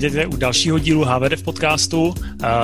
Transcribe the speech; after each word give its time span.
vítejte 0.00 0.26
u 0.26 0.36
dalšího 0.36 0.78
dílu 0.78 1.04
HVD 1.04 1.42
podcastu. 1.44 2.14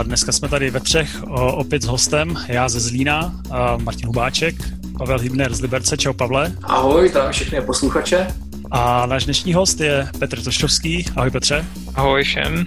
Dneska 0.03 0.33
jsme 0.33 0.49
tady 0.49 0.71
ve 0.71 0.81
třech 0.81 1.23
opět 1.53 1.83
s 1.83 1.87
hostem, 1.87 2.37
já 2.49 2.69
ze 2.69 2.81
Zlína, 2.81 3.41
Martin 3.83 4.07
Hubáček, 4.07 4.55
Pavel 4.99 5.19
Hybner 5.19 5.55
z 5.55 5.61
Liberce. 5.61 5.97
Čau 5.97 6.13
Pavle. 6.13 6.53
Ahoj, 6.63 7.11
tam 7.11 7.33
všechny 7.33 7.61
posluchače. 7.61 8.27
A 8.71 9.07
náš 9.07 9.25
dnešní 9.25 9.55
host 9.55 9.81
je 9.81 10.09
Petr 10.19 10.43
Toštovský. 10.43 11.05
Ahoj 11.17 11.31
Petře. 11.31 11.65
Ahoj 11.95 12.25
všem. 12.25 12.67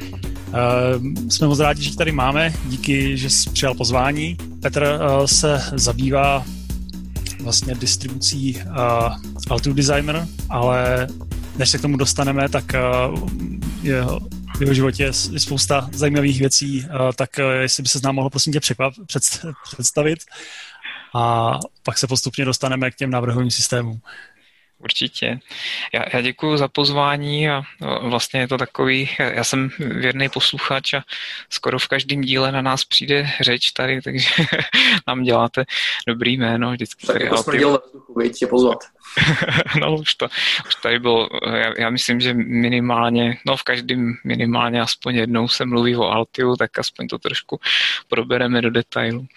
jsme 1.29 1.47
moc 1.47 1.59
rádi, 1.59 1.83
že 1.83 1.95
tady 1.95 2.11
máme, 2.11 2.53
díky, 2.65 3.17
že 3.17 3.29
jsi 3.29 3.49
přijal 3.49 3.73
pozvání. 3.75 4.37
Petr 4.61 4.99
se 5.25 5.61
zabývá 5.73 6.45
vlastně 7.41 7.75
distribucí 7.75 8.59
Altu 9.49 9.73
Designer, 9.73 10.27
ale 10.49 11.07
než 11.57 11.69
se 11.69 11.77
k 11.77 11.81
tomu 11.81 11.97
dostaneme, 11.97 12.49
tak 12.49 12.73
jeho, 13.83 14.19
v 14.59 14.61
jeho 14.61 14.73
životě 14.73 15.03
je 15.03 15.39
spousta 15.39 15.89
zajímavých 15.93 16.39
věcí, 16.39 16.85
uh, 16.85 17.11
tak 17.15 17.29
uh, 17.39 17.61
jestli 17.61 17.83
by 17.83 17.89
se 17.89 17.99
nám 18.03 18.15
mohl 18.15 18.29
prosím 18.29 18.53
tě 18.53 18.59
překvap, 18.59 18.93
představit 19.71 20.19
a 21.15 21.53
pak 21.83 21.97
se 21.97 22.07
postupně 22.07 22.45
dostaneme 22.45 22.91
k 22.91 22.95
těm 22.95 23.11
návrhovým 23.11 23.51
systémům. 23.51 24.01
Určitě. 24.83 25.39
Já, 25.93 26.05
já 26.13 26.21
děkuji 26.21 26.57
za 26.57 26.67
pozvání 26.67 27.49
a 27.49 27.61
vlastně 28.01 28.39
je 28.39 28.47
to 28.47 28.57
takový, 28.57 29.09
já 29.19 29.43
jsem 29.43 29.69
věrný 29.79 30.29
posluchač 30.29 30.93
a 30.93 31.03
skoro 31.49 31.79
v 31.79 31.87
každém 31.87 32.21
díle 32.21 32.51
na 32.51 32.61
nás 32.61 32.85
přijde 32.85 33.29
řeč 33.41 33.71
tady, 33.71 34.01
takže 34.01 34.29
nám 35.07 35.23
děláte 35.23 35.65
dobrý 36.07 36.37
jméno 36.37 36.71
vždycky. 36.71 37.07
Tak 37.07 37.21
jako 37.21 37.43
jsme 37.43 37.57
dělali 37.57 37.79
vzduchu, 37.87 38.21
tě 38.39 38.47
pozvat. 38.47 38.79
no 39.79 39.95
už 39.95 40.15
to, 40.15 40.27
už 40.67 40.75
tady 40.75 40.99
bylo, 40.99 41.29
já, 41.55 41.73
já 41.77 41.89
myslím, 41.89 42.19
že 42.19 42.33
minimálně, 42.33 43.37
no 43.45 43.57
v 43.57 43.63
každém 43.63 44.13
minimálně 44.23 44.81
aspoň 44.81 45.15
jednou 45.15 45.47
se 45.47 45.65
mluví 45.65 45.95
o 45.95 46.03
Altiu, 46.03 46.55
tak 46.55 46.79
aspoň 46.79 47.07
to 47.07 47.17
trošku 47.17 47.59
probereme 48.07 48.61
do 48.61 48.69
detailu. 48.69 49.27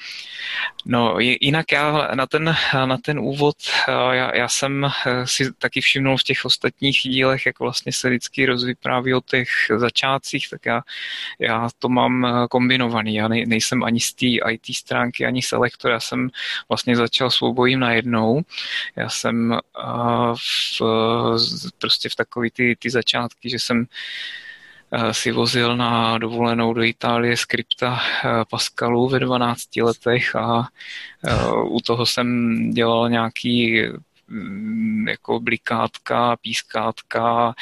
No 0.86 1.16
jinak 1.18 1.72
já 1.72 2.10
na 2.14 2.26
ten, 2.26 2.56
na 2.84 2.98
ten 2.98 3.18
úvod, 3.18 3.56
já, 3.88 4.36
já 4.36 4.48
jsem 4.48 4.90
si 5.24 5.52
taky 5.52 5.80
všimnul 5.80 6.16
v 6.16 6.22
těch 6.22 6.44
ostatních 6.44 6.96
dílech, 6.96 7.46
jak 7.46 7.60
vlastně 7.60 7.92
se 7.92 8.08
vždycky 8.08 8.46
rozvypráví 8.46 9.14
o 9.14 9.20
těch 9.20 9.48
začátcích, 9.76 10.48
tak 10.50 10.66
já, 10.66 10.82
já 11.38 11.68
to 11.78 11.88
mám 11.88 12.46
kombinovaný. 12.50 13.14
Já 13.14 13.28
nejsem 13.28 13.84
ani 13.84 14.00
z 14.00 14.12
té 14.14 14.26
IT 14.26 14.76
stránky, 14.76 15.26
ani 15.26 15.42
selektor, 15.42 15.90
já 15.90 16.00
jsem 16.00 16.30
vlastně 16.68 16.96
začal 16.96 17.30
soubojím 17.30 17.80
najednou. 17.80 18.42
Já 18.96 19.08
jsem 19.08 19.58
v, 20.34 20.82
prostě 21.78 22.08
v 22.08 22.16
takový 22.16 22.50
ty, 22.50 22.76
ty 22.78 22.90
začátky, 22.90 23.50
že 23.50 23.58
jsem 23.58 23.86
si 25.12 25.32
vozil 25.32 25.76
na 25.76 26.18
dovolenou 26.18 26.74
do 26.74 26.82
Itálie 26.82 27.36
skripta 27.36 28.00
Pascalu 28.50 29.08
ve 29.08 29.18
12 29.20 29.76
letech 29.76 30.36
a 30.36 30.68
u 31.64 31.80
toho 31.80 32.06
jsem 32.06 32.56
dělal 32.70 33.10
nějaký 33.10 33.82
jako 35.08 35.40
blikátka, 35.40 36.36
pískátka, 36.36 37.54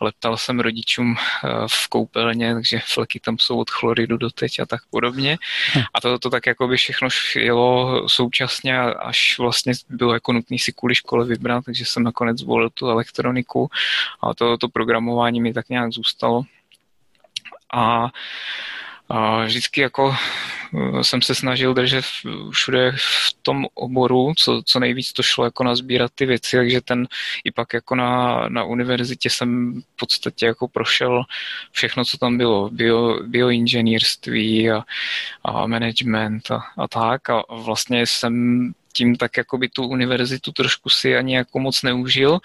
leptal 0.00 0.36
jsem 0.36 0.60
rodičům 0.60 1.16
eh, 1.18 1.48
v 1.66 1.88
koupelně, 1.88 2.54
takže 2.54 2.80
fleky 2.84 3.20
tam 3.20 3.38
jsou 3.38 3.58
od 3.58 3.70
chloridu 3.70 4.16
doteď 4.16 4.60
a 4.60 4.66
tak 4.66 4.80
podobně. 4.90 5.38
Hm. 5.76 5.82
A 5.94 6.00
to, 6.00 6.18
to 6.18 6.30
tak 6.30 6.46
jako 6.46 6.68
by 6.68 6.76
všechno 6.76 7.08
jelo 7.36 8.08
současně, 8.08 8.78
až 8.80 9.38
vlastně 9.38 9.72
bylo 9.88 10.14
jako 10.14 10.32
nutný 10.32 10.58
si 10.58 10.72
kvůli 10.72 10.94
škole 10.94 11.26
vybrat, 11.26 11.64
takže 11.64 11.84
jsem 11.84 12.02
nakonec 12.02 12.38
zvolil 12.38 12.70
tu 12.70 12.88
elektroniku 12.88 13.70
a 14.22 14.34
to, 14.34 14.58
to 14.58 14.68
programování 14.68 15.40
mi 15.40 15.52
tak 15.52 15.68
nějak 15.68 15.92
zůstalo. 15.92 16.42
A 17.74 18.10
a 19.08 19.44
vždycky 19.44 19.80
jako 19.80 20.14
eh, 20.74 21.04
jsem 21.04 21.22
se 21.22 21.34
snažil 21.34 21.74
držet 21.74 22.04
všude 22.50 22.92
v 22.96 23.36
tom 23.42 23.66
oboru, 23.74 24.32
co, 24.38 24.62
co 24.66 24.80
nejvíc 24.80 25.12
to 25.12 25.22
šlo 25.22 25.44
jako 25.44 25.64
nazbírat 25.64 26.12
ty 26.14 26.26
věci, 26.26 26.56
takže 26.56 26.80
ten 26.80 27.08
i 27.44 27.52
pak 27.52 27.74
jako 27.74 27.94
na, 27.94 28.40
na 28.48 28.64
univerzitě 28.64 29.30
jsem 29.30 29.80
v 29.80 29.96
podstatě 29.96 30.46
jako 30.46 30.68
prošel 30.68 31.22
všechno, 31.72 32.04
co 32.04 32.18
tam 32.18 32.38
bylo, 32.38 32.70
bio, 32.70 33.22
bioinženýrství 33.22 34.70
a, 34.70 34.84
a 35.44 35.66
management 35.66 36.50
a, 36.50 36.64
a 36.76 36.88
tak. 36.88 37.30
A 37.30 37.42
vlastně 37.50 38.06
jsem 38.06 38.72
tím 38.92 39.16
tak 39.16 39.36
jako 39.36 39.58
by 39.58 39.68
tu 39.68 39.86
univerzitu 39.86 40.52
trošku 40.52 40.90
si 40.90 41.16
ani 41.16 41.34
jako 41.34 41.58
moc 41.58 41.82
neužil, 41.82 42.38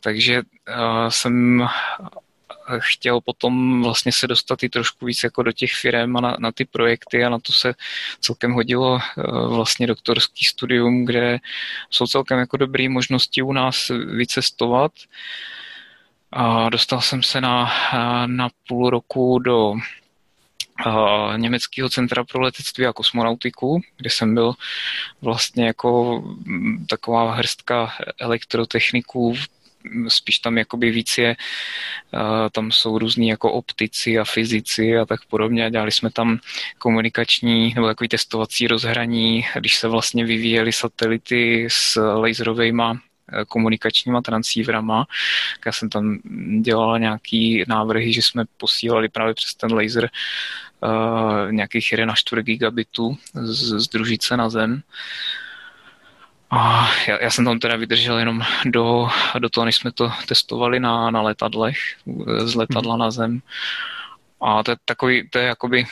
takže 0.00 0.42
uh, 0.42 1.08
jsem 1.08 1.68
chtěl 2.78 3.20
potom 3.20 3.82
vlastně 3.82 4.12
se 4.12 4.26
dostat 4.26 4.62
i 4.62 4.68
trošku 4.68 5.06
víc 5.06 5.22
jako 5.22 5.42
do 5.42 5.52
těch 5.52 5.72
firm 5.72 6.16
a 6.16 6.20
na, 6.20 6.36
na 6.38 6.52
ty 6.52 6.64
projekty 6.64 7.24
a 7.24 7.28
na 7.28 7.38
to 7.38 7.52
se 7.52 7.74
celkem 8.20 8.52
hodilo 8.52 8.98
eh, 8.98 9.22
vlastně 9.48 9.86
doktorský 9.86 10.44
studium, 10.44 11.04
kde 11.04 11.38
jsou 11.90 12.06
celkem 12.06 12.38
jako 12.38 12.56
dobré 12.56 12.88
možnosti 12.88 13.42
u 13.42 13.52
nás 13.52 13.88
vycestovat. 13.88 14.92
A 16.32 16.68
dostal 16.68 17.00
jsem 17.00 17.22
se 17.22 17.40
na, 17.40 17.72
na 18.26 18.48
půl 18.68 18.90
roku 18.90 19.38
do 19.38 19.74
německého 21.36 21.88
centra 21.88 22.24
pro 22.24 22.40
letectví 22.40 22.86
a 22.86 22.92
kosmonautiku, 22.92 23.80
kde 23.96 24.10
jsem 24.10 24.34
byl 24.34 24.52
vlastně 25.22 25.66
jako 25.66 26.20
mm, 26.44 26.86
taková 26.86 27.34
hrstka 27.34 27.92
elektrotechniků 28.20 29.34
spíš 30.08 30.38
tam 30.38 30.58
jakoby 30.58 30.90
víc 30.90 31.18
je, 31.18 31.36
tam 32.52 32.72
jsou 32.72 32.98
různí 32.98 33.28
jako 33.28 33.52
optici 33.52 34.18
a 34.18 34.24
fyzici 34.24 34.98
a 34.98 35.06
tak 35.06 35.20
podobně 35.24 35.70
dělali 35.70 35.92
jsme 35.92 36.10
tam 36.10 36.38
komunikační 36.78 37.74
nebo 37.74 37.86
takový 37.86 38.08
testovací 38.08 38.66
rozhraní, 38.66 39.44
když 39.54 39.76
se 39.76 39.88
vlastně 39.88 40.24
vyvíjely 40.24 40.72
satelity 40.72 41.68
s 41.70 42.00
laserovými 42.00 42.82
e, 42.82 42.96
komunikačníma 43.44 44.22
transceiverama. 44.22 45.06
Já 45.66 45.72
jsem 45.72 45.88
tam 45.88 46.18
dělal 46.60 46.98
nějaký 46.98 47.64
návrhy, 47.68 48.12
že 48.12 48.22
jsme 48.22 48.44
posílali 48.56 49.08
právě 49.08 49.34
přes 49.34 49.54
ten 49.54 49.72
laser 49.72 50.10
uh, 50.80 51.52
nějakých 51.52 51.92
1 51.92 52.06
na 52.06 52.14
4 52.14 52.42
gigabitů 52.42 53.16
z, 53.34 53.80
z 53.80 53.88
družice 53.88 54.36
na 54.36 54.50
Zem. 54.50 54.72
Uh, 54.72 54.80
a 56.50 56.88
já, 57.08 57.22
já 57.22 57.30
jsem 57.30 57.44
tam 57.44 57.58
teda 57.58 57.76
vydržel 57.76 58.18
jenom 58.18 58.42
do, 58.64 59.08
do 59.38 59.48
toho, 59.48 59.64
než 59.64 59.76
jsme 59.76 59.92
to 59.92 60.12
testovali 60.28 60.80
na, 60.80 61.10
na 61.10 61.22
letadlech, 61.22 61.76
z 62.44 62.54
letadla 62.54 62.96
na 62.96 63.10
zem. 63.10 63.40
A 64.42 64.62
to 64.62 64.70
je 64.70 64.76
takový, 64.84 65.28
to 65.30 65.38
je 65.38 65.44
jakoby, 65.44 65.86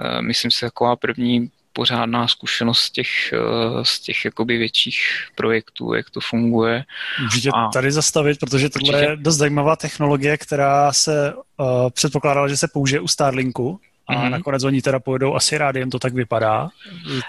eh, 0.00 0.22
myslím 0.22 0.50
si, 0.50 0.60
taková 0.60 0.96
první 0.96 1.50
pořádná 1.72 2.28
zkušenost 2.28 2.78
z 2.78 2.90
těch, 2.90 3.32
eh, 3.32 3.38
z 3.84 4.00
těch 4.00 4.24
jakoby 4.24 4.58
větších 4.58 5.28
projektů, 5.34 5.94
jak 5.94 6.10
to 6.10 6.20
funguje. 6.20 6.84
Můžete 7.22 7.56
a... 7.56 7.68
tady 7.68 7.92
zastavit, 7.92 8.40
protože 8.40 8.68
tohle 8.68 8.88
určitě. 8.88 9.10
je 9.10 9.16
dost 9.16 9.36
zajímavá 9.36 9.76
technologie, 9.76 10.38
která 10.38 10.92
se 10.92 11.34
uh, 11.34 11.90
předpokládala, 11.90 12.48
že 12.48 12.56
se 12.56 12.68
použije 12.68 13.00
u 13.00 13.08
Starlinku, 13.08 13.80
a 14.06 14.14
mm-hmm. 14.14 14.30
nakonec 14.30 14.64
oni 14.64 14.82
teda 14.82 15.00
pojedou 15.00 15.34
asi 15.34 15.58
rádiem, 15.58 15.90
to 15.90 15.98
tak 15.98 16.14
vypadá. 16.14 16.68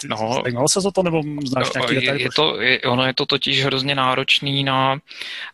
No, 0.09 0.42
Zajímalo 0.44 0.69
se 0.69 0.80
to, 0.94 1.03
nebo 1.03 1.21
znáš 1.45 1.74
nějaký 1.74 1.95
detaily? 1.95 2.21
Je 2.21 2.30
to, 2.36 2.62
je, 2.62 2.81
ono 2.81 3.06
je 3.06 3.13
to 3.13 3.25
totiž 3.25 3.65
hrozně 3.65 3.95
náročný 3.95 4.63
na, 4.63 4.98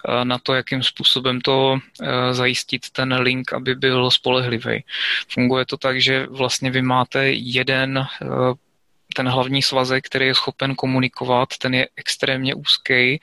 eh, 0.10 0.26
na 0.26 0.38
to, 0.38 0.54
jakým 0.54 0.84
způsobem 0.84 1.42
to 1.42 1.72
uh, 1.72 2.08
zajistit 2.32 2.90
ten 2.90 3.14
link, 3.14 3.54
aby 3.54 3.76
byl 3.76 4.12
spolehlivý. 4.12 4.84
Funguje 5.30 5.66
to 5.66 5.78
tak, 5.78 6.02
že 6.02 6.28
vlastně 6.30 6.72
vy 6.72 6.82
máte 6.82 7.32
jeden 7.32 7.98
uh, 7.98 8.54
ten 9.14 9.30
hlavní 9.30 9.62
svazek, 9.62 10.06
který 10.06 10.26
je 10.26 10.36
schopen 10.36 10.76
komunikovat, 10.76 11.50
ten 11.58 11.74
je 11.74 11.90
extrémně 11.96 12.56
úzký 12.56 13.22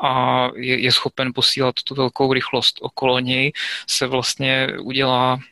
a 0.00 0.48
je, 0.56 0.80
je 0.80 0.92
schopen 0.92 1.32
posílat 1.34 1.74
tu 1.84 1.94
velkou 1.94 2.32
rychlost 2.32 2.78
okolo 2.80 3.18
něj, 3.18 3.52
se 3.86 4.06
vlastně 4.06 4.68
udělá 4.80 5.38
Eh, 5.38 5.51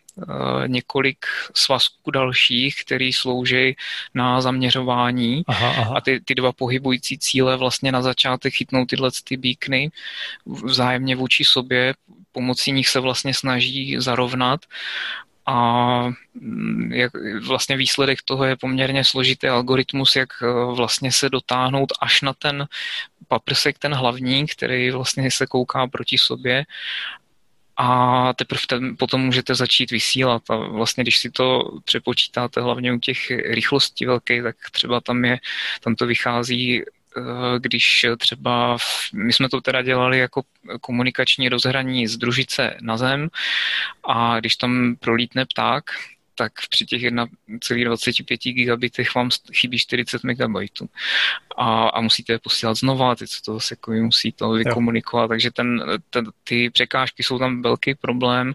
několik 0.67 1.27
svazků 1.55 2.11
dalších, 2.11 2.85
který 2.85 3.13
slouží 3.13 3.77
na 4.15 4.41
zaměřování. 4.41 5.43
Aha, 5.47 5.71
aha. 5.71 5.97
a 5.97 6.01
ty, 6.01 6.21
ty 6.25 6.35
dva 6.35 6.53
pohybující 6.53 7.19
cíle 7.19 7.57
vlastně 7.57 7.93
na 7.93 8.03
začátek 8.03 8.55
chytnou 8.55 8.87
tyhle 8.87 9.11
ty 9.25 9.37
bíkny 9.37 9.91
vzájemně 10.47 11.17
vůči 11.17 11.45
sobě, 11.45 11.95
pomocí 12.33 12.73
nich 12.73 12.89
se 12.89 13.01
vlastně 13.01 13.35
snaží 13.35 13.97
zarovnat. 13.99 14.61
A 15.47 16.09
mm, 16.35 16.93
jak 16.93 17.13
vlastně 17.47 17.77
výsledek 17.77 18.23
toho 18.23 18.45
je 18.45 18.57
poměrně 18.57 19.05
složitý 19.05 19.49
algoritmus, 19.49 20.17
jak 20.17 20.29
eh, 20.43 20.47
vlastně 20.75 21.13
se 21.13 21.29
dotáhnout 21.29 21.93
až 22.01 22.23
na 22.23 22.33
ten 22.33 22.67
paprsek, 23.29 23.79
ten 23.79 23.95
hlavní, 23.95 24.47
který 24.47 24.91
vlastně 24.91 25.31
se 25.31 25.47
kouká 25.47 25.87
proti 25.87 26.19
sobě 26.19 26.65
a 27.81 28.33
teprve 28.33 28.61
ten, 28.69 28.97
potom 28.97 29.21
můžete 29.21 29.55
začít 29.55 29.91
vysílat. 29.91 30.43
A 30.51 30.57
vlastně, 30.57 31.05
když 31.05 31.19
si 31.19 31.31
to 31.31 31.79
přepočítáte 31.85 32.61
hlavně 32.61 32.93
u 32.93 32.99
těch 32.99 33.31
rychlostí 33.31 34.07
velkých, 34.07 34.43
tak 34.43 34.57
třeba 34.73 35.01
tam 35.01 35.25
je, 35.25 35.39
tam 35.81 35.95
to 35.95 36.07
vychází 36.07 36.83
když 37.59 38.07
třeba, 38.19 38.77
my 39.13 39.33
jsme 39.33 39.49
to 39.49 39.61
teda 39.61 39.83
dělali 39.83 40.19
jako 40.19 40.43
komunikační 40.81 41.49
rozhraní 41.49 42.07
z 42.07 42.17
družice 42.17 42.77
na 42.81 42.97
zem 42.97 43.29
a 44.05 44.41
když 44.41 44.57
tam 44.57 44.97
prolítne 45.01 45.47
pták, 45.47 45.85
tak 46.41 46.53
při 46.71 46.87
těch 46.87 47.03
1,25 47.03 48.53
gigabitech 48.53 49.15
vám 49.15 49.31
chybí 49.53 49.79
40 49.79 50.25
megabajtů. 50.25 50.89
A, 51.57 51.89
a 51.89 52.01
musíte 52.01 52.33
je 52.33 52.39
posílat 52.39 52.77
znova, 52.77 53.15
teď 53.15 53.31
se 53.31 53.43
to 53.43 53.55
zase 53.55 53.73
jako 53.73 53.93
musí 53.93 54.33
to 54.33 54.51
vykomunikovat, 54.51 55.23
jo. 55.23 55.29
takže 55.29 55.51
ten, 55.51 55.83
ten, 56.11 56.25
ty 56.45 56.71
překážky 56.71 57.23
jsou 57.23 57.39
tam 57.39 57.63
velký 57.63 57.95
problém. 57.95 58.53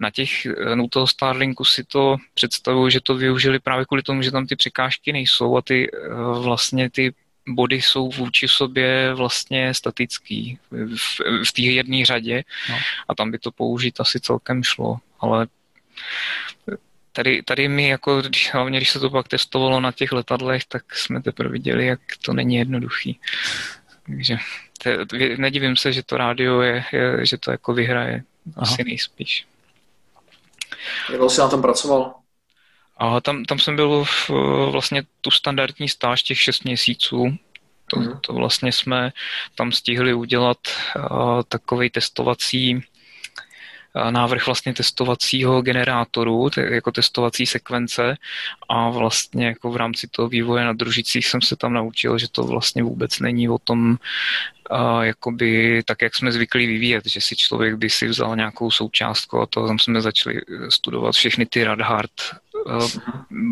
Na 0.00 0.10
těch, 0.10 0.46
u 0.82 0.88
toho 0.88 1.06
Starlinku 1.06 1.64
si 1.64 1.84
to 1.84 2.16
představuju, 2.34 2.88
že 2.88 3.00
to 3.00 3.14
využili 3.14 3.58
právě 3.58 3.84
kvůli 3.84 4.02
tomu, 4.02 4.22
že 4.22 4.30
tam 4.30 4.46
ty 4.46 4.56
překážky 4.56 5.12
nejsou 5.12 5.56
a 5.56 5.62
ty 5.62 5.88
eh, 5.88 6.08
vlastně 6.44 6.90
ty 6.90 7.14
body 7.48 7.76
jsou 7.76 8.10
vůči 8.10 8.48
sobě 8.48 9.14
vlastně 9.14 9.74
statický 9.74 10.58
v, 10.70 11.20
v 11.48 11.52
té 11.52 11.62
jedné 11.62 12.04
řadě 12.04 12.44
no. 12.70 12.76
a 13.08 13.14
tam 13.14 13.30
by 13.30 13.38
to 13.38 13.50
použít 13.50 14.00
asi 14.00 14.20
celkem 14.20 14.62
šlo, 14.62 14.96
ale 15.20 15.46
tady, 17.14 17.42
tady 17.42 17.68
mi 17.68 17.88
jako, 17.88 18.22
když, 18.22 18.54
hlavně 18.54 18.78
když 18.78 18.90
se 18.90 19.00
to 19.00 19.10
pak 19.10 19.28
testovalo 19.28 19.80
na 19.80 19.92
těch 19.92 20.12
letadlech, 20.12 20.64
tak 20.64 20.94
jsme 20.94 21.22
teprve 21.22 21.50
viděli, 21.50 21.86
jak 21.86 22.00
to 22.22 22.32
není 22.32 22.56
jednoduchý. 22.56 23.20
Takže 24.06 24.36
te, 24.82 24.98
nedivím 25.36 25.76
se, 25.76 25.92
že 25.92 26.02
to 26.02 26.16
rádio 26.16 26.60
je, 26.60 26.84
je 26.92 27.26
že 27.26 27.38
to 27.38 27.50
jako 27.50 27.74
vyhraje. 27.74 28.22
Asi 28.56 28.74
Aha. 28.74 28.84
nejspíš. 28.86 29.46
Jak 31.12 31.30
jsi 31.30 31.40
na 31.40 31.48
tom 31.48 31.62
pracoval? 31.62 32.14
A 32.96 33.20
tam, 33.20 33.44
tam 33.44 33.58
jsem 33.58 33.76
byl 33.76 34.04
v, 34.04 34.30
vlastně 34.70 35.02
tu 35.20 35.30
standardní 35.30 35.88
stáž 35.88 36.22
těch 36.22 36.40
6 36.40 36.64
měsíců. 36.64 37.38
To, 37.86 38.00
mhm. 38.00 38.20
to 38.20 38.32
vlastně 38.32 38.72
jsme 38.72 39.12
tam 39.54 39.72
stihli 39.72 40.14
udělat 40.14 40.58
uh, 40.96 41.42
takový 41.48 41.90
testovací 41.90 42.84
návrh 44.10 44.46
vlastně 44.46 44.74
testovacího 44.74 45.62
generátoru, 45.62 46.50
jako 46.56 46.92
testovací 46.92 47.46
sekvence. 47.46 48.16
A 48.68 48.90
vlastně 48.90 49.46
jako 49.46 49.70
v 49.70 49.76
rámci 49.76 50.08
toho 50.08 50.28
vývoje 50.28 50.64
na 50.64 50.72
družicích 50.72 51.26
jsem 51.26 51.42
se 51.42 51.56
tam 51.56 51.72
naučil, 51.72 52.18
že 52.18 52.28
to 52.32 52.42
vlastně 52.42 52.82
vůbec 52.82 53.20
není 53.20 53.48
o 53.48 53.58
tom, 53.58 53.96
a 54.70 55.04
jakoby 55.04 55.82
tak, 55.84 56.02
jak 56.02 56.14
jsme 56.14 56.32
zvyklí 56.32 56.66
vyvíjet, 56.66 57.06
že 57.06 57.20
si 57.20 57.36
člověk 57.36 57.74
by 57.74 57.90
si 57.90 58.06
vzal 58.06 58.36
nějakou 58.36 58.70
součástku 58.70 59.40
a 59.40 59.46
to 59.46 59.66
tam 59.66 59.78
jsme 59.78 60.00
začali 60.00 60.40
studovat 60.68 61.14
všechny 61.14 61.46
ty 61.46 61.64
radhard 61.64 62.12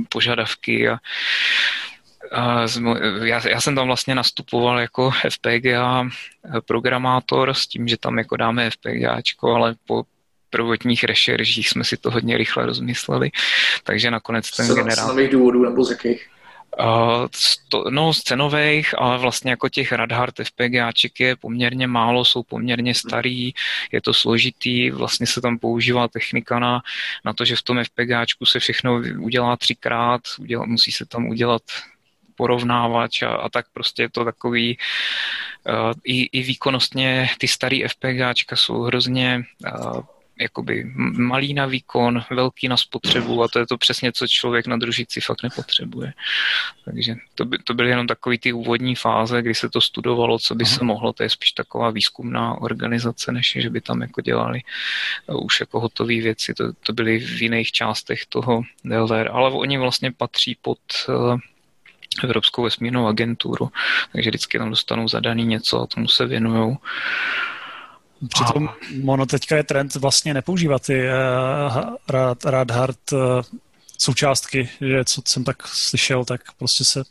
požadavky 0.09 0.89
a 0.89 0.99
já, 3.23 3.49
já 3.49 3.61
jsem 3.61 3.75
tam 3.75 3.87
vlastně 3.87 4.15
nastupoval 4.15 4.79
jako 4.79 5.11
FPGA 5.31 6.09
programátor 6.67 7.55
s 7.55 7.67
tím, 7.67 7.89
že 7.89 7.97
tam 7.97 8.19
jako 8.19 8.37
dáme 8.37 8.71
FPGAčko, 8.71 9.55
ale 9.55 9.75
po 9.87 10.05
prvotních 10.53 11.05
rešeržích 11.05 11.69
jsme 11.69 11.85
si 11.85 11.97
to 11.97 12.11
hodně 12.11 12.37
rychle 12.37 12.67
rozmysleli, 12.67 13.31
takže 13.85 14.11
nakonec 14.11 14.51
ten 14.51 14.67
z 14.67 14.75
generál... 14.75 15.07
Z 15.07 15.09
nových 15.09 15.31
důvodů 15.31 15.65
nebo 15.65 15.85
z 15.85 15.91
jakých? 15.91 16.29
Uh, 16.81 17.27
no, 17.91 18.15
z 18.15 18.23
cenových, 18.23 18.99
ale 18.99 19.19
vlastně 19.19 19.51
jako 19.51 19.69
těch 19.69 19.93
Radhard 19.93 20.35
FPGAček 20.45 21.21
je 21.21 21.37
poměrně 21.37 21.87
málo, 21.87 22.25
jsou 22.25 22.43
poměrně 22.43 22.95
starý, 22.95 23.53
je 23.93 24.01
to 24.01 24.15
složitý, 24.15 24.91
vlastně 24.91 25.27
se 25.27 25.41
tam 25.41 25.59
používá 25.59 26.09
technika 26.09 26.59
na, 26.59 26.81
na 27.25 27.33
to, 27.33 27.45
že 27.45 27.57
v 27.57 27.63
tom 27.63 27.85
FPGAčku 27.85 28.47
se 28.47 28.59
všechno 28.59 29.03
udělá 29.19 29.57
třikrát, 29.57 30.21
udělá, 30.41 30.67
musí 30.67 30.93
se 30.93 31.07
tam 31.07 31.29
udělat 31.29 31.63
porovnávač 32.37 33.23
a, 33.23 33.29
a 33.29 33.49
tak 33.49 33.67
prostě 33.73 34.03
je 34.03 34.11
to 34.11 34.25
takový 34.25 34.79
uh, 35.69 35.93
i, 36.05 36.39
i 36.39 36.43
výkonnostně 36.43 37.29
ty 37.39 37.49
staré 37.49 37.79
FPGAčka 37.89 38.57
jsou 38.57 38.83
hrozně 38.83 39.45
uh, 39.67 40.01
jakoby 40.41 40.85
malý 41.19 41.55
na 41.55 41.67
výkon, 41.67 42.25
velký 42.31 42.69
na 42.69 42.77
spotřebu 42.77 43.43
a 43.43 43.49
to 43.49 43.59
je 43.59 43.67
to 43.67 43.79
přesně, 43.79 44.13
co 44.13 44.29
člověk 44.29 44.67
na 44.67 44.77
družici 44.77 45.21
fakt 45.21 45.43
nepotřebuje. 45.43 46.13
Takže 46.85 47.15
to, 47.35 47.45
by, 47.45 47.59
to 47.59 47.75
byly 47.75 47.91
jenom 47.91 48.07
takové 48.07 48.39
ty 48.39 48.53
úvodní 48.53 48.95
fáze, 48.95 49.43
kdy 49.43 49.55
se 49.55 49.69
to 49.69 49.81
studovalo, 49.81 50.39
co 50.39 50.55
by 50.55 50.65
Aha. 50.65 50.75
se 50.75 50.85
mohlo, 50.85 51.13
to 51.13 51.23
je 51.23 51.31
spíš 51.31 51.53
taková 51.53 51.91
výzkumná 51.91 52.61
organizace, 52.61 53.33
než 53.33 53.57
že 53.61 53.71
by 53.71 53.81
tam 53.81 54.01
jako 54.01 54.21
dělali 54.21 54.61
uh, 55.27 55.45
už 55.45 55.61
jako 55.61 55.81
hotové 55.81 56.15
věci, 56.15 56.55
to, 56.55 56.73
to 56.73 56.93
byly 56.93 57.19
v 57.19 57.43
jiných 57.43 57.73
částech 57.73 58.27
toho 58.27 58.63
DLR, 58.85 59.29
ale 59.33 59.51
oni 59.51 59.79
vlastně 59.79 60.13
patří 60.13 60.57
pod 60.63 60.79
uh, 61.09 61.39
Evropskou 62.25 62.63
vesmírnou 62.63 63.07
agenturu, 63.07 63.71
takže 64.13 64.31
vždycky 64.31 64.59
tam 64.59 64.71
dostanou 64.71 65.09
zadaný 65.09 65.45
něco 65.45 65.81
a 65.81 65.87
tomu 65.87 66.09
se 66.09 66.27
věnují. 66.27 66.77
Přitom 68.29 68.69
a... 68.69 68.77
ono 69.07 69.27
teďka 69.27 69.57
je 69.57 69.65
trend 69.65 69.95
vlastně 69.95 70.35
nepoužívat 70.35 70.83
ty 70.83 71.03
uh, 71.03 71.95
rad, 72.09 72.45
Radhard 72.45 73.13
uh, 73.13 73.19
součástky, 73.99 74.69
že 74.81 75.05
co 75.05 75.23
jsem 75.27 75.45
tak 75.45 75.67
slyšel, 75.67 76.25
tak 76.25 76.41
prostě 76.59 76.85
se 76.85 77.03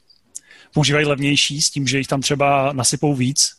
používají 0.73 1.05
levnější 1.05 1.61
s 1.61 1.69
tím, 1.69 1.87
že 1.87 1.97
jich 1.97 2.07
tam 2.07 2.21
třeba 2.21 2.73
nasypou 2.73 3.15
víc 3.15 3.51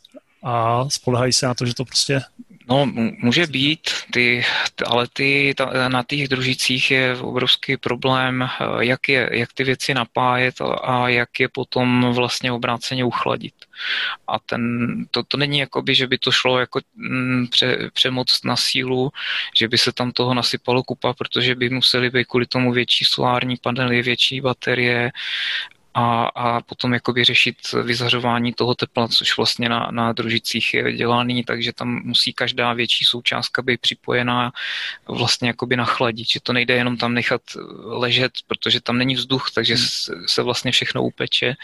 a 0.43 0.85
spolehají 0.89 1.33
se 1.33 1.45
na 1.45 1.53
to, 1.53 1.65
že 1.65 1.73
to 1.75 1.85
prostě 1.85 2.21
No, 2.69 2.85
může 3.17 3.47
být, 3.47 3.89
ty, 4.11 4.43
ale 4.85 5.07
ty, 5.13 5.53
ta, 5.57 5.89
na 5.89 6.03
těch 6.03 6.27
družicích 6.27 6.91
je 6.91 7.17
obrovský 7.17 7.77
problém, 7.77 8.41
eh, 8.41 8.49
jak, 8.79 9.09
je, 9.09 9.29
jak 9.31 9.53
ty 9.53 9.63
věci 9.63 9.93
napájet 9.93 10.55
a 10.83 11.09
jak 11.09 11.39
je 11.39 11.49
potom 11.49 12.13
vlastně 12.13 12.51
obráceně 12.51 13.03
uchladit. 13.03 13.53
A 14.27 14.39
ten, 14.39 15.05
to, 15.11 15.23
to 15.23 15.37
není 15.37 15.59
jakoby, 15.59 15.95
že 15.95 16.07
by 16.07 16.17
to 16.17 16.31
šlo 16.31 16.59
jako 16.59 16.79
mm, 16.95 17.47
pře, 17.47 17.89
přemoc 17.93 18.43
na 18.43 18.55
sílu, 18.55 19.11
že 19.55 19.67
by 19.67 19.77
se 19.77 19.91
tam 19.91 20.11
toho 20.11 20.33
nasypalo 20.33 20.83
kupa, 20.83 21.13
protože 21.13 21.55
by 21.55 21.69
museli 21.69 22.09
být 22.09 22.27
kvůli 22.27 22.45
tomu 22.45 22.71
větší 22.71 23.05
solární 23.05 23.55
panely, 23.61 24.01
větší 24.01 24.41
baterie, 24.41 25.11
a, 25.93 26.25
a 26.25 26.61
potom 26.61 26.93
jakoby 26.93 27.23
řešit 27.23 27.55
vyzařování 27.83 28.53
toho 28.53 28.75
tepla, 28.75 29.07
což 29.07 29.37
vlastně 29.37 29.69
na, 29.69 29.87
na 29.91 30.13
družicích 30.13 30.73
je 30.73 30.93
dělaný, 30.93 31.43
takže 31.43 31.73
tam 31.73 32.01
musí 32.03 32.33
každá 32.33 32.73
větší 32.73 33.05
součástka 33.05 33.61
být 33.61 33.81
připojená 33.81 34.51
vlastně 35.07 35.47
jakoby 35.47 35.77
na 35.77 35.85
chladit, 35.85 36.29
že 36.29 36.39
to 36.39 36.53
nejde 36.53 36.73
jenom 36.73 36.97
tam 36.97 37.13
nechat 37.13 37.41
ležet, 37.83 38.31
protože 38.47 38.81
tam 38.81 38.97
není 38.97 39.15
vzduch, 39.15 39.51
takže 39.55 39.75
hmm. 39.75 40.23
se 40.27 40.41
vlastně 40.41 40.71
všechno 40.71 41.03
upeče 41.03 41.55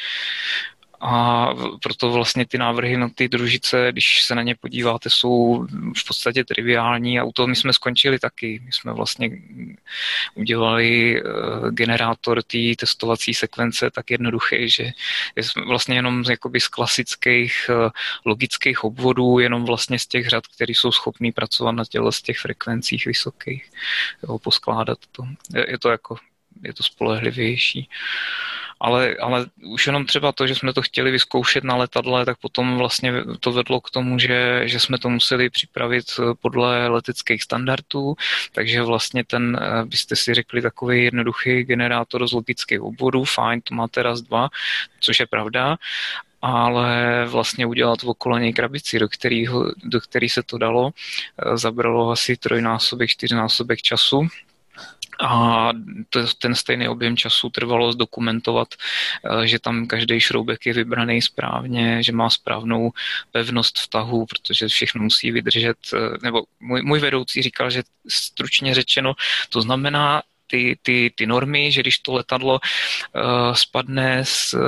a 1.01 1.47
proto 1.81 2.11
vlastně 2.11 2.45
ty 2.45 2.57
návrhy 2.57 2.97
na 2.97 3.09
ty 3.09 3.27
družice, 3.27 3.87
když 3.91 4.23
se 4.23 4.35
na 4.35 4.41
ně 4.41 4.55
podíváte, 4.55 5.09
jsou 5.09 5.67
v 5.97 6.07
podstatě 6.07 6.43
triviální 6.43 7.19
a 7.19 7.23
u 7.23 7.31
toho 7.31 7.47
my 7.47 7.55
jsme 7.55 7.73
skončili 7.73 8.19
taky. 8.19 8.61
My 8.65 8.71
jsme 8.71 8.93
vlastně 8.93 9.31
udělali 10.35 11.19
eh, 11.19 11.23
generátor 11.71 12.43
té 12.43 12.57
testovací 12.77 13.33
sekvence 13.33 13.91
tak 13.91 14.11
jednoduchý, 14.11 14.69
že 14.69 14.83
je 15.35 15.43
vlastně 15.67 15.95
jenom 15.95 16.23
jakoby 16.29 16.59
z 16.59 16.67
klasických 16.67 17.69
eh, 17.69 17.89
logických 18.25 18.83
obvodů, 18.83 19.39
jenom 19.39 19.65
vlastně 19.65 19.99
z 19.99 20.07
těch 20.07 20.27
řad, 20.27 20.47
které 20.47 20.71
jsou 20.71 20.91
schopný 20.91 21.31
pracovat 21.31 21.71
na 21.71 21.85
těle 21.85 22.11
z 22.11 22.21
těch 22.21 22.37
frekvencích 22.37 23.05
vysokých, 23.05 23.71
jo, 24.23 24.39
poskládat 24.39 24.97
to. 25.11 25.23
Je 25.67 25.79
to 25.79 25.89
jako, 25.89 26.15
je 26.63 26.73
to 26.73 26.83
spolehlivější 26.83 27.89
ale, 28.79 29.15
ale 29.21 29.45
už 29.65 29.87
jenom 29.87 30.05
třeba 30.05 30.31
to, 30.31 30.47
že 30.47 30.55
jsme 30.55 30.73
to 30.73 30.81
chtěli 30.81 31.11
vyzkoušet 31.11 31.63
na 31.63 31.75
letadle, 31.75 32.25
tak 32.25 32.37
potom 32.37 32.77
vlastně 32.77 33.13
to 33.39 33.51
vedlo 33.51 33.81
k 33.81 33.89
tomu, 33.89 34.19
že, 34.19 34.61
že 34.65 34.79
jsme 34.79 34.97
to 34.97 35.09
museli 35.09 35.49
připravit 35.49 36.05
podle 36.41 36.87
leteckých 36.87 37.43
standardů, 37.43 38.15
takže 38.51 38.81
vlastně 38.81 39.23
ten, 39.23 39.59
eh, 39.61 39.85
byste 39.85 40.15
si 40.15 40.33
řekli, 40.33 40.61
takový 40.61 41.03
jednoduchý 41.03 41.63
generátor 41.63 42.27
z 42.27 42.31
logických 42.31 42.81
obvodů, 42.81 43.23
fajn, 43.23 43.61
to 43.61 43.75
máte 43.75 44.03
raz, 44.03 44.21
dva, 44.21 44.49
což 44.99 45.19
je 45.19 45.27
pravda, 45.27 45.77
ale 46.41 47.25
vlastně 47.27 47.65
udělat 47.65 47.99
okolo 48.03 48.37
něj 48.37 48.53
krabici, 48.53 48.99
do, 48.99 49.09
kterého, 49.09 49.71
do 49.83 50.01
který 50.01 50.29
se 50.29 50.43
to 50.43 50.57
dalo, 50.57 50.91
eh, 51.37 51.57
zabralo 51.57 52.11
asi 52.11 52.37
trojnásobek, 52.37 53.09
čtyřnásobek 53.09 53.81
času, 53.81 54.27
a 55.19 55.71
ten 56.41 56.55
stejný 56.55 56.87
objem 56.87 57.17
času 57.17 57.49
trvalo 57.49 57.91
zdokumentovat, 57.91 58.67
eh, 58.73 59.47
že 59.47 59.59
tam 59.59 59.87
každý 59.87 60.19
šroubek 60.19 60.65
je 60.65 60.73
vybraný 60.73 61.21
správně, 61.21 62.03
že 62.03 62.11
má 62.11 62.29
správnou 62.29 62.91
pevnost 63.31 63.79
vtahu, 63.79 64.25
protože 64.25 64.67
všechno 64.67 65.03
musí 65.03 65.31
vydržet, 65.31 65.77
eh, 65.93 66.17
nebo 66.23 66.43
můj, 66.59 66.81
můj 66.81 66.99
vedoucí 66.99 67.41
říkal, 67.41 67.69
že 67.69 67.83
stručně 68.07 68.75
řečeno, 68.75 69.13
to 69.49 69.61
znamená, 69.61 70.21
ty, 70.49 70.77
ty, 70.81 71.11
ty 71.15 71.25
normy, 71.25 71.71
že 71.71 71.81
když 71.81 71.99
to 71.99 72.13
letadlo 72.13 72.59
uh, 72.59 73.53
spadne 73.53 74.25
z, 74.25 74.53
uh, 74.53 74.59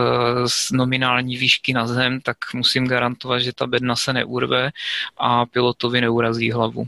z 0.45 0.71
nominální 0.71 1.37
výšky 1.37 1.73
na 1.73 1.87
zem, 1.87 2.21
tak 2.21 2.37
musím 2.53 2.87
garantovat, 2.87 3.41
že 3.41 3.53
ta 3.53 3.67
bedna 3.67 3.95
se 3.95 4.13
neurve 4.13 4.69
a 5.17 5.45
pilotovi 5.45 6.01
neurazí 6.01 6.51
hlavu. 6.51 6.85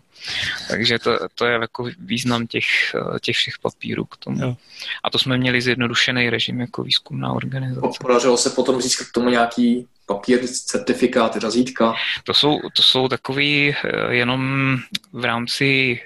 Takže 0.70 1.00
to, 1.00 1.20
to 1.36 1.46
je 1.46 1.54
jako 1.54 1.90
význam 2.00 2.48
těch, 2.48 2.66
uh, 2.96 3.18
těch 3.20 3.36
všech 3.36 3.60
papírů 3.62 4.06
k 4.06 4.18
tomu. 4.18 4.42
Jo. 4.42 4.56
A 5.04 5.10
to 5.10 5.20
jsme 5.20 5.38
měli 5.38 5.62
zjednodušený 5.62 6.30
režim 6.30 6.60
jako 6.60 6.84
výzkumná 6.84 7.32
organizace. 7.34 7.98
Podařilo 8.02 8.38
se 8.38 8.50
potom 8.50 8.82
získat 8.82 9.08
k 9.08 9.12
tomu 9.12 9.30
nějaký 9.30 9.88
papír, 10.06 10.40
certifikáty, 10.48 11.40
razítka? 11.40 11.94
To 12.24 12.34
jsou, 12.34 12.60
to 12.74 12.84
jsou 12.84 13.08
takový 13.08 13.76
jenom 14.10 14.78
v 15.14 15.26
rámci 15.26 16.00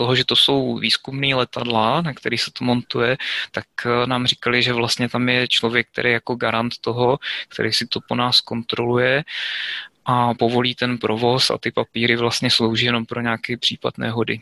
toho, 0.00 0.16
že 0.16 0.24
to 0.24 0.36
jsou 0.36 0.80
výzkumné 0.80 1.34
letadla, 1.34 2.00
na 2.00 2.12
který 2.16 2.38
se 2.38 2.50
to 2.56 2.64
montuje, 2.64 3.20
tak 3.52 3.68
nám 4.06 4.26
říkali, 4.26 4.62
že 4.62 4.72
vlastně 4.72 5.08
tam 5.08 5.28
je 5.28 5.48
člověk, 5.48 5.92
který 5.92 6.08
je 6.08 6.12
jako 6.24 6.34
garant 6.34 6.72
toho, 6.80 7.18
který 7.48 7.72
si 7.72 7.86
to 7.86 8.00
po 8.08 8.14
nás 8.16 8.40
kontroluje 8.40 9.24
a 10.04 10.34
povolí 10.34 10.74
ten 10.74 10.98
provoz 10.98 11.50
a 11.50 11.58
ty 11.58 11.70
papíry 11.70 12.16
vlastně 12.16 12.50
slouží 12.50 12.86
jenom 12.86 13.04
pro 13.04 13.20
nějaký 13.20 13.56
případ 13.56 13.98
nehody. 13.98 14.40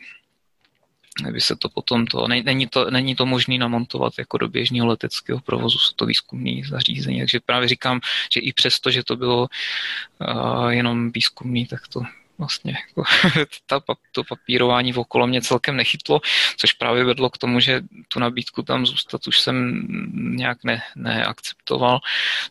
Aby 1.27 1.41
se 1.41 1.55
to 1.55 1.67
potom 1.69 2.07
to, 2.07 2.27
není 2.27 2.67
to, 2.67 2.91
není 2.91 3.15
to 3.15 3.25
možné 3.25 3.57
namontovat 3.57 4.13
jako 4.15 4.37
do 4.37 4.47
běžného 4.47 4.87
leteckého 4.87 5.39
provozu, 5.43 5.75
jsou 5.75 5.93
to 5.95 6.05
výzkumné 6.05 6.63
zařízení. 6.63 7.19
Takže 7.19 7.39
právě 7.43 7.67
říkám, 7.67 7.99
že 8.31 8.39
i 8.39 8.53
přesto, 8.53 8.91
že 8.91 9.03
to 9.03 9.15
bylo 9.19 9.47
uh, 9.47 10.69
jenom 10.71 11.11
výzkumný, 11.11 11.67
tak 11.67 11.87
to 11.91 12.07
vlastně 12.39 12.77
jako, 12.87 13.03
ta, 13.65 13.81
to 14.11 14.23
papírování 14.23 14.93
okolo 14.93 15.27
mě 15.27 15.41
celkem 15.41 15.75
nechytlo, 15.75 16.21
což 16.57 16.73
právě 16.73 17.03
vedlo 17.03 17.29
k 17.29 17.37
tomu, 17.37 17.59
že 17.59 17.81
tu 18.07 18.19
nabídku 18.19 18.63
tam 18.63 18.85
zůstat 18.85 19.27
už 19.27 19.39
jsem 19.39 19.87
nějak 20.35 20.63
ne, 20.63 20.81
neakceptoval, 20.95 21.99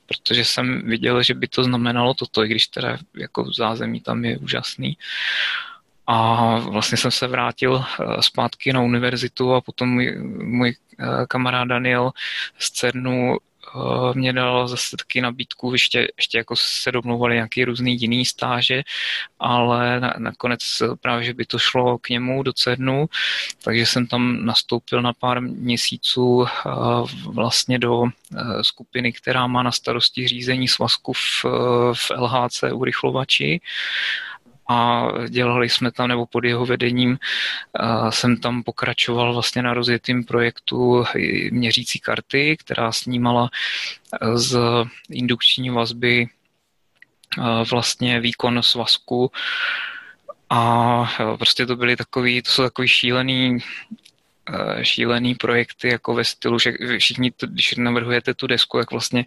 protože 0.07 0.45
jsem 0.45 0.83
viděl, 0.83 1.23
že 1.23 1.35
by 1.35 1.49
to 1.49 1.65
znamenalo 1.65 2.15
toto, 2.15 2.45
i 2.45 2.49
když 2.49 2.67
teda 2.67 2.99
jako 3.17 3.45
v 3.45 3.55
zázemí 3.55 4.01
tam 4.01 4.25
je 4.25 4.39
úžasný. 4.39 4.97
A 6.07 6.59
vlastně 6.59 6.99
jsem 6.99 7.11
se 7.11 7.27
vrátil 7.27 7.85
eh, 7.85 8.23
zpátky 8.23 8.73
na 8.73 8.81
univerzitu 8.81 9.55
a 9.55 9.61
potom 9.61 9.89
můj, 9.89 10.19
můj 10.43 10.77
eh, 10.99 11.27
kamarád 11.29 11.69
Daniel 11.69 12.11
z 12.59 12.71
CERNu 12.71 13.37
Eh, 13.77 14.19
mě 14.19 14.33
dal 14.33 14.69
zase 14.69 14.97
taky 14.97 15.21
nabídku, 15.21 15.73
ještě, 15.73 16.09
ještě 16.17 16.39
jako 16.39 16.57
se 16.57 16.93
domlouvali 16.93 17.35
nějaký 17.35 17.65
různý 17.65 18.01
jiný 18.01 18.25
stáže, 18.25 18.83
ale 19.39 20.01
na, 20.01 20.15
nakonec 20.19 20.61
právě, 21.01 21.25
že 21.25 21.35
by 21.35 21.47
to 21.47 21.59
šlo 21.59 21.99
k 21.99 22.09
němu 22.09 22.43
do 22.43 22.53
CERNu, 22.53 23.07
takže 23.65 23.87
jsem 23.87 24.07
tam 24.07 24.45
nastoupil 24.45 25.03
na 25.03 25.13
pár 25.13 25.41
měsíců 25.41 26.47
eh, 26.47 26.71
vlastně 27.27 27.79
do 27.79 28.05
eh, 28.05 28.65
skupiny, 28.65 29.13
která 29.13 29.47
má 29.47 29.63
na 29.63 29.73
starosti 29.73 30.29
řízení 30.29 30.69
svazku 30.69 31.13
v, 31.13 31.45
v 31.95 32.11
LHC 32.11 32.65
urychlovači 32.73 33.61
a 34.69 35.09
dělali 35.29 35.69
jsme 35.69 35.93
tam, 35.93 36.09
nebo 36.09 36.27
pod 36.27 36.45
jeho 36.45 36.67
vedením 36.67 37.19
jsem 38.11 38.37
tam 38.37 38.63
pokračoval 38.63 39.33
vlastně 39.33 39.63
na 39.63 39.75
rozjetým 39.75 40.25
projektu 40.25 41.05
měřící 41.51 41.99
karty, 41.99 42.57
která 42.57 42.93
snímala 42.93 43.51
z 44.35 44.59
indukční 45.11 45.71
vazby 45.71 46.27
vlastně 47.71 48.21
výkon 48.21 48.63
svazku. 48.63 49.33
A 50.51 51.13
prostě 51.39 51.67
to 51.67 51.77
byly 51.77 51.97
takový, 51.97 52.43
to 52.43 52.51
jsou 52.51 52.63
takový 52.63 52.89
šílený 52.89 53.59
šílený 54.83 55.35
projekty 55.35 55.89
jako 55.89 56.15
ve 56.15 56.25
stylu, 56.25 56.59
že 56.59 56.73
všichni, 56.99 57.31
to, 57.31 57.47
když 57.47 57.75
navrhujete 57.75 58.35
tu 58.35 58.47
desku, 58.47 58.79
jak 58.79 58.91
vlastně 58.91 59.25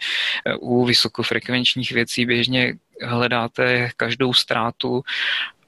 u 0.59 0.85
vysokofrekvenčních 0.85 1.91
věcí 1.91 2.25
běžně 2.25 2.73
hledáte 3.03 3.89
každou 3.97 4.33
ztrátu 4.33 5.03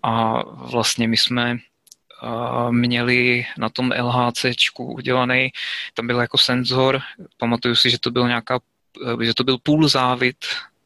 a 0.04 0.44
vlastně 0.46 1.08
my 1.08 1.18
jsme 1.18 1.58
měli 2.70 3.46
na 3.58 3.70
tom 3.70 3.94
LHC 4.02 4.46
udělaný, 4.78 5.52
tam 5.94 6.08
byl 6.08 6.20
jako 6.20 6.38
senzor, 6.38 7.00
pamatuju 7.38 7.76
si, 7.76 7.90
že 7.90 8.00
to 8.00 8.12
byl 8.12 8.28
nějaká, 8.28 8.60
že 9.22 9.34
to 9.34 9.44
byl 9.44 9.58
půl 9.58 9.88
závit 9.88 10.38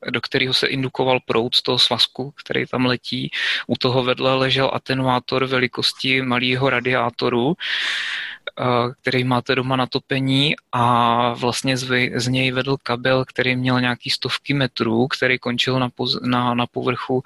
do 0.10 0.22
kterého 0.22 0.54
se 0.54 0.68
indukoval 0.68 1.20
proud 1.20 1.56
z 1.56 1.62
toho 1.62 1.80
svazku, 1.80 2.32
který 2.32 2.66
tam 2.66 2.86
letí. 2.86 3.32
U 3.68 3.76
toho 3.76 4.04
vedle 4.04 4.36
ležel 4.36 4.72
atenuátor 4.74 5.46
velikosti 5.46 6.22
malého 6.22 6.70
radiátoru 6.70 7.56
který 9.02 9.24
máte 9.24 9.56
doma 9.56 9.76
na 9.76 9.86
topení 9.86 10.56
a 10.72 11.34
vlastně 11.34 11.78
z, 11.78 12.12
z 12.16 12.28
něj 12.28 12.52
vedl 12.52 12.78
kabel, 12.84 13.26
který 13.26 13.56
měl 13.56 13.82
nějaký 13.82 14.10
stovky 14.10 14.54
metrů, 14.54 15.08
který 15.08 15.40
končil 15.40 15.80
na, 15.80 15.90
poz, 15.90 16.22
na, 16.22 16.54
na 16.54 16.68
povrchu 16.68 17.24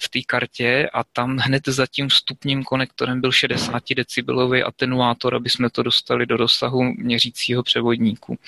v 0.00 0.08
té 0.08 0.18
kartě 0.26 0.90
a 0.92 1.04
tam 1.04 1.36
hned 1.36 1.62
za 1.66 1.86
tím 1.86 2.08
vstupním 2.08 2.64
konektorem 2.64 3.20
byl 3.20 3.32
60 3.32 3.82
decibelový 3.96 4.62
atenuátor, 4.62 5.34
aby 5.34 5.50
jsme 5.50 5.70
to 5.70 5.82
dostali 5.82 6.26
do 6.26 6.36
rozsahu 6.36 6.82
měřícího 6.82 7.62
převodníku. 7.62 8.38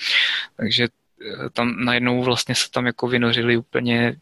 Takže 0.57 0.83
eh, 0.83 1.49
tam 1.49 1.85
najednou 1.85 2.23
vlastně 2.23 2.55
se 2.55 2.71
tam 2.71 2.85
jako 2.85 3.07
vynořili 3.07 3.57
úplně 3.57 4.15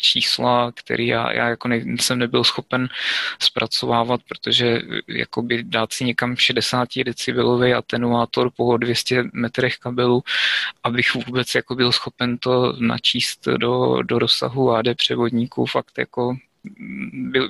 čísla, 0.00 0.72
které 0.72 1.04
já, 1.04 1.32
já 1.32 1.48
jako 1.48 1.68
ne, 1.68 1.76
jsem 2.00 2.18
nebyl 2.18 2.44
schopen 2.44 2.88
zpracovávat, 3.38 4.20
protože 4.28 4.82
jakoby 5.08 5.62
dát 5.62 5.92
si 5.92 6.04
někam 6.04 6.36
60 6.36 6.88
decibelový 7.04 7.74
atenuátor 7.74 8.50
po 8.56 8.76
200 8.76 9.24
metrech 9.32 9.76
kabelu, 9.78 10.22
abych 10.84 11.14
vůbec 11.14 11.54
jako 11.54 11.74
byl 11.74 11.92
schopen 11.92 12.38
to 12.38 12.76
načíst 12.78 13.48
do, 13.48 14.02
do 14.02 14.18
rozsahu 14.18 14.72
AD 14.72 14.86
převodníků, 14.96 15.66
fakt 15.66 15.98
jako 15.98 16.36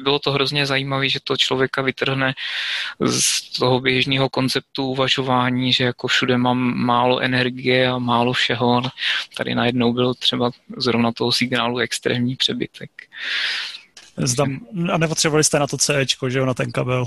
bylo 0.03 0.19
to 0.19 0.33
hrozně 0.33 0.67
zajímavé, 0.67 1.09
že 1.09 1.19
to 1.25 1.37
člověka 1.37 1.83
vytrhne 1.83 2.35
z 3.07 3.51
toho 3.59 3.81
běžného 3.81 4.29
konceptu 4.29 4.87
uvažování, 4.87 5.73
že 5.73 5.85
jako 5.85 6.09
všude 6.09 6.39
mám 6.39 6.59
málo 6.77 7.21
energie 7.21 7.89
a 7.89 7.99
málo 7.99 8.33
všeho. 8.33 8.83
Tady 9.37 9.55
najednou 9.55 9.93
byl 9.93 10.15
třeba 10.15 10.51
zrovna 10.77 11.13
toho 11.13 11.33
signálu 11.33 11.79
extrémní 11.79 12.37
přebytek. 12.37 12.91
Zda, 14.17 14.45
a 14.93 14.99
nepotřebovali 14.99 15.45
jste 15.45 15.59
na 15.59 15.67
to 15.67 15.79
C, 15.79 16.05
že 16.29 16.39
jo, 16.39 16.47
na 16.47 16.55
ten 16.55 16.73
kabel. 16.73 17.05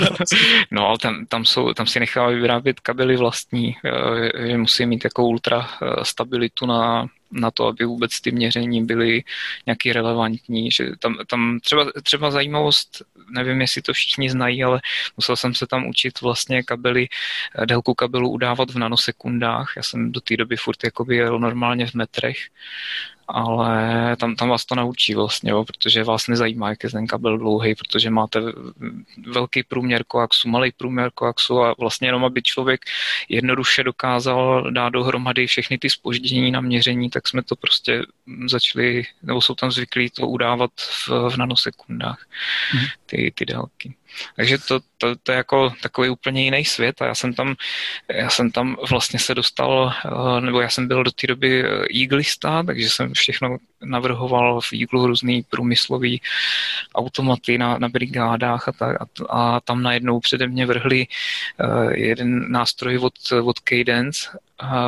no, 0.70 0.86
ale 0.86 0.98
tam, 0.98 1.26
tam, 1.26 1.44
jsou, 1.44 1.74
tam 1.74 1.86
si 1.86 2.00
nechávají 2.00 2.40
vyrábět 2.40 2.80
kabely 2.80 3.16
vlastní, 3.16 3.76
eh, 3.84 4.48
že 4.48 4.58
musí 4.58 4.86
mít 4.86 5.04
jako 5.04 5.24
ultra 5.24 5.68
eh, 5.82 6.04
stabilitu 6.04 6.66
na, 6.66 7.06
na 7.32 7.50
to, 7.50 7.66
aby 7.66 7.84
vůbec 7.84 8.20
ty 8.20 8.32
měření 8.32 8.84
byly 8.84 9.24
nějaký 9.66 9.92
relevantní. 9.92 10.70
Že 10.70 10.90
tam, 10.98 11.16
tam 11.26 11.58
třeba, 11.60 11.86
třeba 12.02 12.30
zajímavost, 12.30 13.02
nevím, 13.30 13.60
jestli 13.60 13.82
to 13.82 13.92
všichni 13.92 14.30
znají, 14.30 14.64
ale 14.64 14.80
musel 15.16 15.36
jsem 15.36 15.54
se 15.54 15.66
tam 15.66 15.86
učit 15.86 16.20
vlastně 16.20 16.62
kabely, 16.62 17.08
eh, 17.58 17.66
délku 17.66 17.94
kabelu 17.94 18.30
udávat 18.30 18.70
v 18.70 18.78
nanosekundách. 18.78 19.72
Já 19.76 19.82
jsem 19.82 20.12
do 20.12 20.20
té 20.20 20.36
doby 20.36 20.56
furt 20.56 20.84
jakoby 20.84 21.16
jel 21.16 21.38
normálně 21.38 21.86
v 21.86 21.94
metrech 21.94 22.36
ale 23.30 24.16
tam, 24.16 24.36
tam 24.36 24.48
vás 24.48 24.64
to 24.64 24.74
naučí 24.74 25.14
vlastně, 25.14 25.50
jo, 25.50 25.64
protože 25.64 26.04
vás 26.04 26.28
nezajímá, 26.28 26.68
jak 26.68 26.84
je 26.84 26.90
ten 26.90 27.06
kabel 27.06 27.38
dlouhý, 27.38 27.74
protože 27.74 28.10
máte 28.10 28.40
velký 29.26 29.62
průměr 29.62 30.04
koaxu, 30.04 30.48
malý 30.48 30.72
průměr 30.76 31.10
koaxu 31.14 31.62
a 31.62 31.74
vlastně 31.78 32.08
jenom, 32.08 32.24
aby 32.24 32.42
člověk 32.42 32.80
jednoduše 33.28 33.82
dokázal 33.82 34.70
dát 34.70 34.88
dohromady 34.88 35.46
všechny 35.46 35.78
ty 35.78 35.90
spoždění 35.90 36.50
na 36.50 36.60
měření, 36.60 37.10
tak 37.10 37.28
jsme 37.28 37.42
to 37.42 37.56
prostě 37.56 38.02
začali, 38.46 39.04
nebo 39.22 39.40
jsou 39.40 39.54
tam 39.54 39.70
zvyklí 39.70 40.10
to 40.10 40.28
udávat 40.28 40.70
v, 40.76 41.08
v 41.08 41.36
nanosekundách, 41.36 42.26
mhm. 42.74 42.86
ty, 43.06 43.32
ty 43.34 43.46
délky. 43.46 43.94
Takže 44.36 44.58
to, 44.58 44.80
to, 44.98 45.16
to 45.22 45.32
je 45.32 45.36
jako 45.36 45.72
takový 45.82 46.08
úplně 46.08 46.44
jiný 46.44 46.64
svět 46.64 47.02
a 47.02 47.06
já 47.06 47.14
jsem 47.14 47.34
tam, 47.34 47.54
já 48.08 48.30
jsem 48.30 48.50
tam 48.50 48.76
vlastně 48.90 49.18
se 49.18 49.34
dostal, 49.34 49.92
eh, 50.04 50.40
nebo 50.40 50.60
já 50.60 50.68
jsem 50.68 50.88
byl 50.88 51.04
do 51.04 51.10
té 51.10 51.26
doby 51.26 51.64
Eaglista, 52.02 52.62
takže 52.62 52.90
jsem 52.90 53.14
všechno 53.14 53.56
navrhoval 53.82 54.60
v 54.60 54.72
Eagle 54.72 55.06
různý 55.06 55.42
průmyslový 55.50 56.20
automaty 56.94 57.58
na, 57.58 57.78
na 57.78 57.88
brigádách 57.88 58.68
a, 58.68 58.72
tak, 58.72 58.96
a, 59.02 59.06
a 59.28 59.60
tam 59.60 59.82
najednou 59.82 60.20
přede 60.20 60.46
mě 60.46 60.66
vrhli 60.66 61.06
uh, 61.06 61.92
jeden 61.92 62.52
nástroj 62.52 62.98
od, 62.98 63.14
od 63.44 63.56
Cadence, 63.68 64.38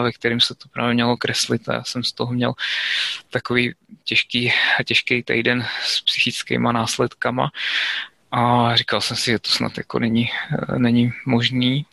ve 0.03 0.13
kterým 0.13 0.41
se 0.41 0.55
to 0.55 0.69
právě 0.69 0.95
mělo 0.95 1.17
kreslit 1.17 1.69
a 1.69 1.75
já 1.75 1.85
jsem 1.85 2.05
z 2.05 2.13
toho 2.13 2.33
měl 2.33 2.53
takový 3.31 3.75
těžký, 4.05 4.53
těžký 4.85 5.23
týden 5.23 5.67
s 5.85 6.01
psychickýma 6.01 6.73
následkama 6.73 7.51
a 8.33 8.77
říkal 8.77 9.01
jsem 9.01 9.17
si, 9.17 9.31
že 9.31 9.39
to 9.39 9.51
snad 9.51 9.79
jako 9.79 9.99
není, 9.99 10.29
eh, 10.53 10.79
není 10.79 11.13
možný, 11.27 11.87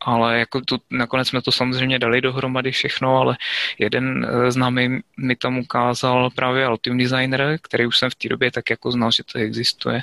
ale 0.00 0.38
jako 0.38 0.60
tu, 0.60 0.78
nakonec 0.90 1.28
jsme 1.28 1.42
to 1.42 1.52
samozřejmě 1.52 1.98
dali 1.98 2.20
dohromady 2.20 2.72
všechno, 2.72 3.16
ale 3.16 3.36
jeden 3.78 4.26
eh, 4.30 4.52
známý 4.52 5.00
mi 5.16 5.36
tam 5.36 5.58
ukázal 5.58 6.30
právě 6.30 6.66
Altium 6.66 6.98
Designer, 6.98 7.58
který 7.62 7.86
už 7.86 7.98
jsem 7.98 8.10
v 8.10 8.14
té 8.14 8.28
době 8.28 8.50
tak 8.50 8.70
jako 8.70 8.90
znal, 8.90 9.10
že 9.10 9.22
to 9.32 9.38
existuje. 9.38 10.02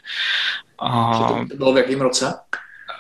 A... 0.80 1.18
To 1.50 1.56
bylo 1.56 1.74
v 1.74 1.78
jakém 1.78 2.02
roce? 2.02 2.34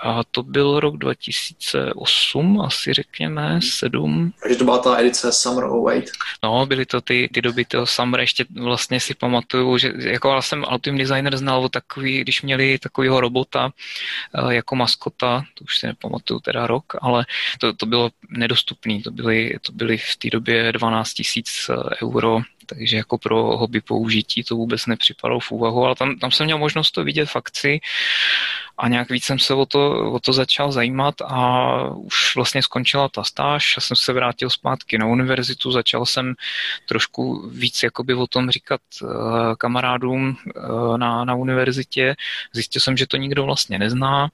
A 0.02 0.24
to 0.32 0.44
byl 0.44 0.80
rok 0.80 0.98
2008, 0.98 2.62
asi 2.62 2.94
řekněme, 2.94 3.60
7. 3.62 4.34
Takže 4.44 4.58
to 4.58 4.64
byla 4.64 4.78
ta 4.78 5.00
edice 5.00 5.32
Summer 5.32 5.64
08. 5.64 6.04
No, 6.44 6.66
byly 6.66 6.86
to 6.86 7.02
ty, 7.02 7.30
ty 7.34 7.42
doby 7.42 7.66
toho 7.66 7.86
Summer, 7.86 8.20
ještě 8.20 8.46
vlastně 8.62 9.00
si 9.00 9.16
pamatuju, 9.16 9.78
že 9.78 9.94
jako 9.98 10.30
já 10.30 10.42
jsem 10.42 10.66
Ultim 10.72 10.98
Designer 10.98 11.38
znal 11.38 11.64
o 11.64 11.70
takový, 11.70 12.22
když 12.22 12.42
měli 12.42 12.80
takového 12.80 13.22
robota 13.22 13.72
eh, 14.36 14.54
jako 14.54 14.76
maskota, 14.76 15.44
to 15.54 15.64
už 15.64 15.78
si 15.78 15.88
nepamatuju 15.88 16.40
teda 16.40 16.68
rok, 16.68 16.84
ale 17.02 17.26
to, 17.60 17.74
to 17.74 17.86
bylo 17.86 18.10
nedostupné, 18.30 19.02
to 19.02 19.12
byly, 19.12 19.58
to 19.62 19.72
byly 19.72 19.98
v 19.98 20.16
té 20.16 20.30
době 20.30 20.72
12 20.72 21.12
000 21.70 21.84
euro 22.04 22.42
takže 22.70 22.98
jako 22.98 23.18
pro 23.18 23.58
hobby 23.58 23.82
použití 23.82 24.44
to 24.44 24.56
vůbec 24.56 24.86
nepřipadalo 24.86 25.40
v 25.40 25.52
úvahu, 25.52 25.86
ale 25.86 25.96
tam, 25.96 26.16
tam 26.20 26.32
jsem 26.32 26.46
měl 26.46 26.58
možnost 26.58 26.92
to 26.92 27.04
vidět 27.04 27.30
v 27.30 27.36
akci 27.36 27.80
a 28.78 28.88
nějak 28.88 29.10
víc 29.10 29.24
jsem 29.24 29.40
se 29.40 29.54
o 29.54 29.66
to, 29.66 30.12
o 30.12 30.20
to 30.20 30.34
začal 30.34 30.72
zajímat 30.72 31.16
a 31.22 31.72
už 31.94 32.36
vlastně 32.36 32.64
skončila 32.64 33.10
ta 33.10 33.24
stáž, 33.24 33.74
já 33.78 33.82
jsem 33.82 33.98
se 33.98 34.14
vrátil 34.14 34.50
zpátky 34.50 34.98
na 34.98 35.06
univerzitu, 35.06 35.72
začal 35.72 36.06
jsem 36.06 36.34
trošku 36.86 37.50
víc 37.50 37.84
jakoby 37.84 38.14
o 38.14 38.28
tom 38.28 38.50
říkat 38.50 38.82
uh, 39.02 39.10
kamarádům 39.58 40.38
uh, 40.56 40.98
na, 40.98 41.26
na 41.26 41.36
univerzitě, 41.36 42.16
zjistil 42.54 42.82
jsem, 42.82 42.98
že 42.98 43.08
to 43.08 43.18
nikdo 43.18 43.44
vlastně 43.44 43.80
nezná, 43.80 44.30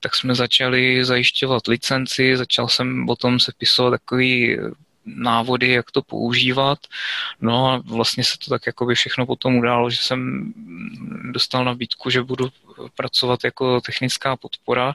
tak 0.00 0.16
jsme 0.16 0.34
začali 0.34 1.04
zajišťovat 1.04 1.66
licenci, 1.66 2.36
začal 2.36 2.68
jsem 2.68 3.08
o 3.08 3.16
tom 3.16 3.40
sepisovat 3.40 3.90
takový 3.90 4.58
návody, 5.16 5.72
jak 5.72 5.90
to 5.90 6.02
používat. 6.02 6.78
No 7.40 7.66
a 7.66 7.82
vlastně 7.84 8.24
se 8.24 8.38
to 8.38 8.50
tak 8.50 8.66
jakoby 8.66 8.94
všechno 8.94 9.26
potom 9.26 9.56
událo, 9.56 9.90
že 9.90 9.96
jsem 9.96 10.52
dostal 11.32 11.64
nabídku, 11.64 12.10
že 12.10 12.22
budu 12.22 12.48
pracovat 12.94 13.44
jako 13.44 13.80
technická 13.80 14.36
podpora 14.36 14.94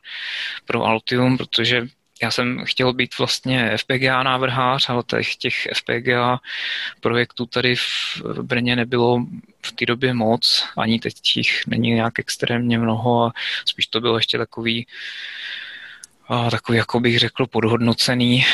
pro 0.65 0.83
Altium, 0.83 1.37
protože 1.37 1.87
já 2.21 2.31
jsem 2.31 2.65
chtěl 2.65 2.93
být 2.93 3.17
vlastně 3.17 3.77
FPGA 3.77 4.23
návrhář, 4.23 4.89
ale 4.89 5.03
těch, 5.07 5.35
těch 5.35 5.67
FPGA 5.73 6.39
projektů 6.99 7.45
tady 7.45 7.75
v 7.75 8.41
Brně 8.41 8.75
nebylo 8.75 9.25
v 9.65 9.71
té 9.71 9.85
době 9.85 10.13
moc, 10.13 10.67
ani 10.77 10.99
teď 10.99 11.13
těch 11.13 11.67
není 11.67 11.91
nějak 11.91 12.19
extrémně 12.19 12.79
mnoho 12.79 13.23
a 13.23 13.33
spíš 13.65 13.87
to 13.87 14.01
bylo 14.01 14.17
ještě 14.17 14.37
takový 14.37 14.87
a 16.27 16.49
takový, 16.49 16.77
jako 16.77 16.99
bych 16.99 17.19
řekl, 17.19 17.47
podhodnocený. 17.47 18.45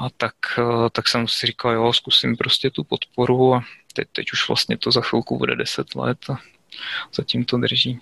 A 0.00 0.08
tak, 0.16 0.34
tak 0.92 1.08
jsem 1.08 1.28
si 1.28 1.46
říkal, 1.46 1.72
jo, 1.72 1.92
zkusím 1.92 2.36
prostě 2.36 2.70
tu 2.70 2.84
podporu 2.84 3.54
a 3.54 3.64
teď, 3.92 4.08
teď 4.12 4.32
už 4.32 4.48
vlastně 4.48 4.78
to 4.78 4.92
za 4.92 5.00
chvilku 5.00 5.38
bude 5.38 5.56
10 5.56 5.94
let 5.94 6.18
a 6.30 6.38
zatím 7.14 7.44
to 7.44 7.58
drží. 7.58 7.98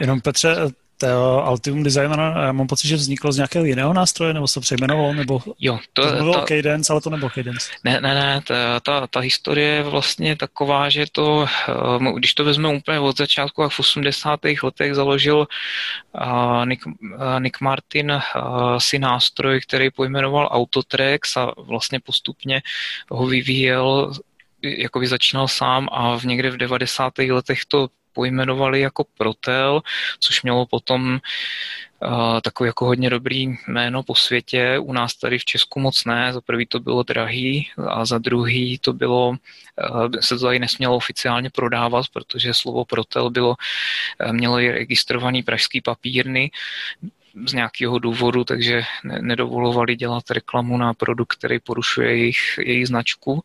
Jenom 0.00 0.20
Petře, 0.20 0.56
to 1.06 1.44
Altium 1.44 1.82
Designer, 1.82 2.18
já 2.18 2.52
mám 2.52 2.66
pocit, 2.66 2.88
že 2.88 2.96
vzniklo 2.96 3.32
z 3.32 3.36
nějakého 3.36 3.64
jiného 3.64 3.92
nástroje, 3.92 4.34
nebo 4.34 4.48
se 4.48 4.60
přejmenovalo, 4.60 5.14
nebo 5.14 5.42
jo, 5.60 5.78
to, 5.92 6.10
to 6.10 6.16
bylo 6.16 6.34
ta, 6.34 6.44
Cadence, 6.46 6.92
ale 6.92 7.00
to 7.00 7.10
nebylo 7.10 7.30
Cadence. 7.30 7.70
Ne, 7.84 8.00
ne, 8.00 8.14
ne, 8.14 8.40
ta, 8.46 8.80
ta, 8.80 9.06
ta 9.06 9.20
historie 9.20 9.68
je 9.68 9.82
vlastně 9.82 10.36
taková, 10.36 10.88
že 10.88 11.06
to, 11.12 11.46
eh, 11.68 12.12
když 12.16 12.34
to 12.34 12.44
vezmeme 12.44 12.74
úplně 12.74 13.00
od 13.00 13.18
začátku, 13.18 13.62
jak 13.62 13.72
v 13.72 13.80
80. 13.80 14.40
letech 14.62 14.94
založil 14.94 15.38
uh, 15.38 16.66
Nick, 16.66 16.82
Nick 17.38 17.60
Martin 17.60 18.20
si 18.78 18.98
nástroj, 18.98 19.60
který 19.60 19.90
pojmenoval 19.90 20.48
Autotracks 20.52 21.36
a 21.36 21.52
vlastně 21.56 22.00
postupně 22.00 22.62
ho 23.10 23.26
vyvíjel 23.26 24.12
jako 24.62 25.00
by 25.00 25.06
začínal 25.06 25.48
sám 25.48 25.88
a 25.92 26.16
v 26.16 26.24
někde 26.24 26.50
v 26.50 26.56
90. 26.56 27.18
letech 27.18 27.64
to 27.64 27.88
pojmenovali 28.12 28.80
jako 28.80 29.04
Protel, 29.18 29.82
což 30.20 30.42
mělo 30.42 30.66
potom 30.66 31.20
uh, 32.00 32.40
takový 32.40 32.66
jako 32.66 32.86
hodně 32.86 33.10
dobrý 33.10 33.56
jméno 33.68 34.02
po 34.02 34.14
světě. 34.14 34.78
U 34.78 34.92
nás 34.92 35.14
tady 35.14 35.38
v 35.38 35.44
Česku 35.44 35.80
moc 35.80 36.04
ne. 36.04 36.32
Za 36.32 36.40
prvý 36.40 36.66
to 36.66 36.80
bylo 36.80 37.02
drahý 37.02 37.68
a 37.88 38.04
za 38.04 38.18
druhý 38.18 38.78
to 38.78 38.92
bylo, 38.92 39.28
uh, 39.28 39.36
se 40.20 40.38
to 40.38 40.44
tady 40.44 40.58
nesmělo 40.58 40.96
oficiálně 40.96 41.50
prodávat, 41.50 42.06
protože 42.12 42.54
slovo 42.54 42.84
Protel 42.84 43.30
bylo, 43.30 43.56
uh, 44.26 44.32
mělo 44.32 44.60
i 44.60 44.70
registrovaný 44.72 45.42
pražský 45.42 45.80
papírny, 45.80 46.50
z 47.46 47.52
nějakého 47.52 47.98
důvodu, 47.98 48.44
takže 48.44 48.82
nedovolovali 49.04 49.96
dělat 49.96 50.30
reklamu 50.30 50.76
na 50.76 50.94
produkt, 50.94 51.36
který 51.36 51.58
porušuje 51.58 52.16
jejich, 52.16 52.58
jejich 52.58 52.88
značku. 52.88 53.44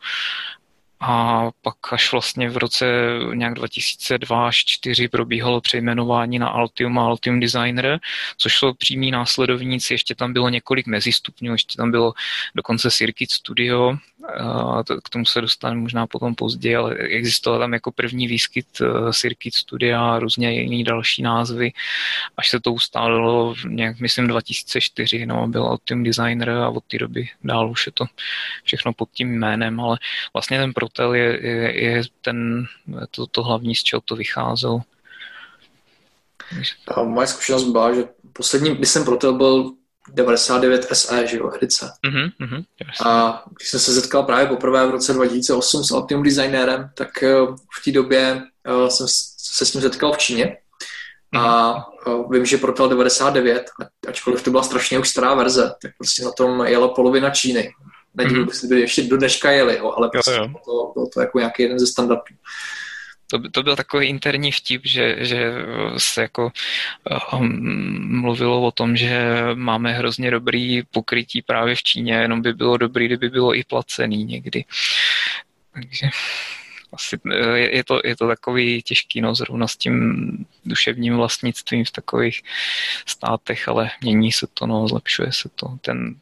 A 1.00 1.50
pak 1.62 1.94
až 1.94 2.12
vlastně 2.12 2.50
v 2.50 2.58
roce 2.58 2.86
nějak 3.34 3.54
2002 3.54 4.48
až 4.48 4.64
2004 4.64 5.08
probíhalo 5.08 5.62
přejmenování 5.62 6.40
na 6.40 6.48
Altium 6.48 7.00
a 7.00 7.06
Altium 7.06 7.40
Designer, 7.40 8.00
což 8.38 8.58
jsou 8.58 8.74
přímí 8.74 9.12
následovníci, 9.12 9.94
ještě 9.94 10.16
tam 10.16 10.34
bylo 10.34 10.50
několik 10.50 10.88
mezistupňů, 10.88 11.52
ještě 11.52 11.78
tam 11.78 11.92
bylo 11.92 12.14
dokonce 12.56 12.92
Circuit 12.92 13.32
Studio, 13.32 13.98
k 15.04 15.10
tomu 15.10 15.26
se 15.26 15.42
dostaneme 15.42 15.82
možná 15.82 16.08
potom 16.08 16.36
později, 16.36 16.76
ale 16.76 16.96
existoval 16.96 17.60
tam 17.60 17.74
jako 17.74 17.92
první 17.92 18.28
výskyt 18.28 18.68
eh, 18.82 19.14
Circuit 19.14 19.56
Studia 19.56 20.12
a 20.12 20.20
různě 20.20 20.62
jiný 20.62 20.84
další 20.84 21.22
názvy, 21.22 21.72
až 22.38 22.50
se 22.50 22.60
to 22.60 22.74
ustálilo 22.74 23.56
nějak, 23.68 24.00
myslím, 24.00 24.28
2004, 24.28 25.26
no, 25.26 25.48
byl 25.48 25.64
Altium 25.64 26.04
Designer 26.04 26.50
a 26.50 26.70
od 26.70 26.84
té 26.84 26.98
doby 26.98 27.30
dál 27.44 27.70
už 27.72 27.86
je 27.86 27.92
to 27.92 28.06
všechno 28.64 28.94
pod 28.94 29.10
tím 29.14 29.40
jménem, 29.40 29.80
ale 29.80 29.98
vlastně 30.34 30.60
ten 30.60 30.74
Protel 30.74 31.14
je, 31.14 31.48
je, 31.48 31.84
je 31.84 32.02
ten, 32.22 32.68
to, 33.12 33.28
to 33.28 33.44
hlavní, 33.44 33.76
z 33.76 33.84
čeho 33.84 34.02
to 34.02 34.16
vycházelo. 34.16 34.82
A 36.96 37.04
moje 37.04 37.28
zkušenost 37.28 37.64
byla, 37.64 37.96
že 37.96 38.04
poslední, 38.34 38.86
jsem 38.86 39.06
Protel 39.06 39.34
byl 39.34 39.72
99 40.14 40.88
SE, 40.94 41.28
že 41.28 41.38
jo, 41.38 41.52
edice. 41.56 41.92
Mm-hmm, 42.08 42.32
mm-hmm, 42.42 42.64
a 43.06 43.44
když 43.58 43.70
jsem 43.70 43.80
se 43.80 43.94
setkal 43.94 44.24
právě 44.24 44.48
poprvé 44.48 44.88
v 44.88 44.92
roce 44.92 45.14
2008 45.14 45.84
s 45.84 45.92
Altium 45.92 46.24
Designerem, 46.24 46.90
tak 46.94 47.24
eh, 47.24 47.36
v 47.80 47.84
té 47.86 47.92
době 47.92 48.42
eh, 48.66 48.90
jsem 48.90 49.08
se 49.38 49.66
s 49.66 49.72
tím 49.72 49.82
setkal 49.82 50.14
v 50.14 50.18
Číně. 50.18 50.58
A 51.34 51.74
mm-hmm. 51.74 52.32
vím, 52.32 52.46
že 52.46 52.58
Protel 52.58 52.90
99, 52.90 53.70
ačkoliv 54.08 54.44
to 54.44 54.52
byla 54.52 54.64
strašně 54.64 55.00
už 55.00 55.10
stará 55.10 55.34
verze, 55.34 55.74
tak 55.82 55.92
prostě 55.98 56.24
na 56.24 56.32
tom 56.32 56.66
jela 56.66 56.88
polovina 56.88 57.30
Číny. 57.30 57.74
Nedivím, 58.16 58.46
mm-hmm. 58.46 58.70
by 58.70 58.80
ještě 58.80 59.04
do 59.04 59.18
dneška 59.18 59.52
jeli, 59.52 59.78
jo, 59.78 59.94
ale 59.98 60.10
prostě 60.10 60.32
jo, 60.32 60.38
jo. 60.38 60.54
To, 60.66 60.92
bylo 60.94 61.10
to 61.14 61.22
jako 61.22 61.40
nějaký 61.40 61.64
jeden 61.64 61.80
ze 61.80 61.88
standardů 61.88 62.36
to, 63.28 63.50
to 63.50 63.64
byl 63.64 63.76
takový 63.76 64.08
interní 64.08 64.52
vtip, 64.52 64.82
že, 64.86 65.16
že 65.20 65.54
se 65.98 66.22
jako 66.22 66.52
um, 67.34 68.22
mluvilo 68.22 68.62
o 68.62 68.72
tom, 68.72 68.98
že 68.98 69.32
máme 69.54 69.94
hrozně 69.94 70.32
dobrý 70.32 70.84
pokrytí 70.84 71.42
právě 71.42 71.76
v 71.76 71.84
Číně, 71.84 72.14
jenom 72.14 72.42
by 72.42 72.54
bylo 72.54 72.78
dobrý, 72.78 73.06
kdyby 73.06 73.30
bylo 73.30 73.56
i 73.56 73.64
placený 73.64 74.24
někdy. 74.24 74.66
Takže 75.74 76.08
asi 76.94 77.20
je, 77.56 77.76
je, 77.76 77.84
to, 77.84 78.02
je 78.04 78.16
to 78.16 78.28
takový 78.28 78.82
těžký, 78.82 79.22
no, 79.22 79.36
zrovna 79.36 79.68
s 79.68 79.78
tím 79.78 80.28
duševním 80.66 81.16
vlastnictvím 81.16 81.86
v 81.86 81.92
takových 81.92 82.42
státech, 83.06 83.68
ale 83.68 83.90
mění 84.02 84.32
se 84.32 84.48
to, 84.54 84.68
no, 84.68 84.88
zlepšuje 84.88 85.34
se 85.34 85.50
to. 85.56 85.78
Ten, 85.82 86.16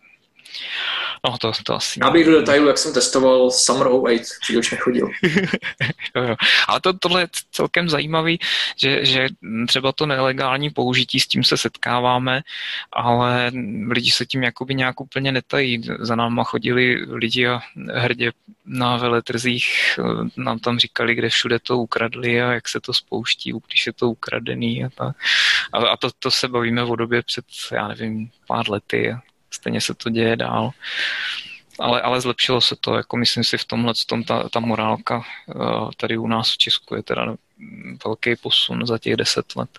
No, 1.25 1.37
to, 1.37 1.51
to 1.63 1.75
asi... 1.75 1.99
Já 2.03 2.09
bych 2.09 2.25
do 2.25 2.39
detailu, 2.39 2.67
jak 2.67 2.77
jsem 2.77 2.93
testoval 2.93 3.51
Summer 3.51 3.87
08, 3.87 4.19
který 4.43 4.59
už 4.59 4.71
nechodil. 4.71 5.09
jo, 6.15 6.23
jo. 6.23 6.35
Ale 6.67 6.81
to, 6.81 6.93
tohle 6.93 7.21
je 7.21 7.27
celkem 7.51 7.89
zajímavý, 7.89 8.39
že, 8.75 9.05
že 9.05 9.27
třeba 9.67 9.91
to 9.91 10.05
nelegální 10.05 10.69
použití, 10.69 11.19
s 11.19 11.27
tím 11.27 11.43
se 11.43 11.57
setkáváme, 11.57 12.41
ale 12.93 13.51
lidi 13.89 14.11
se 14.11 14.25
tím 14.25 14.43
jakoby 14.43 14.75
nějak 14.75 15.01
úplně 15.01 15.31
netají. 15.31 15.81
Za 15.99 16.15
náma 16.15 16.43
chodili 16.43 17.05
lidi 17.09 17.47
a 17.47 17.61
hrdě 17.93 18.31
na 18.65 18.97
veletrzích 18.97 19.99
nám 20.37 20.59
tam 20.59 20.79
říkali, 20.79 21.15
kde 21.15 21.29
všude 21.29 21.59
to 21.59 21.77
ukradli 21.77 22.41
a 22.41 22.53
jak 22.53 22.67
se 22.67 22.79
to 22.79 22.93
spouští, 22.93 23.53
když 23.67 23.87
je 23.87 23.93
to 23.93 24.09
ukradený 24.09 24.85
a 24.85 24.89
tak. 24.89 25.15
A, 25.73 25.77
a 25.77 25.97
to, 25.97 26.09
to 26.19 26.31
se 26.31 26.47
bavíme 26.47 26.83
o 26.83 26.95
době 26.95 27.21
před, 27.21 27.45
já 27.71 27.87
nevím, 27.87 28.29
pár 28.47 28.69
lety 28.69 29.15
stejně 29.55 29.81
se 29.81 29.93
to 29.93 30.09
děje 30.09 30.35
dál. 30.35 30.71
Ale, 31.79 32.01
ale 32.01 32.21
zlepšilo 32.21 32.61
se 32.61 32.75
to, 32.79 32.93
jako 32.95 33.17
myslím 33.17 33.43
si 33.43 33.57
v 33.57 33.65
tomhle 33.65 33.93
tom 34.07 34.23
ta, 34.23 34.49
ta 34.49 34.59
morálka 34.59 35.23
eh, 35.49 35.53
tady 35.97 36.17
u 36.17 36.27
nás 36.27 36.53
v 36.53 36.57
Česku 36.57 36.95
je 36.95 37.03
teda 37.03 37.35
velký 38.05 38.35
posun 38.35 38.85
za 38.85 38.97
těch 38.97 39.15
deset 39.15 39.55
let. 39.55 39.69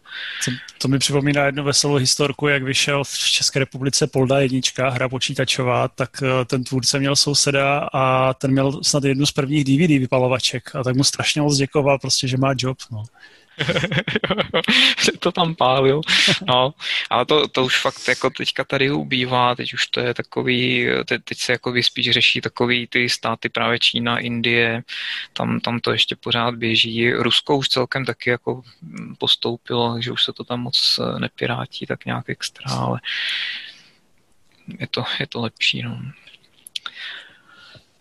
To, 0.45 0.51
to 0.79 0.89
mi 0.89 0.99
připomíná 0.99 1.47
jednu 1.47 1.65
veselou 1.65 1.95
historku, 1.95 2.49
jak 2.49 2.63
vyšel 2.63 3.05
v 3.05 3.19
České 3.19 3.59
republice 3.59 4.07
Polda 4.07 4.39
jednička, 4.39 4.89
hra 4.89 5.09
počítačová, 5.09 5.89
tak 5.89 6.11
eh, 6.23 6.45
ten 6.45 6.65
tvůrce 6.65 6.99
měl 6.99 7.17
souseda 7.17 7.89
a 7.93 8.35
ten 8.35 8.51
měl 8.51 8.83
snad 8.83 9.05
jednu 9.05 9.27
z 9.27 9.33
prvních 9.33 9.65
DVD 9.65 9.89
vypalovaček 9.89 10.75
a 10.75 10.83
tak 10.83 10.97
mu 10.97 11.05
strašně 11.05 11.43
moc 11.43 11.57
děkoval, 11.57 11.99
prostě, 11.99 12.29
že 12.29 12.37
má 12.37 12.55
job. 12.59 12.79
No. 12.91 13.05
Že 15.05 15.13
to 15.19 15.33
tam 15.33 15.55
pálil. 15.55 16.01
No, 16.49 16.75
ale 17.11 17.27
to, 17.27 17.49
to 17.49 17.65
už 17.65 17.81
fakt 17.81 18.09
jako 18.09 18.31
teďka 18.31 18.65
tady 18.65 18.91
ubývá, 18.91 19.55
teď 19.55 19.75
už 19.75 19.87
to 19.87 20.01
je 20.01 20.15
takový, 20.15 20.87
te, 21.05 21.19
teď 21.19 21.39
se 21.39 21.53
jako 21.53 21.75
spíš 21.81 22.11
řeší 22.11 22.41
takový 22.41 22.87
ty 22.87 23.09
státy 23.09 23.49
právě 23.49 23.79
Čína, 23.79 24.19
Indie, 24.19 24.83
tam, 25.33 25.61
tam 25.61 25.81
to 25.81 25.93
ještě 25.93 26.17
pořád 26.17 26.55
běží. 26.55 27.13
Rusko 27.13 27.57
už 27.57 27.69
celkem 27.69 28.05
taky 28.05 28.31
jako 28.31 28.63
postoupilo, 29.19 30.01
že 30.01 30.13
už 30.13 30.25
se 30.25 30.33
to 30.33 30.45
tam 30.45 30.61
moc 30.61 31.01
nepirátí 31.19 31.87
tak 31.87 32.05
nějak 32.05 32.29
extra, 32.29 32.71
ale 32.71 33.01
je 34.79 34.87
to, 34.87 35.05
je 35.21 35.27
to 35.27 35.41
lepší. 35.41 35.83
No. 35.83 36.01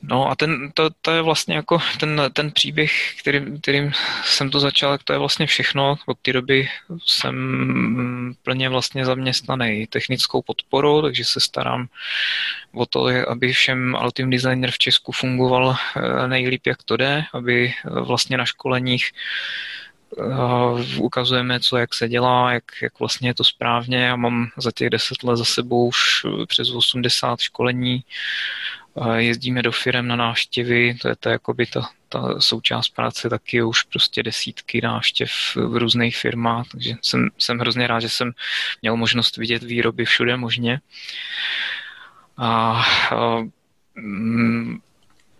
No 0.09 0.29
a 0.29 0.35
ten, 0.35 0.71
to, 0.73 0.89
to 1.01 1.11
je 1.11 1.21
vlastně 1.21 1.55
jako 1.55 1.79
ten, 1.99 2.21
ten 2.33 2.51
příběh, 2.51 2.91
který, 3.19 3.59
kterým 3.61 3.91
jsem 4.23 4.49
to 4.49 4.59
začal, 4.59 4.97
to 5.03 5.13
je 5.13 5.19
vlastně 5.19 5.47
všechno. 5.47 5.95
Od 6.05 6.17
té 6.19 6.33
doby 6.33 6.69
jsem 7.05 8.35
plně 8.43 8.69
vlastně 8.69 9.05
zaměstnaný 9.05 9.87
technickou 9.87 10.41
podporou, 10.41 11.01
takže 11.01 11.25
se 11.25 11.39
starám 11.39 11.87
o 12.73 12.85
to, 12.85 13.07
aby 13.27 13.53
všem 13.53 13.95
Altium 13.95 14.29
Designer 14.29 14.71
v 14.71 14.77
Česku 14.77 15.11
fungoval 15.11 15.75
eh, 15.75 16.27
nejlíp, 16.27 16.67
jak 16.67 16.83
to 16.83 16.97
jde, 16.97 17.23
aby 17.33 17.73
vlastně 17.85 18.37
na 18.37 18.45
školeních 18.45 19.11
eh, 20.19 20.97
ukazujeme, 20.99 21.59
co 21.59 21.77
jak 21.77 21.93
se 21.93 22.09
dělá, 22.09 22.53
jak, 22.53 22.63
jak 22.81 22.99
vlastně 22.99 23.29
je 23.29 23.33
to 23.33 23.43
správně. 23.43 23.97
Já 23.97 24.15
mám 24.15 24.47
za 24.57 24.71
těch 24.71 24.89
deset 24.89 25.23
let 25.23 25.37
za 25.37 25.45
sebou 25.45 25.87
už 25.87 26.25
přes 26.47 26.71
80 26.71 27.39
školení 27.39 28.03
jezdíme 29.15 29.61
do 29.61 29.71
firm 29.71 30.07
na 30.07 30.15
návštěvy, 30.15 30.97
to 31.01 31.07
je 31.07 31.15
to 31.15 31.29
jakoby 31.29 31.65
ta, 31.65 31.89
ta 32.09 32.39
součást 32.39 32.89
práce 32.89 33.29
taky 33.29 33.63
už 33.63 33.83
prostě 33.83 34.23
desítky 34.23 34.81
návštěv 34.81 35.31
v 35.55 35.75
různých 35.75 36.17
firmách, 36.17 36.67
takže 36.71 36.93
jsem, 37.01 37.29
jsem 37.37 37.59
hrozně 37.59 37.87
rád, 37.87 37.99
že 37.99 38.09
jsem 38.09 38.31
měl 38.81 38.97
možnost 38.97 39.37
vidět 39.37 39.63
výroby 39.63 40.05
všude 40.05 40.37
možně. 40.37 40.79
A, 42.37 42.83
a 43.11 43.37
mm, 43.95 44.79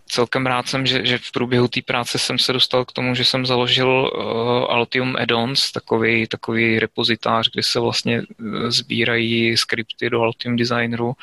celkem 0.08 0.46
rád 0.46 0.68
jsem, 0.68 0.86
že, 0.86 1.06
že 1.06 1.18
v 1.18 1.32
průběhu 1.32 1.68
té 1.68 1.82
práce 1.82 2.18
jsem 2.18 2.40
se 2.40 2.54
dostal 2.54 2.86
k 2.86 2.92
tomu, 2.92 3.16
že 3.16 3.26
jsem 3.26 3.46
založil 3.46 3.88
uh, 3.90 4.76
Altium 4.76 5.16
Addons, 5.16 5.72
takový, 5.72 6.28
takový 6.28 6.80
repozitář, 6.80 7.50
kde 7.54 7.64
se 7.64 7.80
vlastně 7.80 8.22
eh, 8.22 8.72
sbírají 8.72 9.58
skripty 9.58 10.10
do 10.10 10.22
Altium 10.22 10.56
Designeru, 10.56 11.14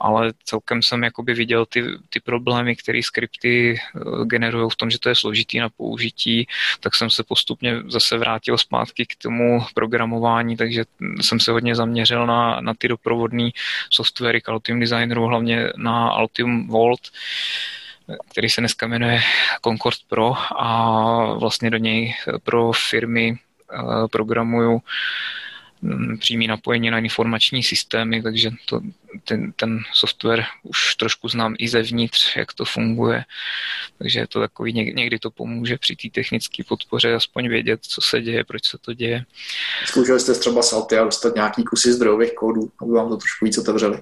ale 0.00 0.32
celkem 0.44 0.82
jsem 0.82 1.02
jakoby 1.02 1.34
viděl 1.34 1.66
ty, 1.66 1.84
ty 2.08 2.20
problémy, 2.20 2.76
které 2.76 3.02
skripty 3.02 3.80
uh, 3.94 4.24
generují 4.24 4.70
v 4.70 4.76
tom, 4.76 4.90
že 4.90 4.98
to 4.98 5.08
je 5.08 5.14
složitý 5.14 5.58
na 5.58 5.68
použití, 5.68 6.46
tak 6.80 6.94
jsem 6.94 7.10
se 7.10 7.22
postupně 7.22 7.82
zase 7.88 8.18
vrátil 8.18 8.58
zpátky 8.58 9.06
k 9.06 9.16
tomu 9.22 9.64
programování, 9.74 10.56
takže 10.56 10.84
jsem 11.20 11.40
se 11.40 11.52
hodně 11.52 11.74
zaměřil 11.74 12.26
na, 12.26 12.60
na 12.60 12.74
ty 12.74 12.88
doprovodné 12.88 13.50
softwary 13.90 14.40
k 14.40 14.48
Altium 14.48 14.80
Designeru, 14.80 15.26
hlavně 15.26 15.72
na 15.76 16.08
Altium 16.08 16.68
Vault, 16.68 17.00
který 18.30 18.50
se 18.50 18.60
dneska 18.60 18.86
jmenuje 18.86 19.20
Concord 19.64 19.98
Pro 20.08 20.32
a 20.62 21.34
vlastně 21.34 21.70
do 21.70 21.76
něj 21.76 22.14
pro 22.42 22.72
firmy 22.72 23.38
eh, 23.72 24.08
programuju 24.08 24.80
mm, 25.82 26.18
přímý 26.18 26.46
napojení 26.46 26.90
na 26.90 26.98
informační 26.98 27.62
systémy, 27.62 28.22
takže 28.22 28.50
to, 28.68 28.80
ten, 29.24 29.52
ten 29.52 29.78
software 29.92 30.44
už 30.62 30.94
trošku 30.94 31.28
znám 31.28 31.54
i 31.58 31.68
zevnitř, 31.68 32.36
jak 32.36 32.52
to 32.52 32.64
funguje. 32.64 33.24
Takže 33.98 34.26
to 34.28 34.40
takový, 34.40 34.72
někdy 34.72 35.18
to 35.18 35.30
pomůže 35.30 35.78
při 35.78 35.96
té 35.96 36.08
technické 36.08 36.64
podpoře 36.64 37.14
aspoň 37.14 37.48
vědět, 37.48 37.80
co 37.82 38.00
se 38.00 38.20
děje, 38.20 38.44
proč 38.44 38.66
se 38.66 38.78
to 38.78 38.94
děje. 38.94 39.24
Zkoušeli 39.86 40.20
jste 40.20 40.34
třeba 40.34 40.62
Salty 40.62 40.98
a 40.98 41.04
dostat 41.04 41.34
nějaký 41.34 41.64
kusy 41.64 41.92
zdrojových 41.92 42.34
kódů, 42.34 42.70
aby 42.80 42.92
vám 42.92 43.08
to 43.08 43.16
trošku 43.16 43.44
víc 43.44 43.58
otevřeli? 43.58 44.00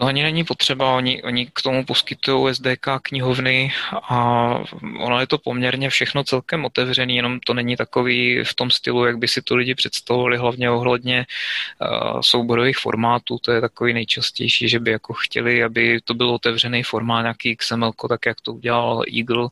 No 0.00 0.06
ani 0.06 0.22
není 0.22 0.44
potřeba, 0.44 0.96
oni, 0.96 1.22
oni 1.22 1.46
k 1.46 1.62
tomu 1.62 1.84
poskytují 1.84 2.54
SDK 2.54 2.86
knihovny 3.02 3.72
a 3.92 4.48
ono 4.98 5.20
je 5.20 5.26
to 5.26 5.38
poměrně 5.38 5.90
všechno 5.90 6.24
celkem 6.24 6.64
otevřený, 6.64 7.16
jenom 7.16 7.40
to 7.40 7.54
není 7.54 7.76
takový 7.76 8.44
v 8.44 8.54
tom 8.54 8.70
stylu, 8.70 9.06
jak 9.06 9.18
by 9.18 9.28
si 9.28 9.42
to 9.42 9.56
lidi 9.56 9.74
představovali, 9.74 10.36
hlavně 10.38 10.70
ohledně 10.70 11.26
uh, 11.80 12.20
souborových 12.20 12.78
formátů, 12.78 13.38
to 13.38 13.52
je 13.52 13.60
takový 13.60 13.92
nejčastější, 13.92 14.68
že 14.68 14.80
by 14.80 14.90
jako 14.90 15.12
chtěli, 15.12 15.64
aby 15.64 16.00
to 16.04 16.14
byl 16.14 16.30
otevřený 16.30 16.82
formát, 16.82 17.22
nějaký 17.22 17.56
XML, 17.56 17.92
tak 18.08 18.26
jak 18.26 18.40
to 18.40 18.52
udělal 18.52 19.02
Eagle, 19.18 19.48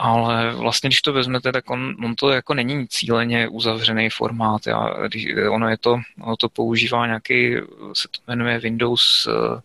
ale 0.00 0.54
vlastně, 0.54 0.88
když 0.88 1.02
to 1.02 1.12
vezmete, 1.12 1.52
tak 1.52 1.70
on, 1.70 1.96
on 2.04 2.14
to 2.14 2.30
jako 2.30 2.54
není 2.54 2.88
cíleně 2.88 3.48
uzavřený 3.48 4.10
formát. 4.10 4.66
Já, 4.66 4.88
když, 5.08 5.26
ono, 5.50 5.68
je 5.68 5.78
to, 5.78 6.00
ono 6.20 6.36
to 6.36 6.48
používá 6.48 7.06
nějaký, 7.06 7.56
se 7.92 8.08
to 8.08 8.20
jmenuje 8.26 8.58
Windows 8.58 9.26
uh, 9.26 9.60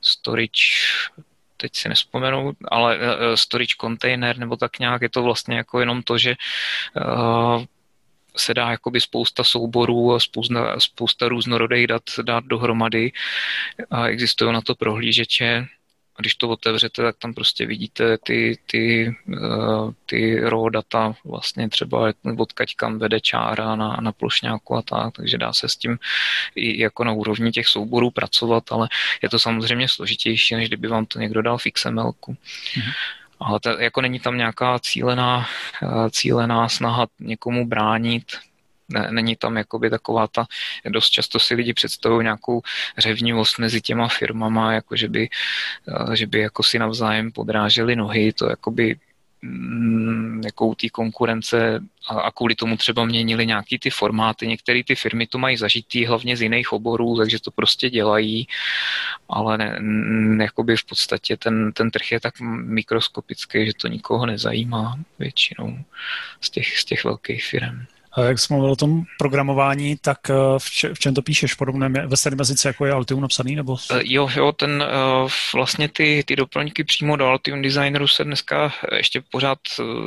Storage 0.00 0.62
teď 1.60 1.76
si 1.76 1.88
nespomenu, 1.88 2.52
ale 2.68 2.96
uh, 2.96 3.02
storage 3.34 3.74
container 3.80 4.38
nebo 4.38 4.56
tak 4.56 4.78
nějak, 4.78 5.02
je 5.02 5.08
to 5.08 5.22
vlastně 5.22 5.56
jako 5.56 5.80
jenom 5.80 6.02
to, 6.02 6.18
že 6.18 6.34
se 8.36 8.54
dá 8.54 8.70
jakoby 8.70 9.00
spousta 9.00 9.44
souborů 9.44 10.14
a 10.14 10.20
spousta, 10.20 10.80
spousta 10.80 11.28
různorodých 11.28 11.86
dat 11.86 12.02
dát 12.22 12.44
dohromady. 12.44 13.12
A 13.90 14.06
existují 14.06 14.52
na 14.52 14.60
to 14.60 14.74
prohlížeče, 14.74 15.66
a 16.18 16.20
když 16.20 16.34
to 16.34 16.48
otevřete, 16.48 17.02
tak 17.02 17.16
tam 17.18 17.34
prostě 17.34 17.66
vidíte 17.66 18.18
ty, 18.18 18.58
ty, 18.66 19.14
uh, 19.26 19.92
ty 20.06 20.40
raw 20.40 20.70
data, 20.70 21.14
vlastně 21.24 21.68
třeba 21.68 22.12
odkaď 22.38 22.74
kam 22.76 22.98
vede 22.98 23.20
čára 23.20 23.76
na, 23.76 23.96
na 24.00 24.12
plošňáku 24.12 24.76
a 24.76 24.82
tak, 24.82 25.16
takže 25.16 25.38
dá 25.38 25.52
se 25.52 25.68
s 25.68 25.76
tím 25.76 25.98
i 26.54 26.82
jako 26.82 27.04
na 27.04 27.12
úrovni 27.12 27.50
těch 27.50 27.66
souborů 27.66 28.10
pracovat, 28.10 28.64
ale 28.70 28.88
je 29.22 29.28
to 29.28 29.38
samozřejmě 29.38 29.88
složitější, 29.88 30.54
než 30.54 30.68
kdyby 30.68 30.88
vám 30.88 31.06
to 31.06 31.18
někdo 31.18 31.42
dal 31.42 31.58
v 31.58 31.64
XML. 31.72 32.10
Mm-hmm. 32.10 32.92
Ale 33.40 33.60
to, 33.60 33.68
jako 33.68 34.00
není 34.00 34.20
tam 34.20 34.36
nějaká 34.36 34.78
cílená, 34.78 35.46
eh, 35.82 36.10
cílená 36.10 36.68
snaha 36.68 37.06
někomu 37.20 37.66
bránit, 37.66 38.24
ne, 38.88 39.08
není 39.10 39.36
tam 39.36 39.56
jakoby 39.56 39.90
taková 39.90 40.26
ta, 40.26 40.46
dost 40.88 41.10
často 41.10 41.38
si 41.38 41.54
lidi 41.54 41.74
představují 41.74 42.24
nějakou 42.24 42.62
řevnivost 42.98 43.58
mezi 43.58 43.80
těma 43.80 44.08
firmama, 44.08 44.72
jako 44.72 44.96
že 44.96 45.08
by, 45.08 45.28
eh, 45.88 46.16
že 46.16 46.26
by 46.26 46.40
jako 46.40 46.62
si 46.62 46.78
navzájem 46.78 47.32
podráželi 47.32 47.96
nohy, 47.96 48.32
to 48.32 48.50
jakoby 48.50 48.96
mm, 49.42 50.42
jako 50.44 50.74
té 50.74 50.88
konkurence 50.88 51.80
a, 52.08 52.20
a 52.20 52.30
kvůli 52.30 52.54
tomu 52.54 52.76
třeba 52.76 53.04
měnili 53.04 53.46
nějaký 53.46 53.78
ty 53.78 53.90
formáty. 53.90 54.46
Některé 54.46 54.84
ty 54.84 54.94
firmy 54.94 55.26
to 55.26 55.38
mají 55.38 55.56
zažitý 55.56 56.06
hlavně 56.06 56.36
z 56.36 56.42
jiných 56.42 56.72
oborů, 56.72 57.16
takže 57.16 57.40
to 57.40 57.50
prostě 57.50 57.90
dělají, 57.90 58.46
ale 59.28 59.58
ne, 59.58 59.76
ne, 59.80 60.44
jakoby 60.44 60.76
v 60.76 60.84
podstatě 60.84 61.36
ten, 61.36 61.72
ten 61.72 61.90
trh 61.90 62.12
je 62.12 62.20
tak 62.20 62.40
mikroskopický, 62.40 63.66
že 63.66 63.72
to 63.74 63.88
nikoho 63.88 64.26
nezajímá 64.26 64.98
většinou 65.18 65.78
z 66.40 66.50
těch, 66.50 66.78
z 66.78 66.84
těch 66.84 67.04
velkých 67.04 67.44
firm. 67.44 67.86
Jak 68.26 68.38
jsi 68.38 68.52
mluvil 68.52 68.72
o 68.72 68.76
tom 68.76 69.04
programování, 69.18 69.96
tak 69.96 70.18
eh, 70.30 70.34
v, 70.58 70.70
če, 70.70 70.94
v 70.94 70.98
čem 70.98 71.14
to 71.14 71.22
píšeš? 71.22 71.54
Podobné 71.54 71.88
ve 71.88 72.16
stejném 72.16 72.38
jazyce, 72.38 72.68
jako 72.68 72.86
je 72.86 72.92
Altium 72.92 73.20
napsaný? 73.20 73.56
Nebo... 73.56 73.76
Eh, 73.90 74.00
jo, 74.04 74.28
jo, 74.36 74.52
ten 74.52 74.84
eh, 74.86 75.28
vlastně 75.54 75.88
ty, 75.88 76.24
ty 76.26 76.36
doplňky 76.36 76.84
přímo 76.84 77.16
do 77.16 77.26
Altium 77.26 77.62
Designeru 77.62 78.08
se 78.08 78.24
dneska 78.24 78.72
ještě 78.96 79.22
pořád 79.30 79.58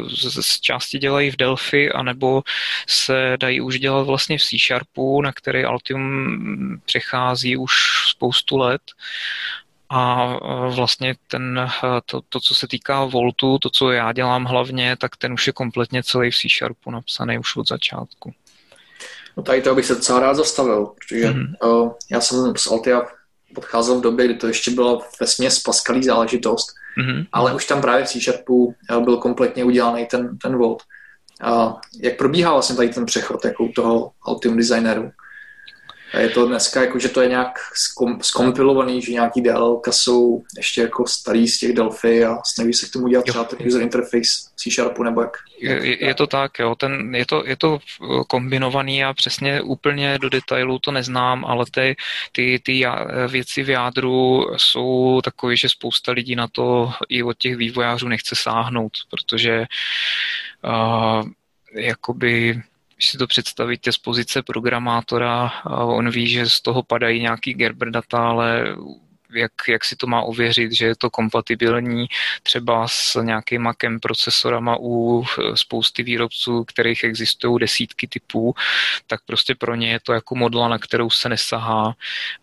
z, 0.08 0.45
z 0.45 0.60
části 0.60 1.00
dělají 1.00 1.32
v 1.32 1.38
Delphi, 1.38 1.91
anebo 1.91 2.43
se 2.88 3.38
dají 3.39 3.62
už 3.62 3.80
dělat 3.80 4.04
vlastně 4.04 4.38
v 4.38 4.41
C 4.41 4.58
Sharpu, 4.67 5.21
na 5.21 5.32
který 5.34 5.63
Altium 5.63 6.82
přechází 6.86 7.58
už 7.58 7.71
spoustu 8.10 8.58
let 8.58 8.82
a 9.93 10.38
vlastně 10.69 11.15
ten, 11.27 11.69
to, 12.06 12.21
to, 12.30 12.39
co 12.39 12.56
se 12.56 12.67
týká 12.67 13.06
Voltu, 13.06 13.60
to, 13.60 13.69
co 13.69 13.91
já 13.91 14.13
dělám 14.13 14.45
hlavně, 14.45 14.95
tak 14.99 15.17
ten 15.17 15.34
už 15.34 15.47
je 15.47 15.54
kompletně 15.54 16.04
celý 16.04 16.32
v 16.32 16.36
C 16.36 16.47
Sharpu 16.58 16.91
napsaný 16.91 17.39
už 17.39 17.56
od 17.56 17.67
začátku. 17.67 18.34
No 19.38 19.43
tady 19.43 19.62
to 19.62 19.75
bych 19.75 19.86
se 19.86 19.95
docela 19.95 20.19
rád 20.19 20.34
zastavil, 20.34 20.86
protože 20.86 21.30
mm-hmm. 21.30 21.56
uh, 21.63 21.91
já 22.12 22.21
jsem 22.21 22.54
z 22.58 22.67
Altia 22.67 23.01
podcházel 23.56 23.99
v 23.99 24.01
době, 24.01 24.25
kdy 24.25 24.36
to 24.36 24.47
ještě 24.47 24.71
byla 24.71 24.99
ve 25.19 25.27
směs 25.27 25.60
paskalý 25.60 26.04
záležitost, 26.04 26.67
mm-hmm. 26.97 27.25
ale 27.32 27.56
už 27.56 27.65
tam 27.65 27.82
právě 27.82 28.06
v 28.06 28.10
C 28.10 28.19
Sharpu 28.19 28.75
byl 29.04 29.17
kompletně 29.17 29.63
udělaný 29.63 30.06
ten, 30.06 30.38
ten 30.38 30.58
Volt. 30.58 30.84
A 31.43 31.75
jak 32.01 32.17
probíhá 32.17 32.51
vlastně 32.51 32.75
tady 32.75 32.89
ten 32.89 33.06
přechod 33.06 33.45
jako 33.45 33.63
u 33.63 33.71
toho 33.71 34.12
Altium 34.25 34.58
designeru? 34.58 35.12
A 36.13 36.19
je 36.19 36.30
to 36.30 36.47
dneska 36.47 36.82
jako, 36.82 37.00
že 37.00 37.10
to 37.10 37.21
je 37.21 37.30
nějak 37.30 37.60
skom, 37.74 38.19
skompilovaný, 38.21 39.02
že 39.02 39.12
nějaký 39.12 39.41
DLL 39.41 39.82
jsou 39.89 40.43
ještě 40.58 40.82
jako 40.82 41.08
starý 41.08 41.47
z 41.47 41.60
těch 41.60 41.74
Delphi 41.74 42.26
a 42.26 42.38
snaží 42.45 42.74
se 42.74 42.88
k 42.88 42.91
tomu 42.91 43.08
dělat 43.08 43.26
třeba 43.26 43.43
ten 43.43 43.67
user 43.67 43.82
interface 43.82 44.30
C 44.56 44.71
Sharpu 44.71 45.04
nebo 45.04 45.21
jak? 45.21 45.38
Je, 45.60 46.06
je 46.06 46.13
to 46.13 46.28
tak, 46.28 46.60
jo. 46.60 46.76
Ten, 46.76 47.15
je, 47.15 47.26
to, 47.26 47.43
je 47.45 47.56
to 47.58 47.80
kombinovaný 48.28 49.04
a 49.04 49.13
přesně 49.13 49.62
úplně 49.62 50.17
do 50.21 50.30
detailů 50.30 50.80
to 50.80 50.91
neznám, 50.91 51.45
ale 51.45 51.65
ty, 51.71 51.95
ty, 52.32 52.60
ty 52.63 52.86
věci 53.28 53.63
v 53.63 53.69
jádru 53.69 54.45
jsou 54.58 55.21
takové, 55.24 55.56
že 55.56 55.69
spousta 55.69 56.12
lidí 56.12 56.36
na 56.36 56.47
to 56.47 56.91
i 57.10 57.24
od 57.24 57.38
těch 57.38 57.56
vývojářů 57.56 58.08
nechce 58.08 58.36
sáhnout, 58.36 58.91
protože 59.10 59.65
uh, 60.63 61.30
jakoby 61.74 62.62
když 63.02 63.10
si 63.10 63.18
to 63.18 63.28
představíte 63.28 63.92
z 63.92 63.98
pozice 63.98 64.42
programátora, 64.42 65.52
on 65.66 66.10
ví, 66.10 66.28
že 66.28 66.50
z 66.50 66.62
toho 66.62 66.84
padají 66.84 67.22
nějaký 67.22 67.54
Gerber 67.54 67.92
data, 67.92 68.18
ale 68.18 68.76
jak, 69.34 69.52
jak 69.68 69.86
si 69.86 69.96
to 69.96 70.08
má 70.08 70.22
ověřit, 70.22 70.72
že 70.72 70.86
je 70.86 70.96
to 70.96 71.10
kompatibilní 71.10 72.06
třeba 72.44 72.88
s 72.88 73.22
nějakým 73.22 73.62
Macem 73.62 74.00
procesorama 74.00 74.78
u 74.80 75.24
spousty 75.54 76.04
výrobců, 76.04 76.64
kterých 76.64 77.04
existují 77.04 77.60
desítky 77.60 78.08
typů, 78.08 78.54
tak 79.08 79.20
prostě 79.26 79.56
pro 79.56 79.76
ně 79.76 79.92
je 79.92 80.00
to 80.00 80.14
jako 80.14 80.36
modla, 80.36 80.68
na 80.68 80.78
kterou 80.78 81.10
se 81.10 81.30
nesahá 81.30 81.96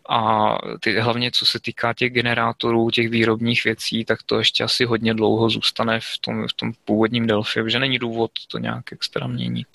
a 0.08 0.54
ty, 0.80 1.00
hlavně 1.00 1.30
co 1.30 1.46
se 1.46 1.60
týká 1.60 1.94
těch 1.94 2.12
generátorů, 2.12 2.90
těch 2.90 3.08
výrobních 3.08 3.64
věcí, 3.64 4.04
tak 4.04 4.22
to 4.22 4.38
ještě 4.38 4.64
asi 4.64 4.84
hodně 4.84 5.14
dlouho 5.14 5.50
zůstane 5.50 6.00
v 6.00 6.18
tom, 6.20 6.48
v 6.48 6.52
tom 6.52 6.72
původním 6.84 7.26
Delphi, 7.26 7.60
že 7.66 7.78
není 7.78 7.98
důvod 7.98 8.30
to 8.48 8.58
nějak 8.58 8.92
extra 8.92 9.26
měnit. 9.26 9.68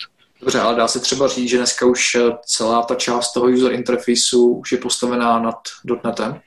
Dobře, 0.43 0.60
ale 0.60 0.75
dá 0.75 0.88
se 0.88 0.99
třeba 0.99 1.27
říct, 1.27 1.49
že 1.49 1.58
dneska 1.58 1.86
už 1.86 2.15
eh, 2.15 2.21
celá 2.45 2.84
ta 2.84 2.95
část 2.95 3.34
toho 3.34 3.45
user 3.45 3.71
interfaceu 3.71 4.56
už 4.60 4.71
je 4.71 4.77
postavená 4.77 5.39
nad 5.39 5.56
.NETem? 6.03 6.41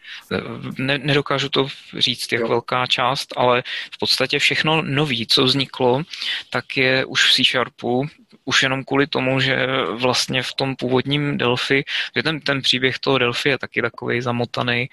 Ne, 0.79 0.99
nedokážu 0.99 1.49
to 1.49 1.69
říct, 1.99 2.33
jak 2.33 2.41
jo. 2.41 2.49
velká 2.49 2.87
část, 2.87 3.29
ale 3.37 3.63
v 3.95 3.99
podstatě 3.99 4.39
všechno 4.39 4.83
nový, 4.83 5.27
co 5.27 5.45
vzniklo, 5.45 6.03
tak 6.51 6.77
je 6.77 7.05
už 7.05 7.31
v 7.31 7.35
C 7.35 7.45
Sharpu, 7.45 8.07
už 8.47 8.63
jenom 8.63 8.85
kvůli 8.85 9.07
tomu, 9.07 9.41
že 9.41 9.67
vlastně 9.93 10.43
v 10.43 10.53
tom 10.53 10.77
původním 10.77 11.39
Delphi, 11.39 11.85
že 12.17 12.23
ten, 12.23 12.41
ten 12.41 12.63
příběh 12.63 12.99
toho 12.99 13.19
Delphi 13.19 13.49
je 13.49 13.59
taky 13.59 13.83
takový 13.83 14.21
zamotaný 14.21 14.89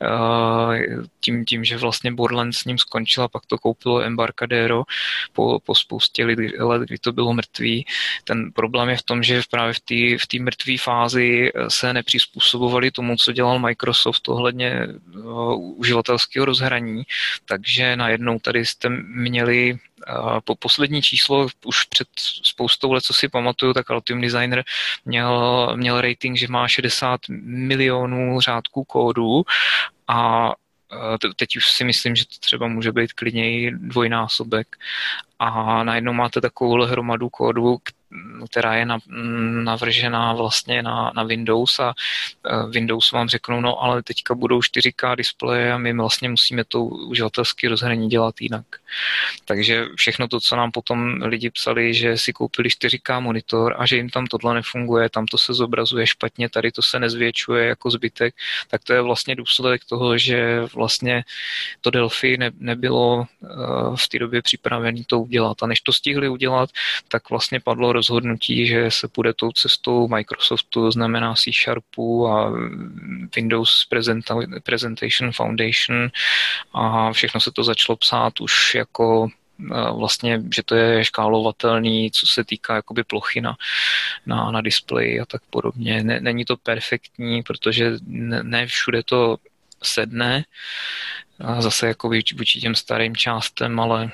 uh, 0.00 1.04
tím, 1.20 1.44
tím, 1.44 1.64
že 1.64 1.76
vlastně 1.76 2.12
Borderlands 2.12 2.58
s 2.58 2.64
ním 2.64 2.78
skončil 2.78 3.22
a 3.22 3.28
pak 3.28 3.46
to 3.46 3.58
koupilo 3.58 4.00
Embarcadero 4.02 4.82
po, 5.32 5.60
po 5.64 5.74
spoustě 5.74 6.26
let, 6.58 6.82
kdy 6.82 6.98
to 6.98 7.12
bylo 7.12 7.32
mrtvý. 7.32 7.86
Ten 8.24 8.52
problém 8.52 8.88
je 8.88 8.96
v 8.96 9.02
tom, 9.02 9.22
že 9.22 9.42
právě 9.50 9.74
v 9.74 9.80
té 10.26 10.38
v 10.38 10.40
mrtvé 10.40 10.74
fázi 10.80 11.52
se 11.68 11.92
nepřizpůsobovali 11.92 12.90
tomu, 12.90 13.16
co 13.16 13.32
dělal 13.32 13.58
Microsoft 13.58 14.28
ohledně 14.28 14.86
uh, 15.14 15.80
uživatelského 15.80 16.46
rozhraní, 16.46 17.02
takže 17.44 17.96
najednou 17.96 18.38
tady 18.38 18.66
jste 18.66 18.88
měli 18.88 19.78
po 20.44 20.54
poslední 20.54 21.02
číslo 21.02 21.48
už 21.64 21.84
před 21.84 22.08
spoustou 22.42 22.92
let, 22.92 23.04
co 23.04 23.14
si 23.14 23.28
pamatuju, 23.28 23.72
tak 23.72 23.90
Altium 23.90 24.20
Designer 24.20 24.64
měl, 25.04 25.72
měl 25.76 26.00
rating, 26.00 26.36
že 26.36 26.48
má 26.48 26.68
60 26.68 27.20
milionů 27.44 28.40
řádků 28.40 28.84
kódu 28.84 29.44
a 30.08 30.52
teď 31.36 31.56
už 31.56 31.72
si 31.72 31.84
myslím, 31.84 32.16
že 32.16 32.24
to 32.24 32.34
třeba 32.40 32.68
může 32.68 32.92
být 32.92 33.12
klidně 33.12 33.52
i 33.52 33.70
dvojnásobek. 33.70 34.76
A 35.38 35.82
najednou 35.84 36.12
máte 36.12 36.40
takovou 36.40 36.82
hromadu 36.82 37.28
kódu, 37.28 37.78
která 38.50 38.74
je 38.74 38.86
navržená 39.64 40.32
vlastně 40.32 40.82
na, 40.82 41.12
na 41.14 41.22
Windows 41.22 41.78
a 41.78 41.94
e, 42.46 42.70
Windows 42.70 43.12
vám 43.12 43.28
řeknou, 43.28 43.60
no 43.60 43.82
ale 43.82 44.02
teďka 44.02 44.34
budou 44.34 44.60
4K 44.60 45.16
displeje 45.16 45.72
a 45.72 45.78
my 45.78 45.92
vlastně 45.92 46.28
musíme 46.28 46.64
to 46.64 46.84
uživatelské 46.84 47.68
rozhraní 47.68 48.08
dělat 48.08 48.34
jinak. 48.40 48.64
Takže 49.44 49.86
všechno 49.96 50.28
to, 50.28 50.40
co 50.40 50.56
nám 50.56 50.70
potom 50.70 51.22
lidi 51.22 51.50
psali, 51.50 51.94
že 51.94 52.16
si 52.16 52.32
koupili 52.32 52.68
4K 52.68 53.20
monitor 53.20 53.74
a 53.78 53.86
že 53.86 53.96
jim 53.96 54.10
tam 54.10 54.26
tohle 54.26 54.54
nefunguje, 54.54 55.10
tam 55.10 55.26
to 55.26 55.38
se 55.38 55.54
zobrazuje 55.54 56.06
špatně, 56.06 56.48
tady 56.48 56.72
to 56.72 56.82
se 56.82 56.98
nezvětšuje 56.98 57.66
jako 57.66 57.90
zbytek, 57.90 58.34
tak 58.68 58.84
to 58.84 58.92
je 58.92 59.00
vlastně 59.00 59.34
důsledek 59.34 59.84
toho, 59.84 60.18
že 60.18 60.60
vlastně 60.74 61.24
to 61.80 61.90
Delphi 61.90 62.36
ne, 62.36 62.50
nebylo 62.58 63.22
e, 63.22 63.46
v 63.96 64.08
té 64.08 64.18
době 64.18 64.42
připravené 64.42 65.02
to 65.06 65.20
udělat. 65.20 65.62
A 65.62 65.66
než 65.66 65.80
to 65.80 65.92
stihli 65.92 66.28
udělat, 66.28 66.70
tak 67.08 67.30
vlastně 67.30 67.60
padlo 67.60 67.97
rozhodnutí, 67.98 68.66
že 68.66 68.90
se 68.90 69.08
půjde 69.08 69.34
tou 69.34 69.52
cestou 69.52 70.08
Microsoftu, 70.08 70.82
to 70.82 70.90
znamená 70.90 71.34
C 71.34 71.50
Sharpu 71.52 72.28
a 72.28 72.52
Windows 73.36 73.86
Presentation 74.62 75.32
Foundation 75.32 76.08
a 76.72 77.12
všechno 77.12 77.40
se 77.40 77.50
to 77.50 77.64
začalo 77.64 77.96
psát 77.96 78.40
už 78.40 78.74
jako 78.74 79.28
vlastně, 79.98 80.42
že 80.54 80.62
to 80.62 80.74
je 80.74 81.04
škálovatelný, 81.04 82.10
co 82.10 82.26
se 82.26 82.44
týká 82.44 82.74
jakoby 82.74 83.04
plochy 83.04 83.40
na, 83.40 83.56
na, 84.26 84.50
na 84.50 84.60
displeji 84.60 85.20
a 85.20 85.26
tak 85.26 85.42
podobně. 85.50 86.02
Ne, 86.02 86.20
není 86.20 86.44
to 86.44 86.56
perfektní, 86.56 87.42
protože 87.42 87.92
ne, 88.06 88.42
ne 88.42 88.66
všude 88.66 89.02
to 89.02 89.36
sedne, 89.82 90.44
a 91.40 91.62
zase 91.62 91.86
jako 91.86 92.08
vůči 92.08 92.60
těm 92.60 92.74
starým 92.74 93.16
částem, 93.16 93.80
ale 93.80 94.10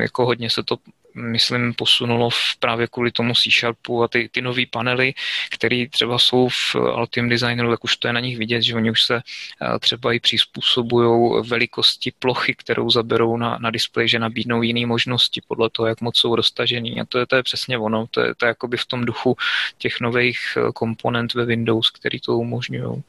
jako 0.00 0.26
hodně 0.26 0.50
se 0.50 0.62
to 0.62 0.76
myslím, 1.14 1.74
posunulo 1.74 2.30
v 2.30 2.56
právě 2.58 2.86
kvůli 2.86 3.10
tomu 3.10 3.34
C-Sharpu 3.34 4.02
a 4.02 4.08
ty, 4.08 4.28
ty 4.32 4.42
nové 4.42 4.62
panely, 4.70 5.14
které 5.50 5.86
třeba 5.90 6.18
jsou 6.18 6.48
v 6.48 6.74
Altium 6.74 7.28
Designeru, 7.28 7.70
tak 7.70 7.84
už 7.84 7.96
to 7.96 8.08
je 8.08 8.12
na 8.12 8.20
nich 8.20 8.38
vidět, 8.38 8.62
že 8.62 8.74
oni 8.74 8.90
už 8.90 9.02
se 9.02 9.16
eh, 9.16 9.78
třeba 9.78 10.12
i 10.12 10.20
přizpůsobují 10.20 11.42
velikosti 11.48 12.12
plochy, 12.18 12.54
kterou 12.54 12.90
zaberou 12.90 13.36
na, 13.36 13.58
na 13.58 13.70
displej, 13.70 14.08
že 14.08 14.18
nabídnou 14.18 14.62
jiné 14.62 14.86
možnosti 14.86 15.42
podle 15.48 15.70
toho, 15.70 15.86
jak 15.86 16.00
moc 16.00 16.18
jsou 16.18 16.36
roztažený. 16.36 17.00
A 17.00 17.04
to 17.04 17.18
je, 17.18 17.26
to 17.26 17.36
je 17.36 17.42
přesně 17.42 17.78
ono, 17.78 18.06
to 18.10 18.20
je, 18.20 18.34
to 18.34 18.44
je 18.44 18.48
jakoby 18.48 18.76
v 18.76 18.86
tom 18.86 19.04
duchu 19.04 19.36
těch 19.78 20.00
nových 20.00 20.38
eh, 20.56 20.72
komponent 20.74 21.34
ve 21.34 21.44
Windows, 21.44 21.90
který 21.90 22.20
to 22.20 22.38
umožňují. 22.38 23.02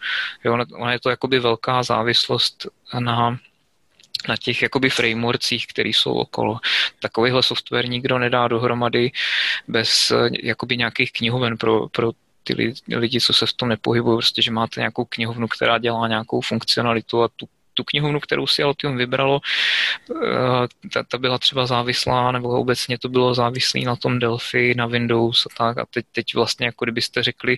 Ona 0.75 0.91
je 0.91 0.99
to 0.99 1.09
jakoby 1.09 1.39
velká 1.39 1.83
závislost 1.83 2.67
na 2.99 3.37
na 4.29 4.37
těch 4.37 4.61
jakoby 4.61 4.89
frameworkcích, 4.89 5.67
které 5.67 5.89
jsou 5.89 6.13
okolo. 6.13 6.59
Takovýhle 6.99 7.43
software 7.43 7.89
nikdo 7.89 8.19
nedá 8.19 8.47
dohromady 8.47 9.11
bez 9.67 10.11
eh, 10.11 10.29
jakoby 10.43 10.77
nějakých 10.77 11.11
knihoven 11.11 11.57
pro, 11.57 11.89
pro 11.89 12.11
ty 12.43 12.73
lidi, 12.95 13.21
co 13.21 13.33
se 13.33 13.45
v 13.45 13.53
tom 13.53 13.69
nepohybují, 13.69 14.17
prostě, 14.17 14.41
že 14.41 14.51
máte 14.51 14.79
nějakou 14.79 15.05
knihovnu, 15.05 15.47
která 15.47 15.77
dělá 15.77 16.07
nějakou 16.07 16.41
funkcionalitu 16.41 17.23
a 17.23 17.27
tu 17.27 17.47
tu 17.73 17.83
knihovnu, 17.83 18.19
kterou 18.19 18.47
si 18.47 18.63
Altium 18.63 18.97
vybralo, 18.97 19.39
eh, 20.11 20.89
ta, 20.93 21.03
ta 21.03 21.17
byla 21.17 21.37
třeba 21.37 21.65
závislá, 21.65 22.31
nebo 22.31 22.49
obecně 22.49 22.97
to 22.97 23.09
bylo 23.09 23.33
závislé 23.33 23.81
na 23.81 23.95
tom 23.95 24.19
Delphi, 24.19 24.73
na 24.77 24.85
Windows 24.85 25.45
a 25.45 25.49
tak. 25.57 25.77
A 25.77 25.85
teď, 25.85 26.05
teď 26.11 26.35
vlastně, 26.35 26.65
jako 26.65 26.85
kdybyste 26.85 27.23
řekli, 27.23 27.57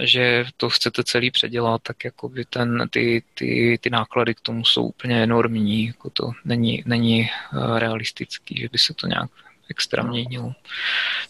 že 0.00 0.44
to 0.56 0.70
chcete 0.70 1.04
celý 1.04 1.30
předělat, 1.30 1.82
tak 1.82 2.04
jako 2.04 2.28
by 2.28 2.44
ten, 2.44 2.88
ty, 2.90 3.22
ty, 3.34 3.78
ty 3.80 3.90
náklady 3.90 4.34
k 4.34 4.40
tomu 4.40 4.64
jsou 4.64 4.82
úplně 4.82 5.22
enormní, 5.22 5.86
jako 5.86 6.10
to 6.10 6.30
není, 6.44 6.82
není 6.86 7.22
eh, 7.22 7.78
realistický, 7.78 8.60
že 8.60 8.68
by 8.72 8.78
se 8.78 8.94
to 8.94 9.06
nějak 9.06 9.30
extra 9.70 10.02
měnilo. 10.02 10.52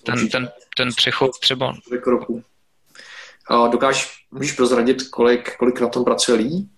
Ten, 0.02 0.28
ten, 0.28 0.48
ten 0.76 0.88
přechod 0.96 1.30
třeba... 1.40 1.74
Dokážeš, 3.72 4.26
můžeš 4.30 4.52
prozradit, 4.52 5.02
kolik, 5.02 5.56
kolik 5.56 5.80
na 5.80 5.88
tom 5.88 6.04
pracuje 6.04 6.38
lidí? 6.38 6.70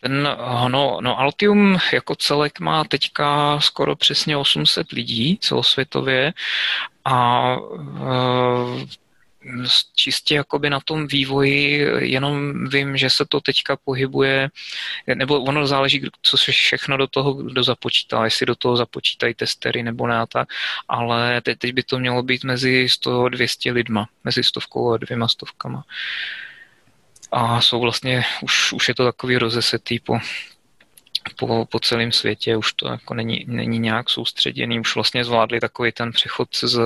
Ten, 0.00 0.22
no, 0.68 0.98
no 1.00 1.20
Altium 1.20 1.78
jako 1.92 2.16
celek 2.16 2.60
má 2.60 2.84
teďka 2.84 3.60
skoro 3.60 3.96
přesně 3.96 4.36
800 4.36 4.92
lidí 4.92 5.38
celosvětově 5.40 6.32
a 7.04 7.56
e, 7.56 9.03
čistě 9.94 10.34
jakoby 10.34 10.70
na 10.70 10.80
tom 10.80 11.06
vývoji 11.06 11.86
jenom 11.98 12.64
vím, 12.68 12.96
že 12.96 13.10
se 13.10 13.24
to 13.28 13.40
teďka 13.40 13.76
pohybuje, 13.76 14.48
nebo 15.14 15.42
ono 15.42 15.66
záleží, 15.66 16.10
co 16.22 16.38
se 16.38 16.52
všechno 16.52 16.96
do 16.96 17.06
toho 17.06 17.34
kdo 17.34 17.62
započítá, 17.64 18.24
jestli 18.24 18.46
do 18.46 18.54
toho 18.54 18.76
započítají 18.76 19.34
testery 19.34 19.82
nebo 19.82 20.06
ne, 20.06 20.24
tak, 20.28 20.48
ale 20.88 21.40
teď, 21.40 21.58
teď 21.58 21.72
by 21.72 21.82
to 21.82 21.98
mělo 21.98 22.22
být 22.22 22.44
mezi 22.44 22.86
100-200 22.86 23.72
lidma, 23.72 24.08
mezi 24.24 24.42
stovkou 24.42 24.92
a 24.92 24.96
dvěma 24.96 25.28
stovkama. 25.28 25.84
A 27.32 27.60
jsou 27.60 27.80
vlastně, 27.80 28.24
už, 28.42 28.72
už 28.72 28.88
je 28.88 28.94
to 28.94 29.04
takový 29.04 29.36
rozesetý 29.36 29.98
po, 29.98 30.18
po, 31.36 31.66
po 31.70 31.80
celém 31.80 32.12
světě, 32.12 32.56
už 32.56 32.72
to 32.72 32.88
jako 32.88 33.14
není, 33.14 33.44
není 33.48 33.78
nějak 33.78 34.10
soustředěný, 34.10 34.80
už 34.80 34.94
vlastně 34.94 35.24
zvládli 35.24 35.60
takový 35.60 35.92
ten 35.92 36.12
přechod 36.12 36.48
z, 36.56 36.80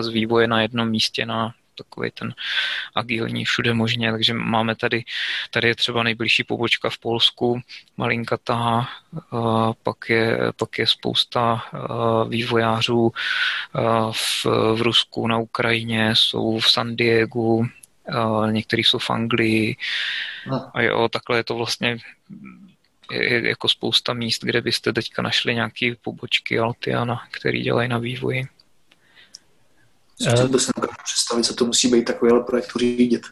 z 0.00 0.08
vývoje 0.08 0.46
na 0.46 0.62
jednom 0.62 0.88
místě 0.88 1.26
na 1.26 1.54
takový 1.76 2.10
ten 2.10 2.34
agilní 2.94 3.44
všude 3.44 3.74
možně, 3.74 4.12
takže 4.12 4.34
máme 4.34 4.74
tady, 4.74 5.04
tady 5.50 5.68
je 5.68 5.74
třeba 5.74 6.02
nejbližší 6.02 6.44
pobočka 6.44 6.90
v 6.90 6.98
Polsku, 6.98 7.60
malinkatá, 7.96 8.88
pak 9.82 10.08
je, 10.08 10.38
pak 10.56 10.78
je 10.78 10.86
spousta 10.86 11.62
vývojářů 12.28 13.12
v, 14.12 14.44
v 14.74 14.82
Rusku, 14.82 15.26
na 15.26 15.38
Ukrajině, 15.38 16.10
jsou 16.14 16.58
v 16.58 16.70
San 16.70 16.96
Diegu, 16.96 17.66
některý 18.50 18.84
jsou 18.84 18.98
v 18.98 19.10
Anglii 19.10 19.76
no. 20.46 20.70
a 20.74 20.82
jo, 20.82 21.08
takhle 21.08 21.36
je 21.38 21.44
to 21.44 21.54
vlastně 21.54 21.98
je 23.12 23.48
jako 23.48 23.68
spousta 23.68 24.12
míst, 24.12 24.44
kde 24.44 24.60
byste 24.60 24.92
teďka 24.92 25.22
našli 25.22 25.54
nějaké 25.54 25.94
pobočky 26.02 26.58
Altiana, 26.58 27.22
který 27.30 27.62
dělají 27.62 27.88
na 27.88 27.98
vývoji. 27.98 28.46
Co 30.18 30.48
to 30.48 30.58
si 30.58 30.72
představit, 31.04 31.44
co 31.44 31.54
to 31.54 31.66
musí 31.66 31.88
být 31.88 32.04
takovýhle 32.04 32.44
projekt 32.44 32.70
řídit? 32.78 33.22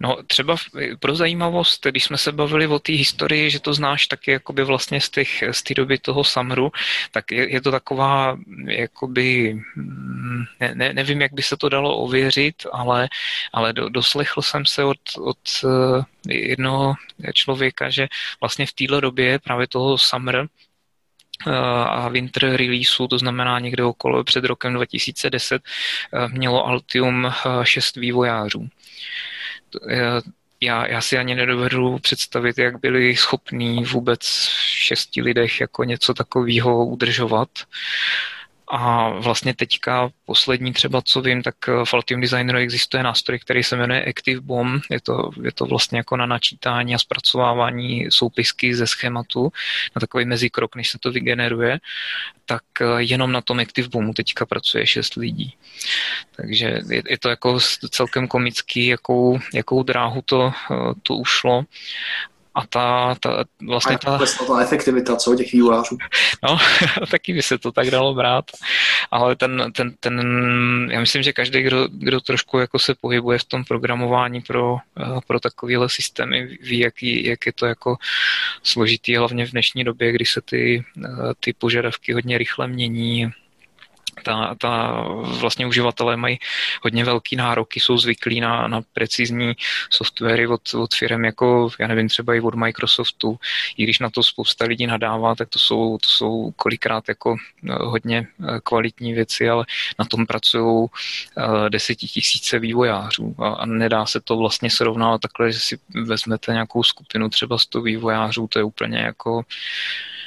No 0.00 0.16
třeba 0.26 0.56
pro 1.00 1.16
zajímavost, 1.16 1.86
když 1.86 2.04
jsme 2.04 2.18
se 2.18 2.32
bavili 2.32 2.66
o 2.66 2.78
té 2.78 2.92
historii, 2.92 3.50
že 3.50 3.60
to 3.60 3.74
znáš 3.74 4.06
taky 4.06 4.30
jakoby 4.30 4.64
vlastně 4.64 5.00
z, 5.00 5.10
těch, 5.10 5.44
z 5.50 5.62
té 5.62 5.74
doby 5.74 5.98
toho 5.98 6.24
Samru, 6.24 6.72
tak 7.10 7.32
je, 7.32 7.52
je 7.52 7.60
to 7.60 7.70
taková 7.70 8.38
jakoby 8.66 9.54
mm, 9.76 10.44
ne, 10.60 10.74
ne, 10.74 10.92
nevím, 10.92 11.20
jak 11.20 11.32
by 11.32 11.42
se 11.42 11.56
to 11.56 11.68
dalo 11.68 11.96
ověřit, 11.96 12.66
ale, 12.72 13.08
ale 13.52 13.72
do, 13.72 13.88
doslechl 13.88 14.42
jsem 14.42 14.66
se 14.66 14.84
od, 14.84 14.98
od 15.18 15.38
uh, 15.64 16.04
jednoho 16.28 16.94
člověka, 17.34 17.90
že 17.90 18.08
vlastně 18.40 18.66
v 18.66 18.72
téhle 18.72 19.00
době 19.00 19.38
právě 19.38 19.68
toho 19.68 19.98
Summer 19.98 20.48
a 21.86 22.08
winter 22.08 22.56
releaseu, 22.56 23.08
to 23.08 23.18
znamená 23.18 23.58
někde 23.58 23.84
okolo 23.84 24.24
před 24.24 24.44
rokem 24.44 24.74
2010, 24.74 25.62
mělo 26.32 26.66
Altium 26.66 27.32
6 27.62 27.96
vývojářů 27.96 28.68
já, 30.62 30.86
já 30.86 31.00
si 31.00 31.18
ani 31.18 31.34
nedovedu 31.34 31.98
představit, 31.98 32.58
jak 32.58 32.80
byli 32.80 33.16
schopní 33.16 33.84
vůbec 33.84 34.20
v 34.20 34.60
šesti 34.66 35.22
lidech 35.22 35.60
jako 35.60 35.84
něco 35.84 36.14
takového 36.14 36.86
udržovat. 36.86 37.48
A 38.74 39.08
vlastně 39.08 39.54
teďka 39.54 40.10
poslední 40.24 40.72
třeba, 40.72 41.02
co 41.02 41.20
vím, 41.20 41.42
tak 41.42 41.54
v 41.84 41.94
Altium 41.94 42.20
Designeru 42.20 42.58
existuje 42.58 43.02
nástroj, 43.02 43.38
který 43.38 43.62
se 43.62 43.76
jmenuje 43.76 44.04
Active 44.04 44.40
Bomb. 44.40 44.84
Je 44.90 45.00
to, 45.00 45.30
je 45.42 45.52
to 45.52 45.66
vlastně 45.66 45.98
jako 45.98 46.16
na 46.16 46.26
načítání 46.26 46.94
a 46.94 46.98
zpracovávání 46.98 48.06
soupisky 48.08 48.74
ze 48.74 48.86
schématu 48.86 49.52
na 49.96 50.00
takový 50.00 50.24
mezikrok, 50.24 50.76
než 50.76 50.90
se 50.90 50.98
to 50.98 51.12
vygeneruje. 51.12 51.78
Tak 52.46 52.62
jenom 52.96 53.32
na 53.32 53.40
tom 53.40 53.60
Active 53.60 53.88
Bombu 53.88 54.12
teďka 54.12 54.46
pracuje 54.46 54.86
šest 54.86 55.14
lidí. 55.14 55.54
Takže 56.36 56.80
je, 56.88 57.02
je 57.08 57.18
to 57.18 57.28
jako 57.28 57.58
celkem 57.90 58.28
komický, 58.28 58.86
jakou, 58.86 59.38
jakou 59.54 59.82
dráhu 59.82 60.22
to, 60.24 60.52
to 61.02 61.14
ušlo 61.14 61.64
a 62.54 62.66
ta, 62.66 63.14
ta 63.20 63.44
vlastně 63.66 63.98
ta... 63.98 64.18
Ta 64.46 64.60
efektivita, 64.60 65.16
co 65.16 65.34
těch 65.34 65.52
vývojářů. 65.52 65.98
No, 66.42 66.58
taky 67.10 67.32
by 67.32 67.42
se 67.42 67.58
to 67.58 67.72
tak 67.72 67.90
dalo 67.90 68.14
brát, 68.14 68.44
ale 69.10 69.36
ten, 69.36 69.72
ten, 69.76 69.94
ten 70.00 70.22
já 70.92 71.00
myslím, 71.00 71.22
že 71.22 71.32
každý, 71.32 71.62
kdo, 71.62 71.88
kdo 71.90 72.20
trošku 72.20 72.58
jako 72.58 72.78
se 72.78 72.94
pohybuje 73.00 73.38
v 73.38 73.44
tom 73.44 73.64
programování 73.64 74.40
pro, 74.40 74.76
eh, 75.00 75.20
pro 75.26 75.40
takovéhle 75.40 75.88
systémy, 75.88 76.58
ví, 76.62 76.78
jaký, 76.78 77.26
jak 77.26 77.46
je 77.46 77.52
to 77.52 77.66
jako 77.66 77.96
složitý, 78.62 79.16
hlavně 79.16 79.46
v 79.46 79.50
dnešní 79.50 79.84
době, 79.84 80.12
kdy 80.12 80.26
se 80.26 80.40
ty, 80.40 80.84
eh, 81.04 81.08
ty 81.40 81.52
požadavky 81.52 82.12
hodně 82.12 82.38
rychle 82.38 82.68
mění, 82.68 83.32
ta, 84.22 84.54
ta 84.54 85.04
vlastně 85.40 85.66
uživatelé 85.66 86.16
mají 86.16 86.38
hodně 86.82 87.04
velký 87.04 87.36
nároky, 87.36 87.80
jsou 87.80 87.98
zvyklí 87.98 88.40
na, 88.40 88.68
na 88.68 88.80
precizní 88.92 89.52
softwary 89.90 90.46
od, 90.46 90.74
od 90.74 90.94
firm 90.94 91.24
jako, 91.24 91.68
já 91.78 91.86
nevím, 91.86 92.08
třeba 92.08 92.34
i 92.34 92.40
od 92.40 92.54
Microsoftu. 92.54 93.38
I 93.76 93.84
když 93.84 93.98
na 93.98 94.10
to 94.10 94.22
spousta 94.22 94.64
lidí 94.64 94.86
nadává, 94.86 95.34
tak 95.34 95.48
to 95.48 95.58
jsou, 95.58 95.98
to 95.98 96.08
jsou 96.08 96.50
kolikrát 96.56 97.08
jako 97.08 97.36
eh, 97.68 97.74
hodně 97.74 98.26
eh, 98.26 98.60
kvalitní 98.62 99.12
věci, 99.12 99.48
ale 99.48 99.64
na 99.98 100.04
tom 100.04 100.26
pracují 100.26 100.88
eh, 101.38 101.70
desetitisíce 101.70 102.58
vývojářů 102.58 103.34
a, 103.38 103.48
a 103.48 103.66
nedá 103.66 104.06
se 104.06 104.20
to 104.20 104.36
vlastně 104.36 104.70
srovnávat 104.70 105.20
takhle, 105.20 105.52
že 105.52 105.60
si 105.60 105.78
vezmete 106.04 106.52
nějakou 106.52 106.82
skupinu 106.82 107.28
třeba 107.28 107.58
100 107.58 107.82
vývojářů, 107.82 108.46
to 108.46 108.58
je 108.58 108.64
úplně 108.64 108.98
jako 108.98 109.42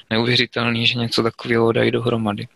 neuvěřitelný, 0.09 0.87
že 0.87 0.99
něco 0.99 1.23
takového 1.23 1.71
dají 1.71 1.91
dohromady. 1.91 2.47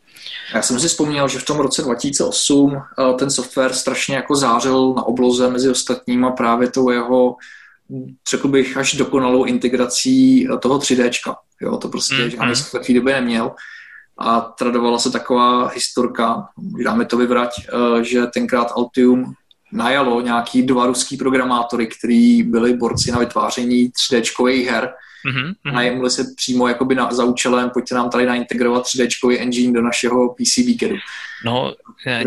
Já 0.54 0.62
jsem 0.62 0.80
si 0.80 0.88
vzpomněl, 0.88 1.28
že 1.28 1.40
v 1.40 1.46
tom 1.46 1.58
roce 1.58 1.82
2008 1.82 2.78
eh, 2.78 3.14
ten 3.14 3.32
software 3.32 3.74
strašně 3.74 4.16
jako 4.16 4.36
zářil 4.36 4.94
na 4.94 5.04
obloze 5.04 5.50
mezi 5.50 5.70
ostatníma 5.70 6.32
právě 6.32 6.72
tou 6.72 6.90
jeho, 6.90 7.36
řekl 8.30 8.48
bych, 8.48 8.78
až 8.78 8.94
dokonalou 8.94 9.44
integrací 9.44 10.48
eh, 10.48 10.58
toho 10.58 10.80
3D. 10.80 11.36
Jo, 11.62 11.78
to 11.78 11.90
prostě 11.90 12.16
mm, 12.16 12.30
žádný 12.30 12.48
mm. 12.48 12.56
software 12.56 12.84
v 12.84 12.88
té 12.88 12.94
době 12.94 13.14
neměl. 13.14 13.52
A 14.18 14.42
tradovala 14.42 15.00
se 15.00 15.12
taková 15.12 15.68
historka, 15.68 16.48
dáme 16.84 17.06
to 17.06 17.18
vyvrať, 17.18 17.50
eh, 17.60 18.04
že 18.04 18.26
tenkrát 18.26 18.72
Altium 18.76 19.34
najalo 19.72 20.22
nějaký 20.22 20.62
dva 20.64 20.86
ruský 20.86 21.18
programátory, 21.18 21.88
kteří 21.88 22.44
byli 22.44 22.74
borci 22.74 23.12
na 23.12 23.20
vytváření 23.20 23.90
3D 23.90 24.66
her 24.72 24.94
mm-hmm. 25.26 25.74
najemli 25.74 26.10
se 26.10 26.24
přímo 26.38 26.68
jakoby 26.68 26.96
na, 26.96 27.12
za 27.12 27.24
účelem, 27.24 27.70
pojďte 27.70 27.96
nám 27.96 28.10
tady 28.10 28.26
naintegrovat 28.26 28.84
3D 28.84 29.42
engine 29.42 29.74
do 29.74 29.82
našeho 29.82 30.36
PC 30.36 30.80
CADu. 30.80 30.96
No, 31.46 31.76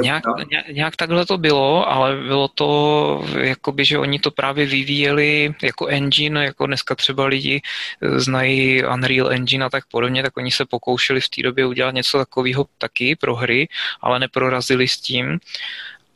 nějak, 0.00 0.24
nějak 0.72 0.96
takhle 0.96 1.26
to 1.26 1.38
bylo, 1.38 1.88
ale 1.88 2.16
bylo 2.16 2.48
to, 2.48 3.24
jakoby, 3.38 3.84
že 3.84 3.98
oni 3.98 4.18
to 4.18 4.30
právě 4.30 4.66
vyvíjeli 4.66 5.54
jako 5.62 5.86
engine, 5.86 6.44
jako 6.44 6.66
dneska 6.66 6.94
třeba 6.94 7.26
lidi 7.26 7.62
eh, 8.02 8.20
znají 8.20 8.84
Unreal 8.84 9.32
Engine 9.32 9.64
a 9.64 9.70
tak 9.70 9.84
podobně, 9.90 10.22
tak 10.22 10.36
oni 10.36 10.50
se 10.50 10.64
pokoušeli 10.64 11.20
v 11.20 11.28
té 11.28 11.42
době 11.42 11.66
udělat 11.66 11.94
něco 11.94 12.18
takového 12.18 12.66
taky 12.78 13.16
pro 13.16 13.34
hry, 13.34 13.68
ale 14.00 14.18
neprorazili 14.18 14.88
s 14.88 15.00
tím 15.00 15.38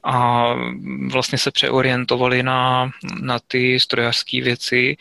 a 0.06 0.54
vlastně 1.12 1.38
se 1.38 1.50
přeorientovali 1.50 2.42
na, 2.42 2.90
na 3.20 3.38
ty 3.48 3.80
strojařské 3.80 4.42
věci 4.42 4.96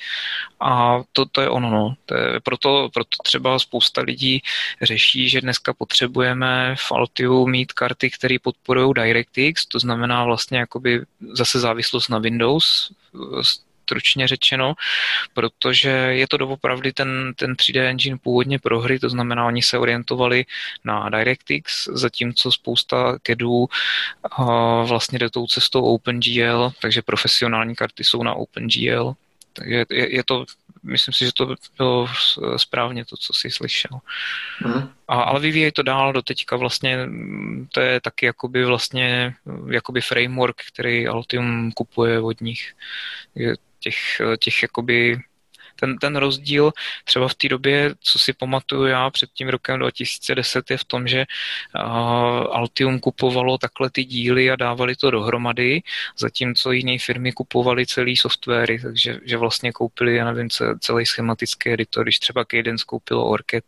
a 0.59 1.01
to, 1.13 1.25
to 1.25 1.41
je 1.41 1.49
ono. 1.49 1.69
No. 1.69 1.95
To 2.05 2.15
je, 2.15 2.39
proto, 2.39 2.89
proto 2.93 3.17
třeba 3.23 3.59
spousta 3.59 4.01
lidí 4.01 4.41
řeší, 4.81 5.29
že 5.29 5.41
dneska 5.41 5.73
potřebujeme 5.73 6.75
v 6.77 6.91
Altiu 6.91 7.47
mít 7.47 7.73
karty, 7.73 8.09
které 8.09 8.35
podporují 8.41 8.93
DirectX, 8.93 9.65
to 9.65 9.79
znamená 9.79 10.23
vlastně 10.23 10.57
jakoby 10.57 11.01
zase 11.33 11.59
závislost 11.59 12.09
na 12.09 12.19
Windows 12.19 12.91
stručně 13.85 14.27
řečeno, 14.27 14.73
protože 15.33 15.89
je 15.89 16.27
to 16.27 16.37
doopravdy 16.37 16.93
ten, 16.93 17.33
ten 17.35 17.53
3D 17.53 17.85
engine 17.85 18.17
původně 18.17 18.59
pro 18.59 18.81
hry, 18.81 18.99
to 18.99 19.09
znamená, 19.09 19.45
oni 19.45 19.61
se 19.61 19.77
orientovali 19.77 20.45
na 20.83 21.09
DirectX, 21.09 21.85
zatímco 21.93 22.51
spousta 22.51 23.17
CADů 23.21 23.69
vlastně 24.85 25.19
jde 25.19 25.29
tou 25.29 25.47
cestou 25.47 25.81
OpenGL, 25.81 26.71
takže 26.81 27.01
profesionální 27.01 27.75
karty 27.75 28.03
jsou 28.03 28.23
na 28.23 28.33
OpenGL, 28.33 29.13
takže 29.53 29.85
je, 29.89 30.15
je 30.15 30.23
to, 30.23 30.45
myslím 30.83 31.13
si, 31.13 31.25
že 31.25 31.33
to 31.33 31.55
bylo 31.77 32.07
správně 32.57 33.05
to, 33.05 33.17
co 33.17 33.33
jsi 33.33 33.51
slyšel. 33.51 33.99
Mm. 34.65 34.89
A, 35.07 35.21
ale 35.21 35.39
vyvíjejí 35.39 35.71
to 35.71 35.83
dál 35.83 36.13
do 36.13 36.21
teďka 36.21 36.55
vlastně, 36.55 36.97
to 37.71 37.79
je 37.79 38.01
taky 38.01 38.25
jakoby 38.25 38.65
vlastně 38.65 39.35
jakoby 39.71 40.01
framework, 40.01 40.55
který 40.73 41.07
Altium 41.07 41.71
kupuje 41.71 42.19
od 42.19 42.41
nich. 42.41 42.73
Je 43.35 43.55
těch, 43.85 44.21
těch 44.39 44.61
jakoby 44.61 45.17
ten, 45.85 45.97
ten 45.97 46.15
rozdíl 46.15 46.71
třeba 47.03 47.27
v 47.27 47.35
té 47.35 47.49
době, 47.49 47.95
co 47.99 48.19
si 48.19 48.33
pamatuju 48.33 48.85
já 48.85 49.09
před 49.09 49.29
tím 49.33 49.49
rokem 49.49 49.79
2010, 49.79 50.71
je 50.71 50.77
v 50.77 50.83
tom, 50.83 51.07
že 51.07 51.25
uh, 51.75 51.81
Altium 52.51 52.99
kupovalo 52.99 53.57
takhle 53.57 53.89
ty 53.89 54.03
díly 54.03 54.51
a 54.51 54.55
dávali 54.55 54.95
to 54.95 55.11
dohromady, 55.11 55.81
zatímco 56.17 56.71
jiné 56.71 56.99
firmy 56.99 57.31
kupovali 57.31 57.85
celý 57.85 58.17
softwary, 58.17 58.79
takže 58.79 59.19
že 59.23 59.37
vlastně 59.37 59.71
koupili, 59.71 60.15
já 60.15 60.25
nevím, 60.31 60.49
celý 60.79 61.05
schematický 61.05 61.69
editor, 61.69 62.03
když 62.03 62.19
třeba 62.19 62.45
Cadence 62.45 62.85
koupilo 62.87 63.25
Orchid, 63.25 63.63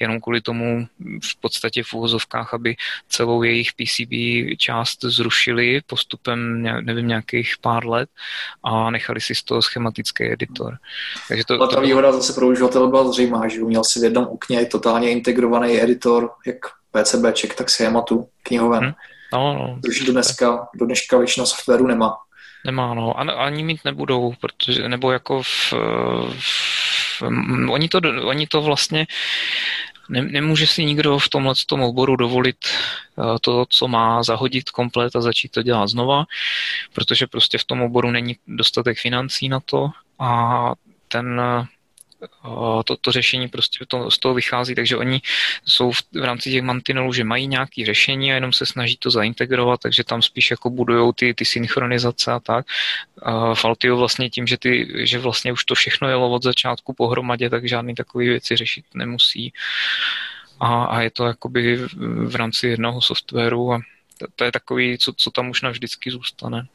jenom 0.00 0.20
kvůli 0.20 0.40
tomu 0.40 0.88
v 1.22 1.40
podstatě 1.40 1.82
v 1.82 1.94
úvozovkách, 1.94 2.54
aby 2.54 2.76
celou 3.08 3.42
jejich 3.42 3.72
PCB 3.72 4.12
část 4.58 5.04
zrušili 5.04 5.80
postupem, 5.86 6.62
nevím, 6.62 7.08
nějakých 7.08 7.54
pár 7.60 7.86
let 7.86 8.10
a 8.62 8.90
nechali 8.90 9.20
si 9.20 9.34
z 9.34 9.42
toho 9.42 9.62
schematický 9.62 10.32
editor. 10.32 10.78
Takže 11.28 11.44
to, 11.44 11.57
Ale 11.58 11.68
ta 11.68 11.80
výhoda 11.80 12.12
zase 12.12 12.32
pro 12.32 12.46
uživatele 12.46 12.88
byla 12.88 13.12
zřejmá, 13.12 13.48
že 13.48 13.60
měl 13.60 13.84
si 13.84 14.00
v 14.00 14.04
jednom 14.04 14.24
okně 14.24 14.66
totálně 14.66 15.10
integrovaný 15.10 15.82
editor, 15.82 16.30
jak 16.46 16.56
PCBček, 16.92 17.54
tak 17.54 17.70
schématu 17.70 18.28
knihoven. 18.42 18.84
Hmm. 18.84 18.92
No, 19.32 19.54
no. 19.54 19.78
Což 19.86 20.00
do 20.00 20.12
dneska, 20.12 20.68
do 20.74 20.86
dneška 20.86 21.18
většina 21.18 21.46
softwaru 21.46 21.86
nemá. 21.86 22.16
Nemá, 22.64 22.94
no. 22.94 23.20
A, 23.20 23.22
ani 23.22 23.64
mít 23.64 23.80
nebudou, 23.84 24.34
protože, 24.40 24.88
nebo 24.88 25.12
jako 25.12 25.42
v, 25.42 25.72
v, 26.38 27.22
oni, 27.70 27.88
to, 27.88 28.00
oni 28.24 28.46
to 28.46 28.62
vlastně 28.62 29.06
ne, 30.08 30.22
nemůže 30.22 30.66
si 30.66 30.84
nikdo 30.84 31.18
v 31.18 31.28
tomhle 31.28 31.54
tom 31.66 31.82
oboru 31.82 32.16
dovolit 32.16 32.56
eh, 32.66 33.38
to, 33.40 33.66
co 33.68 33.88
má, 33.88 34.22
zahodit 34.22 34.70
komplet 34.70 35.16
a 35.16 35.20
začít 35.20 35.48
to 35.48 35.62
dělat 35.62 35.86
znova, 35.86 36.24
protože 36.92 37.26
prostě 37.26 37.58
v 37.58 37.64
tom 37.64 37.82
oboru 37.82 38.10
není 38.10 38.36
dostatek 38.46 38.98
financí 38.98 39.48
na 39.48 39.60
to 39.60 39.90
a 40.18 40.72
ten 41.08 41.40
to, 42.84 42.96
to 42.96 43.12
řešení 43.12 43.48
prostě 43.48 43.84
to, 43.88 44.10
z 44.10 44.18
toho 44.18 44.34
vychází, 44.34 44.74
takže 44.74 44.96
oni 44.96 45.20
jsou 45.64 45.92
v, 45.92 46.02
v 46.12 46.24
rámci 46.24 46.50
těch 46.50 46.62
mantinelů, 46.62 47.12
že 47.12 47.24
mají 47.24 47.46
nějaké 47.46 47.86
řešení 47.86 48.32
a 48.32 48.34
jenom 48.34 48.52
se 48.52 48.66
snaží 48.66 48.96
to 48.96 49.10
zaintegrovat, 49.10 49.80
takže 49.80 50.04
tam 50.04 50.22
spíš 50.22 50.50
jako 50.50 50.70
budují 50.70 51.12
ty, 51.14 51.34
ty 51.34 51.44
synchronizace 51.44 52.32
a 52.32 52.40
tak. 52.40 52.66
A 53.22 53.54
Faltio 53.54 53.96
vlastně 53.96 54.30
tím, 54.30 54.46
že, 54.46 54.56
ty, 54.56 54.88
že 55.06 55.18
vlastně 55.18 55.52
už 55.52 55.64
to 55.64 55.74
všechno 55.74 56.08
jelo 56.08 56.30
od 56.30 56.42
začátku 56.42 56.92
pohromadě, 56.92 57.50
tak 57.50 57.68
žádný 57.68 57.94
takové 57.94 58.24
věci 58.24 58.56
řešit 58.56 58.84
nemusí. 58.94 59.52
A, 60.60 60.84
a 60.84 61.00
je 61.00 61.10
to 61.10 61.26
jakoby 61.26 61.76
v 62.26 62.34
rámci 62.34 62.68
jednoho 62.68 63.00
softwaru 63.00 63.72
a 63.72 63.80
to, 64.18 64.26
to 64.36 64.44
je 64.44 64.52
takový, 64.52 64.98
co, 64.98 65.12
co 65.12 65.30
tam 65.30 65.50
už 65.50 65.62
navždycky 65.62 66.10
zůstane. 66.10 66.66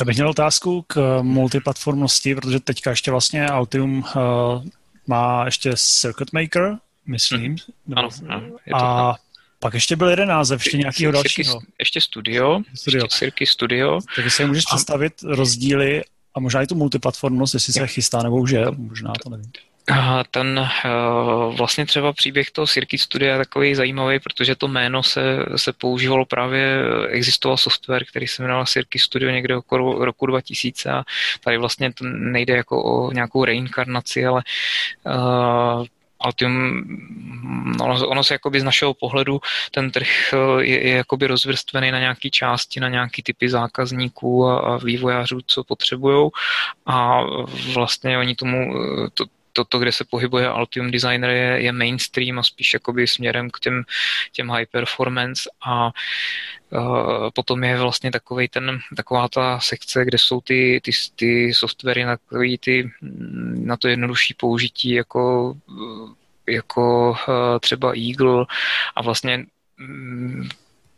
Já 0.00 0.06
bych 0.06 0.16
měl 0.16 0.28
otázku 0.28 0.84
k 0.86 1.22
multiplatformnosti, 1.22 2.34
protože 2.34 2.60
teďka 2.60 2.90
ještě 2.90 3.10
vlastně 3.10 3.46
Altium 3.46 3.98
uh, 3.98 4.64
má 5.06 5.44
ještě 5.44 5.72
Circuit 5.76 6.32
Maker, 6.32 6.76
myslím. 7.06 7.56
Hmm. 7.86 7.98
Ano, 7.98 8.08
ano, 8.28 8.46
a 8.74 9.14
Pak 9.58 9.74
ještě 9.74 9.96
byl 9.96 10.08
jeden 10.08 10.28
název, 10.28 10.60
ještě 10.60 10.78
nějakého 10.78 11.12
dalšího. 11.12 11.60
Ještě 11.78 12.00
Studio, 12.00 12.60
studio. 12.74 13.04
ještě 13.04 13.18
Cirky 13.18 13.46
Studio. 13.46 13.98
Takže 14.16 14.30
si 14.30 14.44
můžeš 14.44 14.64
a... 14.70 14.74
představit 14.74 15.22
rozdíly 15.22 16.02
a 16.34 16.40
možná 16.40 16.62
i 16.62 16.66
tu 16.66 16.74
multiplatformnost, 16.74 17.54
jestli 17.54 17.72
se 17.72 17.86
chystá, 17.86 18.22
nebo 18.22 18.36
už 18.36 18.50
je, 18.50 18.66
možná 18.70 19.12
to 19.22 19.30
nevím. 19.30 19.52
Ten 20.30 20.70
uh, 20.84 21.56
vlastně 21.56 21.86
třeba 21.86 22.12
příběh 22.12 22.50
toho 22.50 22.66
Circuit 22.66 22.98
Studia 22.98 23.32
je 23.32 23.38
takový 23.38 23.74
zajímavý, 23.74 24.20
protože 24.20 24.56
to 24.56 24.68
jméno 24.68 25.02
se, 25.02 25.22
se 25.56 25.72
používalo 25.72 26.26
právě, 26.26 26.78
existoval 27.08 27.56
software, 27.56 28.04
který 28.04 28.26
se 28.26 28.42
jmenoval 28.42 28.66
Circuit 28.66 29.00
Studio 29.00 29.30
někde 29.30 29.56
okolo 29.56 30.04
roku 30.04 30.26
2000 30.26 30.90
a 30.90 31.02
tady 31.44 31.58
vlastně 31.58 31.92
to 31.92 32.04
nejde 32.04 32.56
jako 32.56 32.82
o 32.84 33.12
nějakou 33.12 33.44
reinkarnaci, 33.44 34.26
ale 34.26 34.42
uh, 35.06 35.84
Altium, 36.22 36.84
ono, 37.82 38.08
ono 38.08 38.24
se 38.24 38.34
jakoby 38.34 38.60
z 38.60 38.64
našeho 38.64 38.94
pohledu 38.94 39.40
ten 39.70 39.90
trh 39.90 40.08
je, 40.60 40.88
je 40.88 40.96
jakoby 40.96 41.26
rozvrstvený 41.26 41.90
na 41.90 41.98
nějaké 41.98 42.30
části, 42.30 42.80
na 42.80 42.88
nějaké 42.88 43.22
typy 43.22 43.48
zákazníků 43.48 44.46
a, 44.46 44.58
a 44.58 44.76
vývojářů, 44.76 45.38
co 45.46 45.64
potřebují 45.64 46.30
a 46.86 47.20
vlastně 47.74 48.18
oni 48.18 48.34
tomu 48.34 48.74
to, 49.14 49.24
to, 49.52 49.78
kde 49.78 49.92
se 49.92 50.04
pohybuje 50.04 50.48
Altium 50.48 50.90
Designer, 50.90 51.30
je, 51.30 51.62
je 51.62 51.72
mainstream 51.72 52.38
a 52.38 52.42
spíš 52.42 52.74
jakoby 52.74 53.06
směrem 53.06 53.50
k 53.50 53.60
těm, 53.60 53.82
těm 54.32 54.50
high 54.50 54.66
performance 54.66 55.50
a 55.66 55.90
uh, 56.70 57.30
potom 57.34 57.64
je 57.64 57.78
vlastně 57.78 58.10
takový 58.10 58.48
ten, 58.48 58.78
taková 58.96 59.28
ta 59.28 59.60
sekce, 59.60 60.04
kde 60.04 60.18
jsou 60.18 60.40
ty, 60.40 60.80
ty, 60.84 60.90
ty 61.16 61.54
softwary 61.54 62.04
na, 62.04 62.16
ty, 62.60 62.90
na 63.54 63.76
to 63.76 63.88
jednodušší 63.88 64.34
použití 64.34 64.90
jako, 64.90 65.54
jako 66.46 67.10
uh, 67.10 67.58
třeba 67.60 67.92
Eagle 68.08 68.46
a 68.96 69.02
vlastně 69.02 69.46
um, 69.80 70.48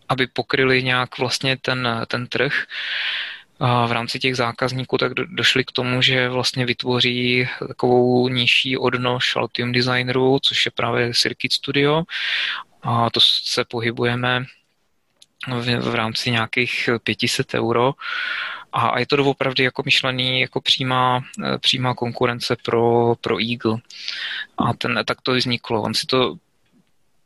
aby 0.09 0.27
pokryli 0.27 0.83
nějak 0.83 1.19
vlastně 1.19 1.57
ten, 1.57 1.89
ten 2.07 2.27
trh, 2.27 2.53
v 3.87 3.93
rámci 3.93 4.19
těch 4.19 4.37
zákazníků 4.37 4.99
tak 4.99 5.13
došli 5.15 5.65
k 5.65 5.73
tomu, 5.73 6.03
že 6.03 6.29
vlastně 6.29 6.67
vytvoří 6.67 7.49
takovou 7.69 8.29
nižší 8.29 8.79
odnož 8.79 9.37
Altium 9.37 9.73
Designerů, 9.73 10.39
což 10.43 10.67
je 10.67 10.71
právě 10.71 11.15
Circuit 11.15 11.53
Studio. 11.53 12.03
A 12.83 13.11
to 13.11 13.21
se 13.21 13.65
pohybujeme 13.65 14.45
v, 15.61 15.91
v 15.91 15.95
rámci 15.95 16.31
nějakých 16.31 16.89
500 17.05 17.55
euro. 17.55 17.93
A 18.73 18.99
je 18.99 19.07
to 19.07 19.17
doopravdy 19.17 19.65
jako 19.65 19.83
myšlený 19.85 20.41
jako 20.41 20.61
přímá, 20.61 21.21
přímá 21.61 21.95
konkurence 21.95 22.57
pro, 22.63 23.15
pro 23.21 23.37
Eagle. 23.51 23.77
A 24.59 24.73
ten, 24.73 25.01
tak 25.07 25.21
to 25.21 25.33
vzniklo. 25.35 25.83
On 25.83 25.95
si 25.95 26.07
to 26.07 26.37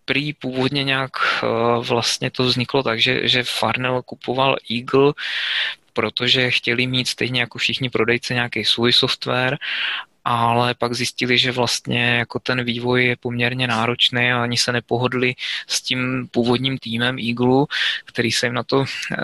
prý 0.04 0.32
původně 0.32 0.84
nějak 0.84 1.12
vlastně 1.80 2.30
to 2.30 2.44
vzniklo 2.44 2.82
tak, 2.82 3.00
že, 3.00 3.28
že 3.28 3.42
Farnell 3.44 4.02
kupoval 4.02 4.56
Eagle 4.70 5.12
protože 5.96 6.50
chtěli 6.50 6.86
mít 6.86 7.08
stejně 7.08 7.40
jako 7.40 7.58
všichni 7.58 7.90
prodejci 7.90 8.34
nějaký 8.34 8.64
svůj 8.64 8.92
software 8.92 9.56
ale 10.28 10.74
pak 10.74 10.94
zjistili, 10.94 11.38
že 11.38 11.52
vlastně 11.52 12.16
jako 12.18 12.38
ten 12.38 12.64
vývoj 12.64 13.04
je 13.04 13.16
poměrně 13.16 13.66
náročný 13.66 14.32
a 14.32 14.42
ani 14.42 14.56
se 14.56 14.72
nepohodli 14.72 15.34
s 15.66 15.82
tím 15.82 16.28
původním 16.30 16.78
týmem 16.78 17.18
Eagle, 17.18 17.66
který 18.04 18.32
se 18.32 18.46
jim 18.46 18.54
na 18.54 18.62
to 18.62 18.84
eh, 18.84 19.16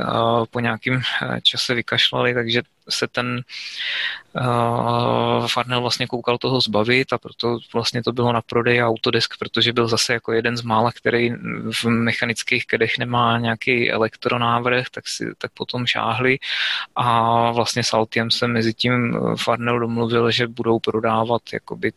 po 0.50 0.60
nějakém 0.60 1.02
eh, 1.22 1.40
čase 1.42 1.74
vykašlali, 1.74 2.34
takže 2.34 2.62
se 2.88 3.08
ten 3.08 3.42
uh, 4.32 5.46
Farnell 5.46 5.80
vlastně 5.80 6.06
koukal 6.06 6.38
toho 6.38 6.60
zbavit 6.60 7.12
a 7.12 7.18
proto 7.18 7.58
vlastně 7.72 8.02
to 8.02 8.12
bylo 8.12 8.32
na 8.32 8.42
prodej 8.42 8.82
Autodesk, 8.82 9.34
protože 9.38 9.72
byl 9.72 9.88
zase 9.88 10.12
jako 10.12 10.32
jeden 10.32 10.56
z 10.56 10.62
mála, 10.62 10.92
který 10.92 11.30
v 11.72 11.84
mechanických 11.84 12.66
kedech 12.66 12.98
nemá 12.98 13.38
nějaký 13.38 13.90
elektronávrh, 13.90 14.86
tak, 14.90 15.08
si, 15.08 15.32
tak 15.38 15.50
potom 15.54 15.86
šáhli 15.86 16.38
a 16.96 17.50
vlastně 17.50 17.84
s 17.84 17.92
Altiem 17.92 18.30
se 18.30 18.48
mezi 18.48 18.74
tím 18.74 19.18
Farnell 19.36 19.78
domluvil, 19.80 20.30
že 20.30 20.46
budou 20.46 20.78
prodávat 20.78 21.42
jakoby 21.52 21.92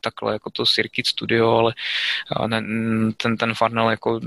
takhle 0.00 0.32
jako 0.32 0.50
to 0.50 0.66
Circuit 0.66 1.06
Studio, 1.06 1.50
ale 1.50 1.74
ne, 2.48 2.62
ten, 3.16 3.36
ten 3.36 3.54
Farnell 3.54 3.90
jako 3.90 4.20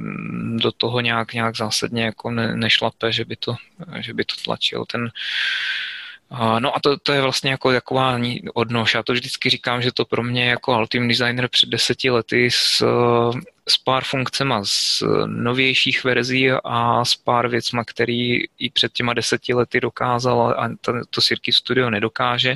do 0.56 0.72
toho 0.72 1.02
nějak, 1.02 1.34
nějak 1.34 1.58
zásadně 1.58 2.04
jako 2.04 2.32
ne, 2.32 2.56
nešlape, 2.56 3.12
že 3.12 3.26
by 3.26 3.36
to, 3.36 3.56
že 4.00 4.14
by 4.14 4.26
to 4.26 4.36
tlačil. 4.44 4.86
Ten, 4.86 5.12
No 6.60 6.76
a 6.76 6.80
to, 6.80 6.98
to 6.98 7.14
je 7.14 7.22
vlastně 7.22 7.52
jako 7.52 7.72
taková 7.72 8.20
odnož. 8.54 8.94
Já 8.94 9.04
to 9.04 9.14
vždycky 9.14 9.50
říkám, 9.50 9.82
že 9.82 9.92
to 9.92 10.06
pro 10.06 10.24
mě 10.24 10.50
jako 10.50 10.78
Ultimate 10.78 11.08
Designer 11.08 11.48
před 11.48 11.70
deseti 11.70 12.10
lety 12.10 12.52
s, 12.52 12.86
s 13.70 13.78
pár 13.78 14.04
funkcema 14.04 14.62
z 14.66 15.04
novějších 15.26 16.04
verzí 16.04 16.52
a 16.64 17.06
s 17.06 17.16
pár 17.16 17.48
věcma, 17.48 17.84
který 17.84 18.44
i 18.58 18.70
před 18.74 18.94
těma 18.94 19.14
deseti 19.14 19.54
lety 19.54 19.80
dokázal 19.80 20.56
a 20.58 20.70
to, 20.82 20.94
to 21.10 21.22
Circuit 21.22 21.54
Studio 21.54 21.90
nedokáže. 21.90 22.56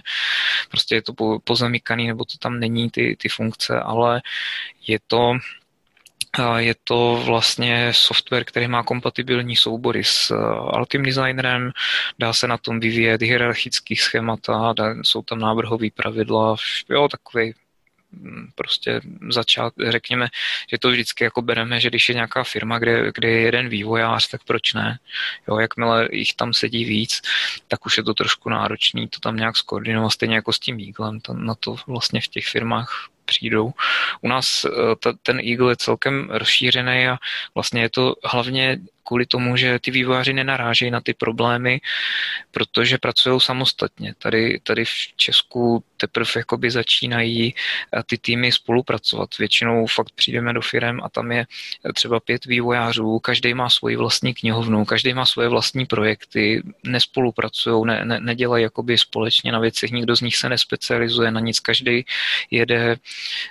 Prostě 0.72 0.96
je 0.96 1.02
to 1.02 1.14
pozamykaný, 1.44 2.08
nebo 2.08 2.26
to 2.26 2.38
tam 2.38 2.60
není 2.60 2.90
ty, 2.90 3.16
ty 3.20 3.30
funkce, 3.30 3.80
ale 3.80 4.22
je 4.88 5.00
to 5.08 5.34
je 6.58 6.76
to 6.84 7.22
vlastně 7.26 7.94
software, 7.94 8.44
který 8.44 8.68
má 8.68 8.84
kompatibilní 8.84 9.56
soubory 9.56 10.04
s 10.04 10.32
eh, 10.32 10.36
Altim 10.78 11.04
Designerem, 11.04 11.72
dá 12.20 12.34
se 12.34 12.48
na 12.48 12.58
tom 12.58 12.80
vyvíjet 12.80 13.22
hierarchický 13.22 13.96
schémata, 13.96 14.74
jsou 15.02 15.22
tam 15.22 15.40
návrhové 15.40 15.88
pravidla, 15.96 16.56
jo, 16.90 17.08
takový 17.08 17.54
mm, 18.12 18.48
prostě 18.56 19.02
začát, 19.30 19.74
řekněme, 19.88 20.28
že 20.72 20.78
to 20.78 20.90
vždycky 20.90 21.24
jako 21.24 21.42
bereme, 21.42 21.80
že 21.80 21.90
když 21.90 22.10
je 22.10 22.16
nějaká 22.16 22.44
firma, 22.44 22.80
kde, 22.80 23.12
kde 23.16 23.30
je 23.30 23.42
jeden 23.42 23.70
vývojář, 23.70 24.28
tak 24.28 24.44
proč 24.44 24.74
ne? 24.74 25.00
Jo, 25.48 25.58
jakmile 25.58 26.08
jich 26.12 26.34
tam 26.34 26.54
sedí 26.54 26.86
víc, 26.86 27.22
tak 27.68 27.86
už 27.86 27.98
je 27.98 28.04
to 28.04 28.14
trošku 28.14 28.50
náročný 28.50 29.08
to 29.08 29.20
tam 29.20 29.36
nějak 29.36 29.58
skoordinovat, 29.58 30.12
stejně 30.12 30.36
jako 30.36 30.54
s 30.54 30.60
tím 30.60 30.80
Eaglem, 30.80 31.20
na 31.34 31.56
to 31.56 31.76
vlastně 31.88 32.22
v 32.22 32.28
těch 32.28 32.48
firmách 32.48 33.10
přijdou. 33.26 33.74
U 34.22 34.28
nás 34.28 34.66
eh, 34.66 34.70
ten 35.24 35.40
Eagle 35.40 35.72
je 35.72 35.78
celkem 35.78 36.30
rozšířený 36.32 37.08
a 37.08 37.18
vlastně 37.56 37.82
je 37.82 37.90
to 37.90 38.14
hlavně 38.24 38.78
kvůli 39.06 39.26
tomu, 39.26 39.58
že 39.58 39.80
ty 39.80 39.92
vývojáři 39.92 40.34
nenarážejí 40.34 40.92
na 40.92 41.02
ty 41.02 41.14
problémy, 41.14 41.82
protože 42.52 42.98
pracují 42.98 43.42
samostatně. 43.42 44.14
Tady, 44.20 44.60
tady 44.64 44.86
v 44.86 44.94
Česku 45.16 45.84
teprve 45.98 46.32
jakoby 46.36 46.72
začínají 46.72 47.54
eh, 47.56 48.04
ty 48.06 48.18
týmy 48.18 48.52
spolupracovat. 48.52 49.38
Většinou 49.38 49.88
fakt 49.88 50.12
přijdeme 50.16 50.54
do 50.54 50.62
firm 50.62 51.00
a 51.04 51.10
tam 51.10 51.32
je 51.32 51.46
eh, 51.46 51.94
třeba 51.94 52.20
pět 52.20 52.46
vývojářů, 52.46 53.20
každý 53.20 53.54
má 53.54 53.70
svoji 53.70 53.96
vlastní 53.96 54.34
knihovnu, 54.34 54.86
každý 54.86 55.14
má 55.14 55.26
svoje 55.26 55.50
vlastní 55.50 55.86
projekty, 55.86 56.64
nespolupracují, 56.84 57.86
ne, 57.86 58.06
ne, 58.06 58.20
nedělají 58.20 58.64
jakoby 58.64 58.98
společně 58.98 59.52
na 59.52 59.60
věcech, 59.60 59.92
nikdo 59.92 60.16
z 60.16 60.22
nich 60.22 60.36
se 60.36 60.50
nespecializuje 60.50 61.32
na 61.32 61.40
nic, 61.40 61.60
každý 61.60 62.06
jede 62.52 62.98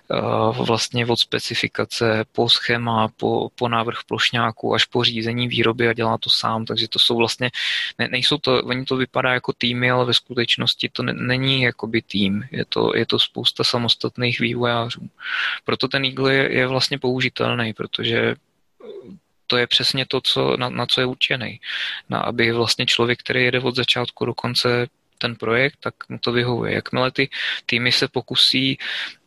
uh, 0.09 0.67
vlastně 0.67 1.07
od 1.07 1.17
specifikace 1.17 2.25
po 2.33 2.49
schéma, 2.49 3.09
po, 3.09 3.49
po 3.55 3.69
návrh 3.69 3.99
plošňáku 4.09 4.75
až 4.75 4.85
po 4.85 5.05
řízení 5.05 5.44
výroby 5.49 5.89
a 5.89 5.93
dělá 5.93 6.19
to 6.19 6.31
sám, 6.31 6.65
takže 6.65 6.89
to 6.89 6.99
jsou 6.99 7.17
vlastně, 7.17 7.51
ne, 7.99 8.09
nejsou 8.09 8.39
to, 8.39 8.63
oni 8.63 8.85
to 8.85 8.97
vypadá 8.97 9.33
jako 9.33 9.53
týmy, 9.53 9.91
ale 9.91 10.05
ve 10.05 10.15
skutečnosti 10.15 10.89
to 10.93 11.03
ne, 11.03 11.13
není 11.13 11.63
jakoby 11.63 12.03
tým, 12.03 12.45
je 12.51 12.65
to, 12.65 12.97
je 12.97 13.07
to 13.07 13.19
spousta 13.19 13.65
samostatných 13.65 14.41
vývojářů. 14.41 15.09
Proto 15.65 15.89
ten 15.89 16.05
Eagle 16.05 16.35
je, 16.35 16.53
je 16.53 16.67
vlastně 16.67 16.99
použitelný, 16.99 17.73
protože 17.73 18.35
to 19.47 19.57
je 19.57 19.67
přesně 19.67 20.07
to, 20.07 20.21
co, 20.21 20.57
na, 20.57 20.69
na 20.69 20.87
co 20.87 21.01
je 21.01 21.07
určený. 21.07 21.61
Na, 22.09 22.21
aby 22.21 22.53
vlastně 22.53 22.87
člověk, 22.87 23.21
který 23.21 23.45
jede 23.45 23.61
od 23.61 23.77
začátku 23.77 24.25
do 24.25 24.35
konce 24.35 24.87
ten 25.19 25.37
projekt, 25.37 25.77
tak 25.81 25.95
mu 26.09 26.19
to 26.19 26.33
vyhovuje. 26.33 26.75
Jakmile 26.75 27.11
ty 27.11 27.29
týmy 27.67 27.93
se 27.93 28.09
pokusí 28.09 28.79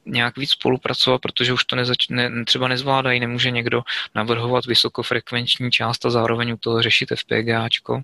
nějak 0.08 0.38
víc 0.38 0.52
spolupracovat, 0.52 1.22
protože 1.22 1.54
už 1.54 1.66
to 1.66 1.76
nezač- 1.76 2.10
ne, 2.10 2.46
třeba 2.46 2.68
nezvládají, 2.68 3.20
nemůže 3.20 3.52
někdo 3.52 3.82
navrhovat 4.16 4.66
vysokofrekvenční 4.66 5.72
část 5.72 6.06
a 6.06 6.10
zároveň 6.10 6.52
u 6.54 6.58
toho 6.58 6.82
řešit 6.82 7.10
FPGAčko, 7.16 8.02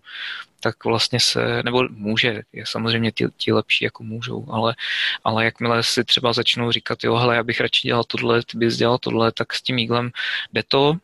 tak 0.60 0.86
vlastně 0.86 1.20
se, 1.20 1.64
nebo 1.64 1.84
může, 1.90 2.42
je 2.54 2.64
samozřejmě 2.68 3.12
ti, 3.12 3.26
ti 3.38 3.52
lepší 3.52 3.86
jako 3.86 4.04
můžou, 4.04 4.46
ale, 4.52 4.76
ale 5.24 5.46
jakmile 5.46 5.84
si 5.84 6.04
třeba 6.04 6.34
začnou 6.34 6.72
říkat, 6.72 7.04
jo, 7.04 7.16
hele, 7.16 7.36
já 7.36 7.44
bych 7.44 7.62
radši 7.62 7.88
dělal 7.88 8.04
tohle, 8.04 8.44
ty 8.44 8.58
bys 8.58 8.78
dělal 8.78 8.98
tohle, 8.98 9.32
tak 9.32 9.54
s 9.54 9.62
tím 9.62 9.80
Eaglem 9.80 10.12
jde 10.54 10.64
to, 10.68 10.96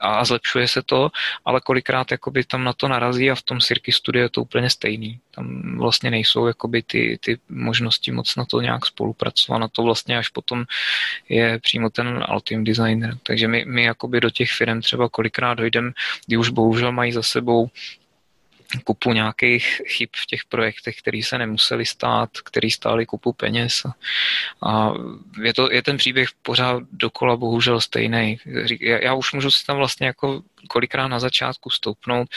a 0.00 0.24
zlepšuje 0.24 0.68
se 0.68 0.82
to, 0.82 1.10
ale 1.44 1.60
kolikrát 1.60 2.10
jakoby 2.10 2.44
tam 2.44 2.64
na 2.64 2.72
to 2.72 2.88
narazí 2.88 3.30
a 3.30 3.34
v 3.34 3.42
tom 3.42 3.60
Cirky 3.60 3.92
Studio 3.92 4.22
je 4.22 4.28
to 4.28 4.42
úplně 4.42 4.70
stejný. 4.70 5.20
Tam 5.30 5.78
vlastně 5.78 6.10
nejsou 6.10 6.46
jakoby 6.46 6.82
ty, 6.82 7.18
ty 7.20 7.38
možnosti 7.48 8.12
moc 8.12 8.36
na 8.36 8.44
to 8.44 8.60
nějak 8.60 8.86
spolupracovat, 8.86 9.58
na 9.58 9.68
to 9.68 9.82
vlastně 9.82 10.18
až 10.18 10.28
potom 10.28 10.64
je 11.28 11.58
přímo 11.58 11.90
ten 11.90 12.24
Altium 12.28 12.64
designer. 12.64 13.18
Takže 13.22 13.48
my, 13.48 13.64
my 13.64 13.84
jakoby 13.84 14.20
do 14.20 14.30
těch 14.30 14.50
firm 14.52 14.80
třeba 14.80 15.08
kolikrát 15.08 15.54
dojdeme, 15.54 15.92
kdy 16.26 16.36
už 16.36 16.48
bohužel 16.48 16.92
mají 16.92 17.12
za 17.12 17.22
sebou 17.22 17.70
kupu 18.84 19.12
nějakých 19.12 19.82
chyb 19.86 20.08
v 20.16 20.26
těch 20.26 20.44
projektech, 20.44 20.98
které 20.98 21.22
se 21.22 21.38
nemuseli 21.38 21.86
stát, 21.86 22.30
které 22.44 22.70
stály 22.70 23.06
kupu 23.06 23.32
peněz. 23.32 23.86
A 24.62 24.92
je, 25.42 25.54
to, 25.54 25.72
je 25.72 25.82
ten 25.82 25.96
příběh 25.96 26.28
pořád 26.42 26.82
dokola 26.92 27.36
bohužel 27.36 27.80
stejný. 27.80 28.38
Já, 28.80 28.98
já 28.98 29.14
už 29.14 29.32
můžu 29.32 29.50
si 29.50 29.66
tam 29.66 29.76
vlastně 29.76 30.06
jako 30.06 30.42
kolikrát 30.68 31.08
na 31.08 31.20
začátku 31.20 31.70
stoupnout 31.70 32.28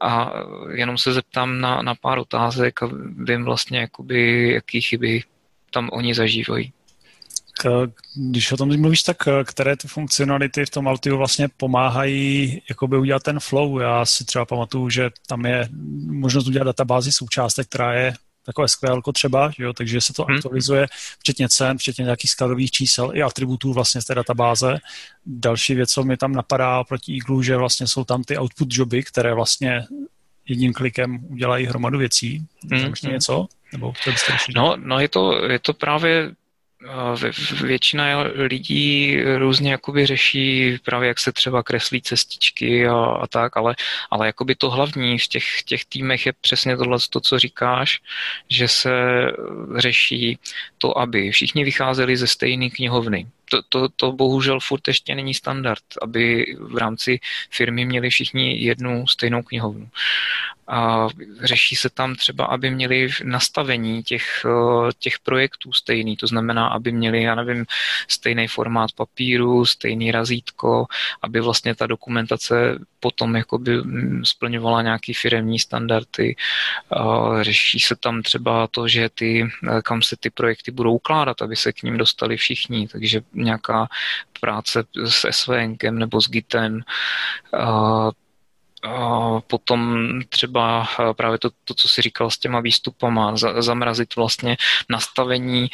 a 0.00 0.32
jenom 0.74 0.98
se 0.98 1.12
zeptám 1.12 1.60
na, 1.60 1.82
na 1.82 1.94
pár 1.94 2.18
otázek 2.18 2.82
a 2.82 2.90
vím 3.18 3.44
vlastně, 3.44 3.78
jakoby, 3.78 4.52
jaký 4.52 4.80
chyby 4.80 5.22
tam 5.70 5.88
oni 5.92 6.14
zažívají. 6.14 6.72
Když 8.14 8.52
o 8.52 8.56
tom 8.56 8.80
mluvíš, 8.80 9.02
tak 9.02 9.16
které 9.44 9.76
ty 9.76 9.88
funkcionality 9.88 10.66
v 10.66 10.70
tom 10.70 10.88
Altiu 10.88 11.16
vlastně 11.16 11.48
pomáhají 11.56 12.62
jakoby 12.68 12.98
udělat 12.98 13.22
ten 13.22 13.40
flow? 13.40 13.78
Já 13.78 14.04
si 14.04 14.24
třeba 14.24 14.44
pamatuju, 14.44 14.90
že 14.90 15.10
tam 15.26 15.46
je 15.46 15.68
možnost 16.06 16.46
udělat 16.46 16.64
databázi 16.64 17.12
součástek, 17.12 17.66
která 17.66 17.94
je 17.94 18.14
takové 18.46 18.68
SQL 18.68 19.02
třeba, 19.12 19.50
jo, 19.58 19.72
takže 19.72 20.00
se 20.00 20.12
to 20.12 20.24
hmm. 20.24 20.36
aktualizuje, 20.36 20.86
včetně 21.18 21.48
cen, 21.48 21.78
včetně 21.78 22.02
nějakých 22.02 22.30
skladových 22.30 22.70
čísel 22.70 23.10
i 23.14 23.22
atributů 23.22 23.72
vlastně 23.72 24.00
z 24.00 24.04
té 24.04 24.14
databáze. 24.14 24.78
Další 25.26 25.74
věc, 25.74 25.90
co 25.90 26.04
mi 26.04 26.16
tam 26.16 26.32
napadá 26.32 26.84
proti 26.84 27.12
Eagle, 27.12 27.44
že 27.44 27.56
vlastně 27.56 27.86
jsou 27.86 28.04
tam 28.04 28.24
ty 28.24 28.38
output 28.38 28.68
joby, 28.70 29.02
které 29.02 29.34
vlastně 29.34 29.84
jedním 30.48 30.72
klikem 30.72 31.18
udělají 31.28 31.66
hromadu 31.66 31.98
věcí. 31.98 32.46
Hmm. 32.70 32.80
Ještě 32.80 33.08
něco? 33.08 33.46
Nebo 33.72 33.92
no, 34.54 34.76
no 34.76 35.00
je, 35.00 35.08
to, 35.08 35.44
je 35.44 35.58
to 35.58 35.74
právě 35.74 36.30
většina 37.62 38.22
lidí 38.22 39.22
různě 39.36 39.70
jakoby 39.70 40.06
řeší 40.06 40.78
právě, 40.84 41.08
jak 41.08 41.20
se 41.20 41.32
třeba 41.32 41.62
kreslí 41.62 42.02
cestičky 42.02 42.86
a, 42.86 42.94
a 42.94 43.26
tak, 43.26 43.56
ale, 43.56 43.74
ale 44.10 44.26
jakoby 44.26 44.54
to 44.54 44.70
hlavní 44.70 45.18
v 45.18 45.26
těch, 45.26 45.62
těch 45.62 45.84
týmech 45.84 46.26
je 46.26 46.32
přesně 46.40 46.76
tohle, 46.76 46.98
to, 47.10 47.20
co 47.20 47.38
říkáš, 47.38 48.00
že 48.48 48.68
se 48.68 48.92
řeší 49.76 50.38
to, 50.78 50.98
aby 50.98 51.30
všichni 51.30 51.64
vycházeli 51.64 52.16
ze 52.16 52.26
stejné 52.26 52.70
knihovny 52.70 53.26
to, 53.50 53.62
to, 53.68 53.88
to 53.88 54.12
bohužel 54.12 54.60
furt 54.60 54.88
ještě 54.88 55.14
není 55.14 55.34
standard, 55.34 55.82
aby 56.02 56.56
v 56.60 56.76
rámci 56.76 57.20
firmy 57.50 57.84
měli 57.84 58.10
všichni 58.10 58.58
jednu 58.58 59.06
stejnou 59.06 59.42
knihovnu. 59.42 59.88
A 60.68 61.08
řeší 61.42 61.76
se 61.76 61.90
tam 61.90 62.14
třeba, 62.14 62.44
aby 62.44 62.70
měli 62.70 63.08
nastavení 63.24 64.02
těch, 64.02 64.46
eh, 64.46 64.90
těch 64.98 65.18
projektů 65.18 65.72
stejný, 65.72 66.16
to 66.16 66.26
znamená, 66.26 66.68
aby 66.68 66.92
měli, 66.92 67.22
já 67.22 67.34
nevím, 67.34 67.66
stejný 68.08 68.48
formát 68.48 68.92
papíru, 68.92 69.64
stejný 69.64 70.10
razítko, 70.10 70.86
aby 71.22 71.40
vlastně 71.40 71.74
ta 71.74 71.86
dokumentace 71.86 72.78
potom 73.00 73.36
jakoby 73.36 73.76
mm, 73.76 74.24
splňovala 74.24 74.82
nějaký 74.82 75.14
firemní 75.14 75.58
standardy. 75.58 76.36
Řeší 77.40 77.80
se 77.80 77.96
tam 77.96 78.22
třeba 78.22 78.66
to, 78.66 78.88
že 78.88 79.08
ty, 79.14 79.46
eh, 79.46 79.82
kam 79.82 80.02
se 80.02 80.16
ty 80.16 80.30
projekty 80.30 80.70
budou 80.70 80.94
ukládat, 80.94 81.42
aby 81.42 81.56
se 81.56 81.72
k 81.72 81.82
ním 81.82 81.98
dostali 81.98 82.36
všichni, 82.36 82.88
takže 82.88 83.20
nějaká 83.44 83.86
práce 84.40 84.84
s 85.04 85.26
SVNkem 85.30 85.98
nebo 85.98 86.20
s 86.20 86.30
Gitem, 86.30 86.80
potom 89.46 90.08
třeba 90.28 90.88
právě 91.16 91.38
to, 91.38 91.50
to, 91.64 91.74
co 91.74 91.88
si 91.88 92.02
říkal 92.02 92.30
s 92.30 92.38
těma 92.38 92.60
výstupama, 92.60 93.36
zamrazit 93.58 94.16
vlastně 94.16 94.56
nastavení 94.88 95.70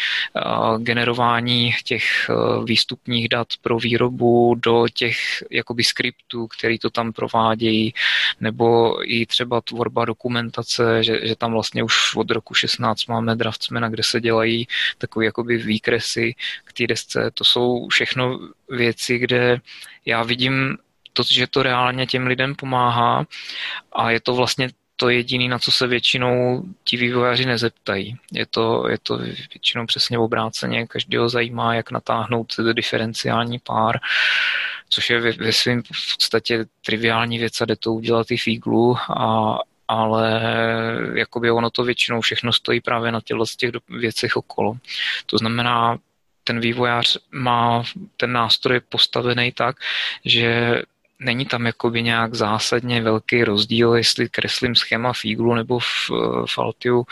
generování 0.78 1.72
těch 1.84 2.30
výstupních 2.64 3.28
dat 3.28 3.48
pro 3.62 3.78
výrobu 3.78 4.54
do 4.54 4.86
těch 4.94 5.16
jakoby 5.50 5.84
skriptů, 5.84 6.46
který 6.46 6.78
to 6.78 6.90
tam 6.90 7.12
provádějí, 7.12 7.94
nebo 8.40 8.96
i 9.10 9.26
třeba 9.26 9.60
tvorba 9.60 10.04
dokumentace, 10.04 11.04
že, 11.04 11.26
že 11.26 11.36
tam 11.36 11.52
vlastně 11.52 11.82
už 11.82 12.16
od 12.16 12.30
roku 12.30 12.54
16 12.54 13.06
máme 13.06 13.36
draftsmana, 13.36 13.88
kde 13.88 14.02
se 14.02 14.20
dělají 14.20 14.66
takové 14.98 15.24
jakoby 15.24 15.56
výkresy 15.56 16.34
k 16.64 16.72
té 16.72 16.86
desce. 16.86 17.30
To 17.34 17.44
jsou 17.44 17.88
všechno 17.88 18.38
věci, 18.68 19.18
kde 19.18 19.60
já 20.06 20.22
vidím 20.22 20.78
to, 21.12 21.22
že 21.22 21.46
to 21.46 21.62
reálně 21.62 22.06
těm 22.06 22.26
lidem 22.26 22.54
pomáhá 22.54 23.24
a 23.92 24.10
je 24.10 24.20
to 24.20 24.34
vlastně 24.34 24.68
to 24.96 25.08
jediné, 25.08 25.48
na 25.48 25.58
co 25.58 25.72
se 25.72 25.86
většinou 25.86 26.62
ti 26.84 26.96
vývojáři 26.96 27.46
nezeptají. 27.46 28.16
Je 28.32 28.46
to, 28.46 28.88
je 28.88 28.98
to 29.02 29.16
většinou 29.18 29.86
přesně 29.86 30.18
obráceně, 30.18 30.86
každého 30.86 31.28
zajímá, 31.28 31.74
jak 31.74 31.90
natáhnout 31.90 32.54
diferenciální 32.72 33.58
pár, 33.58 33.98
což 34.88 35.10
je 35.10 35.20
ve, 35.20 35.52
svém 35.52 35.82
v 35.82 36.16
podstatě 36.16 36.64
triviální 36.86 37.38
věc 37.38 37.60
a 37.60 37.64
jde 37.64 37.76
to 37.76 37.92
udělat 37.92 38.30
i 38.30 38.36
v 38.36 38.46
a, 39.16 39.58
ale 39.88 40.42
jakoby 41.14 41.50
ono 41.50 41.70
to 41.70 41.84
většinou 41.84 42.20
všechno 42.20 42.52
stojí 42.52 42.80
právě 42.80 43.12
na 43.12 43.20
těchto 43.20 43.44
těch 43.56 43.70
věcech 43.88 44.36
okolo. 44.36 44.74
To 45.26 45.38
znamená, 45.38 45.98
ten 46.44 46.60
vývojář 46.60 47.18
má 47.32 47.82
ten 48.16 48.32
nástroj 48.32 48.80
postavený 48.80 49.52
tak, 49.52 49.76
že 50.24 50.82
není 51.24 51.46
tam 51.46 51.66
jakoby 51.66 52.02
nějak 52.02 52.34
zásadně 52.34 53.02
velký 53.02 53.44
rozdíl, 53.44 53.94
jestli 53.94 54.28
kreslím 54.28 54.74
schéma 54.74 55.12
v 55.12 55.24
Eagle 55.24 55.56
nebo 55.56 55.78
v, 55.78 56.10
v 56.46 56.58
Altiu. 56.58 57.06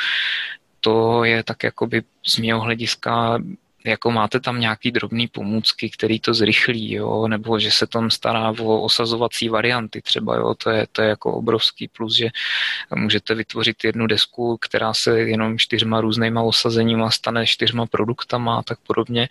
To 0.80 1.24
je 1.24 1.42
tak 1.42 1.64
jakoby 1.64 2.02
z 2.26 2.38
mého 2.38 2.60
hlediska 2.60 3.38
jako 3.84 4.10
máte 4.10 4.40
tam 4.40 4.60
nějaký 4.60 4.90
drobný 4.90 5.28
pomůcky, 5.28 5.90
který 5.90 6.20
to 6.20 6.34
zrychlí, 6.34 6.92
jo, 6.92 7.28
nebo 7.28 7.58
že 7.58 7.70
se 7.70 7.86
tam 7.86 8.10
stará 8.10 8.50
o 8.50 8.80
osazovací 8.80 9.48
varianty 9.48 10.02
třeba, 10.02 10.36
jo, 10.36 10.54
to 10.54 10.70
je, 10.70 10.86
to 10.92 11.02
je 11.02 11.08
jako 11.08 11.32
obrovský 11.32 11.88
plus, 11.88 12.16
že 12.16 12.28
můžete 12.94 13.34
vytvořit 13.34 13.84
jednu 13.84 14.06
desku, 14.06 14.56
která 14.56 14.94
se 14.94 15.20
jenom 15.20 15.58
čtyřma 15.58 16.00
různýma 16.00 16.42
osazeníma 16.42 17.10
stane 17.10 17.46
čtyřma 17.46 17.86
produktama 17.86 18.58
a 18.58 18.62
tak 18.62 18.78
podobně. 18.86 19.28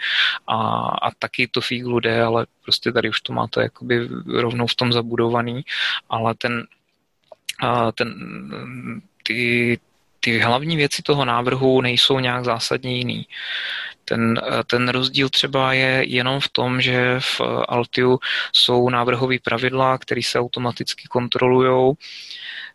A, 0.47 0.57
a 1.01 1.11
taky 1.19 1.47
to 1.47 1.61
fíglu 1.61 1.99
jde, 1.99 2.21
ale 2.23 2.45
prostě 2.63 2.91
tady 2.91 3.09
už 3.09 3.21
to 3.21 3.33
máte 3.33 3.61
jakoby 3.61 4.09
rovnou 4.25 4.67
v 4.67 4.75
tom 4.75 4.93
zabudovaný, 4.93 5.61
ale 6.09 6.35
ten, 6.35 6.67
a 7.59 7.91
ten 7.91 8.13
ty, 9.23 9.79
ty 10.19 10.39
hlavní 10.39 10.77
věci 10.77 11.01
toho 11.01 11.25
návrhu 11.25 11.81
nejsou 11.81 12.19
nějak 12.19 12.45
zásadně 12.45 12.97
jiný. 12.97 13.25
Ten, 14.09 14.41
ten 14.67 14.89
rozdíl 14.89 15.29
třeba 15.29 15.73
je 15.73 16.03
jenom 16.07 16.39
v 16.39 16.49
tom, 16.49 16.81
že 16.81 17.19
v 17.19 17.41
Altiu 17.67 18.19
jsou 18.53 18.89
návrhové 18.89 19.35
pravidla, 19.43 19.97
které 19.97 20.21
se 20.23 20.39
automaticky 20.39 21.07
kontrolují 21.09 21.95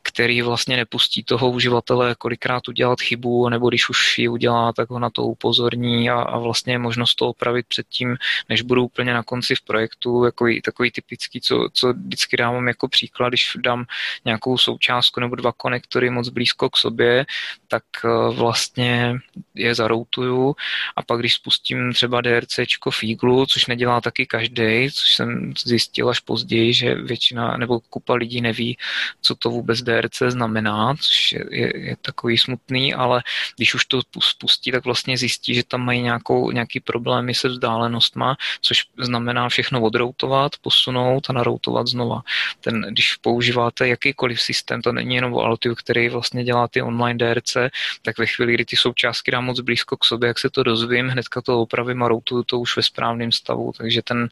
který 0.05 0.43
vlastně 0.43 0.77
nepustí 0.77 1.25
toho 1.25 1.51
uživatele 1.51 2.15
kolikrát 2.15 2.69
udělat 2.69 3.01
chybu, 3.01 3.49
nebo 3.49 3.69
když 3.69 3.89
už 3.89 4.19
ji 4.19 4.29
udělá, 4.29 4.73
tak 4.73 4.91
ho 4.91 4.99
na 4.99 5.11
to 5.11 5.23
upozorní 5.23 6.11
a, 6.11 6.21
a 6.21 6.39
vlastně 6.39 6.73
je 6.73 6.79
možnost 6.79 7.15
to 7.15 7.29
opravit 7.29 7.67
předtím, 7.67 8.17
než 8.49 8.63
budu 8.63 8.85
úplně 8.85 9.15
na 9.15 9.23
konci 9.23 9.55
v 9.55 9.63
projektu, 9.63 10.25
jako 10.25 10.47
takový 10.65 10.91
typický, 10.91 11.41
co, 11.41 11.69
co 11.73 11.93
vždycky 11.93 12.37
dávám 12.37 12.69
jako 12.69 12.89
příklad, 12.89 13.29
když 13.29 13.57
dám 13.57 13.85
nějakou 14.25 14.59
součástku 14.59 15.21
nebo 15.21 15.37
dva 15.37 15.53
konektory 15.53 16.11
moc 16.11 16.29
blízko 16.29 16.71
k 16.71 16.77
sobě, 16.77 17.27
tak 17.69 17.85
eh, 18.05 18.09
vlastně 18.35 19.17
je 19.55 19.75
zaroutuju 19.75 20.57
a 20.97 21.03
pak 21.03 21.21
když 21.25 21.35
spustím 21.35 21.93
třeba 21.93 22.21
DRC 22.21 22.55
v 22.91 23.05
Eagle, 23.05 23.47
což 23.47 23.67
nedělá 23.67 24.01
taky 24.01 24.27
každý, 24.27 24.91
což 24.93 25.15
jsem 25.15 25.53
zjistil 25.65 26.09
až 26.09 26.21
později, 26.21 26.75
že 26.75 26.95
většina 26.95 27.57
nebo 27.57 27.81
kupa 27.81 28.15
lidí 28.15 28.41
neví, 28.41 28.77
co 29.23 29.35
to 29.35 29.51
vůbec 29.51 29.83
DRC 29.83 30.23
znamená, 30.29 30.95
což 31.01 31.33
je, 31.33 31.45
je, 31.51 31.79
je 31.89 31.97
takový 32.03 32.39
smutný, 32.39 32.95
ale 32.95 33.23
když 33.57 33.75
už 33.75 33.85
to 33.85 34.01
spustí, 34.21 34.73
tak 34.73 34.85
vlastně 34.85 35.17
zjistí, 35.17 35.55
že 35.55 35.65
tam 35.65 35.81
mají 35.81 36.03
nějakou, 36.03 36.51
nějaký 36.51 36.81
problémy 36.81 37.35
se 37.35 37.49
vzdálenostma, 37.49 38.37
což 38.61 38.85
znamená 38.99 39.49
všechno 39.49 39.83
odroutovat, 39.83 40.53
posunout 40.61 41.31
a 41.31 41.33
naroutovat 41.33 41.87
znova. 41.87 42.23
Ten, 42.61 42.83
když 42.91 43.15
používáte 43.15 43.89
jakýkoliv 43.89 44.41
systém, 44.41 44.83
to 44.83 44.93
není 44.93 45.15
jenom 45.15 45.35
Altiu, 45.35 45.75
který 45.75 46.09
vlastně 46.09 46.45
dělá 46.45 46.69
ty 46.69 46.83
online 46.83 47.19
DRC, 47.19 47.57
tak 48.03 48.19
ve 48.19 48.27
chvíli, 48.27 48.55
kdy 48.55 48.65
ty 48.65 48.77
součástky 48.77 49.31
dám 49.31 49.45
moc 49.45 49.61
blízko 49.61 49.97
k 49.97 50.05
sobě, 50.05 50.27
jak 50.27 50.39
se 50.39 50.51
to 50.51 50.63
dozvím, 50.63 51.04
hnedka 51.09 51.43
to 51.43 51.61
opravím 51.61 52.03
a 52.03 52.09
routuju 52.09 52.43
to 52.43 52.59
už 52.59 52.77
ve 52.77 52.83
správném 52.83 53.33
stavu, 53.33 53.73
takže 53.79 54.03
ten, 54.03 54.29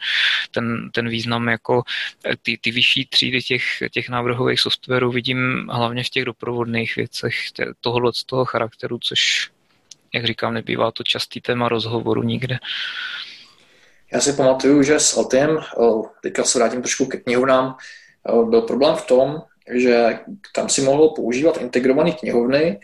ten, 0.50 0.90
ten 0.92 1.08
význam 1.08 1.48
jako 1.48 1.82
ty, 2.42 2.58
ty 2.60 2.70
vyšší 2.70 3.06
třídy 3.06 3.42
těch, 3.42 3.62
těch 3.90 4.08
návrhových 4.08 4.60
softwarů 4.60 5.12
vidím 5.12 5.68
hlavně 5.70 6.04
v 6.04 6.08
těch 6.08 6.24
doprovodných 6.24 6.96
věcech 6.96 7.34
tohohle 7.80 8.12
z 8.14 8.24
toho 8.24 8.44
charakteru, 8.44 8.98
což, 8.98 9.50
jak 10.14 10.24
říkám, 10.24 10.54
nebývá 10.54 10.90
to 10.90 11.02
častý 11.02 11.40
téma 11.40 11.68
rozhovoru 11.68 12.22
nikde. 12.22 12.58
Já 14.12 14.20
si 14.20 14.32
pamatuju, 14.32 14.82
že 14.82 15.00
s 15.00 15.16
Altiem, 15.16 15.58
teďka 16.22 16.44
se 16.44 16.58
vrátím 16.58 16.82
trošku 16.82 17.06
ke 17.06 17.18
knihovnám, 17.18 17.76
byl 18.48 18.62
problém 18.62 18.96
v 18.96 19.06
tom, 19.06 19.42
že 19.74 20.18
tam 20.54 20.68
si 20.68 20.82
mohl 20.82 21.08
používat 21.08 21.56
integrované 21.56 22.12
knihovny 22.12 22.80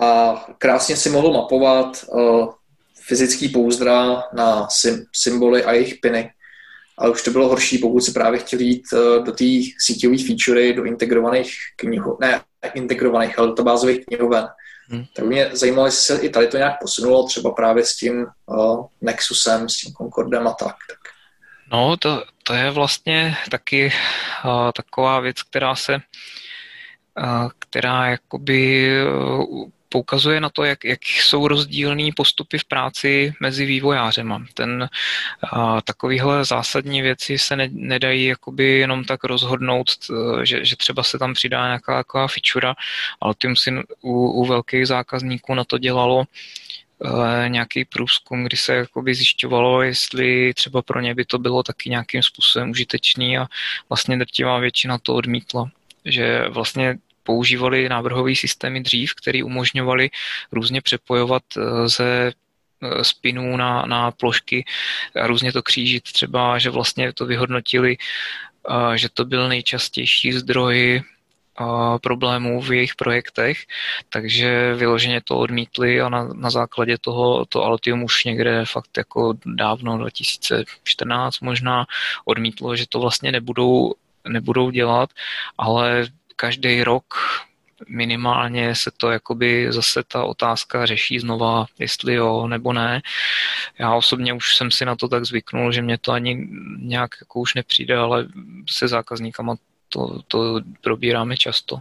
a 0.00 0.34
krásně 0.58 0.96
si 0.96 1.10
mohl 1.10 1.32
mapovat 1.32 2.04
fyzický 3.06 3.48
pouzdra 3.48 4.22
na 4.32 4.68
symboly 5.12 5.64
a 5.64 5.72
jejich 5.72 5.94
piny 5.94 6.30
ale 6.98 7.10
už 7.10 7.22
to 7.22 7.30
bylo 7.30 7.48
horší, 7.48 7.78
pokud 7.78 8.00
si 8.00 8.12
právě 8.12 8.40
chtěli 8.40 8.64
jít 8.64 8.84
uh, 8.92 9.24
do 9.24 9.32
té 9.32 9.44
síťové 9.78 10.16
featurey, 10.26 10.74
do 10.74 10.84
integrovaných 10.84 11.52
knihu, 11.76 12.18
ne, 12.20 12.40
integrovaných, 12.74 13.38
ale 13.38 13.48
databázových 13.48 14.06
knihoven. 14.06 14.48
Hmm. 14.88 15.04
Tak 15.14 15.24
mě 15.24 15.50
zajímalo, 15.52 15.86
jestli 15.86 16.02
se 16.02 16.22
i 16.22 16.28
tady 16.28 16.46
to 16.46 16.56
nějak 16.56 16.80
posunulo, 16.80 17.26
třeba 17.26 17.50
právě 17.50 17.84
s 17.84 17.96
tím 17.96 18.26
uh, 18.46 18.86
Nexusem, 19.00 19.68
s 19.68 19.76
tím 19.76 19.92
Concordem 19.92 20.48
a 20.48 20.52
tak. 20.52 20.76
tak. 20.88 20.98
No, 21.72 21.96
to, 21.96 22.24
to 22.42 22.54
je 22.54 22.70
vlastně 22.70 23.36
taky 23.50 23.92
uh, 24.44 24.70
taková 24.76 25.20
věc, 25.20 25.42
která 25.42 25.74
se 25.74 25.94
uh, 25.94 27.48
která 27.58 28.10
jakoby 28.10 28.90
uh, 29.04 29.68
poukazuje 29.92 30.40
na 30.40 30.50
to, 30.50 30.64
jak, 30.64 30.84
jak 30.84 31.00
jsou 31.04 31.48
rozdílné 31.48 32.10
postupy 32.16 32.58
v 32.58 32.64
práci 32.64 33.34
mezi 33.40 33.66
vývojářema. 33.66 34.44
Ten, 34.54 34.88
a, 35.52 35.80
takovýhle 35.80 36.44
zásadní 36.44 37.02
věci 37.02 37.38
se 37.38 37.56
ne, 37.56 37.68
nedají 37.72 38.26
jakoby 38.26 38.64
jenom 38.64 39.04
tak 39.04 39.24
rozhodnout, 39.24 39.86
že, 40.42 40.64
že 40.64 40.76
třeba 40.76 41.02
se 41.02 41.18
tam 41.18 41.34
přidá 41.34 41.64
nějaká 41.66 41.96
taková 41.96 42.28
feature, 42.28 42.74
ale 43.20 43.34
tím 43.38 43.56
si 43.56 43.70
u, 44.00 44.30
u 44.30 44.46
velkých 44.46 44.86
zákazníků 44.86 45.54
na 45.54 45.64
to 45.64 45.78
dělalo 45.78 46.24
nějaký 47.48 47.84
průzkum, 47.84 48.44
kdy 48.44 48.56
se 48.56 48.74
jakoby 48.74 49.14
zjišťovalo, 49.14 49.82
jestli 49.82 50.54
třeba 50.54 50.82
pro 50.82 51.00
ně 51.00 51.14
by 51.14 51.24
to 51.24 51.38
bylo 51.38 51.62
taky 51.62 51.90
nějakým 51.90 52.22
způsobem 52.22 52.70
užitečný 52.70 53.38
a 53.38 53.46
vlastně 53.88 54.18
drtivá 54.18 54.58
většina 54.58 54.98
to 54.98 55.14
odmítla 55.14 55.70
že 56.04 56.48
vlastně 56.48 56.98
používali 57.22 57.88
návrhové 57.88 58.34
systémy 58.36 58.80
dřív, 58.80 59.14
které 59.14 59.44
umožňovaly 59.44 60.10
různě 60.52 60.80
přepojovat 60.80 61.42
eh, 61.56 61.88
ze 61.88 62.32
eh, 62.32 63.04
spinů 63.04 63.56
na, 63.56 63.86
na 63.86 64.10
plošky 64.10 64.64
a 65.22 65.26
různě 65.26 65.52
to 65.52 65.62
křížit. 65.62 66.02
Třeba, 66.02 66.58
že 66.58 66.70
vlastně 66.70 67.12
to 67.12 67.26
vyhodnotili, 67.26 67.96
eh, 68.70 68.98
že 68.98 69.08
to 69.08 69.24
byl 69.24 69.48
nejčastější 69.48 70.32
zdroj 70.32 71.02
problémů 72.02 72.60
v 72.60 72.72
jejich 72.72 72.94
projektech, 72.94 73.58
takže 74.08 74.74
vyloženě 74.74 75.20
to 75.24 75.38
odmítli 75.38 76.00
a 76.00 76.08
na, 76.08 76.24
na 76.24 76.50
základě 76.50 76.98
toho 76.98 77.44
to 77.44 77.64
Altium 77.64 78.02
už 78.02 78.24
někde 78.24 78.64
fakt 78.64 78.98
jako 78.98 79.34
dávno 79.46 79.98
2014 79.98 81.40
možná 81.40 81.86
odmítlo, 82.24 82.76
že 82.76 82.86
to 82.88 83.00
vlastně 83.00 83.32
nebudou, 83.32 83.94
nebudou 84.28 84.70
dělat, 84.70 85.10
ale 85.58 86.06
každý 86.42 86.84
rok 86.84 87.14
minimálně 87.88 88.74
se 88.74 88.90
to 88.96 89.10
jakoby 89.10 89.72
zase 89.72 90.02
ta 90.08 90.24
otázka 90.24 90.86
řeší 90.86 91.18
znova, 91.18 91.66
jestli 91.78 92.14
jo 92.14 92.46
nebo 92.46 92.72
ne. 92.72 93.02
Já 93.78 93.94
osobně 93.94 94.32
už 94.32 94.56
jsem 94.56 94.70
si 94.70 94.84
na 94.84 94.96
to 94.96 95.08
tak 95.08 95.24
zvyknul, 95.24 95.72
že 95.72 95.82
mě 95.82 95.98
to 95.98 96.12
ani 96.12 96.48
nějak 96.78 97.10
jako 97.20 97.40
už 97.40 97.54
nepřijde, 97.54 97.96
ale 97.96 98.26
se 98.70 98.88
zákazníkama 98.88 99.54
to, 99.88 100.22
to 100.28 100.60
probíráme 100.80 101.36
často. 101.36 101.78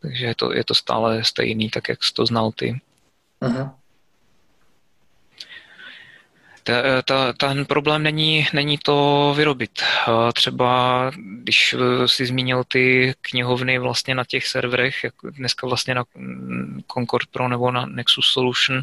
Takže 0.00 0.26
je 0.26 0.34
to, 0.34 0.52
je 0.52 0.64
to 0.64 0.74
stále 0.74 1.24
stejný, 1.24 1.70
tak 1.70 1.88
jak 1.88 2.04
jsi 2.04 2.14
to 2.14 2.26
znal 2.26 2.52
ty. 2.52 2.80
Uh-huh 3.42 3.77
ta, 6.68 7.02
ta, 7.02 7.32
ten 7.32 7.66
problém 7.66 8.02
není, 8.02 8.46
není 8.52 8.78
to 8.78 9.34
vyrobit. 9.36 9.82
Třeba 10.32 11.10
když 11.42 11.74
si 12.06 12.26
zmínil 12.26 12.64
ty 12.64 13.14
knihovny 13.20 13.78
vlastně 13.78 14.14
na 14.14 14.24
těch 14.24 14.46
serverech, 14.46 15.04
jak 15.04 15.14
dneska 15.22 15.66
vlastně 15.66 15.94
na 15.94 16.04
Concord 16.92 17.28
Pro 17.30 17.48
nebo 17.48 17.70
na 17.70 17.86
Nexus 17.86 18.26
Solution, 18.26 18.82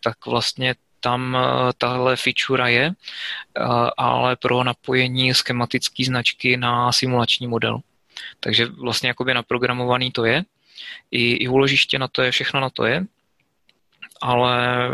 tak 0.00 0.26
vlastně 0.26 0.74
tam 1.00 1.38
tahle 1.78 2.16
feature 2.16 2.72
je, 2.72 2.92
ale 3.96 4.36
pro 4.36 4.64
napojení 4.64 5.34
schematické 5.34 6.04
značky 6.04 6.56
na 6.56 6.92
simulační 6.92 7.46
model. 7.46 7.80
Takže 8.40 8.66
vlastně 8.66 9.08
jakoby 9.08 9.34
naprogramovaný 9.34 10.10
to 10.10 10.24
je. 10.24 10.44
I, 11.10 11.32
i 11.32 11.48
úložiště 11.48 11.98
na 11.98 12.08
to 12.08 12.22
je, 12.22 12.30
všechno 12.30 12.60
na 12.60 12.70
to 12.70 12.84
je, 12.84 13.04
ale 14.20 14.88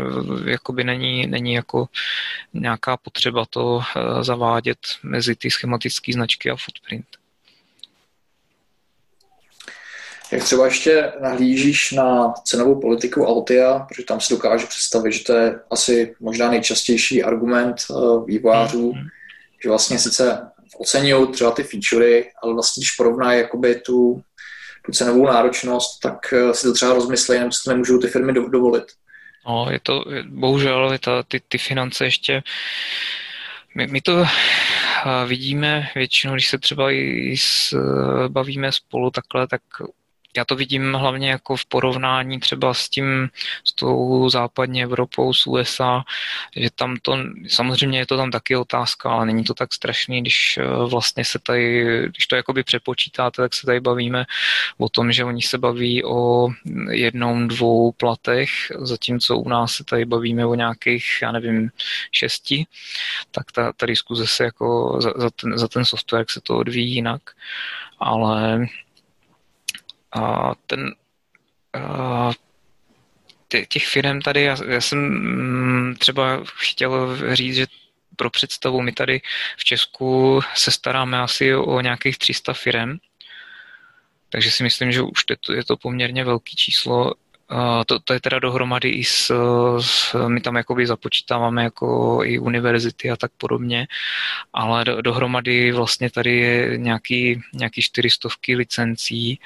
jakoby 0.45 0.83
není, 0.83 1.27
není 1.27 1.53
jako 1.53 1.87
nějaká 2.53 2.97
potřeba 2.97 3.45
to 3.49 3.79
eh, 3.79 4.23
zavádět 4.23 4.79
mezi 5.03 5.35
ty 5.35 5.51
schematické 5.51 6.13
značky 6.13 6.49
a 6.49 6.55
footprint. 6.55 7.05
Jak 10.31 10.43
třeba 10.43 10.65
ještě 10.65 11.13
nahlížíš 11.21 11.91
na 11.91 12.33
cenovou 12.43 12.81
politiku 12.81 13.27
Altia, 13.27 13.79
protože 13.79 14.03
tam 14.03 14.21
si 14.21 14.33
dokážu 14.33 14.67
představit, 14.67 15.11
že 15.11 15.23
to 15.23 15.33
je 15.33 15.59
asi 15.71 16.15
možná 16.19 16.51
nejčastější 16.51 17.23
argument 17.23 17.75
eh, 17.89 17.93
vývojářů, 18.25 18.91
mm-hmm. 18.91 19.09
že 19.63 19.69
vlastně 19.69 19.99
sice 19.99 20.51
oceňují 20.77 21.27
třeba 21.27 21.51
ty 21.51 21.63
featurey, 21.63 22.31
ale 22.43 22.53
vlastně 22.53 22.81
když 22.81 22.91
porovnají 22.91 23.39
jakoby 23.39 23.75
tu, 23.75 24.21
tu 24.85 24.91
cenovou 24.91 25.25
náročnost, 25.25 25.99
tak 25.99 26.33
eh, 26.33 26.53
si 26.53 26.67
to 26.67 26.73
třeba 26.73 26.93
rozmyslejí, 26.93 27.39
nebo 27.39 27.51
si 27.51 27.63
to 27.63 27.71
nemůžou 27.71 27.97
ty 27.97 28.07
firmy 28.07 28.33
dovolit. 28.33 28.85
No, 29.47 29.67
je 29.71 29.79
to, 29.79 30.05
bohužel, 30.25 30.91
je 30.91 30.99
to, 30.99 31.23
ty, 31.23 31.39
ty 31.39 31.57
finance 31.57 32.05
ještě, 32.05 32.43
my, 33.75 33.87
my 33.87 34.01
to 34.01 34.25
vidíme 35.27 35.89
většinou, 35.95 36.33
když 36.33 36.47
se 36.47 36.57
třeba 36.57 36.91
i 36.91 37.37
s, 37.37 37.75
bavíme 38.27 38.71
spolu 38.71 39.11
takhle, 39.11 39.47
tak 39.47 39.61
já 40.37 40.45
to 40.45 40.55
vidím 40.55 40.93
hlavně 40.93 41.29
jako 41.29 41.55
v 41.55 41.65
porovnání 41.65 42.39
třeba 42.39 42.73
s 42.73 42.89
tím, 42.89 43.29
s 43.63 43.73
tou 43.73 44.29
západní 44.29 44.83
Evropou, 44.83 45.33
s 45.33 45.47
USA, 45.47 46.03
že 46.55 46.69
tam 46.75 46.97
to, 47.01 47.17
samozřejmě 47.47 47.99
je 47.99 48.05
to 48.05 48.17
tam 48.17 48.31
taky 48.31 48.55
otázka, 48.55 49.09
ale 49.09 49.25
není 49.25 49.43
to 49.43 49.53
tak 49.53 49.73
strašný, 49.73 50.21
když 50.21 50.57
eh, 50.57 50.63
vlastně 50.89 51.25
se 51.25 51.39
tady, 51.39 51.85
když 52.05 52.27
to 52.27 52.35
jakoby 52.35 52.63
přepočítáte, 52.63 53.41
tak 53.41 53.53
se 53.53 53.65
tady 53.65 53.79
bavíme 53.79 54.25
o 54.77 54.89
tom, 54.89 55.11
že 55.11 55.23
oni 55.23 55.41
se 55.41 55.57
baví 55.57 56.03
o 56.03 56.49
jednou, 56.91 57.47
dvou 57.47 57.91
platech, 57.91 58.49
zatímco 58.79 59.37
u 59.37 59.49
nás 59.49 59.73
se 59.73 59.83
tady 59.83 60.05
bavíme 60.05 60.45
o 60.45 60.55
nějakých, 60.55 61.05
já 61.21 61.31
nevím, 61.31 61.69
šesti, 62.11 62.65
tak 63.31 63.51
ta, 63.51 63.73
ta 63.73 63.85
diskuze 63.85 64.27
se 64.27 64.43
jako 64.43 64.97
za, 65.01 65.13
za, 65.15 65.29
ten, 65.29 65.57
za 65.57 65.67
ten 65.67 65.85
software 65.85 66.25
se 66.29 66.41
to 66.41 66.57
odvíjí 66.57 66.93
jinak, 66.93 67.21
ale 67.99 68.67
a 70.15 70.53
ten 70.67 70.95
a 71.73 72.31
těch 73.69 73.87
firm 73.87 74.21
tady, 74.21 74.43
já, 74.43 74.57
já 74.67 74.81
jsem 74.81 74.99
mm, 74.99 75.95
třeba 75.95 76.43
chtěl 76.45 77.17
říct, 77.35 77.55
že 77.55 77.67
pro 78.15 78.29
představu, 78.29 78.81
my 78.81 78.91
tady 78.91 79.21
v 79.57 79.63
Česku 79.63 80.41
se 80.55 80.71
staráme 80.71 81.19
asi 81.19 81.55
o 81.55 81.81
nějakých 81.81 82.17
300 82.17 82.53
firm, 82.53 82.97
takže 84.29 84.51
si 84.51 84.63
myslím, 84.63 84.91
že 84.91 85.01
už 85.01 85.23
je 85.29 85.37
to, 85.37 85.53
je 85.53 85.63
to 85.63 85.77
poměrně 85.77 86.23
velký 86.23 86.55
číslo 86.55 87.13
to, 87.85 87.99
to 87.99 88.13
je 88.13 88.19
teda 88.19 88.39
dohromady 88.39 88.89
i 88.89 89.03
s, 89.03 89.31
s, 89.79 90.15
my 90.27 90.41
tam 90.41 90.55
jakoby 90.55 90.87
započítáváme 90.87 91.63
jako 91.63 92.19
i 92.23 92.39
univerzity 92.39 93.11
a 93.11 93.15
tak 93.15 93.31
podobně, 93.37 93.87
ale 94.53 94.85
do, 94.85 95.01
dohromady 95.01 95.71
vlastně 95.71 96.09
tady 96.09 96.37
je 96.37 96.77
nějaký, 96.77 97.41
nějaký 97.53 97.81
čtyřistovky 97.81 98.55
licencí, 98.55 99.39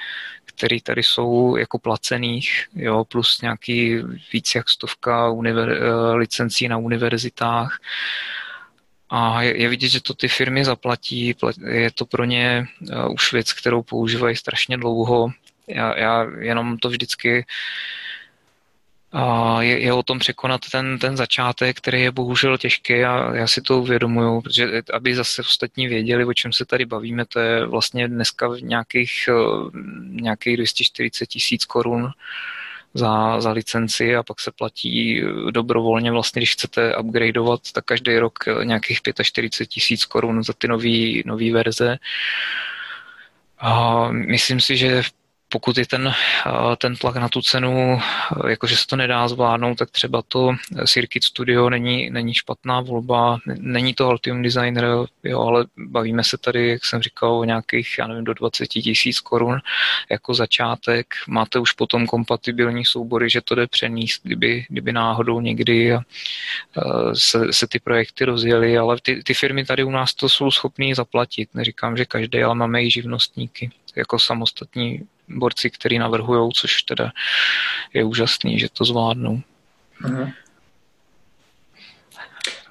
které 0.44 0.76
tady 0.82 1.02
jsou 1.02 1.56
jako 1.56 1.78
placených, 1.78 2.66
jo, 2.74 3.04
plus 3.04 3.40
nějaký 3.42 3.96
víc 4.32 4.54
jak 4.54 4.68
stovka 4.68 5.28
univer, 5.28 5.70
eh, 5.70 6.14
licencí 6.14 6.68
na 6.68 6.76
univerzitách. 6.76 7.80
A 9.10 9.42
je, 9.42 9.62
je 9.62 9.68
vidět, 9.68 9.88
že 9.88 10.02
to 10.02 10.14
ty 10.14 10.28
firmy 10.28 10.64
zaplatí, 10.64 11.34
je 11.66 11.90
to 11.90 12.06
pro 12.06 12.24
ně 12.24 12.66
uh, 12.80 13.12
už 13.12 13.32
věc, 13.32 13.52
kterou 13.52 13.82
používají 13.82 14.36
strašně 14.36 14.76
dlouho, 14.76 15.32
já, 15.68 15.98
já 15.98 16.26
jenom 16.38 16.78
to 16.78 16.88
vždycky 16.88 17.44
a 19.12 19.62
je, 19.62 19.80
je 19.80 19.92
o 19.92 20.02
tom 20.02 20.18
překonat 20.18 20.60
ten, 20.72 20.98
ten 20.98 21.16
začátek, 21.16 21.76
který 21.76 22.02
je 22.02 22.10
bohužel 22.10 22.58
těžký 22.58 23.04
a 23.04 23.34
já 23.34 23.46
si 23.46 23.60
to 23.62 23.78
uvědomuju, 23.78 24.40
protože 24.40 24.82
aby 24.92 25.14
zase 25.14 25.42
ostatní 25.42 25.88
věděli, 25.88 26.24
o 26.24 26.34
čem 26.34 26.52
se 26.52 26.64
tady 26.64 26.84
bavíme, 26.84 27.26
to 27.26 27.40
je 27.40 27.66
vlastně 27.66 28.08
dneska 28.08 28.48
v 28.48 28.62
nějakých, 28.62 29.28
eh, 29.28 29.32
nějakých 30.08 30.56
240 30.56 31.26
tisíc 31.26 31.64
korun 31.64 32.10
za, 32.94 33.40
za 33.40 33.50
licenci 33.50 34.16
a 34.16 34.22
pak 34.22 34.40
se 34.40 34.50
platí 34.50 35.22
dobrovolně 35.50 36.10
vlastně, 36.12 36.40
když 36.40 36.52
chcete 36.52 36.96
upgradeovat, 36.96 37.60
tak 37.72 37.84
každý 37.84 38.18
rok 38.18 38.38
nějakých 38.62 39.00
45 39.22 39.68
tisíc 39.68 40.04
korun 40.04 40.42
za 40.42 40.52
ty 40.52 40.68
nové 41.24 41.52
verze. 41.52 41.98
A 43.58 44.08
myslím 44.10 44.60
si, 44.60 44.76
že 44.76 45.02
pokud 45.52 45.78
je 45.78 45.86
ten, 45.86 46.12
ten 46.78 46.96
tlak 46.96 47.16
na 47.16 47.28
tu 47.28 47.42
cenu, 47.42 48.00
jakože 48.48 48.76
se 48.76 48.86
to 48.86 48.96
nedá 48.96 49.28
zvládnout, 49.28 49.78
tak 49.78 49.90
třeba 49.90 50.22
to 50.28 50.54
Circuit 50.86 51.24
Studio 51.24 51.70
není, 51.70 52.10
není 52.10 52.34
špatná 52.34 52.80
volba, 52.80 53.38
není 53.46 53.94
to 53.94 54.06
Altium 54.06 54.42
Designer, 54.42 54.86
jo, 55.24 55.40
ale 55.40 55.66
bavíme 55.76 56.24
se 56.24 56.38
tady, 56.38 56.68
jak 56.68 56.84
jsem 56.84 57.02
říkal, 57.02 57.38
o 57.38 57.44
nějakých, 57.44 57.94
já 57.98 58.06
nevím, 58.06 58.24
do 58.24 58.34
20 58.34 58.66
tisíc 58.66 59.20
korun 59.20 59.58
jako 60.10 60.34
začátek. 60.34 61.06
Máte 61.28 61.58
už 61.58 61.72
potom 61.72 62.06
kompatibilní 62.06 62.84
soubory, 62.84 63.30
že 63.30 63.40
to 63.40 63.54
jde 63.54 63.66
přenést, 63.66 64.20
kdyby, 64.22 64.66
kdyby 64.68 64.92
náhodou 64.92 65.40
někdy 65.40 65.96
se, 67.14 67.52
se 67.52 67.66
ty 67.66 67.78
projekty 67.78 68.24
rozjeli, 68.24 68.78
ale 68.78 68.96
ty, 69.02 69.22
ty 69.22 69.34
firmy 69.34 69.64
tady 69.64 69.84
u 69.84 69.90
nás 69.90 70.14
to 70.14 70.28
jsou 70.28 70.50
schopný 70.50 70.94
zaplatit. 70.94 71.54
Neříkám, 71.54 71.96
že 71.96 72.04
každý, 72.04 72.42
ale 72.42 72.54
máme 72.54 72.82
i 72.82 72.90
živnostníky 72.90 73.70
jako 73.96 74.18
samostatní 74.18 75.00
borci, 75.30 75.70
kteří 75.70 75.98
navrhují, 75.98 76.52
což 76.52 76.82
teda 76.82 77.12
je 77.94 78.04
úžasný, 78.04 78.58
že 78.58 78.68
to 78.68 78.84
zvládnou. 78.84 79.40
Uh-huh. 80.02 80.32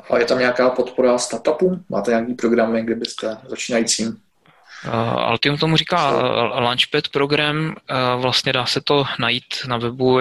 A 0.09 0.17
je 0.17 0.25
tam 0.25 0.39
nějaká 0.39 0.69
podpora 0.69 1.17
startupů? 1.17 1.83
Máte 1.89 2.11
nějaký 2.11 2.33
programy, 2.33 2.83
kde 2.83 2.95
byste 2.95 3.37
začínajícím 3.47 4.21
Uh, 4.85 4.93
Altium 4.93 5.57
tomu 5.57 5.77
říká 5.77 6.11
uh, 6.11 6.23
Launchpad 6.59 7.07
program, 7.07 7.67
uh, 7.67 8.21
vlastně 8.21 8.53
dá 8.53 8.65
se 8.65 8.81
to 8.81 9.03
najít 9.19 9.45
na 9.67 9.77
webu, 9.77 10.19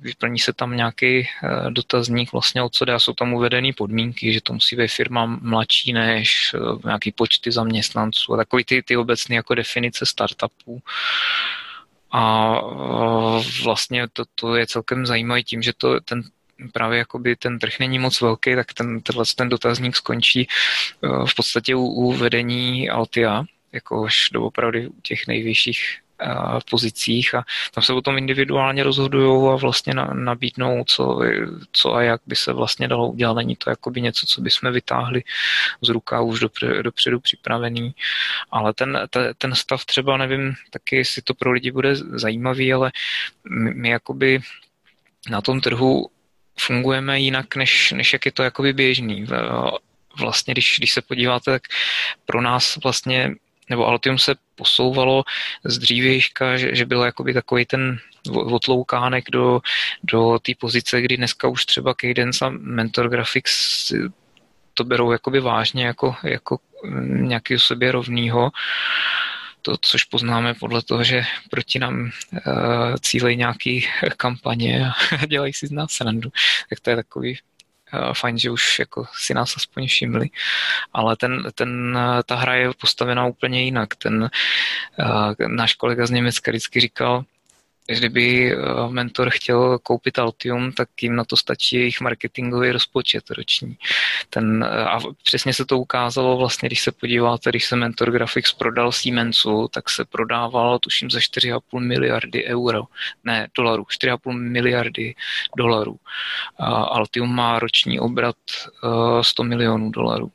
vyplní 0.00 0.38
se 0.38 0.52
tam 0.52 0.76
nějaký 0.76 1.20
uh, 1.20 1.70
dotazník 1.70 2.32
vlastně 2.32 2.62
od 2.62 2.74
co 2.74 2.84
dá, 2.84 2.98
jsou 2.98 3.12
tam 3.12 3.34
uvedené 3.34 3.72
podmínky, 3.76 4.32
že 4.32 4.40
to 4.40 4.52
musí 4.52 4.76
být 4.76 4.88
firma 4.88 5.26
mladší 5.26 5.92
než 5.92 6.54
uh, 6.54 6.80
nějaký 6.84 7.12
počty 7.12 7.52
zaměstnanců 7.52 8.34
a 8.34 8.36
takový 8.36 8.64
ty, 8.64 8.82
ty 8.82 8.96
obecné 8.96 9.36
jako 9.36 9.54
definice 9.54 10.06
startupů. 10.06 10.82
A 12.18 12.60
uh, 12.62 13.44
vlastně 13.64 14.08
to, 14.12 14.24
to 14.34 14.56
je 14.56 14.66
celkem 14.66 15.06
zajímavé 15.06 15.42
tím, 15.42 15.62
že 15.62 15.72
to, 15.76 16.00
ten, 16.00 16.22
právě 16.72 16.98
jakoby 16.98 17.36
ten 17.36 17.58
trh 17.58 17.78
není 17.78 17.98
moc 17.98 18.20
velký, 18.20 18.54
tak 18.54 18.72
ten, 18.72 19.00
tenhle 19.00 19.24
ten 19.36 19.48
dotazník 19.48 19.96
skončí 19.96 20.48
v 21.26 21.34
podstatě 21.36 21.74
u, 21.74 21.84
u 21.84 22.12
vedení 22.12 22.90
Altia, 22.90 23.44
jako 23.72 24.04
až 24.04 24.28
doopravdy 24.32 24.88
u 24.88 25.00
těch 25.00 25.26
nejvyšších 25.26 25.98
pozicích 26.70 27.34
a 27.34 27.44
tam 27.74 27.84
se 27.84 27.92
o 27.92 28.00
tom 28.00 28.18
individuálně 28.18 28.82
rozhodují 28.82 29.52
a 29.52 29.56
vlastně 29.56 29.94
na, 29.94 30.04
nabídnou, 30.04 30.84
co, 30.86 31.20
co 31.72 31.94
a 31.94 32.02
jak 32.02 32.20
by 32.26 32.36
se 32.36 32.52
vlastně 32.52 32.88
dalo 32.88 33.08
udělat. 33.08 33.34
Není 33.34 33.56
to 33.56 33.70
jakoby 33.70 34.00
něco, 34.00 34.26
co 34.26 34.40
bychom 34.40 34.72
vytáhli 34.72 35.22
z 35.82 35.88
ruká 35.88 36.20
už 36.20 36.40
dopředu, 36.82 37.20
připravený, 37.20 37.94
ale 38.50 38.74
ten, 38.74 39.00
te, 39.10 39.34
ten 39.38 39.54
stav 39.54 39.84
třeba, 39.84 40.16
nevím 40.16 40.54
taky, 40.70 40.96
jestli 40.96 41.22
to 41.22 41.34
pro 41.34 41.52
lidi 41.52 41.70
bude 41.70 41.96
zajímavý, 41.96 42.72
ale 42.72 42.92
my, 43.50 43.74
my 43.74 43.88
jakoby 43.88 44.40
na 45.30 45.40
tom 45.40 45.60
trhu 45.60 46.10
fungujeme 46.58 47.20
jinak, 47.20 47.56
než, 47.56 47.92
než 47.92 48.12
jak 48.12 48.26
je 48.26 48.32
to 48.32 48.42
jakoby 48.42 48.72
běžný. 48.72 49.26
Vlastně, 50.18 50.54
když, 50.54 50.74
když 50.78 50.92
se 50.92 51.02
podíváte, 51.02 51.50
tak 51.50 51.62
pro 52.26 52.40
nás 52.40 52.78
vlastně 52.82 53.34
nebo 53.70 53.86
Altium 53.86 54.18
se 54.18 54.34
posouvalo 54.54 55.24
z 55.64 55.78
dřívějška, 55.78 56.56
že, 56.56 56.74
že 56.74 56.86
byl 56.86 57.02
jakoby 57.02 57.34
takový 57.34 57.66
ten 57.66 57.98
otloukánek 58.32 59.24
do, 59.30 59.60
do 60.02 60.38
té 60.38 60.52
pozice, 60.58 61.00
kdy 61.00 61.16
dneska 61.16 61.48
už 61.48 61.66
třeba 61.66 61.94
Cadence 62.00 62.44
a 62.44 62.48
Mentor 62.48 63.08
Graphics 63.08 63.92
to 64.74 64.84
berou 64.84 65.12
jakoby 65.12 65.40
vážně 65.40 65.86
jako, 65.86 66.16
jako 66.22 66.58
nějaký 67.08 67.58
sobě 67.58 67.92
rovnýho. 67.92 68.50
To, 69.62 69.76
což 69.80 70.04
poznáme 70.04 70.54
podle 70.54 70.82
toho, 70.82 71.04
že 71.04 71.24
proti 71.50 71.78
nám 71.78 72.02
uh, 72.02 72.10
cílejí 73.00 73.36
nějaký 73.36 73.88
kampaně 74.16 74.86
a 74.88 75.26
dělají 75.26 75.52
si 75.52 75.66
z 75.66 75.70
nás 75.70 75.90
srandu. 75.92 76.30
Tak 76.70 76.80
to 76.80 76.90
je 76.90 76.96
takový 76.96 77.38
Eh, 77.38 77.55
fajn, 78.12 78.38
že 78.38 78.50
už 78.50 78.78
jako 78.78 79.06
si 79.14 79.34
nás 79.34 79.56
aspoň 79.56 79.86
všimli, 79.86 80.30
ale 80.92 81.16
ten, 81.16 81.44
ten, 81.54 81.98
eh, 81.98 82.22
ta 82.22 82.34
hra 82.34 82.54
je 82.54 82.70
postavená 82.80 83.26
úplně 83.26 83.62
jinak. 83.62 83.96
Ten 83.96 84.30
uh, 84.98 85.48
náš 85.48 85.74
kolega 85.74 86.06
z 86.06 86.10
Německa 86.10 86.50
vždycky 86.50 86.80
říkal, 86.80 87.24
kdyby 87.94 88.52
eh, 88.52 88.56
mentor 88.88 89.30
chtěl 89.30 89.78
koupit 89.78 90.18
Altium, 90.18 90.72
tak 90.72 90.88
jim 91.02 91.16
na 91.16 91.24
to 91.24 91.36
stačí 91.36 91.76
jejich 91.76 92.00
marketingový 92.00 92.70
rozpočet 92.70 93.30
roční. 93.30 93.76
Ten, 94.30 94.64
eh, 94.64 94.84
a 94.84 95.00
přesně 95.22 95.54
se 95.54 95.64
to 95.64 95.78
ukázalo 95.78 96.36
vlastně, 96.36 96.68
když 96.68 96.82
se 96.82 96.92
podíváte, 96.92 97.50
když 97.50 97.66
se 97.66 97.76
Mentor 97.76 98.10
Graphics 98.10 98.52
prodal 98.52 98.92
Siemensu, 98.92 99.68
tak 99.68 99.90
se 99.90 100.04
prodával 100.04 100.78
tuším 100.78 101.10
za 101.10 101.18
4,5 101.18 101.80
miliardy 101.80 102.44
euro, 102.44 102.82
ne 103.24 103.48
dolarů, 103.56 103.84
4,5 103.84 104.32
miliardy 104.32 105.14
dolarů. 105.56 105.96
A 106.58 106.66
Altium 106.66 107.34
má 107.34 107.58
roční 107.58 108.00
obrat 108.00 108.36
100 109.22 109.42
eh, 109.42 109.46
milionů 109.46 109.90
dolarů. 109.90 110.32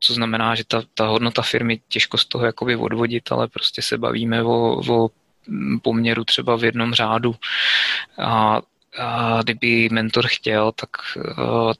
co 0.00 0.14
znamená, 0.14 0.54
že 0.54 0.64
ta, 0.64 0.82
ta 0.94 1.06
hodnota 1.06 1.42
firmy 1.42 1.80
těžko 1.88 2.18
z 2.18 2.24
toho 2.24 2.46
jakoby 2.46 2.76
odvodit, 2.76 3.32
ale 3.32 3.48
prostě 3.48 3.82
se 3.82 3.98
bavíme 3.98 4.42
o, 4.42 4.82
o 4.88 5.10
poměru 5.82 6.24
třeba 6.24 6.56
v 6.56 6.64
jednom 6.64 6.94
řádu. 6.94 7.34
A, 8.18 8.62
a 8.98 9.42
kdyby 9.42 9.88
mentor 9.92 10.26
chtěl, 10.26 10.72
tak, 10.72 10.90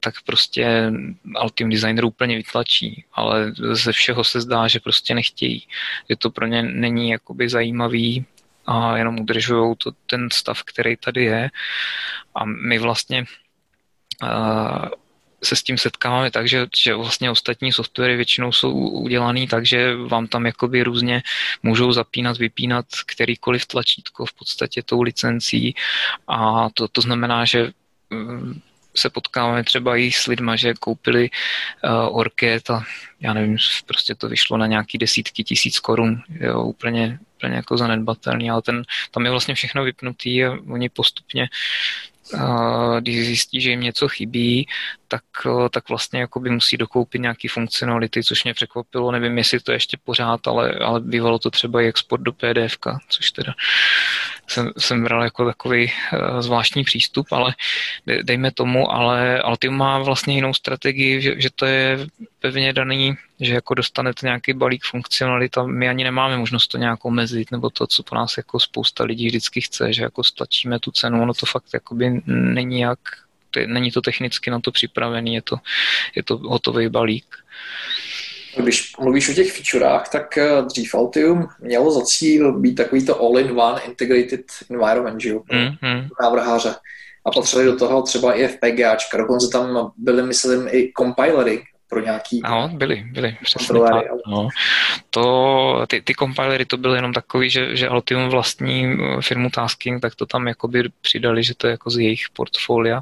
tak 0.01 0.15
prostě 0.27 0.93
Altium 1.35 1.71
Designer 1.71 2.05
úplně 2.05 2.37
vytlačí, 2.37 3.05
ale 3.13 3.53
ze 3.73 3.93
všeho 3.93 4.25
se 4.25 4.41
zdá, 4.41 4.69
že 4.69 4.81
prostě 4.81 5.15
nechtějí. 5.15 5.67
Že 6.11 6.17
to 6.17 6.31
pro 6.31 6.47
ně 6.47 6.63
není 6.63 7.11
jakoby 7.11 7.49
zajímavý 7.49 8.25
a 8.67 8.97
jenom 8.97 9.21
udržují 9.21 9.75
to, 9.79 9.91
ten 10.07 10.29
stav, 10.33 10.63
který 10.63 10.97
tady 10.97 11.25
je. 11.25 11.51
A 12.35 12.45
my 12.45 12.79
vlastně 12.79 13.25
se 15.43 15.57
s 15.57 15.63
tím 15.63 15.79
setkáváme 15.79 16.31
tak, 16.31 16.49
že, 16.49 16.67
že 16.77 16.95
vlastně 16.95 17.31
ostatní 17.31 17.73
softwary 17.73 18.17
většinou 18.17 18.53
jsou 18.53 18.73
udělaný 18.89 19.47
tak, 19.49 19.67
že 19.67 19.97
vám 19.97 20.27
tam 20.27 20.47
jakoby 20.47 20.83
různě 20.83 21.23
můžou 21.63 21.93
zapínat, 21.93 22.39
vypínat 22.39 22.87
kterýkoliv 23.07 23.67
tlačítko 23.67 24.27
v 24.27 24.33
podstatě 24.33 24.83
tou 24.83 25.03
licencí. 25.03 25.75
A 26.29 26.69
to, 26.75 26.89
to 26.89 27.01
znamená, 27.01 27.45
že 27.45 27.71
mm, 28.11 28.61
se 28.97 29.11
potkáváme 29.11 29.65
třeba 29.65 29.97
i 29.97 30.13
s 30.13 30.27
lidma, 30.27 30.57
že 30.57 30.75
koupili 30.75 31.31
uh, 31.85 32.19
Orket 32.19 32.71
a 32.71 32.85
já 33.21 33.33
nevím, 33.33 33.57
prostě 33.87 34.15
to 34.15 34.29
vyšlo 34.29 34.57
na 34.57 34.67
nějaký 34.67 34.99
desítky 34.99 35.45
tisíc 35.45 35.81
korun, 35.81 36.23
jo, 36.29 36.63
úplně, 36.63 37.19
úplně 37.37 37.55
jako 37.57 37.77
zanedbatelný, 37.77 38.51
ale 38.51 38.63
ten, 38.63 38.83
tam 39.11 39.25
je 39.25 39.31
vlastně 39.31 39.55
všechno 39.55 39.85
vypnutý 39.85 40.45
a 40.45 40.59
oni 40.71 40.89
postupně 40.89 41.49
když 43.01 43.27
zjistí, 43.27 43.61
že 43.61 43.71
jim 43.71 43.81
něco 43.81 44.09
chybí, 44.09 44.69
tak, 45.09 45.23
tak 45.71 45.89
vlastně 45.89 46.21
jakoby 46.21 46.51
musí 46.51 46.77
dokoupit 46.77 47.19
nějaký 47.23 47.49
funkcionality, 47.49 48.25
což 48.25 48.45
mě 48.45 48.55
překvapilo. 48.55 49.13
Nevím, 49.13 49.39
jestli 49.39 49.61
to 49.61 49.73
ještě 49.73 49.97
pořád, 50.05 50.47
ale, 50.47 50.73
ale 50.73 51.01
bývalo 51.01 51.39
to 51.39 51.51
třeba 51.51 51.83
i 51.83 51.87
export 51.87 52.23
do 52.23 52.33
PDF, 52.33 52.79
což 53.09 53.31
teda 53.31 53.55
jsem, 54.49 54.71
jsem 54.79 55.05
bral 55.05 55.23
jako 55.23 55.45
takový 55.45 55.93
uh, 56.13 56.41
zvláštní 56.41 56.85
přístup, 56.85 57.27
ale 57.33 57.55
dejme 58.23 58.51
tomu, 58.53 58.93
ale 58.93 59.43
Altium 59.43 59.77
má 59.77 59.99
vlastně 59.99 60.35
jinou 60.35 60.55
strategii, 60.55 61.23
že, 61.23 61.41
že 61.41 61.49
to 61.55 61.67
je 61.67 62.07
pevně 62.41 62.73
daný, 62.73 63.15
že 63.41 63.55
jako 63.55 63.75
dostanete 63.75 64.27
nějaký 64.27 64.53
balík 64.53 64.85
funkcionalit 64.85 65.59
a 65.59 65.63
my 65.63 65.89
ani 65.89 66.05
nemáme 66.05 66.39
možnost 66.39 66.69
to 66.69 66.79
nějak 66.79 67.05
omezit, 67.05 67.51
nebo 67.51 67.71
to, 67.71 67.87
co 67.87 68.03
po 68.03 68.15
nás 68.15 68.37
jako 68.37 68.61
spousta 68.61 69.05
lidí 69.05 69.27
vždycky 69.27 69.61
chce, 69.61 69.93
že 69.93 70.03
jako 70.03 70.25
stlačíme 70.25 70.79
tu 70.79 70.91
cenu, 70.91 71.23
ono 71.23 71.35
to 71.35 71.47
fakt 71.47 71.75
jakoby 71.75 72.23
není 72.27 72.81
jak, 72.81 72.99
není 73.67 73.91
to 73.91 74.01
technicky 74.01 74.51
na 74.51 74.61
to 74.61 74.73
připravený, 74.73 75.35
je 75.35 75.43
to, 75.43 75.57
je 76.15 76.23
to 76.23 76.37
hotový 76.39 76.89
balík. 76.89 77.37
Když 78.57 78.93
mluvíš 79.01 79.29
o 79.29 79.33
těch 79.33 79.53
featurách, 79.53 80.09
tak 80.09 80.39
eh, 80.39 80.63
dřív 80.63 80.95
Altium 80.95 81.49
mělo 81.61 81.93
za 81.93 82.01
cíl 82.01 82.59
být 82.61 82.75
takovýto 82.75 83.21
all-in-one 83.21 83.81
integrated 83.83 84.45
environment, 84.71 85.21
že 85.21 85.29
jo, 85.29 85.41
mm-hmm. 85.53 86.09
návrháře. 86.23 86.75
A 87.25 87.31
patřili 87.31 87.65
do 87.65 87.77
toho 87.77 88.03
třeba 88.03 88.35
i 88.35 88.49
FPGAčka, 88.49 89.19
dokonce 89.19 89.49
tam 89.49 89.93
byly, 89.97 90.23
myslím, 90.23 90.69
i 90.71 90.93
compilery 90.99 91.63
pro 91.89 92.01
nějaký... 92.01 92.43
Ano, 92.43 92.69
byly, 92.69 93.05
byly, 93.13 93.37
přesně 93.43 93.81
tak. 93.81 94.05
No. 94.27 94.49
To, 95.11 95.87
ty, 95.89 96.03
ty 96.03 96.15
compilery 96.15 96.65
to 96.65 96.77
byly 96.77 96.99
jenom 96.99 97.13
takový, 97.13 97.51
že, 97.51 97.77
že 97.77 97.89
Altium 97.89 98.29
vlastní 98.29 98.87
eh, 98.87 99.23
firmu 99.23 99.51
Tasking, 99.51 100.03
tak 100.03 100.15
to 100.15 100.27
tam 100.27 100.49
jakoby 100.49 100.89
přidali, 101.01 101.45
že 101.45 101.55
to 101.55 101.67
je 101.67 101.71
jako 101.71 101.91
z 101.91 101.99
jejich 101.99 102.25
portfolia. 102.33 103.01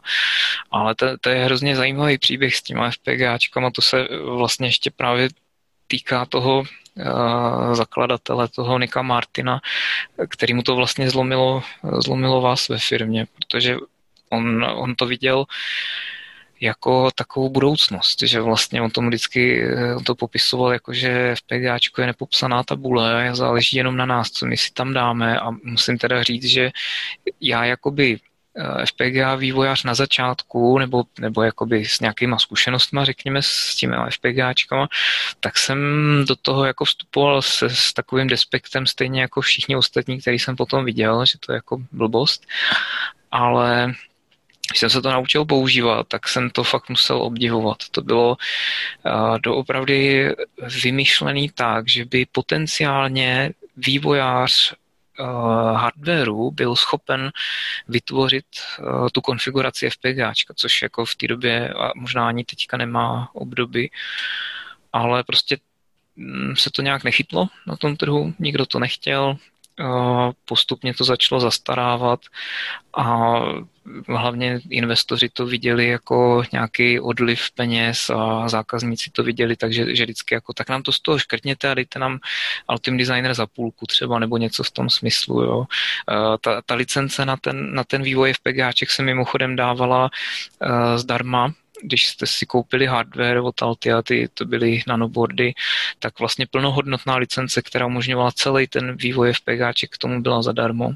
Ale 0.70 0.94
to, 0.94 1.06
to 1.20 1.30
je 1.30 1.44
hrozně 1.44 1.76
zajímavý 1.76 2.18
příběh 2.18 2.56
s 2.56 2.62
těma 2.62 2.90
FPGAčkama, 2.90 3.70
to 3.70 3.82
se 3.82 4.08
vlastně 4.24 4.68
ještě 4.68 4.90
právě 4.90 5.28
týká 5.94 6.26
toho 6.26 6.58
uh, 6.58 7.74
zakladatele, 7.74 8.48
toho 8.48 8.78
Nika 8.78 9.02
Martina, 9.02 9.60
který 10.28 10.54
mu 10.54 10.62
to 10.62 10.74
vlastně 10.74 11.10
zlomilo, 11.10 11.62
zlomilo 12.02 12.40
vás 12.40 12.68
ve 12.68 12.78
firmě, 12.78 13.26
protože 13.38 13.76
on, 14.30 14.64
on 14.64 14.94
to 14.94 15.06
viděl 15.06 15.44
jako 16.60 17.10
takovou 17.14 17.48
budoucnost, 17.48 18.22
že 18.22 18.40
vlastně 18.40 18.82
on 18.82 18.90
tomu 18.90 19.08
vždycky 19.08 19.66
on 19.96 20.04
to 20.04 20.14
popisoval 20.14 20.72
jako, 20.72 20.92
že 20.92 21.34
FPGAčko 21.34 22.00
je 22.00 22.06
nepopsaná 22.06 22.62
tabule, 22.62 23.30
záleží 23.32 23.76
jenom 23.76 23.96
na 23.96 24.06
nás, 24.06 24.30
co 24.30 24.46
my 24.46 24.56
si 24.56 24.72
tam 24.72 24.94
dáme 24.94 25.38
a 25.38 25.50
musím 25.50 25.98
teda 25.98 26.22
říct, 26.22 26.44
že 26.44 26.70
já 27.40 27.64
jakoby 27.64 28.18
Eh, 28.18 28.33
FPGA 28.84 29.34
vývojář 29.34 29.84
na 29.84 29.94
začátku, 29.94 30.78
nebo, 30.78 31.04
nebo 31.18 31.42
jakoby 31.42 31.84
s 31.84 32.00
nějakýma 32.00 32.38
zkušenostmi, 32.38 33.00
řekněme, 33.02 33.42
s 33.42 33.74
těmi 33.76 33.96
FPGAčkama, 34.10 34.88
tak 35.40 35.58
jsem 35.58 35.78
do 36.28 36.36
toho 36.36 36.64
jako 36.64 36.84
vstupoval 36.84 37.42
se, 37.42 37.70
s 37.70 37.92
takovým 37.92 38.26
despektem, 38.26 38.86
stejně 38.86 39.20
jako 39.20 39.40
všichni 39.40 39.76
ostatní, 39.76 40.20
který 40.20 40.38
jsem 40.38 40.56
potom 40.56 40.84
viděl, 40.84 41.26
že 41.26 41.38
to 41.38 41.52
je 41.52 41.54
jako 41.54 41.78
blbost, 41.92 42.46
ale 43.30 43.94
když 44.70 44.80
jsem 44.80 44.90
se 44.90 45.02
to 45.02 45.10
naučil 45.10 45.44
používat, 45.44 46.08
tak 46.08 46.28
jsem 46.28 46.50
to 46.50 46.64
fakt 46.64 46.88
musel 46.88 47.22
obdivovat. 47.22 47.76
To 47.90 48.02
bylo 48.02 48.36
uh, 48.36 49.38
doopravdy 49.38 50.30
vymyšlený 50.82 51.50
tak, 51.54 51.88
že 51.88 52.04
by 52.04 52.26
potenciálně 52.32 53.50
vývojář 53.76 54.74
hardwareu 55.74 56.50
byl 56.50 56.76
schopen 56.76 57.30
vytvořit 57.88 58.46
uh, 58.80 59.08
tu 59.08 59.20
konfiguraci 59.20 59.90
FPGA, 59.90 60.32
což 60.54 60.82
jako 60.82 61.04
v 61.04 61.14
té 61.14 61.28
době 61.28 61.68
a 61.72 61.92
možná 61.96 62.28
ani 62.28 62.44
teďka 62.44 62.76
nemá 62.76 63.30
obdoby, 63.32 63.90
ale 64.92 65.24
prostě 65.24 65.58
mm, 66.16 66.56
se 66.56 66.70
to 66.70 66.82
nějak 66.82 67.04
nechytlo 67.04 67.46
na 67.66 67.76
tom 67.76 67.96
trhu, 67.96 68.34
nikdo 68.38 68.66
to 68.66 68.78
nechtěl, 68.78 69.36
postupně 70.44 70.94
to 70.94 71.04
začalo 71.04 71.40
zastarávat 71.40 72.20
a 72.96 73.34
hlavně 74.08 74.60
investoři 74.70 75.28
to 75.28 75.46
viděli 75.46 75.88
jako 75.88 76.42
nějaký 76.52 77.00
odliv 77.00 77.50
peněz 77.54 78.10
a 78.10 78.48
zákazníci 78.48 79.10
to 79.10 79.22
viděli, 79.22 79.56
takže 79.56 79.96
že 79.96 80.04
vždycky 80.04 80.34
jako 80.34 80.52
tak 80.52 80.68
nám 80.68 80.82
to 80.82 80.92
z 80.92 81.00
toho 81.00 81.18
škrtněte 81.18 81.70
a 81.70 81.74
dejte 81.74 81.98
nám 81.98 82.18
Ultim 82.70 82.96
Designer 82.96 83.34
za 83.34 83.46
půlku 83.46 83.86
třeba 83.86 84.18
nebo 84.18 84.36
něco 84.36 84.62
v 84.62 84.70
tom 84.70 84.90
smyslu. 84.90 85.42
Jo. 85.42 85.64
Ta, 86.40 86.62
ta 86.66 86.74
licence 86.74 87.24
na 87.24 87.36
ten, 87.36 87.74
na 87.74 87.84
ten 87.84 88.02
vývoj 88.02 88.32
FPGáček 88.32 88.90
se 88.90 89.02
mimochodem 89.02 89.56
dávala 89.56 90.10
zdarma 90.96 91.52
když 91.82 92.08
jste 92.08 92.26
si 92.26 92.46
koupili 92.46 92.86
hardware 92.86 93.38
od 93.38 93.62
Altia, 93.62 94.02
ty 94.02 94.28
to 94.34 94.44
byly 94.44 94.82
nanoboardy, 94.86 95.54
tak 95.98 96.18
vlastně 96.18 96.46
plnohodnotná 96.46 97.16
licence, 97.16 97.62
která 97.62 97.86
umožňovala 97.86 98.32
celý 98.32 98.66
ten 98.66 98.96
vývoj 98.96 99.32
FPGáček, 99.32 99.90
k 99.90 99.98
tomu 99.98 100.22
byla 100.22 100.42
zadarmo. 100.42 100.92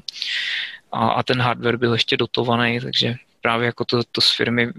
A, 0.91 1.07
a 1.07 1.23
ten 1.23 1.41
hardware 1.41 1.77
byl 1.77 1.93
ještě 1.93 2.17
dotovaný, 2.17 2.79
takže 2.79 3.15
právě 3.41 3.65
jako 3.65 3.85
to, 3.85 4.01
to 4.11 4.21
z 4.21 4.35
firmy 4.35 4.71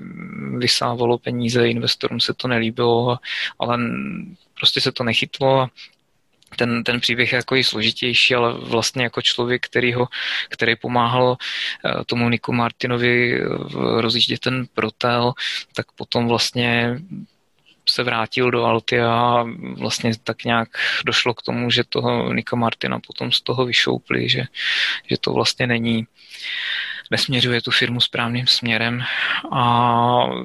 vysávalo 0.59 1.19
peníze, 1.19 1.69
investorům 1.69 2.21
se 2.21 2.35
to 2.35 2.49
nelíbilo, 2.49 3.19
ale 3.59 3.79
prostě 4.55 4.81
se 4.81 4.93
to 4.93 5.05
nechytlo 5.05 5.61
a 5.61 5.71
ten, 6.61 6.85
ten 6.85 7.01
příběh 7.01 7.33
je 7.33 7.37
jako 7.37 7.57
i 7.57 7.65
složitější, 7.65 8.35
ale 8.35 8.53
vlastně 8.53 9.03
jako 9.03 9.23
člověk, 9.23 9.67
který, 9.67 9.93
ho, 9.93 10.09
který 10.49 10.77
pomáhal 10.77 11.37
eh, 11.37 12.05
tomu 12.05 12.29
Niku 12.29 12.53
Martinovi 12.53 13.41
eh, 13.41 13.47
rozjíždět 14.01 14.41
ten 14.41 14.67
protel, 14.75 15.33
tak 15.75 15.93
potom 15.93 16.29
vlastně 16.29 17.01
se 17.89 18.03
vrátil 18.03 18.51
do 18.51 18.65
Alty 18.65 19.01
a 19.01 19.45
vlastně 19.77 20.13
tak 20.25 20.45
nějak 20.45 20.69
došlo 21.05 21.35
k 21.35 21.43
tomu, 21.43 21.71
že 21.71 21.85
toho 21.89 22.33
Nika 22.33 22.57
Martina 22.57 23.01
potom 23.01 23.33
z 23.33 23.41
toho 23.41 23.65
vyšoupli, 23.65 24.29
že, 24.29 24.45
že 25.11 25.17
to 25.21 25.33
vlastně 25.33 25.67
není 25.67 26.07
nesměřuje 27.11 27.63
tu 27.63 27.71
firmu 27.71 28.01
správným 28.01 28.47
směrem. 28.47 29.03
A 29.53 29.65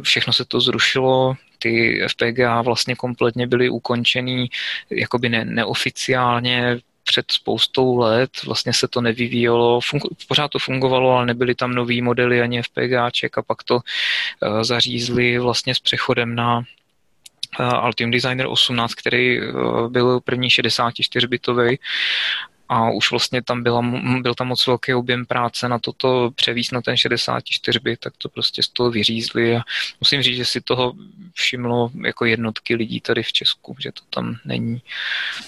všechno 0.01 0.33
se 0.33 0.45
to 0.45 0.61
zrušilo, 0.61 1.35
ty 1.65 2.05
FPGA 2.07 2.61
vlastně 2.61 2.95
kompletně 2.95 3.47
byly 3.47 3.69
ukončený 3.69 4.49
jakoby 4.89 5.29
ne, 5.29 5.45
neoficiálně 5.45 6.79
před 7.03 7.31
spoustou 7.31 7.97
let, 7.97 8.29
vlastně 8.45 8.73
se 8.73 8.87
to 8.87 9.01
nevyvíjelo, 9.01 9.81
fungu, 9.81 10.09
pořád 10.27 10.51
to 10.51 10.59
fungovalo, 10.59 11.11
ale 11.11 11.25
nebyly 11.25 11.55
tam 11.55 11.75
nový 11.75 12.01
modely 12.01 12.41
ani 12.41 12.61
FPGáček 12.63 13.37
a 13.37 13.41
pak 13.41 13.63
to 13.63 13.75
uh, 13.75 13.81
zařízli 14.61 15.39
vlastně 15.39 15.75
s 15.75 15.79
přechodem 15.79 16.35
na 16.35 16.63
Altium 17.59 18.11
Designer 18.11 18.47
18, 18.47 18.93
který 18.93 19.41
uh, 19.41 19.89
byl 19.89 20.19
první 20.19 20.49
64-bitový 20.49 21.77
a 22.69 22.89
už 22.89 23.11
vlastně 23.11 23.41
tam 23.41 23.63
byla, 23.63 23.81
byl 24.21 24.35
tam 24.35 24.47
moc 24.47 24.67
velký 24.67 24.93
objem 24.93 25.25
práce 25.25 25.69
na 25.69 25.79
toto 25.79 26.31
převíst 26.35 26.71
na 26.71 26.81
ten 26.81 26.97
64 26.97 27.79
bit, 27.79 27.99
tak 27.99 28.13
to 28.17 28.29
prostě 28.29 28.63
z 28.63 28.67
toho 28.67 28.91
vyřízli. 28.91 29.57
A 29.57 29.61
musím 29.99 30.21
říct, 30.21 30.37
že 30.37 30.45
si 30.45 30.61
toho 30.61 30.93
všimlo 31.33 31.91
jako 32.05 32.25
jednotky 32.25 32.75
lidí 32.75 33.01
tady 33.01 33.23
v 33.23 33.33
Česku, 33.33 33.75
že 33.79 33.91
to 33.91 34.01
tam 34.09 34.37
není. 34.45 34.81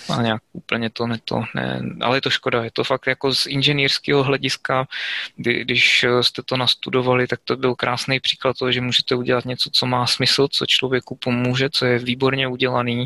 A 0.09 0.21
nějak 0.21 0.41
úplně 0.53 0.89
to 0.89 1.07
ne 1.07 1.19
to, 1.25 1.43
ne, 1.55 1.81
ale 2.01 2.17
je 2.17 2.21
to 2.21 2.29
škoda, 2.29 2.63
je 2.63 2.71
to 2.71 2.83
fakt 2.83 3.07
jako 3.07 3.33
z 3.33 3.45
inženýrského 3.45 4.23
hlediska, 4.23 4.87
kdy, 5.35 5.61
když 5.61 6.05
jste 6.21 6.43
to 6.43 6.57
nastudovali, 6.57 7.27
tak 7.27 7.39
to 7.43 7.55
byl 7.55 7.75
krásný 7.75 8.19
příklad 8.19 8.57
toho, 8.57 8.71
že 8.71 8.81
můžete 8.81 9.15
udělat 9.15 9.45
něco, 9.45 9.69
co 9.73 9.85
má 9.85 10.07
smysl, 10.07 10.47
co 10.47 10.65
člověku 10.65 11.15
pomůže, 11.15 11.69
co 11.69 11.85
je 11.85 11.99
výborně 11.99 12.47
udělaný 12.47 13.05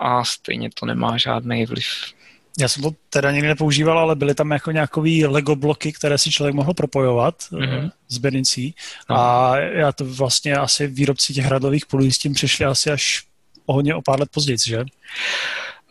a 0.00 0.24
stejně 0.24 0.70
to 0.74 0.86
nemá 0.86 1.16
žádný 1.16 1.66
vliv 1.66 2.17
já 2.58 2.68
jsem 2.68 2.82
to 2.82 2.90
teda 3.10 3.30
nikdy 3.30 3.48
nepoužíval, 3.48 3.98
ale 3.98 4.16
byly 4.16 4.34
tam 4.34 4.50
jako 4.50 4.70
nějakové 4.70 5.26
Lego 5.26 5.56
bloky, 5.56 5.92
které 5.92 6.18
si 6.18 6.30
člověk 6.30 6.54
mohl 6.54 6.74
propojovat 6.74 7.34
mm-hmm. 7.38 7.90
s 8.08 8.18
Benicí. 8.18 8.74
A 9.08 9.56
já 9.58 9.92
to 9.92 10.04
vlastně 10.04 10.56
asi 10.56 10.86
výrobci 10.86 11.34
těch 11.34 11.44
hradových 11.44 11.86
polí 11.86 12.12
s 12.12 12.18
tím 12.18 12.34
přišli 12.34 12.64
asi 12.64 12.90
až 12.90 13.24
o 13.66 13.72
hodně 13.72 13.94
o 13.94 14.02
pár 14.02 14.20
let 14.20 14.28
později, 14.32 14.58
že? 14.66 14.84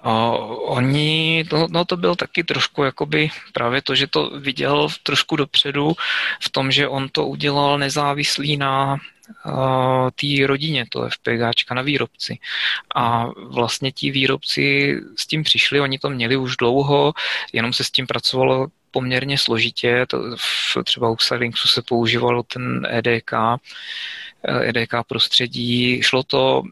Uh, 0.06 0.14
oni, 0.78 1.46
no, 1.52 1.68
no 1.72 1.86
to 1.86 1.98
byl 1.98 2.16
taky 2.16 2.44
trošku 2.44 2.84
jakoby 2.84 3.30
právě 3.54 3.82
to, 3.82 3.96
že 3.96 4.08
to 4.08 4.30
viděl 4.40 4.88
trošku 5.04 5.36
dopředu 5.36 5.94
v 6.42 6.50
tom, 6.50 6.72
že 6.72 6.88
on 6.88 7.10
to 7.12 7.28
udělal 7.28 7.78
nezávislý 7.78 8.58
na 8.58 8.98
té 10.16 10.48
rodině, 10.48 10.86
to 10.90 11.10
FPGáčka 11.10 11.76
na 11.76 11.82
výrobci. 11.82 12.40
A 12.96 13.26
vlastně 13.50 13.92
ti 13.92 14.12
výrobci 14.12 14.96
s 15.16 15.28
tím 15.28 15.44
přišli, 15.44 15.80
oni 15.80 16.00
to 16.00 16.10
měli 16.10 16.38
už 16.38 16.58
dlouho, 16.58 17.14
jenom 17.54 17.74
se 17.74 17.84
s 17.84 17.92
tím 17.92 18.08
pracovalo 18.08 18.68
poměrně 18.92 19.38
složitě, 19.38 20.06
to 20.10 20.38
v, 20.38 20.78
třeba 20.84 21.10
u 21.10 21.16
Xilinxu 21.16 21.68
se 21.68 21.82
používalo 21.82 22.44
ten 22.44 22.88
EDK, 22.90 23.32
EDK 24.62 24.94
prostředí, 25.08 26.02
šlo 26.04 26.24
to 26.24 26.64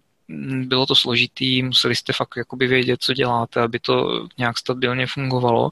bylo 0.65 0.85
to 0.85 0.95
složitý, 0.95 1.63
museli 1.63 1.95
jste 1.95 2.13
fakt 2.13 2.37
jakoby 2.37 2.67
vědět, 2.67 2.97
co 3.01 3.13
děláte, 3.13 3.61
aby 3.61 3.79
to 3.79 4.27
nějak 4.37 4.57
stabilně 4.57 5.07
fungovalo, 5.07 5.69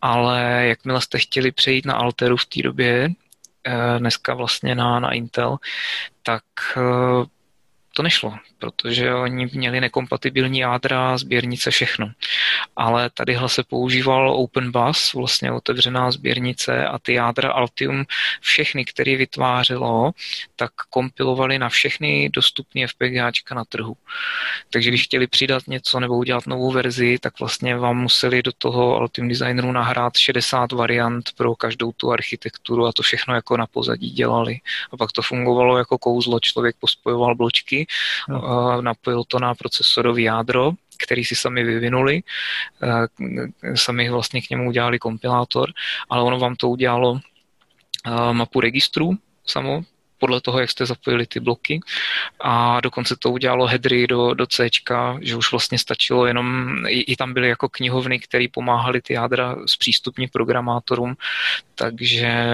ale 0.00 0.66
jakmile 0.66 1.00
jste 1.00 1.18
chtěli 1.18 1.52
přejít 1.52 1.86
na 1.86 1.94
Alteru 1.94 2.36
v 2.36 2.46
té 2.46 2.62
době, 2.62 3.08
eh, 3.10 3.25
dneska 3.98 4.34
vlastně 4.34 4.74
na, 4.74 5.00
na 5.00 5.12
Intel, 5.12 5.56
tak 6.22 6.44
eh, 6.76 7.24
to 7.96 8.02
nešlo, 8.02 8.34
protože 8.58 9.14
oni 9.14 9.48
měli 9.52 9.80
nekompatibilní 9.80 10.58
jádra, 10.58 11.18
sběrnice, 11.18 11.70
všechno. 11.70 12.10
Ale 12.76 13.10
tadyhle 13.10 13.48
se 13.48 13.62
používal 13.62 14.30
Open 14.30 14.72
Bus, 14.72 15.14
vlastně 15.14 15.52
otevřená 15.52 16.10
sběrnice 16.10 16.86
a 16.86 16.98
ty 16.98 17.12
jádra 17.12 17.50
Altium, 17.50 18.04
všechny, 18.40 18.84
které 18.84 19.16
vytvářelo, 19.16 20.12
tak 20.56 20.70
kompilovali 20.90 21.58
na 21.58 21.68
všechny 21.68 22.30
dostupné 22.32 22.86
FPGAčka 22.86 23.54
na 23.54 23.64
trhu. 23.64 23.96
Takže 24.70 24.90
když 24.90 25.04
chtěli 25.04 25.26
přidat 25.26 25.62
něco 25.66 26.00
nebo 26.00 26.16
udělat 26.16 26.46
novou 26.46 26.72
verzi, 26.72 27.18
tak 27.18 27.40
vlastně 27.40 27.76
vám 27.76 27.96
museli 27.96 28.42
do 28.42 28.52
toho 28.52 28.96
Altium 28.96 29.28
Designeru 29.28 29.72
nahrát 29.72 30.16
60 30.16 30.72
variant 30.72 31.30
pro 31.36 31.54
každou 31.54 31.92
tu 31.92 32.12
architekturu 32.12 32.86
a 32.86 32.92
to 32.92 33.02
všechno 33.02 33.34
jako 33.34 33.56
na 33.56 33.66
pozadí 33.66 34.10
dělali. 34.10 34.60
A 34.92 34.96
pak 34.96 35.12
to 35.12 35.22
fungovalo 35.22 35.78
jako 35.78 35.98
kouzlo, 35.98 36.40
člověk 36.40 36.76
pospojoval 36.80 37.34
bločky 37.34 37.85
no. 38.28 38.82
napojil 38.82 39.24
to 39.24 39.38
na 39.38 39.54
procesorový 39.54 40.22
jádro, 40.22 40.72
který 41.04 41.24
si 41.24 41.34
sami 41.34 41.64
vyvinuli, 41.64 42.22
sami 43.74 44.10
vlastně 44.10 44.42
k 44.42 44.50
němu 44.50 44.68
udělali 44.68 44.98
kompilátor, 44.98 45.72
ale 46.10 46.22
ono 46.22 46.38
vám 46.38 46.56
to 46.56 46.68
udělalo 46.68 47.20
mapu 48.32 48.60
registrů 48.60 49.18
samo, 49.46 49.82
podle 50.18 50.40
toho, 50.40 50.60
jak 50.60 50.70
jste 50.70 50.86
zapojili 50.86 51.26
ty 51.26 51.40
bloky. 51.40 51.80
A 52.40 52.80
dokonce 52.80 53.16
to 53.16 53.30
udělalo 53.30 53.66
headry 53.66 54.06
do, 54.06 54.34
do 54.34 54.46
C, 54.46 54.68
že 55.20 55.36
už 55.36 55.50
vlastně 55.50 55.78
stačilo 55.78 56.26
jenom, 56.26 56.76
i, 56.88 57.00
i 57.00 57.16
tam 57.16 57.34
byly 57.34 57.48
jako 57.48 57.68
knihovny, 57.68 58.18
které 58.18 58.46
pomáhaly 58.52 59.02
ty 59.02 59.12
jádra 59.12 59.56
zpřístupnit 59.66 60.32
programátorům, 60.32 61.16
takže 61.74 62.46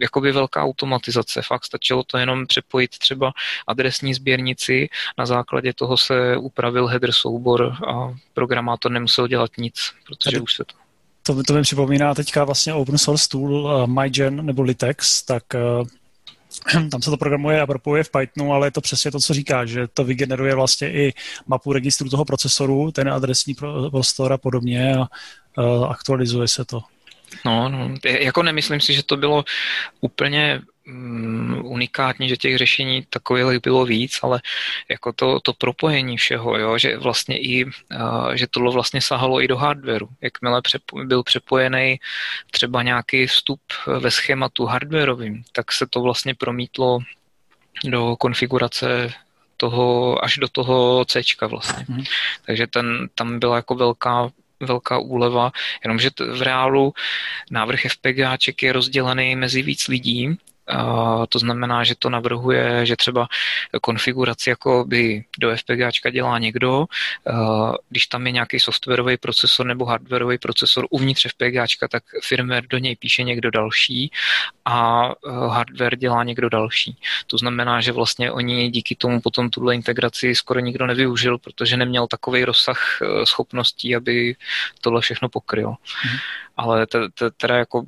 jakoby 0.00 0.32
velká 0.32 0.62
automatizace, 0.62 1.42
fakt 1.42 1.64
stačilo 1.64 2.02
to 2.02 2.18
jenom 2.18 2.46
přepojit 2.46 2.98
třeba 2.98 3.32
adresní 3.66 4.14
sběrnici, 4.14 4.88
na 5.18 5.26
základě 5.26 5.72
toho 5.72 5.96
se 5.96 6.36
upravil 6.36 6.86
header 6.86 7.12
soubor 7.12 7.76
a 7.88 8.14
programátor 8.34 8.92
nemusel 8.92 9.28
dělat 9.28 9.50
nic, 9.58 9.92
protože 10.06 10.40
už 10.40 10.54
se 10.54 10.64
to 10.64 10.74
to, 11.34 11.42
to 11.42 11.54
mi 11.54 11.62
připomíná 11.62 12.14
teďka 12.14 12.44
vlastně 12.44 12.74
open 12.74 12.98
source 12.98 13.28
tool 13.28 13.64
uh, 13.64 13.86
MyGen 13.86 14.46
nebo 14.46 14.62
Litex, 14.62 15.22
tak 15.22 15.42
uh, 15.54 15.88
tam 16.90 17.02
se 17.02 17.10
to 17.10 17.16
programuje 17.16 17.60
a 17.60 17.66
propojuje 17.66 18.04
v 18.04 18.10
Pythonu, 18.10 18.52
ale 18.52 18.66
je 18.66 18.70
to 18.70 18.80
přesně 18.80 19.10
to, 19.10 19.20
co 19.20 19.34
říká, 19.34 19.66
že 19.66 19.88
to 19.94 20.04
vygeneruje 20.04 20.54
vlastně 20.54 20.92
i 20.92 21.14
mapu 21.46 21.72
registru 21.72 22.08
toho 22.08 22.24
procesoru, 22.24 22.92
ten 22.92 23.08
adresní 23.08 23.54
prostor 23.90 24.32
a 24.32 24.38
podobně 24.38 24.96
a 24.96 25.06
aktualizuje 25.88 26.48
se 26.48 26.64
to. 26.64 26.82
No, 27.44 27.68
no, 27.68 27.94
jako 28.04 28.42
nemyslím 28.42 28.80
si, 28.80 28.94
že 28.94 29.02
to 29.02 29.16
bylo 29.16 29.44
úplně 30.00 30.60
um, 30.88 31.60
unikátní, 31.64 32.28
že 32.28 32.36
těch 32.36 32.58
řešení 32.58 33.06
takových 33.10 33.60
bylo 33.62 33.84
víc, 33.84 34.18
ale 34.22 34.40
jako 34.88 35.12
to, 35.12 35.40
to 35.40 35.52
propojení 35.52 36.16
všeho, 36.16 36.58
jo, 36.58 36.78
že 36.78 36.96
vlastně 36.96 37.38
i, 37.38 37.64
uh, 37.64 37.70
že 38.34 38.46
tohle 38.46 38.72
vlastně 38.72 39.00
sahalo 39.00 39.42
i 39.42 39.48
do 39.48 39.56
hardwareu. 39.56 40.08
Jakmile 40.20 40.62
přepo, 40.62 41.04
byl 41.04 41.22
přepojený 41.22 42.00
třeba 42.50 42.82
nějaký 42.82 43.26
vstup 43.26 43.60
ve 43.98 44.10
schématu 44.10 44.66
hardwareovým, 44.66 45.42
tak 45.52 45.72
se 45.72 45.86
to 45.86 46.00
vlastně 46.00 46.34
promítlo 46.34 46.98
do 47.84 48.16
konfigurace 48.16 49.12
toho, 49.56 50.24
až 50.24 50.36
do 50.36 50.48
toho 50.48 51.04
C 51.04 51.22
vlastně. 51.48 51.84
Mm. 51.88 52.04
Takže 52.46 52.66
ten, 52.66 53.08
tam 53.14 53.38
byla 53.38 53.56
jako 53.56 53.74
velká 53.74 54.30
velká 54.60 54.98
úleva, 54.98 55.52
jenomže 55.84 56.10
v 56.32 56.42
reálu 56.42 56.94
návrh 57.50 57.80
FPGAček 57.80 58.62
je 58.62 58.72
rozdělený 58.72 59.36
mezi 59.36 59.62
víc 59.62 59.88
lidí 59.88 60.38
to 61.28 61.38
znamená, 61.38 61.84
že 61.84 61.94
to 61.98 62.10
navrhuje, 62.10 62.86
že 62.86 62.96
třeba 62.96 63.28
konfiguraci 63.82 64.50
jako 64.50 64.84
by 64.88 65.24
do 65.38 65.56
FPGAčka 65.56 66.10
dělá 66.10 66.38
někdo, 66.38 66.86
když 67.88 68.06
tam 68.06 68.26
je 68.26 68.32
nějaký 68.32 68.60
softwarový 68.60 69.16
procesor 69.16 69.66
nebo 69.66 69.84
hardwarový 69.84 70.38
procesor 70.38 70.86
uvnitř 70.90 71.26
FPGAčka, 71.30 71.88
tak 71.88 72.02
firmware 72.24 72.66
do 72.66 72.78
něj 72.78 72.96
píše 72.96 73.22
někdo 73.22 73.50
další 73.50 74.10
a 74.64 75.08
hardware 75.48 75.96
dělá 75.96 76.24
někdo 76.24 76.48
další. 76.48 76.96
To 77.26 77.38
znamená, 77.38 77.80
že 77.80 77.92
vlastně 77.92 78.32
oni 78.32 78.70
díky 78.70 78.94
tomu 78.94 79.20
potom 79.20 79.50
tuhle 79.50 79.74
integraci 79.74 80.34
skoro 80.34 80.60
nikdo 80.60 80.86
nevyužil, 80.86 81.38
protože 81.38 81.76
neměl 81.76 82.06
takový 82.06 82.44
rozsah 82.44 82.98
e, 83.02 83.26
schopností, 83.26 83.96
aby 83.96 84.36
tohle 84.80 85.00
všechno 85.00 85.28
pokryl. 85.28 85.68
Mm. 85.68 86.18
Ale 86.56 86.86
teda 87.36 87.56
jako 87.56 87.84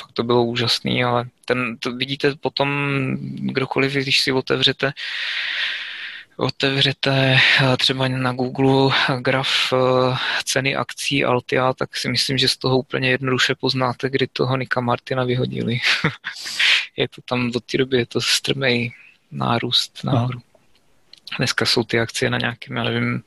fakt 0.00 0.12
to 0.12 0.22
bylo 0.22 0.44
úžasný, 0.44 1.04
ale 1.04 1.28
ten, 1.44 1.76
to 1.78 1.92
vidíte 1.92 2.34
potom, 2.40 2.68
kdokoliv, 3.20 3.92
když 3.92 4.20
si 4.20 4.32
otevřete 4.32 4.92
otevřete 6.36 7.38
eh, 7.62 7.76
třeba 7.76 8.08
na 8.08 8.32
Google 8.32 8.94
graf 9.20 9.48
eh, 9.72 10.16
ceny 10.44 10.76
akcí 10.76 11.24
Altia, 11.24 11.72
tak 11.72 11.96
si 11.96 12.08
myslím, 12.08 12.38
že 12.38 12.48
z 12.48 12.56
toho 12.56 12.78
úplně 12.78 13.10
jednoduše 13.10 13.54
poznáte, 13.54 14.10
kdy 14.10 14.26
toho 14.26 14.56
Nika 14.56 14.80
Martina 14.80 15.24
vyhodili. 15.24 15.78
je 16.96 17.08
to 17.08 17.22
tam 17.22 17.50
do 17.50 17.60
té 17.60 17.78
doby, 17.78 17.96
je 17.96 18.06
to 18.06 18.20
strmej 18.20 18.92
nárůst 19.30 20.04
nahoru. 20.04 20.40
Dneska 21.38 21.66
jsou 21.66 21.84
ty 21.84 22.00
akcie 22.00 22.30
na 22.30 22.38
nějakém, 22.38 22.76
já 22.76 22.84
nevím, 22.84 23.22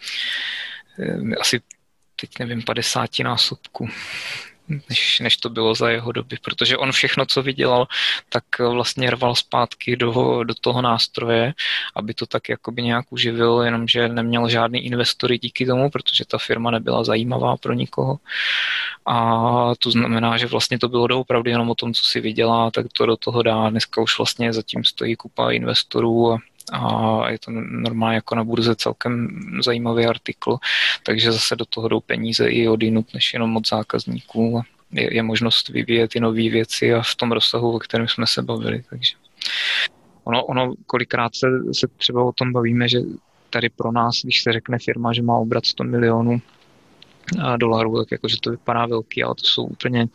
eh, 1.00 1.36
asi 1.36 1.62
teď 2.16 2.40
nevím, 2.40 2.64
50 2.64 3.24
násobku 3.24 3.90
než, 4.90 5.20
než 5.20 5.38
to 5.38 5.50
bylo 5.50 5.76
za 5.76 5.90
jeho 5.90 6.12
doby, 6.12 6.38
protože 6.42 6.78
on 6.78 6.92
všechno, 6.92 7.26
co 7.26 7.44
vydělal, 7.44 7.88
tak 8.30 8.44
vlastně 8.60 9.10
rval 9.10 9.36
zpátky 9.36 9.96
do, 9.96 10.44
do 10.44 10.54
toho 10.62 10.82
nástroje, 10.82 11.54
aby 11.96 12.14
to 12.14 12.26
tak 12.26 12.50
jakoby 12.50 12.82
nějak 12.82 13.06
uživil, 13.10 13.62
jenomže 13.62 14.08
neměl 14.08 14.50
žádný 14.50 14.86
investory 14.86 15.38
díky 15.38 15.66
tomu, 15.66 15.90
protože 15.90 16.26
ta 16.26 16.38
firma 16.38 16.72
nebyla 16.72 17.04
zajímavá 17.04 17.58
pro 17.58 17.74
nikoho. 17.74 18.20
A 19.06 19.72
to 19.80 19.92
znamená, 19.92 20.38
že 20.38 20.46
vlastně 20.46 20.80
to 20.80 20.90
bylo 20.90 21.08
doopravdy 21.08 21.52
jenom 21.52 21.70
o 21.70 21.76
tom, 21.76 21.94
co 21.94 22.06
si 22.06 22.20
vydělá, 22.20 22.72
tak 22.72 22.86
to 22.94 23.06
do 23.06 23.18
toho 23.18 23.44
dá. 23.44 23.70
Dneska 23.70 24.02
už 24.02 24.18
vlastně 24.18 24.54
zatím 24.54 24.84
stojí 24.84 25.16
kupa 25.16 25.52
investorů 25.52 26.32
a 26.32 26.38
a 26.72 27.30
je 27.30 27.40
to 27.40 27.52
normálně 27.72 28.16
jako 28.16 28.36
na 28.36 28.44
burze 28.44 28.76
celkem 28.76 29.28
zajímavý 29.64 30.06
artikl, 30.06 30.58
takže 31.04 31.32
zase 31.32 31.56
do 31.56 31.66
toho 31.66 31.88
jdou 31.88 32.00
peníze 32.00 32.50
i 32.50 32.68
odinut, 32.68 33.14
než 33.14 33.34
jenom 33.34 33.58
od 33.58 33.68
zákazníků. 33.68 34.62
Je, 34.92 35.16
je 35.16 35.24
možnost 35.24 35.70
vyvíjet 35.70 36.16
i 36.16 36.20
nové 36.20 36.50
věci 36.50 36.94
a 36.94 37.02
v 37.02 37.16
tom 37.16 37.32
rozsahu, 37.32 37.76
o 37.76 37.80
kterém 37.80 38.08
jsme 38.08 38.28
se 38.28 38.42
bavili. 38.42 38.84
Takže 38.90 39.14
ono, 40.24 40.46
ono 40.46 40.74
kolikrát 40.86 41.36
se, 41.36 41.48
se 41.72 41.88
třeba 41.98 42.24
o 42.24 42.32
tom 42.32 42.54
bavíme, 42.54 42.90
že 42.90 43.00
tady 43.50 43.70
pro 43.70 43.92
nás, 43.92 44.22
když 44.24 44.44
se 44.44 44.54
řekne 44.54 44.78
firma, 44.80 45.14
že 45.14 45.22
má 45.22 45.38
obrat 45.38 45.66
100 45.66 45.84
milionů 45.84 46.42
dolarů, 47.58 47.98
tak 47.98 48.12
jakože 48.12 48.38
to 48.42 48.52
vypadá 48.52 48.86
velký, 48.86 49.24
ale 49.24 49.36
to 49.36 49.46
jsou 49.46 49.64
úplně 49.64 50.08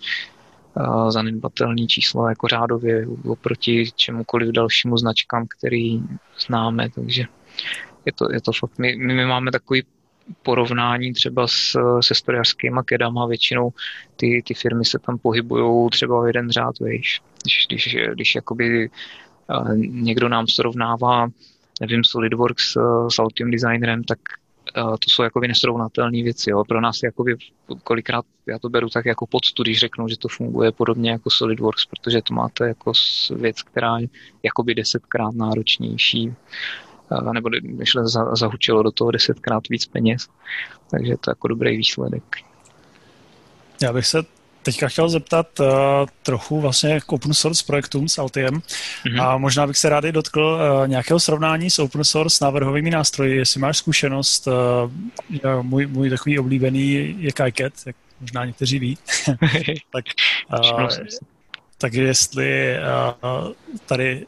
zanedbatelné 1.08 1.86
číslo 1.86 2.28
jako 2.28 2.48
řádově 2.48 3.06
oproti 3.28 3.90
čemukoliv 3.96 4.52
dalšímu 4.52 4.96
značkám, 4.96 5.46
který 5.58 6.00
známe, 6.46 6.90
takže 6.90 7.24
je 8.06 8.12
to, 8.12 8.32
je 8.32 8.40
to 8.40 8.52
fakt, 8.52 8.78
my, 8.78 8.96
my 8.96 9.26
máme 9.26 9.50
takový 9.50 9.82
porovnání 10.42 11.12
třeba 11.12 11.46
s, 11.46 11.78
se 12.00 12.14
strojařskýma 12.14 12.82
kedama, 12.82 13.26
většinou 13.26 13.72
ty, 14.16 14.42
ty 14.46 14.54
firmy 14.54 14.84
se 14.84 14.98
tam 14.98 15.18
pohybují 15.18 15.90
třeba 15.90 16.18
o 16.18 16.26
jeden 16.26 16.50
řád 16.50 16.80
vejš. 16.80 17.22
Když, 17.42 17.66
když, 17.68 17.96
když 18.14 18.34
jakoby 18.34 18.90
někdo 19.76 20.28
nám 20.28 20.46
srovnává 20.46 21.28
nevím, 21.80 22.04
SolidWorks 22.04 22.76
s 23.08 23.18
Altium 23.18 23.50
Designerem, 23.50 24.04
tak 24.04 24.18
to 24.74 25.10
jsou 25.10 25.22
jakoby 25.22 25.48
nesrovnatelné 25.48 26.22
věci. 26.22 26.50
Jo. 26.50 26.64
Pro 26.64 26.80
nás 26.80 27.02
jakoby 27.04 27.36
kolikrát 27.84 28.24
já 28.46 28.58
to 28.58 28.68
beru 28.68 28.88
tak 28.88 29.06
jako 29.06 29.26
podstu, 29.26 29.62
když 29.62 29.78
řeknou, 29.78 30.08
že 30.08 30.18
to 30.18 30.28
funguje 30.28 30.72
podobně 30.72 31.10
jako 31.10 31.30
SolidWorks, 31.30 31.86
protože 31.86 32.22
to 32.22 32.34
máte 32.34 32.68
jako 32.68 32.92
věc, 33.36 33.62
která 33.62 33.98
je 33.98 34.08
jakoby 34.42 34.74
desetkrát 34.74 35.34
náročnější 35.34 36.34
nebo 37.32 37.50
než 37.62 37.92
zahučilo 38.32 38.82
do 38.82 38.90
toho 38.90 39.10
desetkrát 39.10 39.68
víc 39.68 39.86
peněz. 39.86 40.28
Takže 40.90 41.16
to 41.20 41.30
jako 41.30 41.48
dobrý 41.48 41.76
výsledek. 41.76 42.22
Já 43.82 43.92
bych 43.92 44.06
se 44.06 44.18
teďka 44.62 44.88
chtěl 44.88 45.08
zeptat 45.08 45.60
uh, 45.60 45.66
trochu 46.22 46.60
vlastně 46.60 47.00
k 47.00 47.12
open 47.12 47.34
source 47.34 47.64
projektům 47.66 48.08
s 48.08 48.18
Altiem 48.18 48.54
mm-hmm. 48.54 49.22
a 49.22 49.38
možná 49.38 49.66
bych 49.66 49.76
se 49.76 49.88
rád 49.88 50.04
dotkl 50.04 50.40
uh, 50.40 50.88
nějakého 50.88 51.20
srovnání 51.20 51.70
s 51.70 51.78
open 51.78 52.04
source 52.04 52.44
návrhovými 52.44 52.90
nástroji, 52.90 53.36
jestli 53.36 53.60
máš 53.60 53.76
zkušenost, 53.76 54.46
uh, 54.46 55.62
můj, 55.62 55.86
můj 55.86 56.10
takový 56.10 56.38
oblíbený 56.38 57.16
je 57.18 57.32
KiCat, 57.32 57.72
jak 57.86 57.96
možná 58.20 58.44
někteří 58.44 58.78
ví, 58.78 58.98
tak, 59.92 60.04
uh, 60.52 60.88
takže 61.78 62.02
jestli 62.02 62.76
uh, 63.22 63.52
tady 63.86 64.26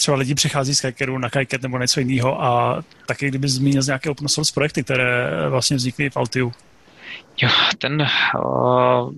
třeba 0.00 0.16
lidi 0.16 0.34
přechází 0.34 0.74
z 0.74 0.80
Kikeru 0.80 1.18
na 1.18 1.30
KiCat 1.30 1.62
nebo 1.62 1.78
něco 1.78 2.00
jiného 2.00 2.42
a 2.42 2.82
taky 3.06 3.28
kdyby 3.28 3.48
zmínil 3.48 3.82
z 3.82 3.86
nějaké 3.86 4.10
open 4.10 4.28
source 4.28 4.52
projekty, 4.54 4.84
které 4.84 5.30
vlastně 5.48 5.76
vznikly 5.76 6.10
v 6.10 6.16
Altiu. 6.16 6.52
Jo, 7.42 7.48
ten 7.78 8.06
uh, 8.44 9.12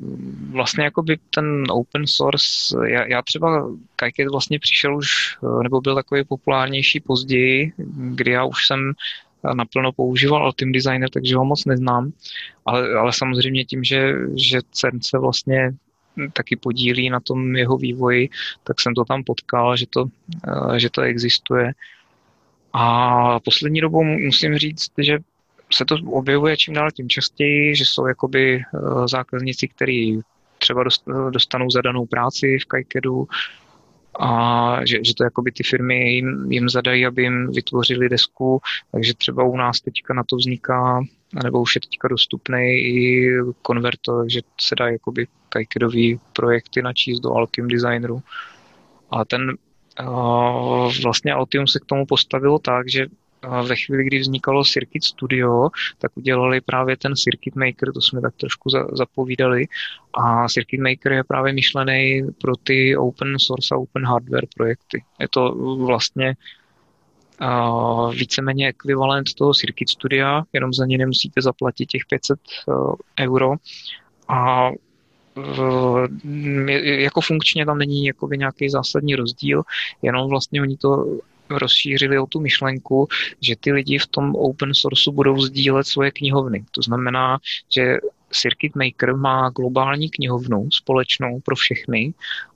vlastně 0.50 0.84
jako 0.84 1.02
by 1.02 1.18
ten 1.30 1.64
open 1.70 2.06
source, 2.06 2.76
já, 2.88 3.06
já 3.06 3.22
třeba 3.22 3.68
Kajket 3.96 4.28
vlastně 4.30 4.58
přišel 4.58 4.96
už, 4.96 5.38
uh, 5.40 5.62
nebo 5.62 5.80
byl 5.80 5.94
takový 5.94 6.24
populárnější 6.24 7.00
později, 7.00 7.72
kdy 7.96 8.30
já 8.30 8.44
už 8.44 8.66
jsem 8.66 8.92
naplno 9.54 9.92
používal 9.92 10.44
Ultim 10.44 10.72
Designer, 10.72 11.10
takže 11.10 11.36
ho 11.36 11.44
moc 11.44 11.64
neznám, 11.64 12.12
ale, 12.66 12.94
ale 12.94 13.12
samozřejmě 13.12 13.64
tím, 13.64 13.84
že, 13.84 14.12
že 14.36 14.60
CERN 14.70 15.00
se 15.02 15.18
vlastně 15.18 15.70
taky 16.32 16.56
podílí 16.56 17.10
na 17.10 17.20
tom 17.20 17.56
jeho 17.56 17.76
vývoji, 17.76 18.28
tak 18.64 18.80
jsem 18.80 18.94
to 18.94 19.04
tam 19.04 19.24
potkal, 19.24 19.76
že 19.76 19.86
to, 19.90 20.04
že 20.76 20.90
to 20.90 21.00
existuje. 21.02 21.72
A 22.72 23.40
poslední 23.40 23.80
dobou 23.80 24.04
musím 24.04 24.58
říct, 24.58 24.92
že 24.98 25.18
se 25.74 25.84
to 25.84 25.96
objevuje 26.06 26.56
čím 26.56 26.74
dál 26.74 26.90
tím 26.90 27.08
častěji, 27.08 27.76
že 27.76 27.84
jsou 27.84 28.06
jakoby 28.06 28.56
eh, 28.56 29.08
zákazníci, 29.08 29.68
kteří 29.68 30.20
třeba 30.58 30.84
dostanou 31.30 31.70
zadanou 31.70 32.06
práci 32.06 32.58
v 32.58 32.66
Kajkedu 32.66 33.26
a 34.20 34.78
že, 34.86 34.98
že 35.04 35.14
to 35.14 35.24
jakoby 35.24 35.52
ty 35.52 35.62
firmy 35.62 36.12
jim, 36.12 36.52
jim 36.52 36.68
zadají, 36.68 37.06
aby 37.06 37.22
jim 37.22 37.52
vytvořili 37.52 38.08
desku, 38.08 38.60
takže 38.92 39.14
třeba 39.14 39.44
u 39.44 39.56
nás 39.56 39.80
teďka 39.80 40.14
na 40.14 40.22
to 40.24 40.36
vzniká, 40.36 41.02
nebo 41.44 41.60
už 41.60 41.74
je 41.74 41.80
teďka 41.80 42.08
dostupný 42.08 42.64
i 42.72 43.30
konvertor, 43.62 44.30
že 44.30 44.40
se 44.60 44.74
dá 44.74 44.88
jakoby 44.88 45.26
kajkedový 45.48 46.20
projekty 46.32 46.82
načíst 46.82 47.20
do 47.20 47.32
Altium 47.34 47.68
Designeru. 47.68 48.22
A 49.10 49.24
ten 49.24 49.56
uh, 50.00 50.92
vlastně 51.02 51.32
Altium 51.32 51.66
se 51.66 51.80
k 51.80 51.84
tomu 51.84 52.06
postavilo 52.06 52.58
tak, 52.58 52.88
že 52.88 53.06
ve 53.68 53.76
chvíli, 53.76 54.05
kdy 54.05 54.18
vznikalo 54.18 54.64
Circuit 54.64 55.05
Studio, 55.05 55.68
tak 55.99 56.16
udělali 56.16 56.61
právě 56.61 56.97
ten 56.97 57.16
Circuit 57.16 57.57
Maker, 57.57 57.93
to 57.93 58.01
jsme 58.01 58.20
tak 58.20 58.34
trošku 58.36 58.70
zapovídali. 58.93 59.66
A 60.14 60.49
Circuit 60.49 60.80
Maker 60.80 61.12
je 61.12 61.24
právě 61.24 61.53
myšlený 61.53 62.22
pro 62.40 62.57
ty 62.57 62.97
open 62.97 63.38
source 63.38 63.74
a 63.74 63.78
open 63.78 64.05
hardware 64.07 64.47
projekty. 64.57 65.05
Je 65.20 65.28
to 65.28 65.55
vlastně 65.86 66.34
uh, 67.40 68.14
víceméně 68.14 68.68
ekvivalent 68.68 69.34
toho 69.34 69.55
Circuit 69.55 69.88
Studia, 69.90 70.43
jenom 70.53 70.72
za 70.72 70.86
ně 70.86 70.99
nemusíte 70.99 71.43
zaplatit 71.43 71.86
těch 71.86 72.03
500 72.09 72.38
uh, 72.66 72.95
euro. 73.20 73.55
A 74.28 74.70
jako 76.84 77.20
funkčně 77.20 77.66
tam 77.66 77.78
není 77.78 78.07
jakoby 78.07 78.38
nějaký 78.38 78.68
zásadní 78.68 79.14
rozdíl, 79.16 79.62
jenom 80.03 80.28
vlastně 80.28 80.62
oni 80.62 80.76
to 80.76 81.07
rozšířili 81.59 82.18
o 82.18 82.26
tu 82.26 82.40
myšlenku, 82.40 83.09
že 83.40 83.57
ty 83.57 83.72
lidi 83.72 83.98
v 83.98 84.07
tom 84.07 84.34
open 84.34 84.74
sourceu 84.74 85.12
budou 85.12 85.40
sdílet 85.40 85.86
svoje 85.86 86.11
knihovny. 86.11 86.64
To 86.70 86.82
znamená, 86.82 87.38
že 87.74 87.96
Circuit 88.30 88.76
Maker 88.76 89.16
má 89.16 89.50
globální 89.50 90.11
knihovnu 90.11 90.70
společnou 90.70 91.40
pro 91.40 91.57
všechny 91.57 92.14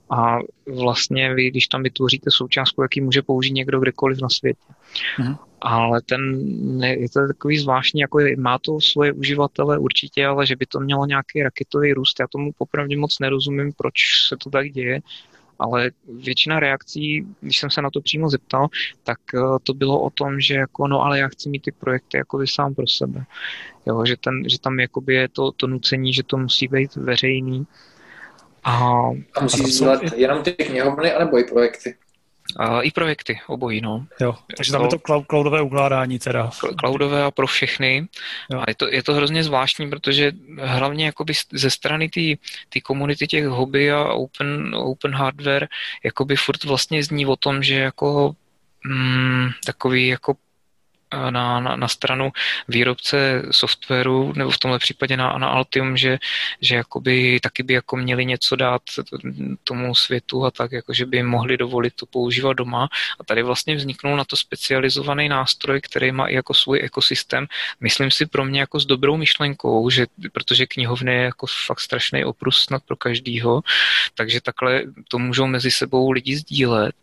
a 0.09 0.39
vlastně 0.75 1.33
vy, 1.33 1.49
když 1.49 1.67
tam 1.67 1.83
vytvoříte 1.83 2.31
součástku, 2.31 2.81
jaký 2.81 3.01
může 3.01 3.21
použít 3.21 3.51
někdo 3.51 3.79
kdekoliv 3.79 4.21
na 4.21 4.29
světě. 4.29 4.59
Mm. 5.19 5.35
Ale 5.61 6.01
ten 6.01 6.21
je 6.83 7.09
to 7.09 7.27
takový 7.27 7.57
zvláštní, 7.57 8.01
jako 8.01 8.19
je, 8.19 8.37
má 8.37 8.59
to 8.59 8.81
svoje 8.81 9.13
uživatele 9.13 9.77
určitě, 9.77 10.25
ale 10.25 10.45
že 10.45 10.55
by 10.55 10.65
to 10.65 10.79
mělo 10.79 11.05
nějaký 11.05 11.43
raketový 11.43 11.93
růst, 11.93 12.19
já 12.19 12.27
tomu 12.27 12.51
popravdě 12.57 12.97
moc 12.97 13.19
nerozumím, 13.19 13.73
proč 13.77 13.93
se 14.27 14.37
to 14.37 14.49
tak 14.49 14.69
děje 14.69 15.01
ale 15.59 15.91
většina 16.07 16.59
reakcí, 16.59 17.27
když 17.41 17.57
jsem 17.59 17.69
se 17.69 17.81
na 17.81 17.89
to 17.89 18.01
přímo 18.01 18.29
zeptal, 18.29 18.67
tak 19.03 19.19
eh, 19.35 19.39
to 19.63 19.73
bylo 19.73 20.01
o 20.01 20.09
tom, 20.09 20.39
že 20.39 20.53
jako, 20.53 20.87
no 20.87 21.01
ale 21.01 21.19
já 21.19 21.27
chci 21.27 21.49
mít 21.49 21.61
ty 21.61 21.71
projekty 21.71 22.17
jako 22.17 22.47
sám 22.47 22.75
pro 22.75 22.87
sebe. 22.87 23.25
Jo, 23.85 24.05
že, 24.05 24.17
ten, 24.17 24.49
že 24.49 24.59
tam 24.59 24.79
jakoby 24.79 25.15
je 25.15 25.29
to, 25.29 25.51
to 25.51 25.67
nucení, 25.67 26.13
že 26.13 26.23
to 26.23 26.37
musí 26.37 26.67
být 26.67 26.95
veřejný. 26.95 27.67
A, 28.63 29.09
a 29.35 29.43
musí 29.43 29.71
sdílet 29.71 30.09
jsou... 30.09 30.15
jenom 30.15 30.43
ty 30.43 30.51
knihovny, 30.51 31.13
anebo 31.13 31.39
i 31.39 31.43
projekty? 31.43 31.95
A 32.55 32.81
I 32.81 32.91
projekty, 32.91 33.39
obojí, 33.47 33.81
no. 33.81 34.05
Jo, 34.21 34.35
takže 34.57 34.71
tam 34.71 34.81
je 34.81 34.87
to 34.87 35.21
cloudové 35.29 35.61
ukládání 35.61 36.19
teda. 36.19 36.49
Cloudové 36.79 37.23
a 37.23 37.31
pro 37.31 37.47
všechny. 37.47 38.07
Jo. 38.51 38.59
A 38.59 38.63
je 38.67 38.75
to, 38.75 38.87
je 38.87 39.03
to 39.03 39.13
hrozně 39.13 39.43
zvláštní, 39.43 39.89
protože 39.89 40.31
hlavně 40.61 41.05
jakoby 41.05 41.33
ze 41.53 41.69
strany 41.69 42.09
té 42.69 42.81
komunity 42.83 43.27
těch 43.27 43.45
hobby 43.47 43.91
a 43.91 44.03
open, 44.03 44.75
open 44.75 45.13
hardware 45.13 45.67
jakoby 46.03 46.35
furt 46.35 46.63
vlastně 46.63 47.03
zní 47.03 47.25
o 47.25 47.35
tom, 47.35 47.63
že 47.63 47.75
jako 47.75 48.35
mm, 48.85 49.49
takový 49.65 50.07
jako 50.07 50.35
na, 51.29 51.59
na, 51.59 51.75
na 51.75 51.87
stranu 51.87 52.31
výrobce 52.67 53.43
softwaru, 53.51 54.33
nebo 54.35 54.51
v 54.51 54.57
tomhle 54.57 54.79
případě 54.79 55.17
na, 55.17 55.37
na 55.37 55.47
Altium, 55.47 55.97
že, 55.97 56.17
že 56.61 56.75
jakoby 56.75 57.39
taky 57.39 57.63
by 57.63 57.73
jako 57.73 57.97
měli 57.97 58.25
něco 58.25 58.55
dát 58.55 58.81
tomu 59.63 59.95
světu 59.95 60.45
a 60.45 60.51
tak, 60.51 60.71
jako 60.71 60.93
že 60.93 61.05
by 61.05 61.23
mohli 61.23 61.57
dovolit 61.57 61.93
to 61.93 62.05
používat 62.05 62.53
doma. 62.53 62.89
A 63.19 63.23
tady 63.23 63.43
vlastně 63.43 63.75
vzniknul 63.75 64.17
na 64.17 64.25
to 64.25 64.35
specializovaný 64.35 65.29
nástroj, 65.29 65.81
který 65.81 66.11
má 66.11 66.27
i 66.27 66.35
jako 66.35 66.53
svůj 66.53 66.79
ekosystém. 66.83 67.47
Myslím 67.79 68.11
si 68.11 68.25
pro 68.25 68.45
mě 68.45 68.59
jako 68.59 68.79
s 68.79 68.85
dobrou 68.85 69.17
myšlenkou, 69.17 69.89
že 69.89 70.05
protože 70.33 70.65
knihovny 70.65 71.13
je 71.13 71.21
jako 71.21 71.47
fakt 71.65 71.79
strašný 71.79 72.25
oprus 72.25 72.57
snad 72.63 72.83
pro 72.83 72.95
každýho, 72.95 73.61
takže 74.15 74.41
takhle 74.41 74.83
to 75.07 75.19
můžou 75.19 75.47
mezi 75.47 75.71
sebou 75.71 76.11
lidi 76.11 76.35
sdílet 76.35 76.95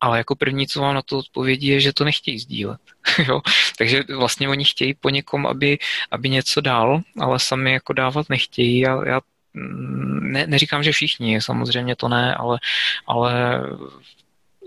ale 0.00 0.18
jako 0.18 0.34
první, 0.34 0.66
co 0.66 0.80
vám 0.80 0.94
na 0.94 1.02
to 1.02 1.18
odpovědí, 1.18 1.66
je, 1.66 1.80
že 1.80 1.92
to 1.92 2.04
nechtějí 2.04 2.38
sdílet. 2.38 2.80
jo? 3.28 3.40
Takže 3.78 4.04
vlastně 4.16 4.48
oni 4.48 4.64
chtějí 4.64 4.94
po 4.94 5.10
někom, 5.10 5.46
aby, 5.46 5.78
aby 6.10 6.30
něco 6.30 6.60
dal, 6.60 7.00
ale 7.20 7.38
sami 7.38 7.72
jako 7.72 7.92
dávat 7.92 8.28
nechtějí. 8.28 8.78
Já, 8.78 9.06
já 9.06 9.20
mm, 9.54 10.32
ne, 10.32 10.46
neříkám, 10.46 10.82
že 10.82 10.92
všichni, 10.92 11.42
samozřejmě 11.42 11.96
to 11.96 12.08
ne, 12.08 12.34
ale, 12.34 12.58
ale 13.06 13.60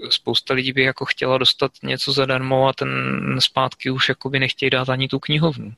spousta 0.09 0.53
lidí 0.53 0.73
by 0.73 0.83
jako 0.83 1.05
chtěla 1.05 1.37
dostat 1.37 1.71
něco 1.83 2.13
zadarmo 2.13 2.67
a 2.67 2.73
ten 2.73 2.89
zpátky 3.39 3.89
už 3.89 4.09
jakoby 4.09 4.39
nechtějí 4.39 4.69
dát 4.69 4.89
ani 4.89 5.07
tu 5.07 5.19
knihovnu, 5.19 5.73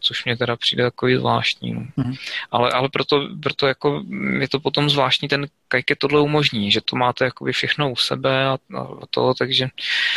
což 0.00 0.24
mě 0.24 0.36
teda 0.36 0.56
přijde 0.56 0.82
jako 0.82 1.06
zvláštní. 1.18 1.74
No. 1.74 1.80
Mm-hmm. 1.80 2.16
Ale, 2.50 2.70
ale 2.70 2.88
proto, 2.88 3.28
proto 3.42 3.66
jako 3.66 4.02
je 4.38 4.48
to 4.48 4.60
potom 4.60 4.90
zvláštní 4.90 5.28
ten 5.28 5.46
Kajke 5.68 5.96
tohle 5.96 6.20
umožní, 6.20 6.72
že 6.72 6.80
to 6.80 6.96
máte 6.96 7.24
jakoby 7.24 7.52
všechno 7.52 7.90
u 7.90 7.96
sebe 7.96 8.46
a, 8.46 8.58
a 8.78 9.06
to, 9.10 9.34
takže 9.34 9.68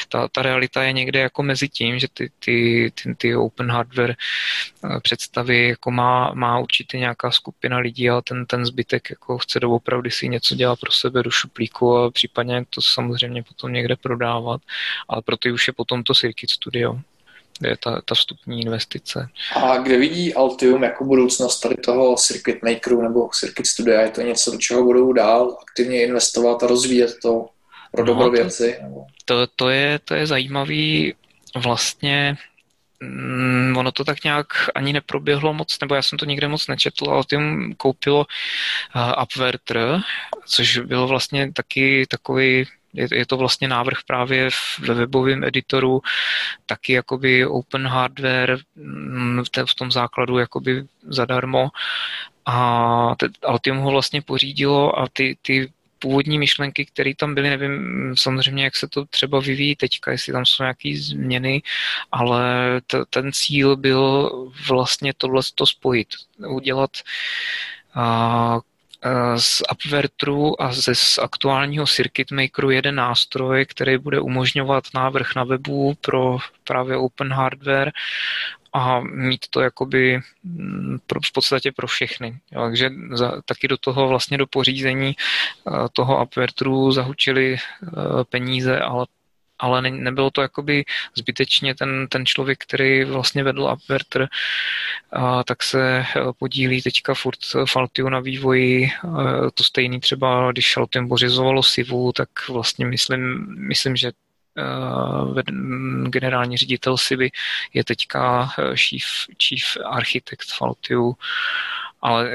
ta, 0.09 0.27
ta 0.27 0.41
realita 0.41 0.83
je 0.83 0.93
někde 0.93 1.19
jako 1.19 1.43
mezi 1.43 1.69
tím, 1.69 1.99
že 1.99 2.07
ty, 2.13 2.31
ty, 2.39 2.91
ty, 3.03 3.15
ty 3.15 3.35
open 3.35 3.71
hardware 3.71 4.15
eh, 4.15 4.99
představy 4.99 5.67
jako 5.67 5.91
má, 5.91 6.31
má 6.33 6.59
určitě 6.59 6.97
nějaká 6.97 7.31
skupina 7.31 7.77
lidí 7.77 8.09
a 8.09 8.21
ten, 8.21 8.45
ten 8.45 8.65
zbytek 8.65 9.09
jako 9.09 9.37
chce 9.37 9.59
doopravdy 9.59 10.11
si 10.11 10.29
něco 10.29 10.55
dělat 10.55 10.79
pro 10.79 10.91
sebe 10.91 11.23
do 11.23 11.31
šuplíku 11.31 11.97
a 11.97 12.11
případně 12.11 12.65
to 12.69 12.81
samozřejmě 12.81 13.28
potom 13.47 13.73
někde 13.73 13.95
prodávat, 13.95 14.61
ale 15.09 15.21
pro 15.21 15.37
ty 15.37 15.51
už 15.51 15.67
je 15.67 15.73
potom 15.73 16.03
to 16.03 16.13
Circuit 16.13 16.49
Studio 16.49 16.99
je 17.67 17.77
ta, 17.77 18.01
ta 18.05 18.15
vstupní 18.15 18.61
investice. 18.61 19.29
A 19.55 19.77
kde 19.77 19.97
vidí 19.97 20.33
Altium 20.33 20.83
jako 20.83 21.05
budoucnost 21.05 21.59
tady 21.59 21.75
toho 21.75 22.15
Circuit 22.15 22.63
Makeru 22.63 23.01
nebo 23.01 23.29
Circuit 23.33 23.67
Studia? 23.67 24.01
Je 24.01 24.09
to 24.09 24.21
něco, 24.21 24.51
do 24.51 24.57
čeho 24.57 24.83
budou 24.83 25.13
dál 25.13 25.57
aktivně 25.61 26.03
investovat 26.03 26.63
a 26.63 26.67
rozvíjet 26.67 27.15
to 27.21 27.49
pro 27.91 28.05
dobro 28.05 28.25
no, 28.25 28.31
věci? 28.31 28.77
Nebo? 28.81 29.05
To, 29.25 29.47
to, 29.47 29.69
je, 29.69 29.99
to 30.05 30.13
je 30.13 30.27
zajímavý 30.27 31.13
vlastně 31.55 32.37
mm, 32.99 33.75
ono 33.77 33.91
to 33.91 34.03
tak 34.03 34.23
nějak 34.23 34.47
ani 34.75 34.93
neproběhlo 34.93 35.53
moc, 35.53 35.79
nebo 35.81 35.95
já 35.95 36.01
jsem 36.01 36.17
to 36.17 36.25
nikde 36.25 36.47
moc 36.47 36.67
nečetl, 36.67 37.09
ale 37.09 37.23
tím 37.29 37.75
koupilo 37.77 38.25
uh, 38.95 39.23
Upverter, 39.23 40.01
což 40.45 40.77
bylo 40.77 41.07
vlastně 41.07 41.51
taky 41.53 42.05
takový 42.09 42.65
je, 42.93 43.07
je 43.11 43.25
to 43.25 43.37
vlastně 43.37 43.67
návrh 43.67 43.97
právě 44.07 44.49
ve 44.79 44.93
webovém 44.93 45.43
editoru, 45.43 46.01
taky 46.65 46.93
jakoby 46.93 47.45
open 47.45 47.87
hardware 47.87 48.57
mm, 48.75 49.43
v 49.65 49.75
tom 49.75 49.91
základu 49.91 50.37
jakoby 50.37 50.83
zadarmo. 51.01 51.69
A 52.45 53.15
Altium 53.43 53.77
ho 53.77 53.91
vlastně 53.91 54.21
pořídilo 54.21 54.99
a 54.99 55.07
ty, 55.13 55.37
ty 55.41 55.71
původní 55.99 56.39
myšlenky, 56.39 56.85
které 56.85 57.15
tam 57.15 57.35
byly, 57.35 57.49
nevím 57.49 58.13
samozřejmě, 58.17 58.63
jak 58.63 58.75
se 58.75 58.87
to 58.87 59.05
třeba 59.05 59.39
vyvíjí 59.39 59.75
teďka, 59.75 60.11
jestli 60.11 60.33
tam 60.33 60.45
jsou 60.45 60.63
nějaké 60.63 60.93
změny, 60.97 61.61
ale 62.11 62.43
t- 62.87 63.03
ten 63.09 63.31
cíl 63.33 63.75
byl 63.75 64.31
vlastně 64.69 65.13
tohle 65.17 65.41
to 65.55 65.67
spojit, 65.67 66.07
udělat 66.47 66.91
Eh, 67.97 68.59
z 69.37 69.61
Upverteru 69.71 70.61
a 70.61 70.73
ze 70.73 70.95
z 70.95 71.17
aktuálního 71.17 71.87
Circuit 71.87 72.31
Makeru 72.31 72.69
jeden 72.69 72.95
nástroj, 72.95 73.65
který 73.65 73.97
bude 73.97 74.19
umožňovat 74.19 74.83
návrh 74.93 75.35
na 75.35 75.43
webu 75.43 75.93
pro 76.01 76.37
právě 76.63 76.97
open 76.97 77.33
hardware 77.33 77.91
a 78.73 78.99
mít 78.99 79.45
to 79.49 79.61
jakoby 79.61 80.19
mm, 80.43 80.99
pro, 81.07 81.19
v 81.25 81.31
podstatě 81.31 81.71
pro 81.71 81.87
všechny. 81.87 82.39
Jo, 82.51 82.61
takže 82.61 82.89
za, 83.11 83.41
taky 83.45 83.67
do 83.67 83.77
toho 83.77 84.07
vlastně 84.07 84.37
do 84.37 84.47
pořízení 84.47 85.15
uh, 85.63 85.87
toho 85.93 86.23
Upverteru 86.23 86.91
zahučili 86.91 87.57
uh, 87.81 88.23
peníze, 88.23 88.79
ale 88.79 89.05
ale 89.59 89.81
ne, 89.81 89.91
nebylo 89.91 90.31
to 90.31 90.41
jakoby 90.41 90.85
zbytečně 91.15 91.75
ten, 91.75 92.07
ten 92.07 92.25
člověk, 92.25 92.59
který 92.63 93.03
vlastně 93.03 93.43
vedl 93.43 93.71
Upverter, 93.73 94.27
a 95.11 95.43
tak 95.43 95.63
se 95.63 95.99
eh, 95.99 96.05
podílí 96.39 96.81
teďka 96.81 97.13
furt 97.13 97.39
Faltiu 97.65 98.09
na 98.09 98.19
vývoji, 98.19 98.85
eh, 98.85 99.51
to 99.53 99.63
stejný 99.63 99.99
třeba, 99.99 100.51
když 100.51 100.73
Faltium 100.73 101.09
pořizovalo 101.09 101.63
Sivu, 101.63 102.11
tak 102.11 102.29
vlastně 102.49 102.85
myslím, 102.85 103.45
myslím 103.67 103.95
že 103.95 104.11
generální 106.09 106.57
ředitel 106.57 106.97
Sivy 106.97 107.31
je 107.73 107.83
teďka 107.83 108.49
chief, 108.75 109.05
chief 109.47 109.77
architekt 109.85 110.47
Faltiu, 110.57 111.15
ale 112.01 112.31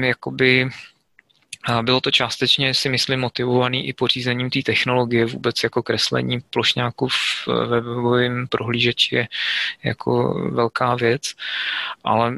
jakoby 0.00 0.68
bylo 1.82 2.00
to 2.00 2.10
částečně, 2.10 2.74
si 2.74 2.88
myslím, 2.88 3.20
motivovaný 3.20 3.88
i 3.88 3.92
pořízením 3.92 4.50
té 4.50 4.62
technologie, 4.62 5.26
vůbec 5.26 5.62
jako 5.62 5.82
kreslení 5.82 6.40
plošňáků 6.40 7.08
v 7.08 7.46
webovém 7.66 8.46
prohlížeči 8.48 9.16
je 9.16 9.28
jako 9.84 10.34
velká 10.50 10.94
věc, 10.94 11.32
ale 12.04 12.34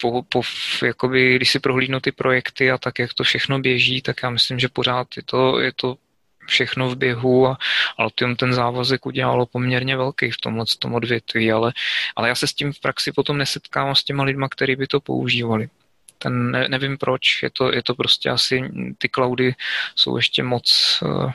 po, 0.00 0.22
po, 0.22 0.42
jakoby, 0.84 1.36
když 1.36 1.50
si 1.50 1.60
prohlídnu 1.60 2.00
ty 2.00 2.12
projekty 2.12 2.70
a 2.70 2.78
tak, 2.78 2.98
jak 2.98 3.14
to 3.14 3.24
všechno 3.24 3.58
běží, 3.58 4.02
tak 4.02 4.22
já 4.22 4.30
myslím, 4.30 4.58
že 4.58 4.68
pořád 4.68 5.08
je 5.16 5.22
to, 5.22 5.60
je 5.60 5.72
to 5.76 5.96
všechno 6.46 6.90
v 6.90 6.96
běhu 6.96 7.46
a 7.46 7.58
Altium 7.98 8.36
ten 8.36 8.52
závazek 8.52 9.06
udělalo 9.06 9.46
poměrně 9.46 9.96
velký 9.96 10.30
v 10.30 10.36
tomhle 10.36 10.64
tom 10.78 10.94
odvětví, 10.94 11.52
ale, 11.52 11.72
ale 12.16 12.28
já 12.28 12.34
se 12.34 12.46
s 12.46 12.54
tím 12.54 12.72
v 12.72 12.80
praxi 12.80 13.12
potom 13.12 13.38
nesetkávám 13.38 13.94
s 13.94 14.04
těma 14.04 14.24
lidma, 14.24 14.48
kteří 14.48 14.76
by 14.76 14.86
to 14.86 15.00
používali 15.00 15.68
ten 16.18 16.50
ne, 16.50 16.68
nevím 16.68 16.98
proč, 16.98 17.42
je 17.42 17.50
to, 17.50 17.72
je 17.74 17.82
to 17.82 17.94
prostě 17.94 18.30
asi, 18.30 18.62
ty 18.98 19.08
cloudy 19.08 19.54
jsou 19.94 20.16
ještě 20.16 20.42
moc, 20.42 20.98
uh, 21.02 21.30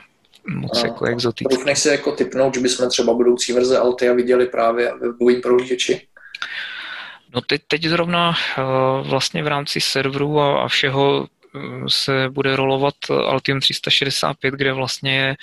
moc 0.46 0.84
a, 0.84 0.86
jako 0.86 1.04
exotické. 1.04 1.54
Doufneš 1.54 1.78
si 1.78 1.88
jako 1.88 2.12
typnout, 2.12 2.54
že 2.54 2.60
bychom 2.60 2.88
třeba 2.88 3.14
budoucí 3.14 3.52
verze 3.52 3.78
Altia 3.78 4.12
viděli 4.12 4.46
právě 4.46 4.92
ve 4.92 5.08
webovým 5.08 5.40
prohlížeči? 5.40 6.06
No 7.34 7.40
teď, 7.40 7.62
teď 7.68 7.84
zrovna 7.84 8.28
uh, 8.30 9.08
vlastně 9.08 9.42
v 9.42 9.46
rámci 9.46 9.80
serveru 9.80 10.40
a, 10.40 10.62
a 10.64 10.68
všeho 10.68 11.26
eh, 11.26 11.58
se 11.88 12.28
bude 12.28 12.56
rolovat 12.56 12.94
Altium 13.10 13.60
365, 13.60 14.54
kde 14.54 14.72
vlastně 14.72 15.16
je 15.16 15.36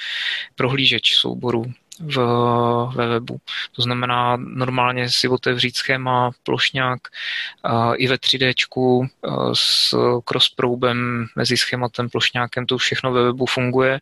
prohlížeč 0.56 1.16
souborů 1.16 1.66
v, 2.00 2.18
ve 2.96 3.08
webu. 3.08 3.38
To 3.76 3.82
znamená 3.82 4.36
normálně 4.36 5.10
si 5.10 5.28
otevřít 5.28 5.78
schéma, 5.78 6.32
plošňák 6.44 7.00
i 7.96 8.08
ve 8.08 8.16
3D 8.16 8.54
uh, 8.78 9.08
s 9.54 9.96
crossproubem 10.26 11.28
mezi 11.36 11.58
schématem, 11.58 12.10
plošňákem, 12.10 12.66
to 12.66 12.78
všechno 12.78 13.12
ve 13.12 13.24
webu 13.24 13.46
funguje 13.46 14.00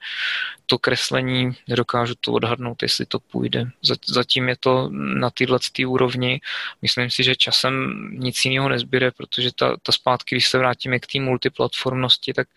to 0.68 0.78
kreslení, 0.78 1.52
nedokážu 1.68 2.14
to 2.22 2.32
odhadnout, 2.32 2.84
jestli 2.84 3.06
to 3.06 3.20
půjde. 3.20 3.66
Zatím 4.06 4.50
je 4.50 4.56
to 4.60 4.90
na 4.92 5.30
této 5.30 5.58
úrovni. 5.86 6.42
Myslím 6.82 7.10
si, 7.10 7.24
že 7.24 7.36
časem 7.36 7.74
nic 8.14 8.46
jiného 8.46 8.70
nezbyde, 8.70 9.12
protože 9.12 9.50
ta, 9.56 9.78
ta 9.84 9.92
zpátky, 9.92 10.36
když 10.36 10.48
se 10.48 10.58
vrátíme 10.58 11.00
k 11.00 11.08
té 11.08 11.20
multiplatformnosti, 11.20 12.34
tak 12.34 12.48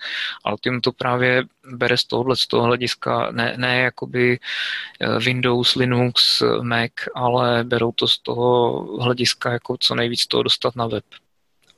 Altium 0.44 0.80
to 0.80 0.92
právě 0.92 1.44
bere 1.72 1.96
z 1.96 2.04
tohohle, 2.04 2.36
z 2.36 2.46
toho 2.46 2.64
hlediska, 2.64 3.30
ne, 3.30 3.54
ne 3.56 3.80
jakoby 3.80 4.38
eh, 5.00 5.18
Windows, 5.18 5.74
Linux, 5.74 6.42
Mac, 6.62 6.92
ale 7.14 7.64
berou 7.64 7.92
to 7.92 8.08
z 8.08 8.18
toho 8.18 8.80
hlediska, 9.02 9.52
jako 9.52 9.76
co 9.80 9.94
nejvíc 9.94 10.26
toho 10.26 10.42
dostat 10.42 10.76
na 10.76 10.86
web. 10.86 11.04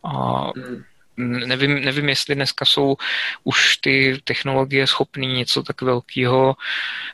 A 0.05 0.45
hmm 0.57 0.83
nevím, 1.17 1.85
nevím, 1.85 2.09
jestli 2.09 2.35
dneska 2.35 2.65
jsou 2.65 2.97
už 3.45 3.77
ty 3.77 4.21
technologie 4.25 4.87
schopné 4.87 5.27
něco 5.27 5.63
tak 5.63 5.83
velkého, 5.83 6.57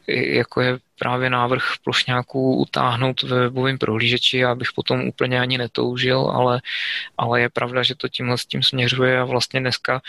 jako 0.06 0.60
je 0.60 0.78
právě 0.98 1.30
návrh 1.30 1.72
plošňáků 1.84 2.56
utáhnout 2.56 3.22
ve 3.22 3.40
webovém 3.40 3.78
prohlížeči, 3.78 4.38
já 4.38 4.54
bych 4.54 4.72
potom 4.72 5.00
úplně 5.00 5.40
ani 5.40 5.58
netoužil, 5.58 6.20
ale, 6.20 6.60
ale 7.18 7.40
je 7.40 7.48
pravda, 7.48 7.82
že 7.82 7.94
to 7.94 8.08
tímhle 8.08 8.38
s 8.38 8.46
tím 8.46 8.62
směřuje 8.62 9.20
a 9.20 9.24
vlastně 9.24 9.60
dneska 9.60 10.00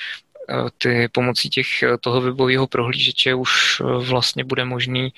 ty 0.78 1.08
pomocí 1.12 1.50
těch, 1.50 1.84
eh, 1.84 1.98
toho 1.98 2.22
webového 2.22 2.68
prohlížeče 2.68 3.34
už 3.34 3.82
eh, 3.82 3.84
vlastně 3.84 4.44
bude 4.44 4.66
možný 4.66 5.14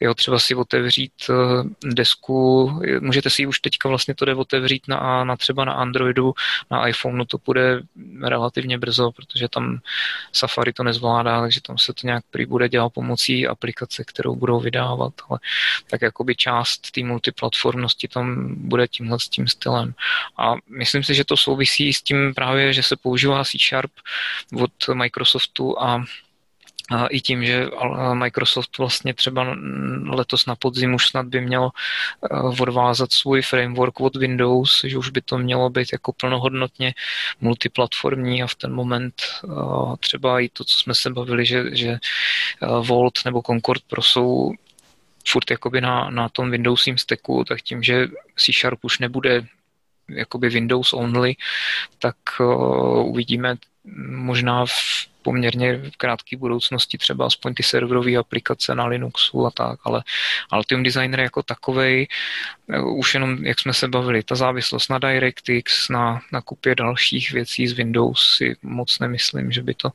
jo, 0.00 0.14
třeba 0.14 0.38
si 0.38 0.54
otevřít 0.54 1.12
eh, 1.30 1.34
desku, 1.94 2.70
můžete 3.00 3.30
si 3.30 3.46
už 3.46 3.60
teďka 3.60 3.88
vlastně 3.88 4.14
to 4.14 4.24
jde 4.24 4.34
otevřít 4.34 4.88
na, 4.88 5.24
na 5.24 5.36
třeba 5.36 5.64
na 5.64 5.72
Androidu, 5.72 6.34
na 6.70 6.88
iPhoneu 6.88 7.24
to 7.24 7.38
bude 7.46 7.80
relativně 8.22 8.78
brzo, 8.78 9.10
protože 9.12 9.48
tam 9.48 9.78
Safari 10.32 10.72
to 10.72 10.82
nezvládá, 10.82 11.40
takže 11.40 11.60
tam 11.60 11.78
se 11.78 11.92
to 11.92 12.06
nějak 12.06 12.24
prý 12.30 12.46
bude 12.46 12.68
dělat 12.68 12.92
pomocí 12.92 13.46
aplikace, 13.46 14.04
kterou 14.04 14.36
budou 14.36 14.60
vydávat, 14.60 15.12
ale 15.30 15.38
tak 15.90 16.02
jakoby 16.02 16.36
část 16.36 16.90
té 16.90 17.04
multiplatformnosti 17.04 18.08
tam 18.08 18.54
bude 18.56 18.88
tímhle 18.88 19.20
s 19.20 19.28
tím 19.28 19.48
stylem. 19.48 19.94
A 20.38 20.54
myslím 20.68 21.02
si, 21.02 21.14
že 21.14 21.24
to 21.24 21.36
souvisí 21.36 21.92
s 21.92 22.02
tím 22.02 22.34
právě, 22.34 22.72
že 22.72 22.82
se 22.82 22.96
používá 22.96 23.44
C 23.44 23.58
Sharp 23.58 23.92
od 24.62 24.70
Microsoftu 24.94 25.82
a 25.82 26.04
i 27.10 27.20
tím, 27.20 27.44
že 27.44 27.66
Microsoft 28.12 28.78
vlastně 28.78 29.14
třeba 29.14 29.56
letos 30.06 30.46
na 30.46 30.56
podzim 30.56 30.94
už 30.94 31.06
snad 31.06 31.26
by 31.26 31.40
měl 31.40 31.70
eh, 31.70 32.62
odvázat 32.62 33.12
svůj 33.12 33.42
framework 33.42 34.00
od 34.00 34.16
Windows, 34.16 34.80
že 34.84 34.98
už 34.98 35.10
by 35.10 35.22
to 35.22 35.38
mělo 35.38 35.70
být 35.70 35.92
jako 35.92 36.12
plnohodnotně 36.12 36.94
multiplatformní 37.40 38.42
a 38.42 38.46
v 38.46 38.54
ten 38.54 38.72
moment 38.72 39.14
eh, 39.44 39.48
třeba 40.00 40.40
i 40.40 40.48
to, 40.48 40.64
co 40.64 40.78
jsme 40.78 40.94
se 40.94 41.10
bavili, 41.10 41.46
že, 41.46 41.76
že 41.76 41.88
eh, 41.90 41.98
Volt 42.80 43.24
nebo 43.24 43.42
Concord 43.42 43.82
Pro 43.82 44.02
jsou 44.02 44.52
furt 45.28 45.50
jakoby 45.50 45.80
na, 45.80 46.10
na 46.10 46.28
tom 46.28 46.50
Windowsím 46.50 46.98
stacku, 46.98 47.44
tak 47.44 47.62
tím, 47.62 47.82
že 47.82 48.08
C 48.36 48.52
Sharp 48.52 48.78
už 48.82 48.98
nebude 48.98 49.46
jakoby 50.08 50.48
Windows 50.48 50.92
only, 50.92 51.36
tak 51.98 52.16
uh, 52.40 53.10
uvidíme 53.10 53.56
možná 54.08 54.66
v 54.66 54.72
poměrně 55.26 55.76
v 55.76 55.96
krátké 55.96 56.36
budoucnosti 56.36 56.98
třeba 56.98 57.26
aspoň 57.26 57.54
ty 57.54 57.62
serverové 57.62 58.16
aplikace 58.16 58.74
na 58.74 58.86
Linuxu 58.86 59.46
a 59.46 59.50
tak, 59.50 59.80
ale 59.84 60.02
Altium 60.50 60.82
Designer 60.82 61.20
jako 61.20 61.42
takovej, 61.42 62.06
eh, 62.70 62.80
už 62.80 63.14
jenom, 63.14 63.44
jak 63.44 63.58
jsme 63.60 63.72
se 63.72 63.88
bavili, 63.88 64.22
ta 64.22 64.34
závislost 64.34 64.90
na 64.90 64.98
DirectX, 64.98 65.88
na, 65.88 66.20
na 66.32 66.40
kupě 66.40 66.74
dalších 66.74 67.32
věcí 67.32 67.66
z 67.66 67.72
Windows 67.72 68.36
si 68.36 68.56
moc 68.62 68.98
nemyslím, 68.98 69.52
že 69.52 69.62
by 69.62 69.74
to 69.74 69.90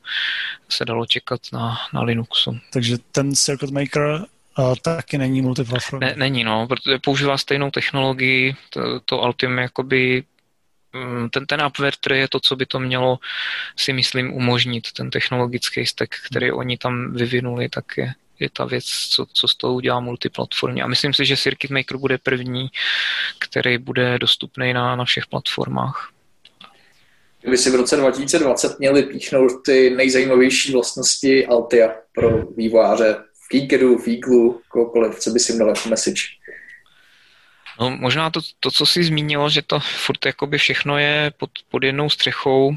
se 0.68 0.84
dalo 0.84 1.06
čekat 1.06 1.40
na, 1.52 1.78
na 1.94 2.02
Linuxu. 2.02 2.58
Takže 2.72 2.96
ten 3.12 3.34
Circuit 3.34 3.70
Maker 3.70 4.24
a 4.56 4.74
taky 4.82 5.18
není 5.18 5.42
multiplatform. 5.42 6.00
Ne, 6.00 6.14
není, 6.16 6.44
no, 6.44 6.66
protože 6.66 6.98
používá 6.98 7.38
stejnou 7.38 7.70
technologii, 7.70 8.56
to, 8.70 9.00
to 9.00 9.22
Altium 9.22 9.58
jakoby 9.58 10.24
mm, 10.92 11.30
ten, 11.30 11.46
ten 11.46 11.66
upverter 11.66 12.12
je 12.12 12.28
to, 12.28 12.40
co 12.40 12.56
by 12.56 12.66
to 12.66 12.80
mělo, 12.80 13.18
si 13.76 13.92
myslím, 13.92 14.32
umožnit, 14.32 14.92
ten 14.92 15.10
technologický 15.10 15.86
stack, 15.86 16.14
který 16.26 16.48
hmm. 16.48 16.58
oni 16.58 16.78
tam 16.78 17.12
vyvinuli, 17.12 17.68
tak 17.68 17.84
je, 17.96 18.12
je 18.38 18.50
ta 18.50 18.64
věc, 18.64 18.84
co, 18.84 19.26
co 19.32 19.48
z 19.48 19.56
toho 19.56 19.74
udělá 19.74 20.00
multiplatformně. 20.00 20.82
A 20.82 20.86
myslím 20.86 21.14
si, 21.14 21.24
že 21.24 21.36
Circuit 21.36 21.70
Maker 21.70 21.96
bude 21.96 22.18
první, 22.18 22.68
který 23.38 23.78
bude 23.78 24.18
dostupný 24.18 24.72
na, 24.72 24.96
na 24.96 25.04
všech 25.04 25.26
platformách. 25.26 26.12
Kdyby 27.40 27.58
si 27.58 27.70
v 27.70 27.74
roce 27.74 27.96
2020 27.96 28.78
měli 28.78 29.02
píchnout 29.02 29.52
ty 29.64 29.90
nejzajímavější 29.90 30.72
vlastnosti 30.72 31.46
Altia 31.46 31.94
pro 32.14 32.46
vývojáře 32.56 33.16
Keykeru, 33.52 33.98
Fíklu, 33.98 34.60
kohokoliv, 34.68 35.18
co 35.18 35.30
by 35.30 35.40
si 35.40 35.52
měl 35.52 35.68
jako 35.68 35.88
message? 35.88 36.22
No, 37.80 37.90
možná 37.90 38.30
to, 38.30 38.40
to, 38.60 38.70
co 38.70 38.86
jsi 38.86 39.04
zmínil, 39.04 39.48
že 39.48 39.62
to 39.62 39.80
furt 39.80 40.26
jakoby 40.26 40.58
všechno 40.58 40.98
je 40.98 41.32
pod, 41.36 41.50
pod 41.68 41.82
jednou 41.82 42.10
střechou, 42.10 42.76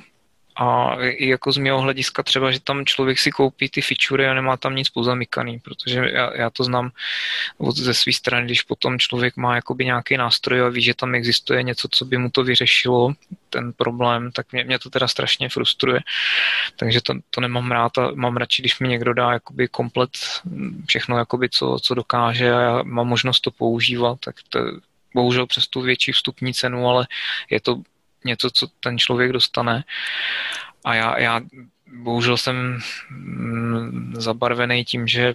a 0.56 0.96
i 1.02 1.30
jako 1.30 1.52
z 1.52 1.58
mého 1.58 1.82
hlediska 1.82 2.24
třeba, 2.24 2.52
že 2.52 2.60
tam 2.60 2.86
člověk 2.86 3.20
si 3.20 3.32
koupí 3.32 3.70
ty 3.70 3.82
feature 3.82 4.30
a 4.30 4.34
nemá 4.34 4.58
tam 4.58 4.76
nic 4.76 4.90
pozamykaný, 4.90 5.60
protože 5.60 6.00
já, 6.14 6.38
já 6.38 6.50
to 6.50 6.64
znám 6.64 6.92
od, 7.58 7.76
ze 7.76 7.94
své 7.94 8.14
strany, 8.14 8.46
když 8.46 8.62
potom 8.62 9.00
člověk 9.00 9.38
má 9.38 9.56
jakoby 9.56 9.86
nějaký 9.86 10.18
nástroj 10.18 10.62
a 10.62 10.70
ví, 10.70 10.82
že 10.82 10.94
tam 10.94 11.16
existuje 11.16 11.64
něco, 11.64 11.88
co 11.92 12.06
by 12.06 12.18
mu 12.18 12.30
to 12.30 12.44
vyřešilo, 12.44 13.14
ten 13.50 13.74
problém, 13.74 14.32
tak 14.32 14.52
mě, 14.52 14.64
mě 14.64 14.80
to 14.80 14.90
teda 14.90 15.08
strašně 15.08 15.50
frustruje. 15.50 16.00
Takže 16.76 17.02
to, 17.02 17.14
to 17.30 17.42
nemám 17.42 17.72
rád 17.72 17.98
a 17.98 18.12
mám 18.16 18.38
radši, 18.38 18.62
když 18.62 18.80
mi 18.80 18.88
někdo 18.88 19.14
dá 19.14 19.32
jakoby 19.32 19.68
komplet 19.68 20.12
všechno, 20.88 21.18
jakoby 21.18 21.50
co, 21.50 21.78
co 21.82 21.96
dokáže 21.96 22.54
a 22.54 22.62
já 22.62 22.84
mám 22.84 23.08
možnost 23.08 23.40
to 23.40 23.52
používat, 23.52 24.20
tak 24.20 24.36
to 24.50 24.60
bohužel 25.16 25.48
přes 25.48 25.68
tu 25.68 25.82
větší 25.82 26.12
vstupní 26.12 26.54
cenu, 26.54 26.88
ale 26.88 27.08
je 27.50 27.62
to 27.62 27.82
něco, 28.26 28.50
co 28.52 28.68
ten 28.80 28.98
člověk 28.98 29.32
dostane. 29.32 29.84
A 30.84 30.96
já, 30.96 31.20
já 31.20 31.42
bohužel 31.94 32.38
jsem 32.38 32.80
mm, 33.10 34.14
zabarvený 34.18 34.86
tím, 34.86 35.08
že 35.08 35.34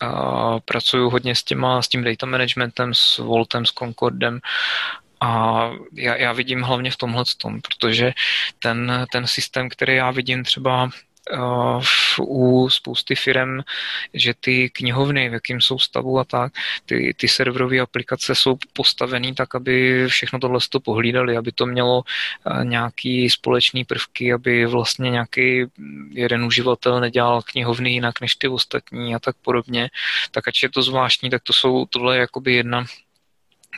a 0.00 0.60
pracuju 0.60 1.10
hodně 1.10 1.34
s, 1.34 1.42
těma, 1.42 1.82
s 1.82 1.88
tím 1.88 2.04
data 2.04 2.26
managementem, 2.26 2.94
s 2.94 3.18
Voltem, 3.18 3.66
s 3.66 3.72
Concordem 3.72 4.40
a 5.20 5.70
já, 5.92 6.16
já 6.16 6.32
vidím 6.32 6.62
hlavně 6.62 6.90
v 6.90 6.96
tomhle 6.96 7.24
tom, 7.38 7.60
protože 7.60 8.12
ten, 8.58 9.06
ten 9.12 9.26
systém, 9.26 9.68
který 9.68 9.96
já 9.96 10.10
vidím 10.10 10.44
třeba 10.44 10.90
u 12.20 12.68
spousty 12.70 13.14
firm, 13.14 13.60
že 14.14 14.34
ty 14.40 14.70
knihovny, 14.70 15.28
v 15.28 15.32
jakým 15.32 15.60
jsou 15.60 15.78
stavu 15.78 16.18
a 16.18 16.24
tak, 16.24 16.52
ty, 16.86 17.14
ty 17.16 17.28
serverové 17.28 17.80
aplikace 17.80 18.34
jsou 18.34 18.58
postavené 18.72 19.34
tak, 19.34 19.54
aby 19.54 20.06
všechno 20.08 20.38
tohle 20.38 20.60
to 20.68 20.80
pohlídali, 20.80 21.36
aby 21.36 21.52
to 21.52 21.66
mělo 21.66 22.02
nějaký 22.62 23.30
společný 23.30 23.84
prvky, 23.84 24.32
aby 24.32 24.66
vlastně 24.66 25.10
nějaký 25.10 25.64
jeden 26.10 26.44
uživatel 26.44 27.00
nedělal 27.00 27.42
knihovny 27.42 27.90
jinak 27.90 28.20
než 28.20 28.34
ty 28.34 28.48
ostatní 28.48 29.14
a 29.14 29.18
tak 29.18 29.36
podobně. 29.42 29.90
Tak 30.30 30.48
ať 30.48 30.62
je 30.62 30.68
to 30.70 30.82
zvláštní, 30.82 31.30
tak 31.30 31.42
to 31.42 31.52
jsou, 31.52 31.86
tohle 31.86 32.16
je 32.16 32.20
jakoby 32.20 32.54
jedna 32.54 32.84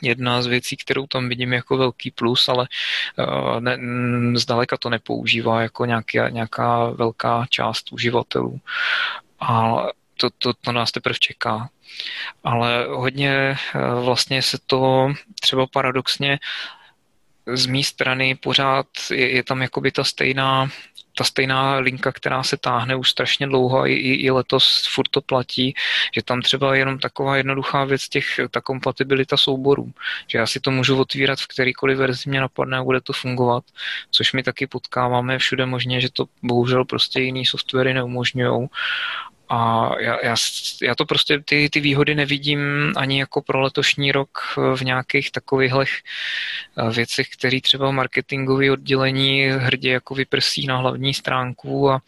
jedna 0.02 0.42
z 0.42 0.46
věcí, 0.46 0.76
kterou 0.76 1.06
tam 1.06 1.28
vidím 1.28 1.52
jako 1.52 1.76
velký 1.76 2.10
plus, 2.10 2.48
ale 2.48 2.68
uh, 3.18 3.60
ne, 3.60 3.78
zdaleka 4.34 4.76
to 4.76 4.90
nepoužívá 4.90 5.62
jako 5.62 5.84
nějaký, 5.84 6.18
nějaká 6.30 6.90
velká 6.90 7.46
část 7.50 7.92
uživatelů. 7.92 8.60
A 9.40 9.76
to, 10.16 10.30
to, 10.38 10.52
to 10.54 10.72
nás 10.72 10.92
teprve 10.92 11.18
čeká. 11.18 11.68
Ale 12.44 12.86
hodně 12.88 13.56
uh, 13.74 14.04
vlastně 14.04 14.42
se 14.42 14.58
to 14.66 15.12
třeba 15.40 15.66
paradoxně 15.66 16.38
z 17.46 17.66
mé 17.66 17.82
strany 17.82 18.34
pořád 18.34 18.86
je, 19.10 19.30
je 19.30 19.44
tam 19.44 19.62
jakoby 19.62 19.92
ta 19.92 20.04
stejná 20.04 20.68
ta 21.16 21.24
stejná 21.24 21.78
linka, 21.78 22.12
která 22.12 22.42
se 22.42 22.56
táhne 22.56 22.96
už 22.96 23.10
strašně 23.10 23.46
dlouho 23.46 23.80
a 23.80 23.86
i, 23.86 23.92
i 23.94 24.30
letos 24.30 24.88
furt 24.94 25.08
to 25.10 25.20
platí, 25.20 25.74
že 26.14 26.22
tam 26.22 26.42
třeba 26.42 26.74
jenom 26.74 26.98
taková 26.98 27.36
jednoduchá 27.36 27.84
věc 27.84 28.08
těch, 28.08 28.40
ta 28.50 28.60
kompatibilita 28.60 29.36
souborů, 29.36 29.92
že 30.26 30.38
já 30.38 30.46
si 30.46 30.60
to 30.60 30.70
můžu 30.70 30.96
otvírat 31.00 31.38
v 31.38 31.46
kterýkoliv 31.46 31.98
verzi 31.98 32.30
mě 32.30 32.40
napadne 32.40 32.78
a 32.78 32.84
bude 32.84 33.00
to 33.00 33.12
fungovat, 33.12 33.64
což 34.10 34.32
mi 34.32 34.42
taky 34.42 34.66
potkáváme 34.66 35.38
všude 35.38 35.66
možně, 35.66 36.00
že 36.00 36.12
to 36.12 36.24
bohužel 36.42 36.84
prostě 36.84 37.20
jiný 37.20 37.46
softwary 37.46 37.94
neumožňují 37.94 38.68
a 39.50 39.90
já, 39.98 40.18
já, 40.24 40.34
já 40.82 40.94
to 40.94 41.06
prostě, 41.06 41.40
ty, 41.40 41.70
ty 41.70 41.80
výhody 41.80 42.14
nevidím 42.14 42.92
ani 42.96 43.20
jako 43.20 43.42
pro 43.42 43.60
letošní 43.60 44.12
rok 44.12 44.38
v 44.76 44.84
nějakých 44.84 45.30
takovýchhle 45.30 45.84
eh, 45.84 46.90
věcech, 46.90 47.28
které 47.28 47.60
třeba 47.60 47.90
marketingové 47.90 48.70
oddělení 48.70 49.42
hrdě 49.42 49.90
jako 49.90 50.14
vyprsí 50.14 50.66
na 50.66 50.76
hlavní 50.76 51.14
stránku 51.14 51.90
a, 51.90 52.02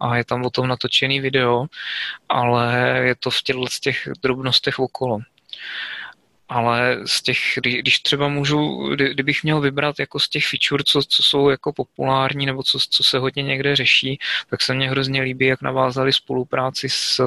a 0.00 0.16
je 0.16 0.24
tam 0.24 0.44
o 0.44 0.50
tom 0.50 0.68
natočený 0.68 1.20
video, 1.20 1.66
ale 2.28 2.98
je 3.02 3.14
to 3.14 3.30
v 3.30 3.42
těchto 3.42 3.66
těch 3.80 4.08
drobnostech 4.22 4.78
okolo 4.78 5.18
ale 6.48 6.98
z 7.04 7.22
těch, 7.22 7.38
když 7.62 7.98
třeba 7.98 8.28
můžu, 8.28 8.90
kdybych 8.94 9.42
měl 9.42 9.60
vybrat 9.60 9.98
jako 9.98 10.18
z 10.18 10.28
těch 10.28 10.44
feature, 10.46 10.84
co, 10.86 11.02
co 11.02 11.22
jsou 11.22 11.48
jako 11.48 11.72
populární 11.72 12.46
nebo 12.46 12.62
co, 12.62 12.78
co 12.90 13.02
se 13.02 13.18
hodně 13.18 13.42
někde 13.42 13.76
řeší, 13.76 14.18
tak 14.50 14.62
se 14.62 14.74
mně 14.74 14.90
hrozně 14.90 15.22
líbí, 15.22 15.46
jak 15.46 15.62
navázali 15.62 16.12
spolupráci 16.12 16.88
s, 16.88 17.20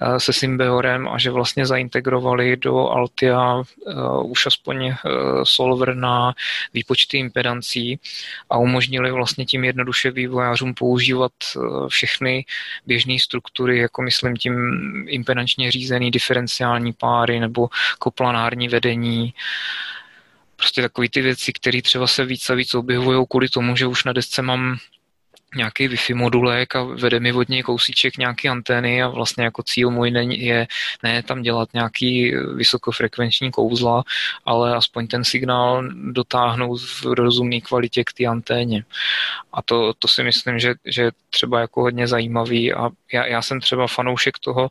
eh, 0.00 0.20
se 0.20 0.32
Symbehorem 0.32 1.08
a 1.08 1.18
že 1.18 1.30
vlastně 1.30 1.66
zaintegrovali 1.66 2.56
do 2.56 2.88
Altia 2.88 3.54
uh, 3.54 4.30
už 4.30 4.46
aspoň 4.46 4.86
uh, 4.86 4.94
solver 5.42 5.96
na 5.96 6.34
výpočty 6.74 7.18
impedancí 7.18 8.00
a 8.50 8.58
umožnili 8.58 9.12
vlastně 9.12 9.44
tím 9.44 9.64
jednoduše 9.64 10.10
vývojářům 10.10 10.74
používat 10.74 11.32
uh, 11.56 11.88
všechny 11.88 12.44
běžné 12.86 13.18
struktury, 13.18 13.78
jako 13.78 14.02
myslím 14.02 14.36
tím 14.36 14.54
impedančně 15.08 15.70
řízený 15.70 16.10
diferenciální 16.10 16.92
páry 16.92 17.40
nebo 17.40 17.68
kopl 17.98 18.23
planární 18.24 18.68
vedení, 18.68 19.34
prostě 20.56 20.82
takové 20.82 21.08
ty 21.08 21.20
věci, 21.20 21.52
které 21.52 21.82
třeba 21.82 22.06
se 22.06 22.24
víc 22.24 22.50
a 22.50 22.54
víc 22.54 22.74
objevují 22.74 23.26
kvůli 23.30 23.48
tomu, 23.48 23.76
že 23.76 23.86
už 23.86 24.04
na 24.04 24.12
desce 24.12 24.42
mám 24.42 24.78
nějaký 25.56 25.88
Wi-Fi 25.88 26.14
modulek 26.14 26.76
a 26.76 26.82
vede 26.84 27.20
mi 27.20 27.32
od 27.32 27.48
něj 27.48 27.62
kousíček 27.62 28.16
nějaký 28.18 28.48
antény 28.48 29.02
a 29.02 29.08
vlastně 29.08 29.44
jako 29.44 29.62
cíl 29.62 29.90
můj 29.90 30.10
je 30.28 30.66
ne 31.02 31.22
tam 31.22 31.42
dělat 31.42 31.68
nějaký 31.74 32.34
vysokofrekvenční 32.54 33.50
kouzla, 33.50 34.02
ale 34.44 34.76
aspoň 34.76 35.06
ten 35.06 35.24
signál 35.24 35.84
dotáhnout 36.12 36.80
v 36.80 37.04
rozumné 37.04 37.60
kvalitě 37.60 38.04
k 38.04 38.12
té 38.12 38.24
anténě. 38.24 38.84
A 39.52 39.62
to, 39.62 39.92
to 39.98 40.08
si 40.08 40.22
myslím, 40.22 40.58
že, 40.58 40.74
že 40.84 41.10
třeba 41.30 41.60
jako 41.60 41.80
hodně 41.80 42.08
zajímavý 42.08 42.72
a 42.72 42.88
já, 43.12 43.26
já 43.26 43.42
jsem 43.42 43.60
třeba 43.60 43.86
fanoušek 43.86 44.38
toho, 44.38 44.70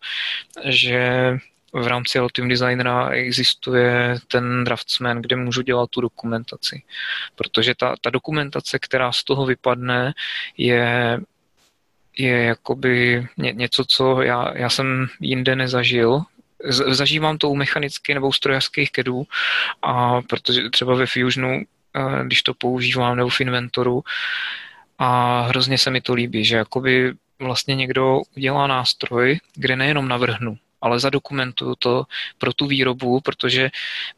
že 0.66 1.38
v 1.74 1.88
rámci 1.88 2.20
Altium 2.20 2.50
Designera 2.50 3.10
existuje 3.10 4.16
ten 4.28 4.64
draftsman, 4.64 5.22
kde 5.22 5.36
můžu 5.36 5.62
dělat 5.62 5.90
tu 5.90 6.02
dokumentaci. 6.02 6.84
Protože 7.36 7.76
ta, 7.76 7.96
ta 8.02 8.10
dokumentace, 8.10 8.80
která 8.80 9.12
z 9.12 9.24
toho 9.24 9.46
vypadne, 9.46 10.14
je 10.58 11.20
je 12.18 12.44
jakoby 12.44 13.28
něco, 13.38 13.86
co 13.88 14.22
já, 14.22 14.58
já 14.58 14.70
jsem 14.70 15.08
jinde 15.20 15.56
nezažil. 15.56 16.22
Zažívám 16.70 17.38
to 17.38 17.50
u 17.50 17.56
mechanicky 17.56 18.14
nebo 18.14 18.28
u 18.28 18.32
strojařských 18.32 18.92
kedů, 18.92 19.24
a 19.82 20.22
protože 20.22 20.70
třeba 20.70 20.96
ve 20.96 21.06
Fusionu, 21.06 21.64
když 22.24 22.44
to 22.44 22.54
používám, 22.54 23.18
nebo 23.18 23.30
v 23.30 23.42
Inventoru, 23.42 24.04
a 25.00 25.42
hrozně 25.42 25.78
se 25.78 25.92
mi 25.92 26.02
to 26.02 26.14
líbí, 26.14 26.46
že 26.46 26.58
jakoby 26.58 27.14
vlastně 27.40 27.76
někdo 27.76 28.22
udělá 28.38 28.68
nástroj, 28.68 29.40
kde 29.56 29.76
nejenom 29.76 30.08
navrhnu, 30.08 30.58
ale 30.84 31.00
zadokumentuju 31.00 31.76
to 31.76 32.04
pro 32.38 32.54
tu 32.54 32.68
výrobu, 32.68 33.22
protože 33.22 33.70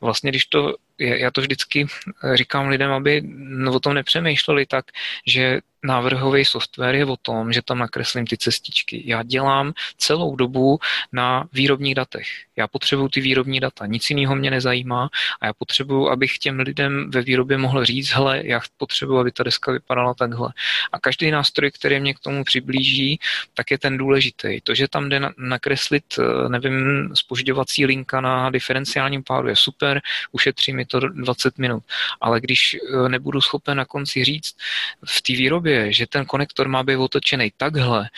vlastně 0.01 0.29
když 0.31 0.45
to, 0.45 0.75
já 0.99 1.31
to 1.31 1.41
vždycky 1.41 1.87
říkám 2.33 2.67
lidem, 2.67 2.91
aby 2.91 3.23
o 3.71 3.79
tom 3.79 3.93
nepřemýšleli 3.93 4.65
tak, 4.65 4.85
že 5.27 5.61
návrhový 5.85 6.45
software 6.45 6.95
je 6.95 7.05
o 7.05 7.17
tom, 7.17 7.53
že 7.53 7.61
tam 7.61 7.77
nakreslím 7.77 8.27
ty 8.27 8.37
cestičky. 8.37 9.03
Já 9.05 9.23
dělám 9.23 9.73
celou 9.97 10.35
dobu 10.35 10.79
na 11.11 11.45
výrobních 11.53 11.95
datech. 11.95 12.27
Já 12.55 12.67
potřebuju 12.67 13.09
ty 13.09 13.21
výrobní 13.21 13.59
data, 13.59 13.85
nic 13.85 14.09
jiného 14.09 14.35
mě 14.35 14.51
nezajímá 14.51 15.09
a 15.41 15.45
já 15.45 15.53
potřebuju, 15.53 16.09
abych 16.09 16.37
těm 16.37 16.59
lidem 16.59 17.11
ve 17.11 17.21
výrobě 17.21 17.57
mohl 17.57 17.85
říct, 17.85 18.09
hele, 18.09 18.41
já 18.43 18.61
potřebuju, 18.77 19.19
aby 19.19 19.31
ta 19.31 19.43
deska 19.43 19.71
vypadala 19.71 20.13
takhle. 20.13 20.49
A 20.91 20.99
každý 20.99 21.31
nástroj, 21.31 21.71
který 21.71 21.99
mě 21.99 22.13
k 22.13 22.19
tomu 22.19 22.43
přiblíží, 22.43 23.19
tak 23.53 23.71
je 23.71 23.77
ten 23.77 23.97
důležitý. 23.97 24.61
To, 24.63 24.75
že 24.75 24.87
tam 24.87 25.09
jde 25.09 25.21
nakreslit, 25.37 26.05
eh, 26.19 26.49
nevím, 26.49 27.09
spožďovací 27.13 27.85
linka 27.85 28.21
na 28.21 28.49
diferenciálním 28.49 29.23
pádu 29.23 29.47
je 29.47 29.55
super, 29.55 30.01
ušetří 30.31 30.73
mi 30.73 30.84
to 30.85 30.99
20 30.99 31.57
minut. 31.57 31.83
Ale 32.21 32.41
když 32.41 32.75
eh, 32.75 33.09
nebudu 33.09 33.41
schopen 33.41 33.77
na 33.77 33.85
konci 33.85 34.23
říct 34.23 34.57
v 35.05 35.21
té 35.21 35.33
výrobě, 35.33 35.93
že 35.93 36.07
ten 36.07 36.25
konektor 36.25 36.67
má 36.67 36.83
být 36.83 36.95
otočený 36.95 37.51
takhle, 37.57 38.09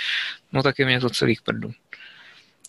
no 0.52 0.64
tak 0.64 0.80
je 0.80 0.86
mě 0.86 1.00
to 1.00 1.10
celý 1.10 1.38
prdu. 1.44 1.72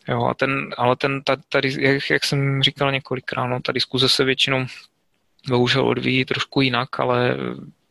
Jo, 0.09 0.25
a 0.25 0.35
ten, 0.35 0.75
ale 0.77 0.97
ten, 0.97 1.23
tady, 1.49 1.77
jak, 1.79 2.11
jak 2.11 2.25
jsem 2.25 2.63
říkal 2.63 2.93
několikrát, 2.93 3.47
no, 3.47 3.61
ta 3.61 3.73
diskuze 3.73 4.09
se 4.09 4.25
většinou 4.25 4.67
bohužel 5.49 5.89
odvíjí 5.89 6.25
trošku 6.25 6.61
jinak, 6.61 7.01
ale 7.01 7.37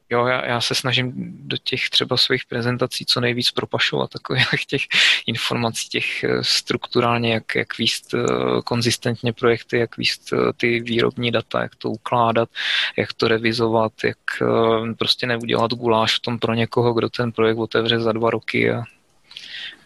jo, 0.10 0.26
já, 0.26 0.46
já 0.46 0.62
se 0.62 0.76
snažím 0.76 1.14
do 1.48 1.58
těch 1.58 1.90
třeba 1.90 2.18
svých 2.18 2.46
prezentací 2.46 3.06
co 3.06 3.22
nejvíc 3.22 3.52
propašovat 3.52 4.10
takových 4.10 4.66
těch 4.68 4.82
informací, 5.26 5.90
těch 5.90 6.24
eh, 6.24 6.44
strukturálně, 6.44 7.34
jak, 7.34 7.56
jak 7.56 7.78
výst 7.78 8.14
eh, 8.14 8.26
konzistentně 8.64 9.34
projekty, 9.34 9.78
jak 9.78 9.98
výst 9.98 10.34
eh, 10.34 10.54
ty 10.58 10.80
výrobní 10.80 11.32
data, 11.32 11.62
jak 11.62 11.76
to 11.76 11.90
ukládat, 11.90 12.50
jak 12.98 13.14
to 13.14 13.28
revizovat, 13.28 13.94
jak 14.04 14.18
prostě 14.98 15.28
neudělat 15.28 15.72
guláš 15.74 16.16
v 16.16 16.20
tom 16.20 16.40
pro 16.40 16.54
někoho, 16.54 16.94
kdo 16.94 17.10
ten 17.10 17.32
projekt 17.32 17.58
otevře 17.58 18.00
za 18.00 18.12
dva 18.12 18.30
roky 18.30 18.72
a 18.72 18.84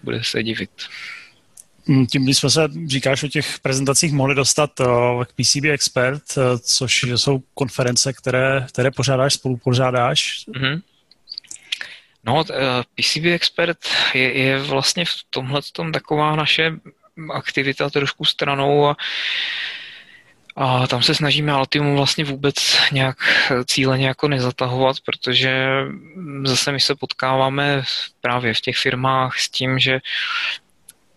bude 0.03 0.23
se 0.23 0.43
divit. 0.43 0.72
Mm, 1.88 2.08
tím 2.08 2.26
bychom 2.26 2.49
se, 2.49 2.68
říkáš, 2.88 3.24
o 3.24 3.28
těch 3.28 3.60
prezentacích 3.60 4.14
mohli 4.14 4.36
dostat 4.36 4.80
uh, 4.80 5.24
k 5.24 5.34
PCB 5.34 5.66
Expert, 5.66 6.24
uh, 6.38 6.44
což 6.62 7.03
jsou 7.03 7.44
konference, 7.53 8.14
které, 8.14 8.66
které 8.70 8.91
pořádáš, 8.91 9.34
spolu 9.34 9.58
pořádáš. 9.58 10.45
Mm-hmm. 10.48 10.82
No, 12.24 12.36
uh, 12.36 12.45
PCB 12.95 13.26
Expert 13.26 13.78
je, 14.14 14.38
je 14.38 14.60
vlastně 14.60 15.06
v 15.06 15.14
tomhle 15.30 15.62
tom 15.72 15.91
taková 15.91 16.36
naše 16.36 16.74
aktivita 17.34 17.90
trošku 17.90 18.26
stranou 18.26 18.88
a 18.88 18.98
a 20.56 20.88
tam 20.88 21.03
se 21.03 21.16
snažíme 21.16 21.52
Altium 21.52 21.95
vlastně 21.95 22.24
vůbec 22.24 22.56
nějak 22.91 23.18
cíleně 23.66 24.08
jako 24.08 24.28
nezatahovat, 24.28 24.95
protože 25.06 25.68
zase 26.45 26.72
my 26.72 26.80
se 26.80 26.95
potkáváme 26.95 27.84
právě 28.22 28.53
v 28.53 28.62
těch 28.62 28.78
firmách 28.78 29.40
s 29.40 29.49
tím, 29.49 29.80
že 29.80 29.99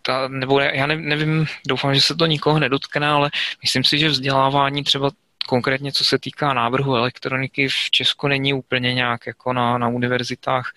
ta, 0.06 0.28
nebo 0.28 0.60
já 0.60 0.86
nevím, 0.86 1.46
doufám, 1.68 1.94
že 1.94 2.00
se 2.00 2.14
to 2.14 2.26
nikoho 2.26 2.58
nedotkne, 2.58 3.06
ale 3.06 3.30
myslím 3.62 3.84
si, 3.84 3.98
že 3.98 4.08
vzdělávání 4.08 4.84
třeba 4.84 5.10
konkrétně 5.46 5.92
co 5.92 6.04
se 6.04 6.18
týká 6.18 6.54
návrhu 6.54 6.96
elektroniky 6.96 7.68
v 7.68 7.90
Česku 7.90 8.28
není 8.28 8.54
úplně 8.54 8.94
nějak 8.94 9.26
jako 9.26 9.52
na, 9.52 9.78
na 9.78 9.88
univerzitách 9.88 10.72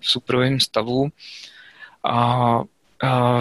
v 0.00 0.10
suprovém 0.10 0.60
stavu. 0.60 1.08
A 2.04 2.62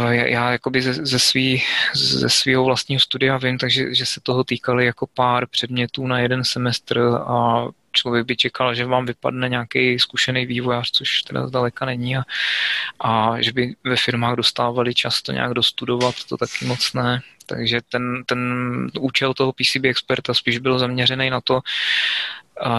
já 0.09 0.57
ze, 0.79 0.93
ze, 0.93 1.19
svý, 1.19 1.63
ze 1.93 2.29
svého 2.29 2.63
vlastního 2.63 2.99
studia 2.99 3.37
vím, 3.37 3.57
takže 3.57 3.95
že 3.95 4.05
se 4.05 4.19
toho 4.23 4.43
týkali 4.43 4.85
jako 4.85 5.07
pár 5.07 5.47
předmětů 5.47 6.07
na 6.07 6.19
jeden 6.19 6.43
semestr 6.43 6.99
a 7.27 7.67
člověk 7.91 8.25
by 8.25 8.35
čekal, 8.35 8.75
že 8.75 8.85
vám 8.85 9.05
vypadne 9.05 9.49
nějaký 9.49 9.99
zkušený 9.99 10.45
vývojář, 10.45 10.91
což 10.91 11.21
teda 11.21 11.47
zdaleka 11.47 11.85
není 11.85 12.17
a, 12.17 12.23
a 12.99 13.41
že 13.41 13.51
by 13.51 13.75
ve 13.83 13.95
firmách 13.95 14.35
dostávali 14.35 14.93
často 14.93 15.31
nějak 15.31 15.53
dostudovat, 15.53 16.15
to 16.29 16.37
taky 16.37 16.65
moc 16.65 16.93
ne. 16.93 17.21
Takže 17.45 17.81
ten, 17.89 18.23
ten 18.25 18.41
účel 18.99 19.33
toho 19.33 19.53
PCB 19.53 19.85
experta 19.85 20.33
spíš 20.33 20.57
byl 20.57 20.79
zaměřený 20.79 21.29
na 21.29 21.41
to, 21.41 21.61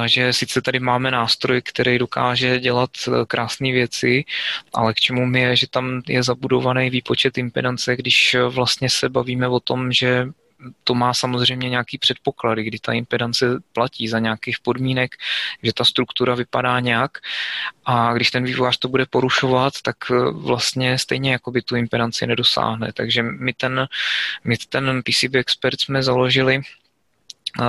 že 0.06 0.32
sice 0.32 0.62
tady 0.62 0.78
máme 0.78 1.10
nástroj, 1.10 1.62
který 1.62 1.98
dokáže 1.98 2.60
dělat 2.60 2.90
e, 3.08 3.26
krásné 3.26 3.72
věci, 3.72 4.24
ale 4.74 4.94
k 4.94 4.96
čemu 4.96 5.26
mi 5.26 5.40
je, 5.40 5.56
že 5.56 5.66
tam 5.68 6.02
je 6.08 6.22
zabudovaný 6.22 6.90
výpočet 6.90 7.38
impedance, 7.38 7.96
když 7.96 8.34
e, 8.34 8.42
vlastně 8.42 8.90
se 8.90 9.08
bavíme 9.08 9.48
o 9.48 9.60
tom, 9.60 9.92
že 9.92 10.28
to 10.84 10.94
má 10.94 11.14
samozřejmě 11.14 11.68
nějaký 11.68 11.98
předpoklady, 11.98 12.64
kdy 12.64 12.78
ta 12.78 12.92
impedance 12.92 13.46
platí 13.72 14.08
za 14.08 14.18
nějakých 14.18 14.60
podmínek, 14.60 15.16
že 15.62 15.72
ta 15.72 15.84
struktura 15.84 16.34
vypadá 16.34 16.80
nějak 16.80 17.18
a 17.84 18.14
když 18.14 18.30
ten 18.30 18.44
vývojář 18.44 18.78
to 18.78 18.88
bude 18.88 19.06
porušovat, 19.06 19.74
tak 19.82 19.96
e, 20.10 20.14
vlastně 20.32 20.98
stejně 20.98 21.32
jako 21.32 21.50
by 21.50 21.62
tu 21.62 21.76
impedanci 21.76 22.26
nedosáhne. 22.26 22.92
Takže 22.92 23.22
my 23.22 23.52
ten, 23.52 23.88
my 24.44 24.56
ten 24.56 25.02
PCB 25.02 25.34
expert 25.34 25.80
jsme 25.80 26.02
založili 26.02 26.62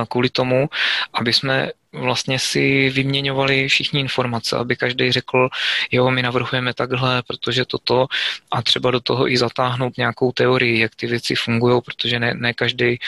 kvůli 0.10 0.30
tomu, 0.30 0.70
aby 1.14 1.34
jsme 1.34 1.72
vlastně 1.94 2.40
si 2.40 2.90
vyměňovali 2.90 3.68
všichni 3.68 4.00
informace, 4.00 4.58
aby 4.58 4.76
každý 4.76 5.12
řekl, 5.12 5.50
jo, 5.92 6.12
my 6.12 6.22
navrhujeme 6.22 6.74
takhle, 6.74 7.24
protože 7.28 7.66
toto 7.66 8.08
a 8.52 8.62
třeba 8.62 8.92
do 8.92 9.00
toho 9.00 9.32
i 9.32 9.38
zatáhnout 9.38 9.98
nějakou 9.98 10.32
teorii, 10.32 10.80
jak 10.80 10.96
ty 10.96 11.08
věci 11.08 11.36
fungují, 11.36 11.82
protože 11.82 12.20
ne, 12.20 12.34
ne 12.34 12.54
každý 12.54 13.00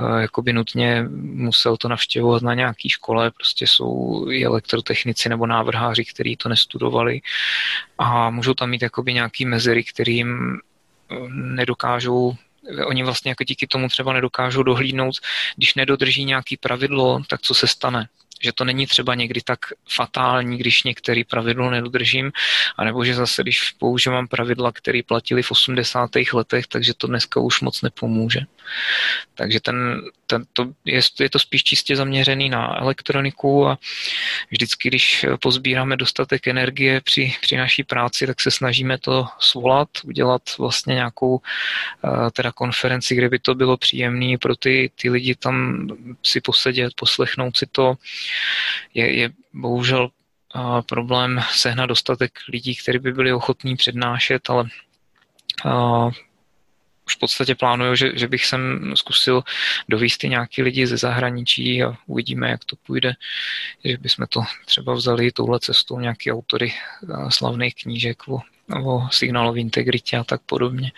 uh, 0.00 0.16
jakoby 0.18 0.52
nutně 0.52 1.04
musel 1.20 1.76
to 1.76 1.88
navštěvovat 1.88 2.42
na 2.42 2.54
nějaký 2.54 2.88
škole, 2.88 3.30
prostě 3.30 3.66
jsou 3.66 4.26
i 4.30 4.44
elektrotechnici 4.44 5.28
nebo 5.28 5.46
návrháři, 5.46 6.04
kteří 6.04 6.36
to 6.36 6.48
nestudovali 6.48 7.20
a 7.98 8.30
můžou 8.30 8.54
tam 8.54 8.70
mít 8.70 8.82
jakoby 8.82 9.14
nějaký 9.14 9.44
mezery, 9.44 9.84
kterým 9.84 10.58
eh, 11.10 11.14
nedokážou 11.30 12.36
oni 12.86 13.02
vlastně 13.02 13.30
jako 13.30 13.44
díky 13.44 13.66
tomu 13.66 13.88
třeba 13.88 14.12
nedokážou 14.12 14.62
dohlídnout, 14.62 15.14
když 15.56 15.74
nedodrží 15.74 16.24
nějaký 16.24 16.56
pravidlo, 16.56 17.22
tak 17.28 17.40
co 17.40 17.54
se 17.54 17.66
stane 17.66 18.08
že 18.42 18.52
to 18.52 18.64
není 18.64 18.86
třeba 18.86 19.14
někdy 19.14 19.40
tak 19.40 19.58
fatální, 19.88 20.58
když 20.58 20.82
některý 20.82 21.24
pravidlo 21.24 21.70
nedodržím, 21.70 22.32
anebo 22.76 23.04
že 23.04 23.14
zase, 23.14 23.42
když 23.42 23.70
používám 23.70 24.28
pravidla, 24.28 24.72
které 24.72 25.00
platily 25.02 25.42
v 25.42 25.50
80. 25.50 26.10
letech, 26.32 26.66
takže 26.66 26.94
to 26.94 27.06
dneska 27.06 27.40
už 27.40 27.60
moc 27.60 27.82
nepomůže. 27.82 28.40
Takže 29.34 29.60
ten, 29.60 30.00
ten, 30.26 30.44
to 30.52 30.72
je, 30.84 31.00
je 31.20 31.30
to 31.30 31.38
spíš 31.38 31.64
čistě 31.64 31.96
zaměřený 31.96 32.48
na 32.48 32.80
elektroniku 32.80 33.66
a 33.66 33.78
vždycky, 34.50 34.88
když 34.88 35.26
pozbíráme 35.40 35.96
dostatek 35.96 36.46
energie 36.46 37.00
při, 37.00 37.34
při 37.40 37.56
naší 37.56 37.84
práci, 37.84 38.26
tak 38.26 38.40
se 38.40 38.50
snažíme 38.50 38.98
to 38.98 39.26
svolat, 39.38 39.88
udělat 40.04 40.42
vlastně 40.58 40.94
nějakou 40.94 41.40
eh, 42.04 42.30
teda 42.30 42.52
konferenci, 42.52 43.14
kde 43.14 43.28
by 43.28 43.38
to 43.38 43.54
bylo 43.54 43.76
příjemné 43.76 44.38
pro 44.38 44.56
ty, 44.56 44.90
ty 45.00 45.10
lidi 45.10 45.34
tam 45.34 45.86
si 46.22 46.40
posedět, 46.40 46.94
poslechnout 46.96 47.56
si 47.56 47.66
to. 47.72 47.94
Je, 48.94 49.16
je 49.18 49.30
bohužel 49.52 50.08
eh, 50.56 50.82
problém 50.88 51.40
sehnat 51.50 51.88
dostatek 51.88 52.32
lidí, 52.48 52.76
kteří 52.76 52.98
by 52.98 53.12
byli 53.12 53.32
ochotní 53.32 53.76
přednášet, 53.76 54.50
ale 54.50 54.64
eh, 55.66 56.10
v 57.08 57.18
podstatě 57.18 57.54
plánuju, 57.54 57.94
že, 57.94 58.10
že 58.14 58.28
bych 58.28 58.46
sem 58.46 58.92
zkusil 58.94 59.42
dovíst 59.88 60.24
i 60.24 60.28
nějaký 60.28 60.62
lidi 60.62 60.86
ze 60.86 60.96
zahraničí 60.96 61.82
a 61.82 61.94
uvidíme, 62.06 62.50
jak 62.50 62.64
to 62.64 62.76
půjde, 62.86 63.12
že 63.84 63.96
bychom 63.96 64.26
to 64.28 64.40
třeba 64.66 64.94
vzali 64.94 65.32
touhle 65.32 65.60
cestou 65.60 66.00
nějaký 66.00 66.32
autory 66.32 66.72
eh, 66.72 67.30
slavných 67.30 67.74
knížek 67.74 68.28
o, 68.28 68.38
o 68.84 69.08
signálové 69.10 69.60
integritě 69.60 70.16
a 70.16 70.24
tak 70.24 70.40
podobně. 70.46 70.92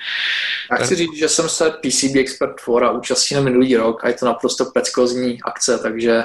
Já 0.71 0.77
chci 0.77 0.95
říct, 0.95 1.19
že 1.19 1.29
jsem 1.29 1.49
se 1.49 1.71
PCB 1.71 2.17
Expert 2.17 2.61
Fora 2.61 2.91
účastnil 2.91 3.43
minulý 3.43 3.77
rok 3.77 4.05
a 4.05 4.09
je 4.09 4.15
to 4.15 4.27
naprosto 4.27 4.65
peckozní 4.65 5.43
akce, 5.43 5.79
takže 5.79 6.23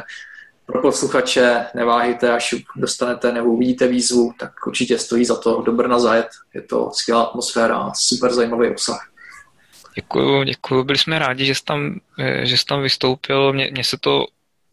pro 0.65 0.81
posluchače 0.81 1.65
neváhejte, 1.75 2.31
až 2.33 2.55
dostanete 2.75 3.31
nebo 3.31 3.49
uvidíte 3.49 3.87
výzvu, 3.87 4.33
tak 4.39 4.51
určitě 4.67 4.99
stojí 4.99 5.25
za 5.25 5.35
to 5.35 5.61
do 5.61 5.71
Brna 5.71 5.99
zajet. 5.99 6.27
Je 6.53 6.61
to 6.61 6.91
skvělá 6.93 7.23
atmosféra 7.23 7.77
a 7.77 7.93
super 7.93 8.33
zajímavý 8.33 8.69
obsah. 8.69 9.12
Děkuju, 9.95 10.43
děkuju. 10.43 10.83
Byli 10.83 10.97
jsme 10.97 11.19
rádi, 11.19 11.45
že 11.45 11.55
jsi 11.55 11.63
tam, 11.63 11.99
eh, 12.19 12.45
že 12.45 12.57
jsi 12.57 12.65
tam 12.65 12.81
vystoupil. 12.81 13.53
Mně, 13.53 13.69
mně 13.71 13.83
se 13.83 13.97
to 13.97 14.25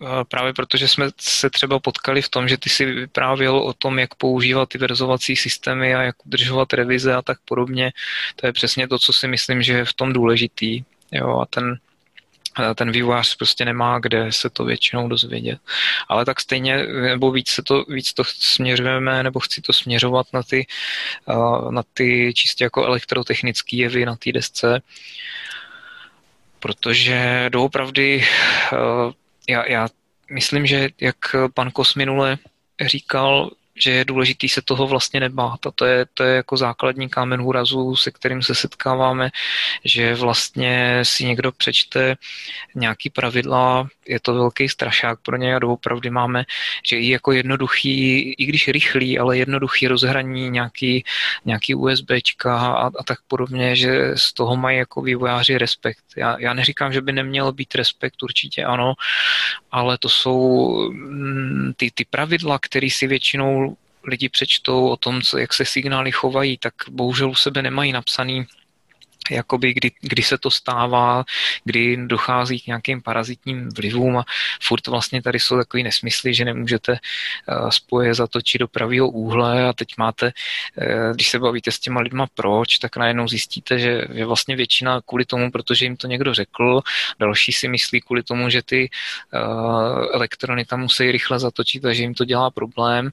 eh, 0.02 0.24
právě 0.28 0.52
protože 0.52 0.88
jsme 0.88 1.10
se 1.20 1.50
třeba 1.50 1.78
potkali 1.78 2.22
v 2.22 2.28
tom, 2.28 2.48
že 2.48 2.56
ty 2.56 2.70
si 2.70 2.84
vyprávěl 2.84 3.56
o 3.58 3.72
tom, 3.72 3.98
jak 3.98 4.14
používat 4.14 4.68
ty 4.68 4.78
verzovací 4.78 5.36
systémy 5.36 5.94
a 5.94 6.02
jak 6.02 6.26
udržovat 6.26 6.72
revize 6.72 7.14
a 7.14 7.22
tak 7.22 7.38
podobně. 7.44 7.92
To 8.36 8.46
je 8.46 8.52
přesně 8.52 8.88
to, 8.88 8.98
co 8.98 9.12
si 9.12 9.28
myslím, 9.28 9.62
že 9.62 9.72
je 9.72 9.84
v 9.84 9.94
tom 9.94 10.12
důležitý. 10.12 10.84
Jo, 11.12 11.38
a 11.38 11.46
ten, 11.46 11.78
ten 12.74 12.90
vývojář 12.90 13.36
prostě 13.36 13.64
nemá 13.64 13.98
kde 13.98 14.32
se 14.32 14.50
to 14.50 14.64
většinou 14.64 15.08
dozvědět. 15.08 15.58
Ale 16.08 16.24
tak 16.24 16.40
stejně, 16.40 16.86
nebo 16.86 17.30
víc, 17.30 17.48
se 17.48 17.62
to, 17.62 17.84
víc 17.88 18.12
to 18.12 18.24
směřujeme, 18.24 19.22
nebo 19.22 19.40
chci 19.40 19.60
to 19.60 19.72
směřovat 19.72 20.26
na 20.32 20.42
ty, 20.42 20.66
na 21.70 21.82
ty 21.94 22.32
čistě 22.34 22.64
jako 22.64 22.84
elektrotechnické 22.84 23.76
jevy 23.76 24.06
na 24.06 24.16
té 24.16 24.32
desce, 24.32 24.82
protože 26.58 27.46
doopravdy 27.52 28.24
já, 29.48 29.68
já 29.68 29.88
myslím, 30.30 30.66
že 30.66 30.88
jak 31.00 31.16
pan 31.54 31.70
Kos 31.70 31.94
minule 31.94 32.38
říkal, 32.86 33.50
že 33.82 33.90
je 33.90 34.04
důležitý 34.04 34.48
se 34.48 34.62
toho 34.62 34.86
vlastně 34.86 35.20
nebát. 35.20 35.66
A 35.66 35.70
to 35.74 35.84
je, 35.84 36.06
to 36.14 36.22
je 36.24 36.36
jako 36.36 36.56
základní 36.56 37.08
kámen 37.08 37.40
úrazu, 37.40 37.96
se 37.96 38.10
kterým 38.10 38.42
se 38.42 38.54
setkáváme, 38.54 39.30
že 39.84 40.14
vlastně 40.14 41.00
si 41.02 41.24
někdo 41.24 41.52
přečte 41.52 42.16
nějaký 42.74 43.10
pravidla, 43.10 43.88
je 44.10 44.20
to 44.20 44.34
velký 44.34 44.68
strašák 44.68 45.18
pro 45.22 45.36
ně 45.36 45.56
a 45.56 45.58
doopravdy 45.58 46.10
máme, 46.10 46.44
že 46.86 46.98
i 46.98 47.10
jako 47.10 47.32
jednoduchý, 47.32 48.20
i 48.32 48.44
když 48.46 48.68
rychlý, 48.68 49.18
ale 49.18 49.38
jednoduchý 49.38 49.88
rozhraní 49.88 50.50
nějaký, 50.50 51.04
nějaký 51.44 51.74
USBčka 51.74 52.58
a, 52.58 52.86
a 52.86 53.02
tak 53.06 53.18
podobně, 53.28 53.76
že 53.76 54.12
z 54.16 54.32
toho 54.32 54.56
mají 54.56 54.78
jako 54.78 55.02
vývojáři 55.02 55.58
respekt. 55.58 56.04
Já, 56.16 56.36
já 56.40 56.54
neříkám, 56.54 56.92
že 56.92 57.00
by 57.00 57.12
neměl 57.12 57.52
být 57.52 57.74
respekt, 57.74 58.22
určitě 58.22 58.64
ano, 58.64 58.94
ale 59.72 59.98
to 59.98 60.08
jsou 60.08 60.74
mm, 60.90 61.72
ty, 61.76 61.90
ty 61.94 62.04
pravidla, 62.04 62.58
které 62.58 62.90
si 62.90 63.06
většinou 63.06 63.76
lidi 64.04 64.28
přečtou 64.28 64.88
o 64.88 64.96
tom, 64.96 65.22
co, 65.22 65.38
jak 65.38 65.52
se 65.52 65.64
signály 65.64 66.12
chovají, 66.12 66.58
tak 66.58 66.74
bohužel 66.90 67.30
u 67.30 67.34
sebe 67.34 67.62
nemají 67.62 67.92
napsaný 67.92 68.46
jakoby 69.30 69.74
kdy, 69.74 69.90
kdy 70.00 70.22
se 70.22 70.38
to 70.38 70.50
stává, 70.50 71.24
kdy 71.64 71.96
dochází 72.06 72.60
k 72.60 72.66
nějakým 72.66 73.02
parazitním 73.02 73.68
vlivům 73.68 74.18
a 74.18 74.24
furt 74.62 74.86
vlastně 74.86 75.22
tady 75.22 75.40
jsou 75.40 75.56
takový 75.56 75.82
nesmysly, 75.82 76.34
že 76.34 76.44
nemůžete 76.44 76.92
eh, 76.92 77.54
spoje 77.70 78.14
zatočit 78.14 78.60
do 78.60 78.68
pravého 78.68 79.08
úhle 79.08 79.68
a 79.68 79.72
teď 79.72 79.88
máte, 79.98 80.32
eh, 80.78 81.14
když 81.14 81.28
se 81.28 81.38
bavíte 81.38 81.70
s 81.70 81.78
těma 81.78 82.00
lidma 82.00 82.26
proč, 82.34 82.78
tak 82.78 82.96
najednou 82.96 83.28
zjistíte, 83.28 83.78
že 83.78 84.04
je 84.12 84.26
vlastně 84.26 84.56
většina 84.56 85.00
kvůli 85.06 85.24
tomu, 85.24 85.50
protože 85.50 85.84
jim 85.84 85.96
to 85.96 86.06
někdo 86.06 86.34
řekl, 86.34 86.80
další 87.18 87.52
si 87.52 87.68
myslí 87.68 88.00
kvůli 88.00 88.22
tomu, 88.22 88.50
že 88.50 88.62
ty 88.62 88.90
eh, 89.34 89.38
elektrony 90.12 90.64
tam 90.64 90.80
musí 90.80 91.12
rychle 91.12 91.38
zatočit 91.38 91.84
a 91.84 91.92
že 91.92 92.02
jim 92.02 92.14
to 92.14 92.24
dělá 92.24 92.50
problém, 92.50 93.10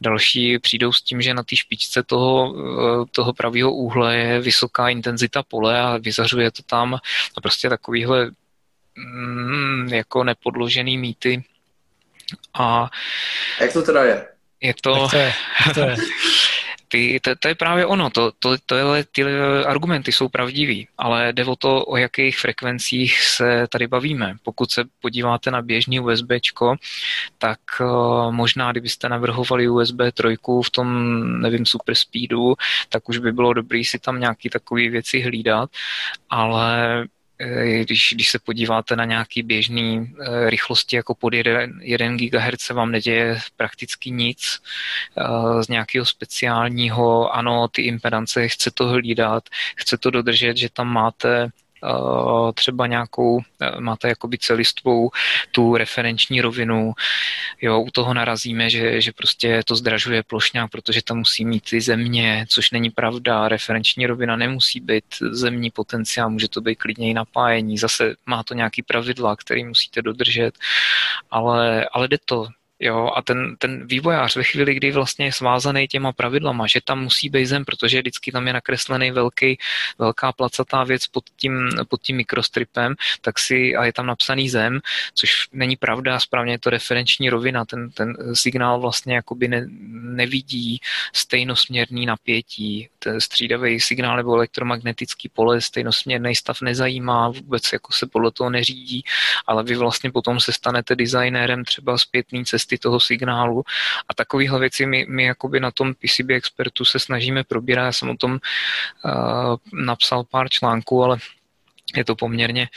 další 0.00 0.58
přijdou 0.58 0.92
s 0.92 1.02
tím, 1.02 1.22
že 1.22 1.34
na 1.34 1.42
té 1.42 1.56
špičce 1.56 2.02
toho, 2.02 2.54
toho 3.12 3.32
pravého 3.32 3.72
úhle 3.72 4.16
je 4.16 4.40
vysoká 4.40 4.88
intenzita 4.88 5.42
pole 5.50 5.80
a 5.80 5.96
vyzařuje 5.96 6.50
to 6.50 6.62
tam 6.62 6.94
a 7.36 7.40
prostě 7.42 7.68
takovýhle 7.68 8.30
mm, 8.96 9.88
jako 9.88 10.24
nepodložený 10.24 10.98
mýty. 10.98 11.44
A 12.54 12.90
jak 13.60 13.72
to 13.72 13.82
teda 13.82 14.04
je? 14.04 14.26
Je 14.60 14.74
to... 14.82 15.08
to 15.08 15.16
je, 15.16 15.32
to 15.74 15.80
je. 15.80 15.96
Ty, 16.92 17.20
to, 17.20 17.36
to 17.36 17.48
je 17.48 17.54
právě 17.54 17.86
ono, 17.86 18.10
to, 18.10 18.32
to, 18.38 18.56
tohle, 18.66 19.04
ty 19.04 19.24
argumenty 19.66 20.12
jsou 20.12 20.28
pravdivý, 20.28 20.88
ale 20.98 21.32
jde 21.32 21.44
o 21.44 21.56
to, 21.56 21.84
o 21.84 21.96
jakých 21.96 22.38
frekvencích 22.38 23.22
se 23.22 23.66
tady 23.68 23.86
bavíme. 23.86 24.36
Pokud 24.42 24.70
se 24.70 24.84
podíváte 25.00 25.50
na 25.50 25.62
běžný 25.62 26.00
USB, 26.00 26.30
tak 27.38 27.60
uh, 27.80 28.32
možná, 28.32 28.72
kdybyste 28.72 29.08
navrhovali 29.08 29.68
USB 29.68 29.98
3 30.12 30.36
v 30.64 30.70
tom, 30.70 31.20
nevím, 31.40 31.66
super 31.66 31.94
speedu, 31.94 32.54
tak 32.88 33.08
už 33.08 33.18
by 33.18 33.32
bylo 33.32 33.52
dobré 33.52 33.84
si 33.84 33.98
tam 33.98 34.20
nějaké 34.20 34.50
takové 34.50 34.88
věci 34.88 35.20
hlídat, 35.20 35.70
ale 36.30 36.70
Eh, 36.80 37.04
když, 37.84 38.12
když 38.14 38.30
se 38.30 38.38
podíváte 38.38 38.96
na 38.96 39.04
nějaký 39.04 39.42
běžný 39.42 40.14
eh, 40.20 40.50
rychlosti 40.50 40.96
jako 40.96 41.14
pod 41.14 41.34
1, 41.34 41.60
1 41.80 42.16
GHz 42.16 42.70
vám 42.70 42.90
neděje 42.90 43.38
prakticky 43.56 44.10
nic 44.10 44.58
eh, 45.18 45.64
z 45.64 45.68
nějakého 45.68 46.06
speciálního, 46.06 47.34
ano, 47.34 47.68
ty 47.68 47.82
impedance 47.82 48.48
chce 48.48 48.70
to 48.70 48.86
hlídat, 48.86 49.44
chce 49.76 49.98
to 49.98 50.10
dodržet, 50.10 50.56
že 50.56 50.68
tam 50.72 50.88
máte 50.88 51.44
Eh, 51.44 51.50
třeba 52.54 52.86
nějakou, 52.86 53.40
eh, 53.60 53.80
máte 53.80 54.08
jakoby 54.08 54.38
celistvou 54.38 55.10
tu 55.52 55.76
referenční 55.76 56.40
rovinu, 56.40 56.92
jo, 57.60 57.80
u 57.80 57.90
toho 57.90 58.14
narazíme, 58.14 58.70
že, 58.70 59.00
že 59.00 59.12
prostě 59.12 59.62
to 59.66 59.76
zdražuje 59.76 60.22
plošňák, 60.22 60.70
protože 60.70 61.02
tam 61.02 61.18
musí 61.18 61.44
mít 61.44 61.70
ty 61.70 61.80
země, 61.80 62.46
což 62.48 62.70
není 62.70 62.90
pravda, 62.90 63.48
referenční 63.48 64.06
rovina 64.06 64.36
nemusí 64.36 64.80
být 64.80 65.04
zemní 65.30 65.70
potenciál, 65.70 66.30
může 66.30 66.48
to 66.48 66.60
být 66.60 66.76
klidně 66.76 67.10
i 67.10 67.14
napájení, 67.14 67.78
zase 67.78 68.14
má 68.26 68.42
to 68.42 68.54
nějaký 68.54 68.82
pravidla, 68.82 69.36
který 69.36 69.64
musíte 69.64 70.02
dodržet, 70.02 70.58
ale, 71.30 71.86
ale 71.92 72.08
jde 72.08 72.18
to, 72.24 72.46
Jo, 72.82 73.10
a 73.16 73.22
ten, 73.22 73.56
ten 73.56 73.86
vývojář 73.86 74.36
ve 74.36 74.44
chvíli, 74.44 74.74
kdy 74.74 74.92
vlastně 74.92 75.26
je 75.26 75.32
svázaný 75.32 75.88
těma 75.88 76.12
pravidlama, 76.12 76.66
že 76.66 76.80
tam 76.84 77.02
musí 77.02 77.28
být 77.28 77.46
zem, 77.46 77.64
protože 77.64 77.98
vždycky 77.98 78.32
tam 78.32 78.46
je 78.46 78.52
nakreslený 78.52 79.10
velký, 79.10 79.58
velká 79.98 80.32
placatá 80.32 80.84
věc 80.84 81.06
pod 81.06 81.24
tím, 81.36 81.70
pod 81.88 82.02
tím 82.02 82.16
mikrostripem, 82.16 82.94
tak 83.20 83.38
si, 83.38 83.76
a 83.76 83.84
je 83.84 83.92
tam 83.92 84.06
napsaný 84.06 84.48
zem, 84.48 84.80
což 85.14 85.48
není 85.52 85.76
pravda, 85.76 86.20
správně 86.20 86.52
je 86.52 86.58
to 86.58 86.70
referenční 86.70 87.30
rovina, 87.30 87.64
ten, 87.64 87.90
ten 87.90 88.16
signál 88.34 88.80
vlastně 88.80 89.14
jakoby 89.14 89.48
ne, 89.48 89.66
nevidí 89.90 90.80
stejnosměrný 91.12 92.06
napětí, 92.06 92.88
ten 92.98 93.20
střídavý 93.20 93.80
signál 93.80 94.16
nebo 94.16 94.34
elektromagnetický 94.34 95.28
pole, 95.28 95.60
stejnosměrný 95.60 96.34
stav 96.34 96.60
nezajímá, 96.60 97.28
vůbec 97.28 97.72
jako 97.72 97.92
se 97.92 98.06
podle 98.06 98.30
toho 98.30 98.50
neřídí, 98.50 99.04
ale 99.46 99.64
vy 99.64 99.76
vlastně 99.76 100.10
potom 100.10 100.40
se 100.40 100.52
stanete 100.52 100.96
designérem 100.96 101.64
třeba 101.64 101.98
zpětný 101.98 102.44
cesty 102.44 102.69
cesty 102.70 102.78
toho 102.78 103.00
signálu 103.00 103.64
a 104.08 104.14
takovéhle 104.14 104.60
věci 104.60 104.86
my, 104.86 105.06
my 105.08 105.24
jakoby 105.24 105.60
na 105.60 105.70
tom 105.70 105.94
PCB 105.94 106.30
expertu 106.30 106.84
se 106.84 106.98
snažíme 106.98 107.44
probírat. 107.44 107.84
Já 107.84 107.92
jsem 107.92 108.10
o 108.10 108.16
tom 108.16 108.32
uh, 108.32 109.56
napsal 109.72 110.24
pár 110.24 110.48
článků, 110.48 111.04
ale 111.04 111.18
je 111.96 112.04
to 112.04 112.14
poměrně 112.14 112.68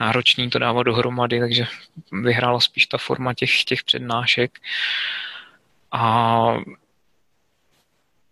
náročný 0.00 0.50
to 0.50 0.58
dávat 0.58 0.82
dohromady, 0.82 1.40
takže 1.40 1.66
vyhrála 2.12 2.60
spíš 2.60 2.86
ta 2.86 2.98
forma 2.98 3.34
těch, 3.34 3.64
těch 3.64 3.84
přednášek. 3.84 4.58
A 5.92 6.56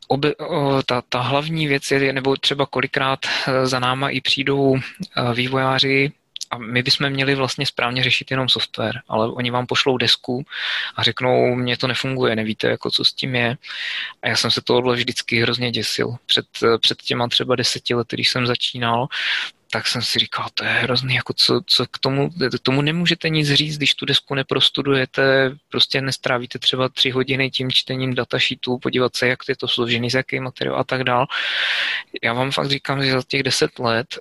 obe, 0.09 0.35
ta, 0.87 1.03
ta 1.03 1.21
hlavní 1.21 1.69
věc 1.69 1.91
je, 1.91 2.12
nebo 2.12 2.37
třeba 2.37 2.67
kolikrát 2.67 3.21
e, 3.27 3.67
za 3.67 3.79
náma 3.79 4.11
i 4.11 4.21
přijdou 4.21 4.77
e, 4.77 4.81
vývojáři 5.35 6.12
a 6.51 6.59
my 6.59 6.82
bychom 6.82 7.10
měli 7.10 7.35
vlastně 7.35 7.66
správně 7.66 8.02
řešit 8.02 8.31
jenom 8.31 8.48
software, 8.48 9.01
ale 9.09 9.32
oni 9.32 9.51
vám 9.51 9.66
pošlou 9.66 9.97
desku 9.97 10.44
a 10.97 11.02
řeknou, 11.02 11.55
mně 11.55 11.77
to 11.77 11.86
nefunguje, 11.86 12.36
nevíte, 12.36 12.66
jako 12.68 12.90
co 12.90 13.05
s 13.05 13.12
tím 13.12 13.35
je. 13.35 13.56
A 14.22 14.28
já 14.28 14.36
jsem 14.36 14.51
se 14.51 14.60
tohle 14.60 14.97
vždycky 14.97 15.43
hrozně 15.43 15.70
děsil. 15.70 16.16
Před, 16.27 16.47
před 16.81 17.02
těma 17.02 17.28
třeba 17.28 17.56
deseti 17.56 17.94
lety, 17.94 18.16
když 18.16 18.31
jsem 18.31 18.47
začínal, 18.47 19.09
tak 19.72 19.86
jsem 19.86 20.02
si 20.02 20.18
říkal, 20.18 20.47
to 20.55 20.64
je 20.64 20.70
hrozný, 20.70 21.14
jako 21.14 21.32
co, 21.32 21.60
co 21.66 21.86
k 21.86 21.98
tomu, 21.98 22.30
k 22.30 22.59
tomu 22.62 22.82
nemůžete 22.82 23.28
nic 23.28 23.52
říct, 23.52 23.76
když 23.76 23.94
tu 23.94 24.06
desku 24.06 24.34
neprostudujete, 24.34 25.56
prostě 25.68 26.01
nestrávíte 26.01 26.59
třeba 26.59 26.88
tři 26.88 27.10
hodiny 27.10 27.51
tím 27.51 27.70
čtením 27.70 28.14
datasheetů, 28.14 28.78
podívat 28.78 29.16
se, 29.16 29.28
jak 29.28 29.38
je 29.48 29.56
to 29.56 29.68
složený, 29.68 30.10
z 30.10 30.14
jaký 30.14 30.40
materiál 30.40 30.80
a 30.80 30.84
tak 30.84 31.05
dál. 31.05 31.26
Já 32.22 32.32
vám 32.32 32.51
fakt 32.51 32.70
říkám, 32.70 33.05
že 33.05 33.12
za 33.12 33.22
těch 33.28 33.42
deset 33.42 33.78
let 33.78 34.18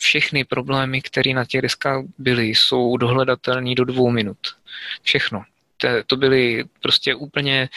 všechny 0.00 0.44
problémy, 0.44 1.02
které 1.02 1.32
na 1.32 1.44
těch 1.44 1.62
deskách 1.62 2.04
byly, 2.18 2.46
jsou 2.46 2.96
dohledatelné 2.96 3.74
do 3.74 3.84
dvou 3.84 4.10
minut. 4.10 4.38
Všechno. 5.02 5.44
To, 6.06 6.16
byly 6.16 6.64
prostě 6.82 7.14
úplně 7.14 7.68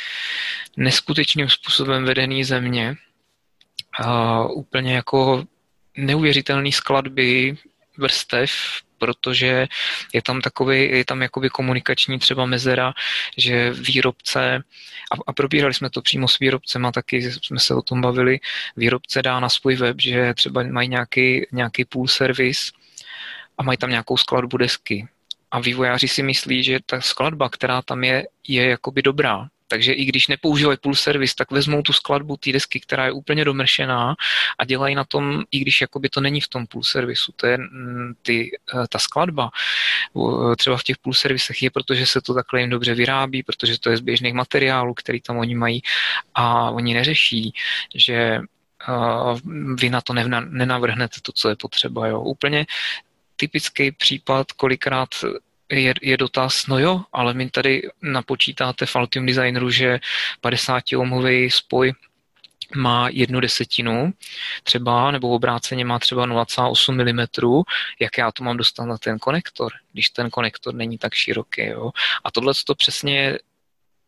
neskutečným 0.77 1.49
způsobem 1.49 2.03
vedené 2.03 2.45
země, 2.45 2.95
a 3.99 4.43
úplně 4.43 4.95
jako 4.95 5.45
neuvěřitelné 5.99 6.71
skladby 6.71 7.57
vrstev, 7.97 8.51
protože 8.97 9.67
je 10.13 10.21
tam 10.21 10.41
takový, 10.41 10.91
je 10.91 11.05
tam 11.05 11.21
jakoby 11.21 11.49
komunikační 11.49 12.19
třeba 12.19 12.45
mezera, 12.45 12.93
že 13.37 13.71
výrobce, 13.71 14.63
a, 15.11 15.15
a 15.27 15.33
probírali 15.33 15.73
jsme 15.73 15.89
to 15.89 16.01
přímo 16.01 16.27
s 16.27 16.39
výrobcem 16.39 16.85
a 16.85 16.91
taky 16.91 17.31
jsme 17.31 17.59
se 17.59 17.75
o 17.75 17.81
tom 17.81 18.01
bavili, 18.01 18.39
výrobce 18.77 19.21
dá 19.21 19.39
na 19.39 19.49
svůj 19.49 19.75
web, 19.75 20.01
že 20.01 20.33
třeba 20.33 20.63
mají 20.63 20.89
nějaký, 20.89 21.47
nějaký 21.51 21.85
pool 21.85 22.07
service 22.07 22.71
a 23.57 23.63
mají 23.63 23.77
tam 23.77 23.89
nějakou 23.89 24.17
skladbu 24.17 24.57
desky. 24.57 25.07
A 25.51 25.59
vývojáři 25.59 26.07
si 26.07 26.23
myslí, 26.23 26.63
že 26.63 26.79
ta 26.85 27.01
skladba, 27.01 27.49
která 27.49 27.81
tam 27.81 28.03
je, 28.03 28.27
je 28.47 28.69
jakoby 28.69 29.01
dobrá. 29.01 29.47
Takže 29.69 29.93
i 29.93 30.05
když 30.05 30.27
nepoužívají 30.27 30.77
pull 30.81 30.95
service, 30.95 31.33
tak 31.37 31.51
vezmou 31.51 31.81
tu 31.81 31.93
skladbu 31.93 32.37
té 32.37 32.51
desky, 32.51 32.79
která 32.79 33.05
je 33.05 33.11
úplně 33.11 33.45
domršená 33.45 34.15
a 34.57 34.65
dělají 34.65 34.95
na 34.95 35.03
tom, 35.03 35.43
i 35.51 35.59
když 35.59 35.81
jakoby 35.81 36.09
to 36.09 36.21
není 36.21 36.41
v 36.41 36.47
tom 36.47 36.67
pull 36.67 36.83
servisu. 36.83 37.31
To 37.35 37.47
je 37.47 37.57
mm, 37.57 38.13
ty, 38.21 38.57
eh, 38.73 38.87
ta 38.89 38.99
skladba 38.99 39.49
třeba 40.57 40.77
v 40.77 40.83
těch 40.83 40.97
pull 40.97 41.13
servisech 41.13 41.63
je, 41.63 41.69
protože 41.69 42.05
se 42.05 42.21
to 42.21 42.33
takhle 42.33 42.61
jim 42.61 42.69
dobře 42.69 42.95
vyrábí, 42.95 43.43
protože 43.43 43.79
to 43.79 43.89
je 43.89 43.97
z 43.97 44.01
běžných 44.01 44.33
materiálů, 44.33 44.93
který 44.93 45.21
tam 45.21 45.37
oni 45.37 45.55
mají 45.55 45.81
a 46.35 46.69
oni 46.69 46.93
neřeší, 46.93 47.53
že 47.95 48.13
eh, 48.13 48.41
vy 49.75 49.89
na 49.89 50.01
to 50.01 50.13
nenavrhnete 50.49 51.21
to, 51.21 51.31
co 51.31 51.49
je 51.49 51.55
potřeba. 51.55 52.07
Jo. 52.07 52.21
Úplně 52.21 52.65
typický 53.35 53.91
případ, 53.91 54.51
kolikrát 54.51 55.09
je, 55.71 55.93
je 56.01 56.17
dotaz, 56.17 56.67
no 56.67 56.79
jo, 56.79 57.01
ale 57.13 57.33
my 57.33 57.49
tady 57.49 57.81
napočítáte 58.01 58.85
v 58.85 58.95
Altium 58.95 59.25
Designeru, 59.25 59.69
že 59.69 59.99
50 60.41 60.83
ohmový 60.97 61.51
spoj 61.51 61.93
má 62.75 63.09
jednu 63.09 63.39
desetinu 63.39 64.13
třeba, 64.63 65.11
nebo 65.11 65.29
obráceně 65.29 65.85
má 65.85 65.99
třeba 65.99 66.27
0,8 66.27 67.13
mm, 67.13 67.63
jak 67.99 68.17
já 68.17 68.31
to 68.31 68.43
mám 68.43 68.57
dostat 68.57 68.85
na 68.85 68.97
ten 68.97 69.19
konektor, 69.19 69.71
když 69.93 70.09
ten 70.09 70.29
konektor 70.29 70.73
není 70.73 70.97
tak 70.97 71.13
široký. 71.13 71.65
Jo? 71.65 71.91
A 72.23 72.31
tohle 72.31 72.53
to 72.65 72.75
přesně 72.75 73.37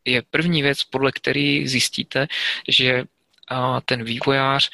je 0.06 0.22
první 0.30 0.62
věc, 0.62 0.84
podle 0.84 1.12
který 1.12 1.68
zjistíte, 1.68 2.28
že 2.68 3.04
ten 3.86 4.04
vývojář 4.04 4.70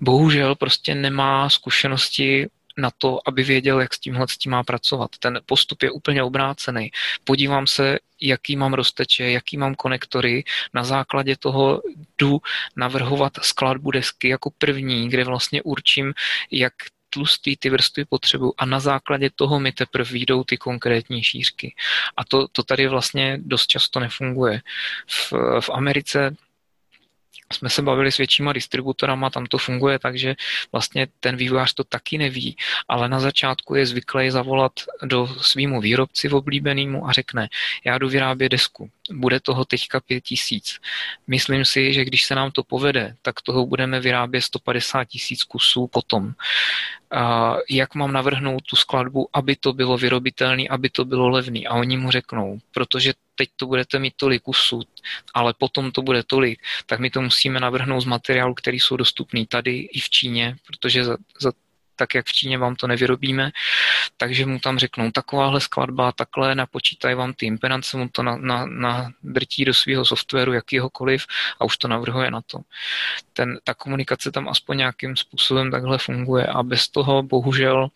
bohužel 0.00 0.54
prostě 0.54 0.94
nemá 0.94 1.50
zkušenosti 1.50 2.48
na 2.78 2.90
to, 2.98 3.18
aby 3.26 3.42
věděl, 3.42 3.80
jak 3.80 3.94
s 3.94 3.98
tímhle 3.98 4.26
s 4.28 4.38
tím 4.38 4.52
má 4.52 4.62
pracovat. 4.62 5.10
Ten 5.18 5.40
postup 5.46 5.82
je 5.82 5.90
úplně 5.90 6.22
obrácený. 6.22 6.90
Podívám 7.24 7.66
se, 7.66 7.98
jaký 8.20 8.56
mám 8.56 8.74
rozteče, 8.74 9.30
jaký 9.30 9.56
mám 9.56 9.74
konektory, 9.74 10.44
na 10.74 10.84
základě 10.84 11.36
toho 11.36 11.82
jdu 12.18 12.38
navrhovat 12.76 13.32
skladbu 13.42 13.90
desky 13.90 14.28
jako 14.28 14.50
první, 14.58 15.08
kde 15.08 15.24
vlastně 15.24 15.62
určím, 15.62 16.14
jak 16.50 16.72
tlustý 17.10 17.56
ty 17.56 17.70
vrstvy 17.70 18.04
potřebuju 18.04 18.54
a 18.58 18.66
na 18.66 18.80
základě 18.80 19.30
toho 19.34 19.60
mi 19.60 19.72
teprve 19.72 20.10
výjdou 20.10 20.44
ty 20.44 20.56
konkrétní 20.56 21.22
šířky. 21.22 21.74
A 22.16 22.24
to, 22.24 22.48
to 22.48 22.62
tady 22.62 22.88
vlastně 22.88 23.38
dost 23.42 23.66
často 23.66 24.00
nefunguje. 24.00 24.60
V, 25.06 25.32
v 25.60 25.70
Americe 25.70 26.36
jsme 27.52 27.70
se 27.70 27.82
bavili 27.82 28.12
s 28.12 28.16
většíma 28.16 28.52
distributorama, 28.52 29.30
tam 29.30 29.46
to 29.46 29.58
funguje 29.58 29.98
tak, 29.98 30.18
že 30.18 30.34
vlastně 30.72 31.06
ten 31.20 31.36
vývojář 31.36 31.74
to 31.74 31.84
taky 31.84 32.18
neví, 32.18 32.56
ale 32.88 33.08
na 33.08 33.20
začátku 33.20 33.74
je 33.74 33.86
zvyklý 33.86 34.30
zavolat 34.30 34.72
do 35.02 35.26
svýmu 35.26 35.80
výrobci 35.80 36.28
v 36.28 36.34
oblíbenému 36.34 37.08
a 37.08 37.12
řekne, 37.12 37.48
já 37.84 37.98
jdu 37.98 38.08
vyrábět 38.08 38.48
desku, 38.48 38.90
bude 39.10 39.40
toho 39.40 39.64
teďka 39.64 40.00
pět 40.00 40.20
tisíc. 40.20 40.78
Myslím 41.26 41.64
si, 41.64 41.92
že 41.92 42.04
když 42.04 42.24
se 42.24 42.34
nám 42.34 42.50
to 42.50 42.62
povede, 42.62 43.16
tak 43.22 43.42
toho 43.42 43.66
budeme 43.66 44.00
vyrábět 44.00 44.42
150 44.42 45.04
tisíc 45.04 45.44
kusů 45.44 45.86
potom. 45.86 46.32
A 47.10 47.56
jak 47.70 47.94
mám 47.94 48.12
navrhnout 48.12 48.62
tu 48.62 48.76
skladbu, 48.76 49.28
aby 49.32 49.56
to 49.56 49.72
bylo 49.72 49.98
vyrobitelné, 49.98 50.64
aby 50.70 50.90
to 50.90 51.04
bylo 51.04 51.28
levný. 51.28 51.66
A 51.66 51.74
oni 51.74 51.96
mu 51.96 52.10
řeknou, 52.10 52.58
protože 52.74 53.12
teď 53.34 53.48
to 53.56 53.66
budete 53.66 53.98
mít 53.98 54.14
tolik 54.16 54.42
kusů, 54.42 54.82
ale 55.34 55.54
potom 55.58 55.90
to 55.90 56.02
bude 56.02 56.22
tolik, 56.22 56.60
tak 56.86 57.00
my 57.00 57.10
to 57.10 57.22
musíme 57.22 57.60
navrhnout 57.60 58.00
z 58.00 58.04
materiálu, 58.04 58.54
který 58.54 58.80
jsou 58.80 58.96
dostupný 58.96 59.46
tady 59.46 59.76
i 59.76 60.00
v 60.00 60.10
Číně, 60.10 60.56
protože 60.66 61.04
za, 61.04 61.16
za 61.40 61.52
tak 61.98 62.14
jak 62.14 62.26
v 62.26 62.32
Číně 62.32 62.58
vám 62.58 62.76
to 62.76 62.86
nevyrobíme, 62.86 63.50
takže 64.16 64.46
mu 64.46 64.58
tam 64.58 64.78
řeknou 64.78 65.10
takováhle 65.10 65.60
skladba, 65.60 66.12
takhle 66.12 66.54
napočítají 66.54 67.14
vám 67.14 67.32
ty 67.32 67.46
impedance, 67.46 67.96
mu 67.96 68.08
to 68.08 68.22
na, 68.22 68.36
na, 68.36 68.66
na 68.66 69.10
drtí 69.22 69.64
do 69.64 69.74
svého 69.74 70.04
softwaru 70.04 70.52
jakýhokoliv 70.52 71.26
a 71.60 71.64
už 71.64 71.76
to 71.76 71.88
navrhuje 71.88 72.30
na 72.30 72.40
to. 72.40 72.58
Ten, 73.32 73.58
ta 73.64 73.74
komunikace 73.74 74.32
tam 74.32 74.48
aspoň 74.48 74.76
nějakým 74.76 75.16
způsobem 75.16 75.70
takhle 75.70 75.98
funguje 75.98 76.46
a 76.46 76.62
bez 76.62 76.88
toho 76.88 77.22
bohužel 77.22 77.90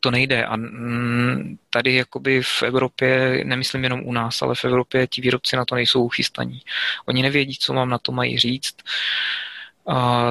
to 0.00 0.10
nejde. 0.10 0.44
A 0.44 0.56
mm, 0.56 1.58
tady 1.70 1.94
jakoby 1.94 2.42
v 2.42 2.62
Evropě, 2.62 3.40
nemyslím 3.44 3.84
jenom 3.84 4.00
u 4.04 4.12
nás, 4.12 4.42
ale 4.42 4.54
v 4.54 4.64
Evropě 4.64 5.06
ti 5.06 5.20
výrobci 5.20 5.56
na 5.56 5.64
to 5.64 5.74
nejsou 5.74 6.04
uchystaní. 6.04 6.60
Oni 7.06 7.22
nevědí, 7.22 7.56
co 7.60 7.74
vám 7.74 7.88
na 7.88 7.98
to 7.98 8.12
mají 8.12 8.38
říct 8.38 8.76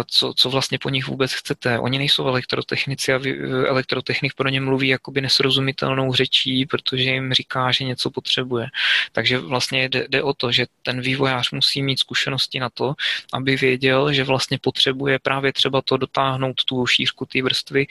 co, 0.07 0.33
co 0.33 0.49
vlastně 0.49 0.79
po 0.79 0.89
nich 0.89 1.07
vůbec 1.07 1.33
chcete. 1.33 1.79
Oni 1.79 1.97
nejsou 1.97 2.27
elektrotechnici 2.27 3.13
a 3.13 3.19
elektrotechnik 3.67 4.33
pro 4.33 4.49
ně 4.49 4.61
mluví 4.61 4.87
jakoby 4.87 5.21
nesrozumitelnou 5.21 6.13
řečí, 6.13 6.65
protože 6.65 7.03
jim 7.03 7.33
říká, 7.33 7.71
že 7.71 7.83
něco 7.83 8.11
potřebuje. 8.11 8.67
Takže 9.11 9.37
vlastně 9.37 9.89
jde, 9.89 10.05
jde 10.09 10.23
o 10.23 10.33
to, 10.33 10.51
že 10.51 10.65
ten 10.83 11.01
vývojář 11.01 11.51
musí 11.51 11.83
mít 11.83 11.99
zkušenosti 11.99 12.59
na 12.59 12.69
to, 12.69 12.93
aby 13.33 13.55
věděl, 13.55 14.13
že 14.13 14.23
vlastně 14.23 14.59
potřebuje 14.61 15.19
právě 15.19 15.53
třeba 15.53 15.81
to 15.81 15.97
dotáhnout 15.97 16.63
tu 16.65 16.87
šířku 16.87 17.25
té 17.25 17.41
vrstvy 17.41 17.87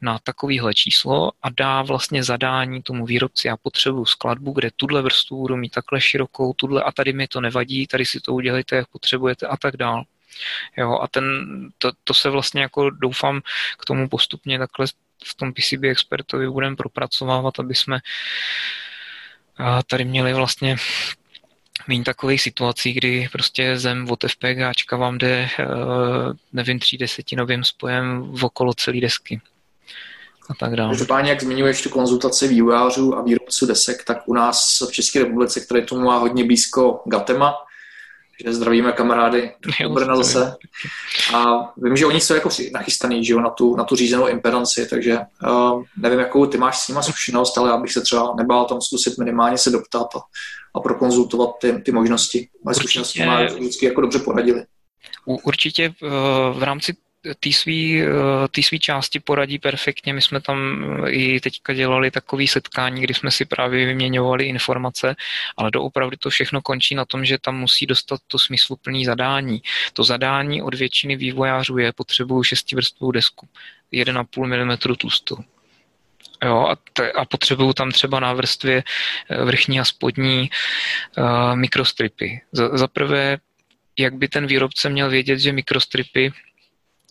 na 0.00 0.18
takovýhle 0.18 0.74
číslo 0.74 1.30
a 1.42 1.50
dá 1.50 1.82
vlastně 1.82 2.24
zadání 2.24 2.82
tomu 2.82 3.06
výrobci. 3.06 3.48
Já 3.48 3.56
potřebuju 3.56 4.04
skladbu, 4.04 4.52
kde 4.52 4.70
tuhle 4.76 5.02
vrstvu 5.02 5.36
budu 5.36 5.56
mít 5.56 5.72
takhle 5.72 6.00
širokou, 6.00 6.52
tuhle 6.52 6.82
a 6.82 6.92
tady 6.92 7.12
mi 7.12 7.28
to 7.28 7.40
nevadí, 7.40 7.86
tady 7.86 8.06
si 8.06 8.20
to 8.20 8.32
udělejte, 8.32 8.76
jak 8.76 8.88
potřebujete 8.88 9.46
a 9.46 9.56
tak 9.56 9.76
dál. 9.76 10.04
Jo, 10.76 10.98
a 11.02 11.08
ten, 11.08 11.24
to, 11.78 11.90
to 12.04 12.14
se 12.14 12.30
vlastně 12.30 12.62
jako 12.62 12.90
doufám 12.90 13.40
k 13.78 13.84
tomu 13.84 14.08
postupně 14.08 14.58
takhle 14.58 14.86
v 15.24 15.34
tom 15.34 15.52
PCB 15.52 15.84
expertovi 15.84 16.50
budeme 16.50 16.76
propracovávat, 16.76 17.60
aby 17.60 17.74
jsme 17.74 17.98
tady 19.86 20.04
měli 20.04 20.34
vlastně 20.34 20.76
méně 21.88 22.04
takových 22.04 22.42
situací, 22.42 22.92
kdy 22.92 23.28
prostě 23.32 23.78
zem 23.78 24.10
od 24.10 24.24
FPGAčka 24.28 24.96
vám 24.96 25.18
jde, 25.18 25.28
e, 25.28 25.48
nevím, 26.52 26.78
třídesetinovým 26.78 27.64
spojem 27.64 28.32
v 28.32 28.44
okolo 28.44 28.74
celé 28.74 29.00
desky 29.00 29.40
a 30.50 30.54
tak 30.54 30.76
dále. 30.76 30.90
Každopádně, 30.90 31.30
jak 31.30 31.42
zmiňuješ 31.42 31.82
tu 31.82 31.88
konzultaci 31.88 32.48
vývojářů 32.48 33.16
a 33.16 33.22
výrobců 33.22 33.66
desek, 33.66 34.04
tak 34.04 34.28
u 34.28 34.34
nás 34.34 34.82
v 34.88 34.92
České 34.92 35.18
republice, 35.18 35.60
které 35.60 35.82
tomu 35.82 36.00
má 36.00 36.18
hodně 36.18 36.44
blízko 36.44 37.02
Gatema, 37.06 37.54
že 38.44 38.54
zdravíme 38.54 38.92
kamarády 38.92 39.52
do 39.60 40.16
zase. 40.16 40.56
A 41.34 41.44
vím, 41.76 41.96
že 41.96 42.06
oni 42.06 42.20
jsou 42.20 42.34
jako 42.34 42.48
nachystaný 42.72 43.24
že 43.24 43.32
jo, 43.32 43.40
na, 43.40 43.50
tu, 43.50 43.76
na 43.76 43.84
tu 43.84 43.96
řízenou 43.96 44.28
impedanci, 44.28 44.86
takže 44.90 45.18
uh, 45.18 45.82
nevím, 45.96 46.18
jakou 46.18 46.46
ty 46.46 46.58
máš 46.58 46.78
s 46.78 46.88
nima 46.88 47.02
zkušenost, 47.02 47.58
ale 47.58 47.70
já 47.70 47.76
bych 47.76 47.92
se 47.92 48.00
třeba 48.00 48.34
nebál 48.36 48.64
tam 48.64 48.80
zkusit 48.80 49.18
minimálně 49.18 49.58
se 49.58 49.70
doptat 49.70 50.06
a, 50.16 50.20
a 50.74 50.80
prokonzultovat 50.80 51.50
ty, 51.60 51.72
ty 51.72 51.92
možnosti. 51.92 52.48
Moje 52.64 52.74
zkušenosti 52.74 53.26
má 53.26 53.42
vždycky 53.44 53.86
jako 53.86 54.00
dobře 54.00 54.18
poradili. 54.18 54.64
Určitě 55.26 55.94
v 56.52 56.62
rámci 56.62 56.92
té 57.40 58.62
svý, 58.62 58.80
části 58.80 59.20
poradí 59.20 59.58
perfektně. 59.58 60.12
My 60.12 60.22
jsme 60.22 60.40
tam 60.40 60.86
i 61.08 61.40
teďka 61.40 61.74
dělali 61.74 62.10
takové 62.10 62.46
setkání, 62.46 63.02
kdy 63.02 63.14
jsme 63.14 63.30
si 63.30 63.44
právě 63.44 63.86
vyměňovali 63.86 64.44
informace, 64.44 65.16
ale 65.56 65.70
doopravdy 65.70 66.16
to 66.16 66.30
všechno 66.30 66.62
končí 66.62 66.94
na 66.94 67.04
tom, 67.04 67.24
že 67.24 67.38
tam 67.38 67.56
musí 67.56 67.86
dostat 67.86 68.20
to 68.26 68.38
smysluplné 68.38 69.04
zadání. 69.04 69.62
To 69.92 70.04
zadání 70.04 70.62
od 70.62 70.74
většiny 70.74 71.16
vývojářů 71.16 71.78
je 71.78 71.92
potřebuju 71.92 72.42
šestivrstvou 72.42 73.10
desku, 73.10 73.48
1,5 73.92 74.64
mm 74.64 74.96
tlustou. 74.96 75.36
Jo, 76.44 76.66
a, 76.70 76.76
t- 76.92 77.12
a 77.12 77.24
potřebuju 77.24 77.72
tam 77.72 77.90
třeba 77.90 78.20
na 78.20 78.32
vrstvě 78.32 78.82
eh, 79.30 79.44
vrchní 79.44 79.80
a 79.80 79.84
spodní 79.84 80.50
uh, 81.18 81.56
mikrostripy. 81.56 82.40
Za, 82.52 82.76
za 82.76 82.88
prvé, 82.88 83.38
jak 83.98 84.14
by 84.14 84.28
ten 84.28 84.46
výrobce 84.46 84.88
měl 84.88 85.10
vědět, 85.10 85.38
že 85.38 85.52
mikrostripy 85.52 86.32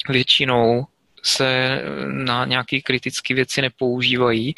většinou 0.10 0.86
se 1.24 1.82
na 2.08 2.46
nějaké 2.46 2.82
kritické 2.82 3.34
věci 3.34 3.62
nepoužívají 3.62 4.56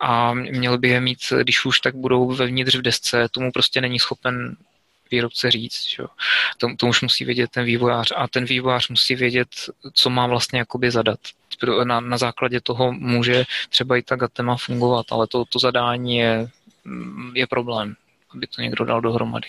a 0.00 0.34
měl 0.34 0.78
by 0.78 0.88
je 0.88 1.00
mít, 1.00 1.18
když 1.42 1.64
už 1.64 1.80
tak 1.80 1.94
budou 1.94 2.34
vevnitř 2.34 2.74
v 2.74 2.82
desce, 2.82 3.28
tomu 3.30 3.52
prostě 3.52 3.80
není 3.80 3.98
schopen 3.98 4.56
výrobce 5.10 5.50
říct. 5.50 5.88
Že? 5.88 6.02
To, 6.58 6.68
to 6.76 6.86
už 6.86 7.02
musí 7.02 7.24
vědět 7.24 7.50
ten 7.50 7.64
vývojář 7.64 8.12
a 8.16 8.28
ten 8.28 8.44
vývojář 8.44 8.88
musí 8.88 9.14
vědět, 9.14 9.48
co 9.92 10.10
má 10.10 10.26
vlastně 10.26 10.58
jakoby 10.58 10.90
zadat. 10.90 11.20
Na, 11.84 12.00
na 12.00 12.18
základě 12.18 12.60
toho 12.60 12.92
může 12.92 13.44
třeba 13.68 13.96
i 13.96 14.02
ta 14.02 14.16
Gatema 14.16 14.56
fungovat, 14.56 15.06
ale 15.10 15.26
to, 15.26 15.44
to 15.44 15.58
zadání 15.58 16.16
je, 16.16 16.48
je 17.34 17.46
problém. 17.46 17.94
Aby 18.34 18.46
to 18.46 18.62
někdo 18.62 18.84
dal 18.84 19.00
dohromady. 19.00 19.48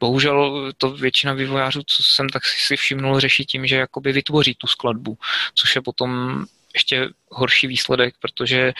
Bohužel 0.00 0.70
to 0.76 0.90
většina 0.90 1.32
vývojářů, 1.32 1.82
co 1.86 2.02
jsem 2.02 2.28
tak 2.28 2.42
si 2.46 2.76
všimnul, 2.76 3.20
řeší 3.20 3.44
tím, 3.44 3.66
že 3.66 3.76
jakoby 3.76 4.12
vytvoří 4.12 4.54
tu 4.54 4.66
skladbu, 4.66 5.18
což 5.54 5.74
je 5.76 5.82
potom 5.82 6.44
ještě 6.74 7.08
horší 7.30 7.66
výsledek, 7.66 8.14
protože 8.20 8.72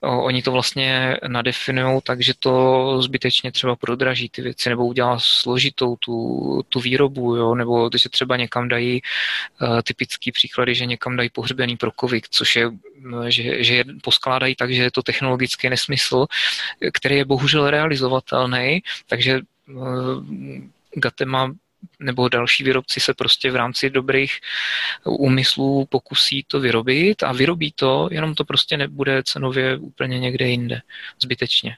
oni 0.00 0.42
to 0.42 0.52
vlastně 0.52 1.16
nadefinují 1.28 2.00
tak, 2.02 2.22
že 2.22 2.32
to 2.38 3.02
zbytečně 3.02 3.52
třeba 3.52 3.76
prodraží 3.76 4.28
ty 4.28 4.42
věci, 4.42 4.68
nebo 4.68 4.86
udělá 4.86 5.18
složitou 5.20 5.96
tu, 5.96 6.16
tu 6.68 6.80
výrobu, 6.80 7.36
jo? 7.36 7.54
nebo 7.54 7.90
že 7.96 8.08
třeba 8.08 8.36
někam 8.36 8.68
dají 8.68 9.02
uh, 9.62 9.82
typický 9.82 10.32
příklady, 10.32 10.74
že 10.74 10.86
někam 10.86 11.16
dají 11.16 11.30
pohřbený 11.30 11.76
prokovik, 11.76 12.28
což 12.28 12.56
je, 12.56 12.70
že, 13.28 13.64
že 13.64 13.74
je 13.74 13.84
poskládají 14.02 14.54
tak, 14.54 14.74
že 14.74 14.82
je 14.82 14.90
to 14.90 15.02
technologický 15.02 15.68
nesmysl, 15.68 16.26
který 16.92 17.16
je 17.16 17.24
bohužel 17.24 17.70
realizovatelný, 17.70 18.82
takže 19.08 19.40
uh, 19.68 20.24
Gate 20.96 21.24
má 21.24 21.50
nebo 22.00 22.28
další 22.28 22.64
výrobci 22.64 23.00
se 23.00 23.14
prostě 23.14 23.50
v 23.50 23.56
rámci 23.56 23.90
dobrých 23.90 24.32
úmyslů 25.04 25.86
pokusí 25.88 26.44
to 26.48 26.60
vyrobit 26.60 27.22
a 27.22 27.32
vyrobí 27.32 27.72
to, 27.72 28.08
jenom 28.10 28.34
to 28.34 28.44
prostě 28.44 28.76
nebude 28.76 29.22
cenově 29.22 29.76
úplně 29.76 30.18
někde 30.18 30.48
jinde, 30.48 30.80
zbytečně. 31.22 31.76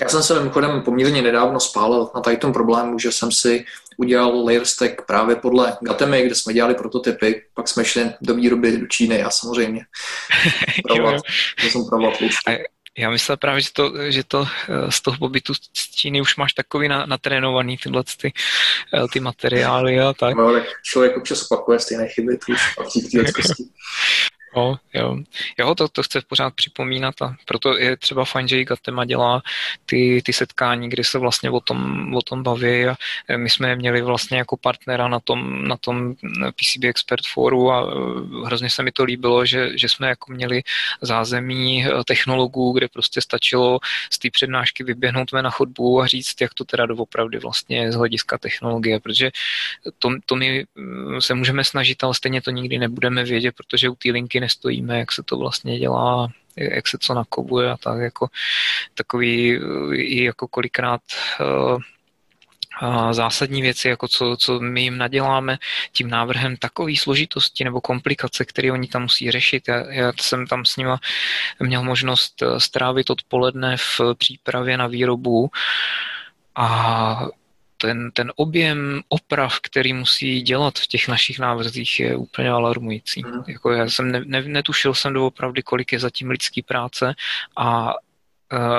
Já 0.00 0.08
jsem 0.08 0.22
se 0.22 0.38
mimochodem 0.38 0.82
poměrně 0.82 1.22
nedávno 1.22 1.60
spálil 1.60 2.10
na 2.14 2.20
tady 2.20 2.36
tom 2.36 2.52
problému, 2.52 2.98
že 2.98 3.12
jsem 3.12 3.32
si 3.32 3.64
udělal 3.96 4.44
layer 4.44 4.64
stack 4.64 5.06
právě 5.06 5.36
podle 5.36 5.76
Gatemy, 5.80 6.22
kde 6.22 6.34
jsme 6.34 6.52
dělali 6.52 6.74
prototypy, 6.74 7.42
pak 7.54 7.68
jsme 7.68 7.84
šli 7.84 8.12
do 8.20 8.34
výroby 8.34 8.78
do 8.78 8.86
Číny 8.86 9.22
a 9.22 9.30
samozřejmě 9.30 9.86
pravovat, 10.88 11.22
jsem 11.58 11.84
pravovat 11.84 12.20
já 12.98 13.10
myslím 13.10 13.36
právě, 13.36 13.60
že 13.60 13.72
to, 13.72 13.92
že 14.08 14.24
to 14.24 14.46
eh, 14.68 14.92
z 14.92 15.00
toho 15.00 15.16
pobytu 15.18 15.54
z 15.54 15.90
Číny 15.94 16.20
už 16.20 16.36
máš 16.36 16.52
takový 16.52 16.88
na, 16.88 17.06
natrénovaný 17.06 17.76
tyhle 17.76 18.04
ty, 18.20 18.32
eh, 18.94 19.08
ty 19.12 19.20
materiály 19.20 20.00
a 20.00 20.12
tak. 20.12 20.36
No, 20.36 20.44
ale 20.44 20.66
člověk 20.82 21.16
občas 21.16 21.50
opakuje 21.50 21.78
stejné 21.78 22.08
chyby, 22.08 22.38
to 22.38 22.52
už 22.52 22.74
patří 22.74 23.02
k 23.02 23.10
Jo, 24.56 24.76
jo. 24.94 25.18
jo 25.58 25.74
to, 25.74 25.88
to 25.88 26.02
chce 26.02 26.20
pořád 26.28 26.54
připomínat 26.54 27.22
a 27.22 27.36
proto 27.44 27.76
je 27.76 27.96
třeba 27.96 28.24
fajn, 28.24 28.48
že 28.48 28.60
i 28.60 28.64
Gatema 28.64 29.04
dělá 29.04 29.42
ty, 29.86 30.22
ty 30.24 30.32
setkání, 30.32 30.88
kdy 30.88 31.04
se 31.04 31.18
vlastně 31.18 31.50
o 31.50 31.60
tom, 31.60 32.14
o 32.14 32.22
tom 32.22 32.42
baví 32.42 32.84
a 32.84 32.96
eh, 33.28 33.38
my 33.38 33.50
jsme 33.50 33.68
je 33.68 33.76
měli 33.76 34.02
vlastně 34.02 34.38
jako 34.38 34.56
partnera 34.56 35.08
na 35.08 35.20
tom, 35.20 35.68
na 35.68 35.76
tom 35.76 36.14
PCB 36.50 36.84
Expert 36.84 37.26
Foru 37.26 37.70
a 37.70 37.82
eh, 37.82 38.46
hrozně 38.46 38.70
se 38.70 38.82
mi 38.82 38.92
to 38.92 39.04
líbilo, 39.04 39.46
že, 39.46 39.78
že 39.78 39.88
jsme 39.88 40.08
jako 40.08 40.32
měli 40.32 40.62
zázemí 41.02 41.86
technologů, 42.06 42.72
kde 42.72 42.88
prostě 42.88 43.20
stačilo 43.20 43.78
z 44.10 44.18
té 44.18 44.30
přednášky 44.30 44.84
vyběhnout 44.84 45.32
na 45.32 45.50
chodbu 45.50 46.00
a 46.00 46.06
říct, 46.06 46.40
jak 46.40 46.54
to 46.54 46.64
teda 46.64 46.86
doopravdy 46.86 47.38
vlastně 47.38 47.92
z 47.92 47.94
hlediska 47.94 48.38
technologie, 48.38 49.00
protože 49.00 49.30
to, 49.98 50.10
to 50.26 50.36
my 50.36 50.64
se 51.18 51.34
můžeme 51.34 51.64
snažit, 51.64 52.04
ale 52.04 52.14
stejně 52.14 52.42
to 52.42 52.50
nikdy 52.50 52.78
nebudeme 52.78 53.24
vědět, 53.24 53.54
protože 53.56 53.88
u 53.88 53.94
té 53.94 54.10
linky 54.10 54.40
nestojíme, 54.44 54.98
jak 54.98 55.12
se 55.12 55.22
to 55.22 55.36
vlastně 55.36 55.78
dělá, 55.78 56.28
jak 56.56 56.88
se 56.88 56.98
co 57.00 57.14
nakobuje 57.14 57.70
a 57.70 57.76
tak 57.76 57.98
jako 58.00 58.28
takový 58.94 59.60
i 59.92 60.24
jako 60.24 60.48
kolikrát 60.48 61.00
uh, 61.40 61.80
zásadní 63.10 63.62
věci, 63.62 63.88
jako 63.88 64.08
co, 64.08 64.36
co 64.36 64.60
my 64.60 64.82
jim 64.82 64.98
naděláme 64.98 65.58
tím 65.92 66.10
návrhem 66.10 66.56
takové 66.56 66.92
složitosti 66.96 67.64
nebo 67.64 67.80
komplikace, 67.80 68.44
které 68.44 68.72
oni 68.72 68.88
tam 68.88 69.02
musí 69.02 69.30
řešit. 69.30 69.68
Já, 69.68 69.92
já 69.92 70.12
jsem 70.20 70.46
tam 70.46 70.64
s 70.64 70.76
nimi 70.76 70.90
měl 71.60 71.82
možnost 71.84 72.42
eh, 72.42 72.60
strávit 72.60 73.10
odpoledne 73.10 73.76
v 73.76 74.00
přípravě 74.14 74.76
na 74.76 74.86
výrobu 74.86 75.50
a 76.54 77.28
ten, 77.84 78.10
ten 78.10 78.32
objem 78.36 79.00
oprav, 79.08 79.60
který 79.60 79.92
musí 79.92 80.42
dělat 80.42 80.78
v 80.78 80.86
těch 80.86 81.08
našich 81.08 81.38
návrzích, 81.38 82.00
je 82.00 82.16
úplně 82.16 82.50
alarmující. 82.50 83.22
Mm. 83.22 83.42
Jako 83.46 83.72
já 83.72 83.88
jsem 83.88 84.12
ne, 84.12 84.22
ne, 84.24 84.42
netušil 84.42 84.94
jsem 84.94 85.12
doopravdy, 85.12 85.62
kolik 85.62 85.92
je 85.92 85.98
zatím 85.98 86.30
lidský 86.30 86.62
práce 86.62 87.14
a 87.56 87.94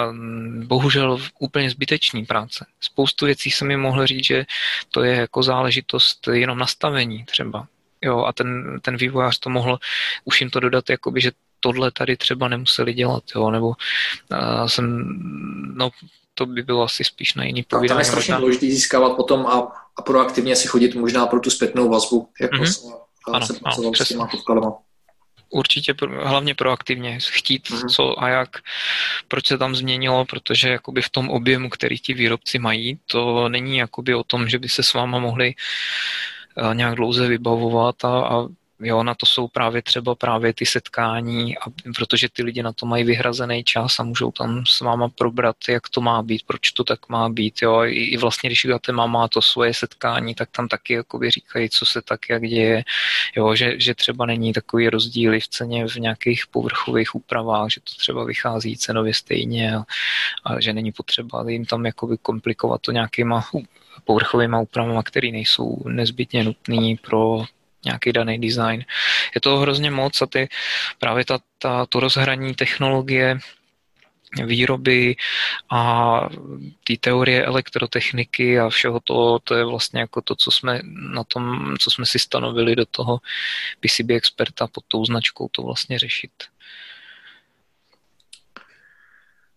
um, 0.10 0.68
bohužel 0.68 1.22
úplně 1.40 1.70
zbytečný 1.70 2.26
práce. 2.26 2.66
Spoustu 2.82 3.26
věcí 3.26 3.52
jsem 3.52 3.68
mi 3.68 3.78
mohl 3.78 4.08
říct, 4.08 4.26
že 4.26 4.46
to 4.92 5.04
je 5.04 5.16
jako 5.16 5.44
záležitost 5.44 6.28
jenom 6.28 6.58
nastavení 6.58 7.26
třeba. 7.26 7.68
Jo, 8.02 8.26
a 8.26 8.34
ten, 8.34 8.80
ten 8.82 8.98
vývojář 8.98 9.40
to 9.40 9.50
mohl 9.50 9.80
už 10.24 10.42
jim 10.42 10.50
to 10.50 10.60
dodat, 10.60 10.90
jakoby, 10.90 11.22
že 11.22 11.32
tohle 11.60 11.92
tady 11.92 12.18
třeba 12.18 12.48
nemuseli 12.48 12.94
dělat, 12.94 13.24
jo, 13.36 13.52
nebo 13.52 13.68
uh, 13.68 14.66
jsem, 14.68 15.06
no, 15.76 15.90
to 16.36 16.46
by 16.46 16.64
bylo 16.64 16.84
asi 16.84 17.04
spíš 17.04 17.34
na 17.34 17.44
jiný 17.44 17.64
povídání. 17.64 17.88
Tam 17.88 18.00
je 18.00 18.06
strašně 18.06 18.34
možná. 18.34 18.40
důležité 18.40 18.66
získávat 18.66 19.16
potom 19.16 19.48
a, 19.48 19.72
a 19.98 20.02
proaktivně 20.02 20.56
si 20.56 20.68
chodit 20.68 20.96
možná 20.96 21.26
pro 21.26 21.40
tu 21.40 21.50
zpětnou 21.50 21.90
vazbu, 21.90 22.30
jak 22.42 22.52
mm-hmm. 22.52 22.94
ano, 23.34 23.46
se 23.46 23.54
ano, 23.64 23.92
s 23.96 24.08
těma 24.08 24.28
podkladama. 24.28 24.74
Určitě 25.50 25.96
hlavně 26.24 26.56
proaktivně 26.56 27.20
chtít 27.30 27.68
mm-hmm. 27.68 27.90
co 27.90 28.24
a 28.24 28.30
jak, 28.30 28.50
proč 29.28 29.48
se 29.48 29.58
tam 29.58 29.76
změnilo, 29.76 30.26
protože 30.26 30.70
jakoby 30.70 31.02
v 31.02 31.10
tom 31.10 31.30
objemu, 31.30 31.70
který 31.70 32.00
ti 32.00 32.14
výrobci 32.14 32.60
mají, 32.60 33.00
to 33.06 33.50
není 33.50 33.78
jakoby 33.78 34.16
o 34.16 34.24
tom, 34.24 34.50
že 34.50 34.60
by 34.60 34.70
se 34.70 34.84
s 34.84 34.94
váma 34.94 35.20
mohli 35.20 35.54
eh, 36.58 36.76
nějak 36.76 36.96
dlouze 36.96 37.28
vybavovat 37.28 38.06
a, 38.06 38.28
a 38.28 38.48
Jo, 38.86 39.04
na 39.04 39.16
to 39.16 39.26
jsou 39.26 39.48
právě 39.48 39.82
třeba 39.82 40.16
právě 40.16 40.54
ty 40.54 40.66
setkání, 40.66 41.58
a 41.58 41.62
protože 41.96 42.30
ty 42.30 42.44
lidi 42.44 42.64
na 42.64 42.74
to 42.74 42.86
mají 42.86 43.04
vyhrazený 43.04 43.64
čas 43.64 44.00
a 44.00 44.04
můžou 44.04 44.32
tam 44.32 44.64
s 44.66 44.82
váma 44.82 45.10
probrat, 45.10 45.56
jak 45.70 45.90
to 45.90 46.02
má 46.02 46.22
být, 46.24 46.44
proč 46.48 46.72
to 46.72 46.84
tak 46.84 47.10
má 47.10 47.30
být. 47.30 47.62
Jo. 47.62 47.84
I, 47.84 48.04
i 48.04 48.18
vlastně, 48.18 48.50
když 48.50 48.66
Gatema 48.66 49.06
má 49.06 49.28
to 49.28 49.42
svoje 49.42 49.74
setkání, 49.74 50.36
tak 50.36 50.50
tam 50.52 50.68
taky 50.68 50.94
jakoby 50.94 51.32
říkají, 51.32 51.70
co 51.70 51.86
se 51.86 52.02
tak 52.02 52.20
jak 52.30 52.42
děje. 52.42 52.84
Jo, 53.36 53.56
že, 53.56 53.80
že 53.80 53.96
třeba 53.96 54.26
není 54.26 54.54
takový 54.54 54.90
rozdíly 54.90 55.40
v 55.40 55.48
ceně 55.48 55.88
v 55.88 55.96
nějakých 55.96 56.48
povrchových 56.52 57.16
úpravách, 57.16 57.70
že 57.70 57.82
to 57.82 57.92
třeba 57.98 58.24
vychází 58.24 58.78
cenově 58.78 59.14
stejně 59.14 59.76
a, 59.76 59.84
a 60.46 60.60
že 60.60 60.74
není 60.74 60.92
potřeba 60.92 61.50
jim 61.50 61.66
tam 61.66 61.86
jakoby 61.86 62.18
komplikovat 62.18 62.82
to 62.82 62.92
nějakýma 62.92 63.46
povrchovými 64.04 64.58
úpravami, 64.62 65.00
které 65.04 65.32
nejsou 65.32 65.84
nezbytně 65.90 66.44
nutné 66.44 66.96
pro 67.02 67.46
nějaký 67.86 68.14
daný 68.14 68.42
design. 68.42 68.86
Je 69.36 69.42
to 69.42 69.58
hrozně 69.58 69.92
moc 69.92 70.22
a 70.22 70.26
ty, 70.26 70.50
právě 71.00 71.26
ta, 71.26 71.40
ta, 71.60 71.86
to 71.86 72.00
rozhraní 72.00 72.54
technologie 72.54 73.40
výroby 74.44 75.16
a 75.72 76.22
ty 76.84 76.98
teorie 76.98 77.46
elektrotechniky 77.46 78.60
a 78.60 78.70
všeho 78.70 79.00
to, 79.00 79.40
to 79.44 79.56
je 79.56 79.66
vlastně 79.66 80.00
jako 80.00 80.22
to, 80.22 80.36
co 80.36 80.52
jsme 80.52 80.82
na 81.14 81.24
tom, 81.24 81.76
co 81.80 81.92
jsme 81.92 82.06
si 82.06 82.20
stanovili 82.20 82.76
do 82.76 82.86
toho 82.86 83.18
PCB 83.80 84.10
experta 84.10 84.68
pod 84.68 84.84
tou 84.88 85.06
značkou 85.06 85.48
to 85.52 85.62
vlastně 85.62 86.00
řešit. 86.00 86.32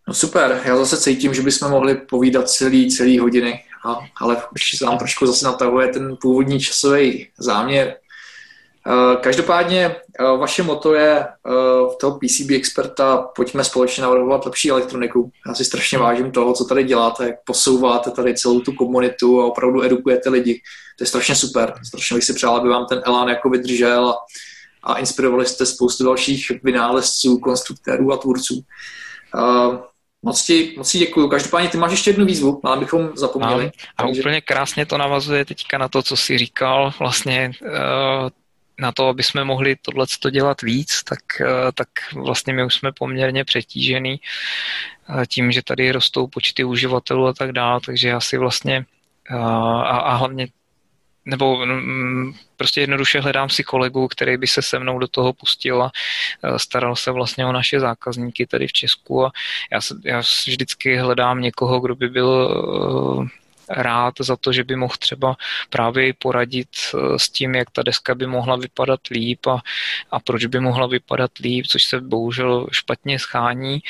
No 0.08 0.14
super, 0.14 0.62
já 0.64 0.76
zase 0.76 0.96
cítím, 0.96 1.34
že 1.34 1.42
bychom 1.42 1.70
mohli 1.70 1.94
povídat 1.94 2.50
celý, 2.50 2.90
celý 2.90 3.18
hodiny, 3.18 3.64
a, 3.84 3.98
ale 4.20 4.42
už 4.52 4.76
se 4.76 4.84
nám 4.84 4.98
trošku 4.98 5.26
zase 5.26 5.44
natahuje 5.44 5.88
ten 5.88 6.16
původní 6.16 6.60
časový 6.60 7.28
záměr. 7.38 7.96
Eh, 8.88 9.16
každopádně 9.16 9.86
eh, 9.86 10.24
vaše 10.36 10.62
moto 10.62 10.94
je 10.94 11.18
eh, 11.18 11.50
v 11.92 11.96
toho 12.00 12.18
PCB 12.18 12.50
experta 12.50 13.16
pojďme 13.16 13.64
společně 13.64 14.02
navrhovat 14.02 14.46
lepší 14.46 14.70
elektroniku. 14.70 15.30
Já 15.46 15.54
si 15.54 15.64
strašně 15.64 15.98
vážím 15.98 16.32
toho, 16.32 16.52
co 16.52 16.64
tady 16.64 16.84
děláte, 16.84 17.26
jak 17.26 17.36
posouváte 17.44 18.10
tady 18.10 18.34
celou 18.34 18.60
tu 18.60 18.72
komunitu 18.72 19.40
a 19.40 19.46
opravdu 19.46 19.82
edukujete 19.82 20.30
lidi. 20.30 20.60
To 20.98 21.02
je 21.02 21.06
strašně 21.06 21.34
super. 21.34 21.74
Strašně 21.86 22.14
bych 22.14 22.24
si 22.24 22.34
přál, 22.34 22.56
aby 22.56 22.68
vám 22.68 22.86
ten 22.86 23.02
elán 23.04 23.28
jako 23.28 23.50
vydržel 23.50 24.08
a, 24.08 24.16
a 24.82 24.94
inspirovali 24.94 25.46
jste 25.46 25.66
spoustu 25.66 26.04
dalších 26.04 26.52
vynálezců, 26.62 27.38
konstruktérů 27.38 28.12
a 28.12 28.16
tvůrců. 28.16 28.60
Moc 30.22 30.44
ti, 30.44 30.74
moc 30.76 30.90
ti 30.90 30.98
děkuju. 30.98 31.28
Každopádně 31.28 31.68
ty 31.68 31.78
máš 31.78 31.90
ještě 31.90 32.10
jednu 32.10 32.26
výzvu, 32.26 32.60
ale 32.64 32.76
bychom 32.76 33.10
zapomněli. 33.14 33.64
A, 33.64 34.02
a 34.02 34.06
takže... 34.06 34.20
úplně 34.20 34.40
krásně 34.40 34.86
to 34.86 34.98
navazuje 34.98 35.44
teďka 35.44 35.78
na 35.78 35.88
to, 35.88 36.02
co 36.02 36.16
jsi 36.16 36.38
říkal. 36.38 36.92
Vlastně 36.98 37.52
na 38.78 38.92
to, 38.92 39.08
aby 39.08 39.22
jsme 39.22 39.44
mohli 39.44 39.76
tohle 39.76 40.06
dělat 40.30 40.62
víc, 40.62 41.02
tak, 41.02 41.40
eh, 41.40 41.72
tak 41.74 41.88
vlastně 42.14 42.52
my 42.52 42.64
už 42.64 42.74
jsme 42.74 42.92
poměrně 42.92 43.44
přetížený 43.44 44.20
eh, 44.20 45.26
tím, 45.26 45.52
že 45.52 45.62
tady 45.62 45.92
rostou 45.92 46.26
počty 46.26 46.64
uživatelů 46.64 47.26
a 47.26 47.32
tak 47.32 47.52
dále, 47.52 47.80
takže 47.86 48.08
já 48.08 48.20
si 48.20 48.38
vlastně 48.38 48.84
eh, 49.30 49.34
a, 49.34 49.98
a 49.98 50.14
hlavně 50.14 50.48
nebo 51.24 51.66
mm, 51.66 52.32
prostě 52.56 52.80
jednoduše 52.80 53.20
hledám 53.20 53.48
si 53.50 53.64
kolegu, 53.64 54.08
který 54.08 54.36
by 54.36 54.46
se 54.46 54.62
se 54.62 54.78
mnou 54.78 54.98
do 54.98 55.08
toho 55.08 55.32
pustil 55.32 55.82
a 55.82 55.90
staral 56.56 56.96
se 56.96 57.10
vlastně 57.10 57.46
o 57.46 57.52
naše 57.52 57.80
zákazníky 57.80 58.46
tady 58.46 58.66
v 58.66 58.72
Česku 58.72 59.24
a 59.26 59.32
já, 59.72 59.80
se, 59.80 59.94
já 60.04 60.20
vždycky 60.46 60.96
hledám 60.96 61.40
někoho, 61.40 61.80
kdo 61.80 61.94
by 61.94 62.08
byl 62.08 62.60
rád 63.70 64.14
za 64.20 64.36
to, 64.36 64.52
že 64.52 64.64
by 64.64 64.76
mohl 64.76 64.94
třeba 64.98 65.36
právě 65.70 66.12
poradit 66.18 66.68
eh, 66.68 67.18
s 67.18 67.28
tím, 67.30 67.54
jak 67.54 67.70
ta 67.70 67.82
deska 67.82 68.14
by 68.14 68.26
mohla 68.26 68.56
vypadat 68.56 69.00
líp 69.10 69.46
a, 69.46 69.62
a 70.10 70.20
proč 70.20 70.46
by 70.46 70.60
mohla 70.60 70.86
vypadat 70.86 71.30
líp, 71.38 71.66
což 71.66 71.84
se 71.84 72.00
bohužel 72.00 72.66
špatně 72.72 73.18
schání, 73.18 73.80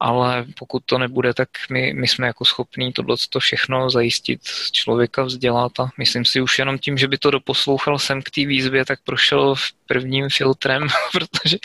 ale 0.00 0.46
pokud 0.58 0.82
to 0.86 0.98
nebude, 0.98 1.34
tak 1.34 1.48
my, 1.70 1.92
my 1.92 2.08
jsme 2.08 2.26
jako 2.26 2.44
schopní 2.44 2.92
tohle 2.92 3.16
to 3.30 3.40
všechno 3.40 3.90
zajistit, 3.90 4.40
člověka 4.72 5.22
vzdělat 5.22 5.80
a 5.80 5.90
myslím 5.98 6.24
si 6.24 6.40
už 6.40 6.58
jenom 6.58 6.78
tím, 6.78 6.98
že 6.98 7.08
by 7.08 7.18
to 7.18 7.30
doposlouchal 7.30 7.98
sem 7.98 8.22
k 8.22 8.30
té 8.30 8.46
výzvě, 8.46 8.84
tak 8.84 8.98
prošel 9.04 9.54
v 9.54 9.72
prvním 9.86 10.28
filtrem, 10.28 10.86
protože 11.12 11.56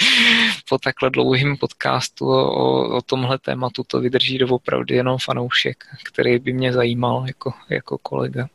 po 0.70 0.78
takhle 0.78 1.10
dlouhým 1.10 1.58
podcastu 1.58 2.28
o, 2.28 2.98
o 2.98 3.02
tomhle 3.02 3.40
tématu 3.40 3.84
to 3.88 4.00
vydrží 4.00 4.38
doopravdy 4.38 4.96
jenom 4.96 5.18
fanoušek, 5.18 5.84
který 6.04 6.40
by 6.40 6.54
mě 6.54 6.74
zajímal 6.74 7.24
jako, 7.28 7.43
jako 7.70 7.98
kolega. 7.98 8.48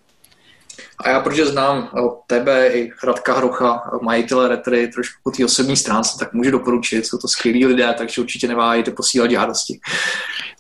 A 0.98 1.08
já, 1.08 1.20
protože 1.20 1.46
znám 1.46 1.90
eh, 1.98 2.00
tebe 2.26 2.68
i 2.68 2.92
Radka 3.04 3.34
Hrocha, 3.34 3.90
majitele 4.02 4.48
Retry, 4.48 4.88
trošku 4.88 5.20
po 5.22 5.30
té 5.30 5.44
osobní 5.44 5.76
stránce, 5.76 6.18
tak 6.18 6.32
můžu 6.32 6.50
doporučit, 6.50 7.06
jsou 7.06 7.18
to 7.18 7.28
skvělí 7.28 7.66
lidé, 7.66 7.94
takže 7.98 8.20
určitě 8.20 8.48
neváhejte 8.48 8.90
posílat 8.90 9.30
žádosti. 9.30 9.80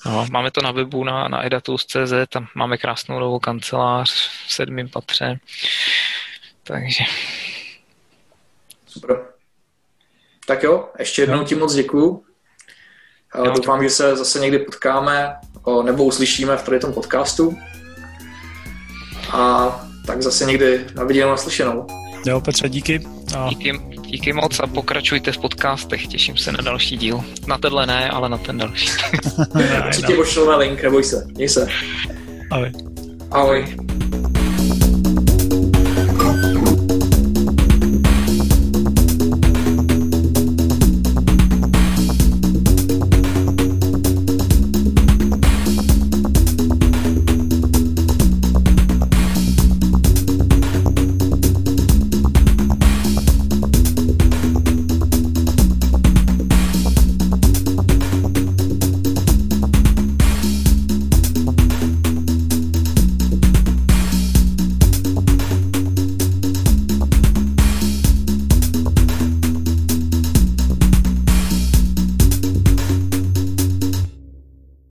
No, 0.06 0.26
máme 0.30 0.50
to 0.50 0.62
na 0.62 0.72
webu 0.72 1.04
na, 1.04 1.28
na 1.28 1.46
edatus.cz, 1.46 2.12
tam 2.28 2.46
máme 2.54 2.78
krásnou 2.78 3.18
novou 3.18 3.38
kancelář 3.38 4.10
v 4.46 4.52
sedmém 4.52 4.88
patře, 4.88 5.38
takže... 6.64 7.04
Super. 8.86 9.24
Tak 10.46 10.62
jo, 10.62 10.88
ještě 10.98 11.22
jednou 11.22 11.44
ti 11.44 11.54
moc 11.54 11.74
děkuju. 11.74 12.24
Já 13.34 13.50
Doufám, 13.50 13.82
že 13.82 13.90
se 13.90 14.16
zase 14.16 14.40
někdy 14.40 14.58
potkáme 14.58 15.36
nebo 15.82 16.04
uslyšíme 16.04 16.56
v 16.56 16.64
tady 16.64 16.78
tom 16.78 16.92
podcastu. 16.92 17.58
A 19.32 19.70
tak 20.06 20.22
zase 20.22 20.44
někdy 20.44 20.86
na 20.94 21.04
viděnou 21.04 21.30
naslyšenou. 21.30 21.86
Jo, 22.26 22.40
Petře, 22.40 22.68
díky. 22.68 23.00
A... 23.36 23.48
Díky, 23.48 23.80
díky 24.00 24.32
moc 24.32 24.60
a 24.60 24.66
pokračujte 24.66 25.32
v 25.32 25.38
podcastech, 25.38 26.06
těším 26.06 26.36
se 26.36 26.52
na 26.52 26.62
další 26.62 26.96
díl. 26.96 27.20
Na 27.46 27.58
tenhle 27.58 27.86
ne, 27.86 28.10
ale 28.10 28.28
na 28.28 28.38
ten 28.38 28.58
další. 28.58 28.90
Určitě 29.86 30.14
pošleme 30.14 30.56
link, 30.56 30.82
neboj 30.82 31.04
se, 31.04 31.26
měj 31.34 31.48
se. 31.48 31.68
Ahoj. 32.50 32.72
Ahoj. 33.30 33.76